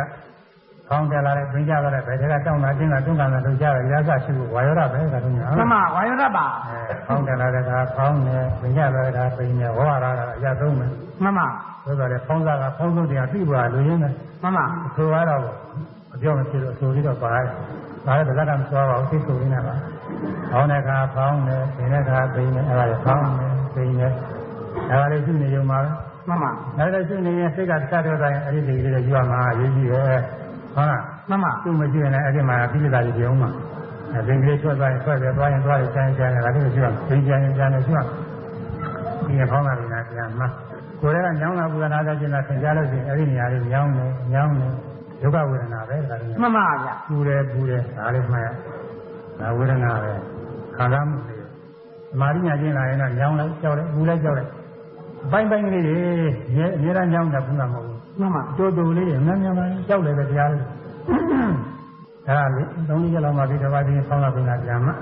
[0.89, 10.91] ကောင်းတယ်လာတဲ့ပင်ကြပါလေဘယ်တက်ကတောင်းတာတင်းတာတွန်းတာလို့ကြားရရစရှိဖို့ဝါရောရပဲကတော့ညာမှန်ပါဝါယောဓာတ်ပါအဲကောင်းတယ်လာတဲ့ကကောင်းတယ်ပင်ကြပါတဲ့ကပင်နဲ့ဝါရတာအရသုံးမယ်
[11.23, 11.47] မှန်ပါ
[11.83, 15.41] ဆိုတော့လေဖောင်းစားကဖောင်းဆုံးတရားသိပါလို့ရင်းတယ်မှန်ပါအဆိုရတော့
[16.13, 17.45] အပြောမဖြစ်လို့အဆိုပြီးတော့ပါတယ်။
[18.05, 19.75] ဒါလည်းဗဇက်ကမစွာပါဘူးသိဆိုရင်းနဲ့ပါ။
[20.51, 24.13] ဖောင်းတဲ့အခါဖောင်းတယ်၊ဒင်းတဲ့အခါဒင်းတယ်အဲ့ဒါလည်းဖောင်းတယ်၊ဒင်းတယ်။
[24.91, 25.89] ဒါလည်းရှိနေကြမှာပဲ
[26.31, 30.01] မှန်ပါ။ဒါလည်းရှိနေရင်စိတ်ကတတ်တော့တိုင်းအဲ့ဒီလေးလေးယူရမှာရေးကြည့်ရဲ။
[30.75, 33.49] ဟုတ်လားမှန်ပါ။သူ့မရှိရင်လည်းအဲ့ဒီမှာပြိဿတာကြီးပြောမှာ။
[34.13, 37.99] အဲ့ဒီကလေးထွက်သွားရင်ထွက်တယ်သွားရင်သွားရင်ကျန်ကျန်တယ်ဒါလည်းရှိရ။ဒင်းကျန်ရင်ကျန်တယ်ရှိရ။
[39.25, 40.47] ဒီဖောင်းတာကလည်းပြန်မှာ
[41.01, 44.73] ကိုယ်ကညောင်းလာပူဇာနာတဲ့ကျင်တာသင်ကြားလို့ရှိရင်အဲ့ဒီနေရာလေးညောင်းတယ်ညောင်းတယ်
[45.21, 48.47] ဒုက္ခဝေဒနာပဲဒါလည်းမှန်ပါဗျာပူတယ်ပူတယ်ဒါလေးမှတ်ရ
[49.39, 50.13] ဒါဝေဒနာပဲ
[50.75, 51.43] ခံစားမှုတွေသ
[52.19, 54.47] မာဓိညာကျင်းလာရင်တော့ညောင်းလိုက်ကြောက်လိုက်ပူလိုက်ကြောက်လို
[55.21, 55.97] က်ဘိုင်းဘိုင်းကလေးတွေ
[56.75, 60.61] အများအားညောင်းတာဘူးလားမဟုတ်ဘူးမှန်ပါတိုးတိုးလေးတွေအများများပါကြောက်တယ်ပဲတရားလေး
[62.27, 64.93] ဒါလေသုံးလေးရက်လောက်မှဒီတစ်ပါးဒီဖောင်းလာပြင်လာပြန်မှာ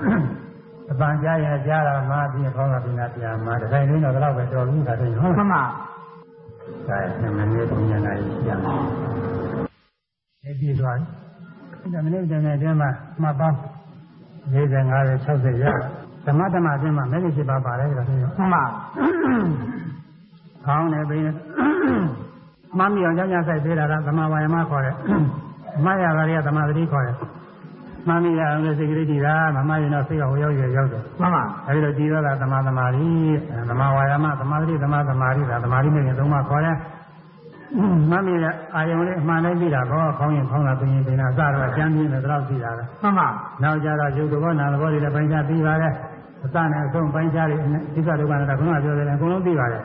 [0.90, 5.62] အပန်ကြားရင်ကြားလာမှဒီဖောင်းလာပြင်လာပြန်မှာဒီတိုင်းလေးတော့တော့ပဲတော်ပြီခါတိုင်းဟုတ်မှလားန်ပါ
[6.88, 8.14] ဒါနဲ့မနေ့ကညနေ
[8.44, 8.74] ပြန်လာ
[10.44, 10.96] အဲ့ဒီတော့
[11.92, 12.86] ဒါမနေ့ကတည်းကမှ
[13.22, 13.48] မှတ်ပါ
[14.52, 15.64] 45 60ရ
[16.26, 18.64] သမထမအပြင်မှာမဂ္ဂင်7ပါးပါတယ်ဒါဆိုရင်မှန်ပါ
[20.66, 21.34] ခေါင်းနဲ့ဘိန်း
[22.78, 24.94] မမ်းမြောင်ကြောင်ကြဆိုင်သေးတာကသမဝါယမခေါ်တယ်
[25.84, 27.16] မရတာတွေကသမသတိခေါ်တယ်
[28.08, 33.08] မမ်းမြောင်လည်းစိတ်ကလေးတည်တာမမရင်တော့စိတ်ကဟိုရောက်ရရောက်တယ်မှန်ပါအဲဒီတော့ဒီတော့ကသမသမာဓိ
[33.68, 36.76] သမဝါယမသမသတိသမသမာဓိဒါသမာဓိနဲ့သုံးပါခေါ်တယ်
[38.10, 43.28] မမေကအာယုံလေးအမှန်တိုင်းပြီးတာကောခေါင်းရင်ခေါင်းလာပြင်းရင်ပြင်းတာအစတော့ကြမ်းပြင်းတယ်တော့ပြီးတာပဲမှန်ပါ
[43.62, 45.88] နောက်ကြတော့ရုပ်သဘောနာသဘောတွေလည်းပိုင်းခြားပြီးပါလေ
[46.44, 47.56] အစနဲ့အဆုံးပိုင်းခြားတွေ
[47.94, 49.78] ဒီကဒုက္ခနာကခုနကပြောတယ်အကုန်လုံးပြီးပါလေ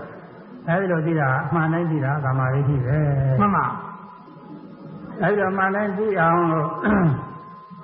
[0.70, 2.98] အဲဒီလိုပြီးတာအမှန်တိုင်းပြီးတာကာမရိရှိပဲ
[3.40, 3.66] မှန်ပါ
[5.22, 6.68] အဲဒီတော့အမှန်တိုင်းပြီးအောင်လို့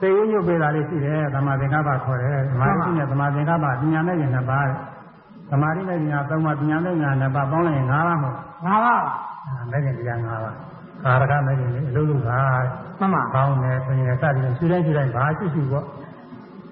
[0.01, 4.65] သိရညွတ်ပေးတာလေးရှိတယ်သမာသင်္ကပ္ပခေါ်တယ်သမာဓိရှိတဲ့သမာသင်္ကပ္ပပညာနဲ့ဉာဏ်နှစ်ပါး
[5.51, 8.35] သမာဓိနဲ့ဉာဏ်သုံးပါးပညာနဲ့ဉာဏ်နှစ်ပါးပေါင်းလိုက်ရင်၅ပါးမဟုတ်
[8.65, 9.13] ငါးပါးပါ
[9.71, 10.55] မဲ့ခင်တရား၅ပါး
[11.03, 12.39] ကာရကမဲ့ခင်လေးအလုံးလုံးပါ
[12.99, 15.85] မှန်ပါကောင်းတယ်ဆိုရင်စသည်ဖြင့်ရှင်းတိုင်းရှင်းတိုင်းဘာရှိရှိပေါ့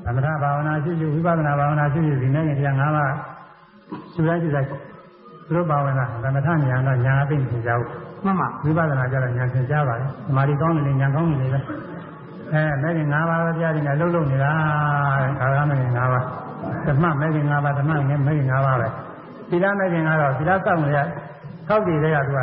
[0.06, 3.14] သမထဘာဝနာရှိရှိဝိပဿနာဘာဝနာရှိရှိဒီနေ့တရား၅ပါး
[4.14, 4.70] ရှင်းတိုင်းရှင်းတိုင်း
[5.50, 7.84] သူတို့ဘာဝနာသမထဉာဏ်တော့ဉာဏ်အသိဉာဏ်ကြောက်
[8.26, 11.60] မှန်ပါဝိပဿနာကြတော့ဉာဏ်သင်ကြားပါလေသမာဓိကောင်းနေလေဉာဏ်ကောင်းနေလေပဲ
[12.54, 14.52] အဲမဲ့ခင်၅ပါးတရားတွေနဲ့လှုပ်လှုပ်နေတာ
[15.22, 16.24] တဲ့ခါရမဲ့ခင်၅ပါး
[16.86, 18.88] ဓမ္မမဲ့ခင်၅ပါးဓမ္မနဲ့မဲ့ခင်၅ပါးပဲ
[19.50, 21.00] သီလမဲ့ခင်ကတော့သီလစောင့်နေရ
[21.68, 22.40] သောက်တည်တဲ့ကသူက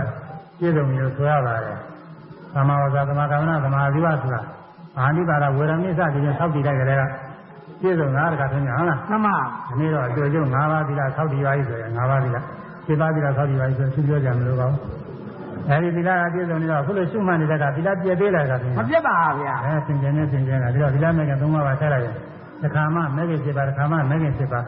[0.58, 1.78] ပြည့်စုံပြီလို့ဆိုရပါတယ်
[2.54, 4.40] သမာဝဇ္ဇသမာကမ္မနာသမာဓိဝဆိုတာ
[4.98, 7.02] အာနိပါဒဝေရမိစ္ဆဒီရင်သောက်တည်တဲ့ကလေးက
[7.80, 9.36] ပြည့်စုံတာတခါသိနေဟုတ်လားမှန်ပါ
[9.68, 12.38] ဒီနေ့တော့အတူတူ၅ပါးသီလသောက်တည်ပါပြီဆိုရင်၅ပါးသီလ
[12.86, 14.80] 7ပါးသီလသောက်တည်ပါပြီဆိုရင်သူပြောကြမလို့ပါဘူး
[15.70, 22.14] အဲဒီသီလကပြည့်စုံနေတော့အခုလိုရှုမှတ်နေတဲ့ကသီလပြည့်သေးလားကပြင်မပြတ်ပါဗျာအဲသင်္ကြန်နဲ့သင်္ကြန်ကပြီးတော့သီလမဲ့ကသုံးပါးပါဆက်လိုက်ရင်
[22.62, 24.64] တစ်ခါမှမဲ့ခင်7ပါးတစ်ခါမှမဲ့ခင်7ပါး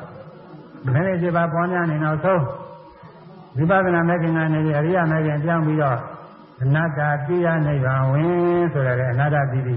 [0.94, 2.42] မဲ့ခင်7ပါးပွားများနေတော့သုံး
[3.56, 5.98] ဝိပဿနာမဲ့ခင်ကနေပြီးအရိယမဲ့ခင်ပြောင်းပြီးတော့
[6.62, 9.76] အနတ္တတိယနိဗ္ဗာန်ဝင်ဆိုရတဲ့အနတ္တတိတိ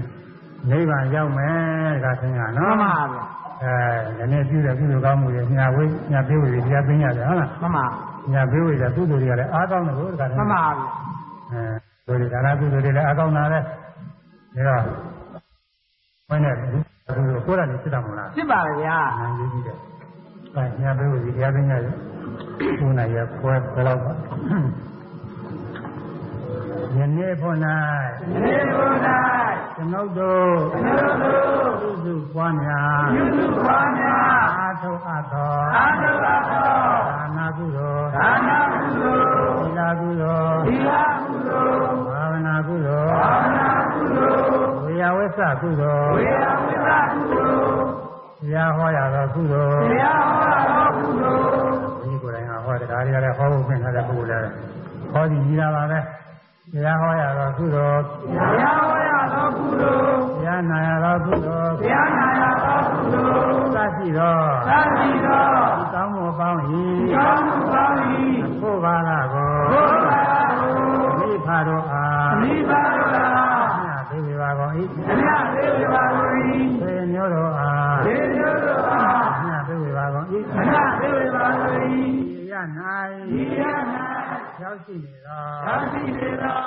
[0.70, 3.24] နိဗ္ဗာန်ရောက်မယ်ကသင်္ကမှနော်န်ပါဗျာ
[3.62, 3.74] အဲ
[4.18, 7.86] ဒီနေ့ပြုတဲ့ကုသိုလ်ကောင်းမှုတွေညာဝိညာပေးဝေတရားသိရတယ်ဟုတ်လားမှန်ပါ
[8.32, 10.90] ညာပေးဝေတဲ့ကုသိုလ်တွေကလည်းအားကောင်းတယ်ဘုရားကမှန်ပါဗျာ
[11.52, 11.62] အဲ
[12.06, 13.64] တို့ဒီဒါနကုသိုလ်တွေလည်းအားကောင်းတာလေဒါ
[14.68, 14.82] တော့
[16.28, 19.78] ဘယ်နဲ့ကုသိုလ်ကိုယ်တိုင်ဖြစ်တာမဟုတ်လားဖြစ်ပါလေဗျာနာရေးကြည့်တယ်။
[20.56, 21.94] အဲညာပေးဝေတရားသိရတယ်
[22.78, 24.12] ခုနရခွဲဘယ်တော့ပါ
[26.96, 36.68] ယနေ့ဖို့၌နေဘုရားကျွန်ုပ်တို့ကျွန်တော်တို့ပြုစုပွားများပြုစုပါများအာထုအပ်သောအာနုဘာသော
[37.08, 40.90] ဒါနာကုသိုလ်ဒါနကုသိုလ်သီလကုသိုလ်သီလ
[41.26, 48.02] ကုသိုလ်ဘာဝနာကုသိုလ်ဘာဝနာကုသိုလ်ဝေယဝိသကုသိုလ်ဝေယဝိသကုသိုလ်
[48.40, 54.52] တရားဟောရသောကုသိုလ်တရားဟောတော်ကုသိုလ်ဒီကိုယ်တိုင်ကဟောတဲ့ဒါတွေကလည်းဟောဖို့ပြင်ထားတဲ့ပုဂ္ဂိုလ်လည်း
[55.12, 55.98] ဟောကြည့်ကြတာပါပဲ
[56.74, 64.38] တရားဟောရသောကုသိုလ်တရားဟောရသောကုသိုလ်တရားနာရသောကုသိုလ်တရားနာရသောကုသိုလ်သရှိသော
[64.68, 65.46] သာတိသော
[65.78, 66.60] ဒီကောင်းမှုအပေါင်း၏
[67.14, 67.98] ကောင်းမှုကောင်း၏
[68.60, 70.74] ဘုရားလာကိုဘုရားကို
[71.18, 73.18] မိဖတို့အားအမိဘတို့က
[73.78, 74.72] မြတ်သေဝပါကုန်၏
[75.08, 83.62] အမြတ်သေးပါလို့ဤသေမျိုးတို့အားဒေမျိုးတို့အားမြတ်သေဝပါကုန်၏အမြတ်သေးပါလို့ဤဒီရဒီ၌ရ၌
[84.72, 86.58] ရောက်ရှိနေသောသာတိနေသော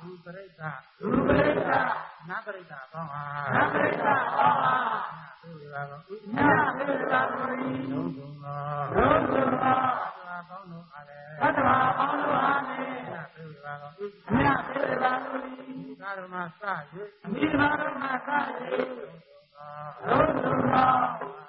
[0.00, 0.62] သူပရိသ
[1.00, 1.70] လူပရိသ
[2.28, 4.74] နာပရိသပေါင်းအားနပရိသအောဟာ
[5.42, 8.60] သေဝပါကုန်၏မြတ်သေးပါလို့ဤလုံးစုံသော
[8.94, 9.76] လုံးစုံသော
[10.26, 13.92] သာပေါင်းတို့အားလည်းသတ္တဝါပေါင်းတို့အားလည်းမြတ်သေဝပါကုန်၏
[14.28, 16.62] အမြတ်သေးပါလို့ဤသာရမစ၍
[17.24, 18.38] အမိဘတို့မှာသာ၍
[18.98, 19.76] သော
[20.06, 21.43] လုံးစုံသောပေါင်းတို့သည်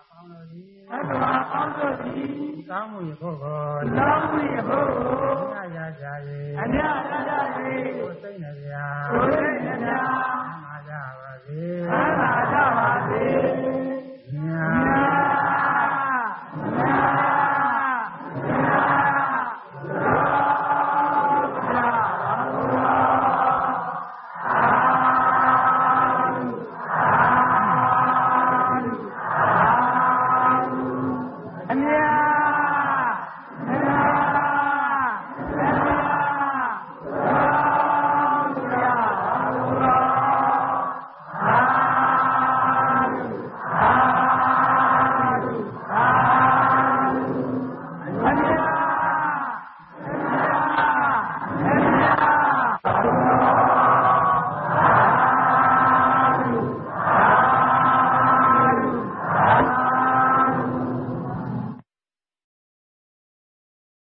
[0.90, 3.60] သတ္တဝါပေါင်းတို့သည်ဒီကောင်းမှုရဖို့ကို
[3.98, 4.80] လောင်းဝိဘု
[5.52, 6.06] မြတ်ရကြ၍
[6.60, 8.74] အမြတ်ရရကိုယ်စိတ်နှပြ
[9.12, 9.80] ကိုယ်ရဲ့ဉာဏ်
[10.64, 13.24] မှာကြပါစေသာသာကြပါစေ
[14.32, 15.05] မြ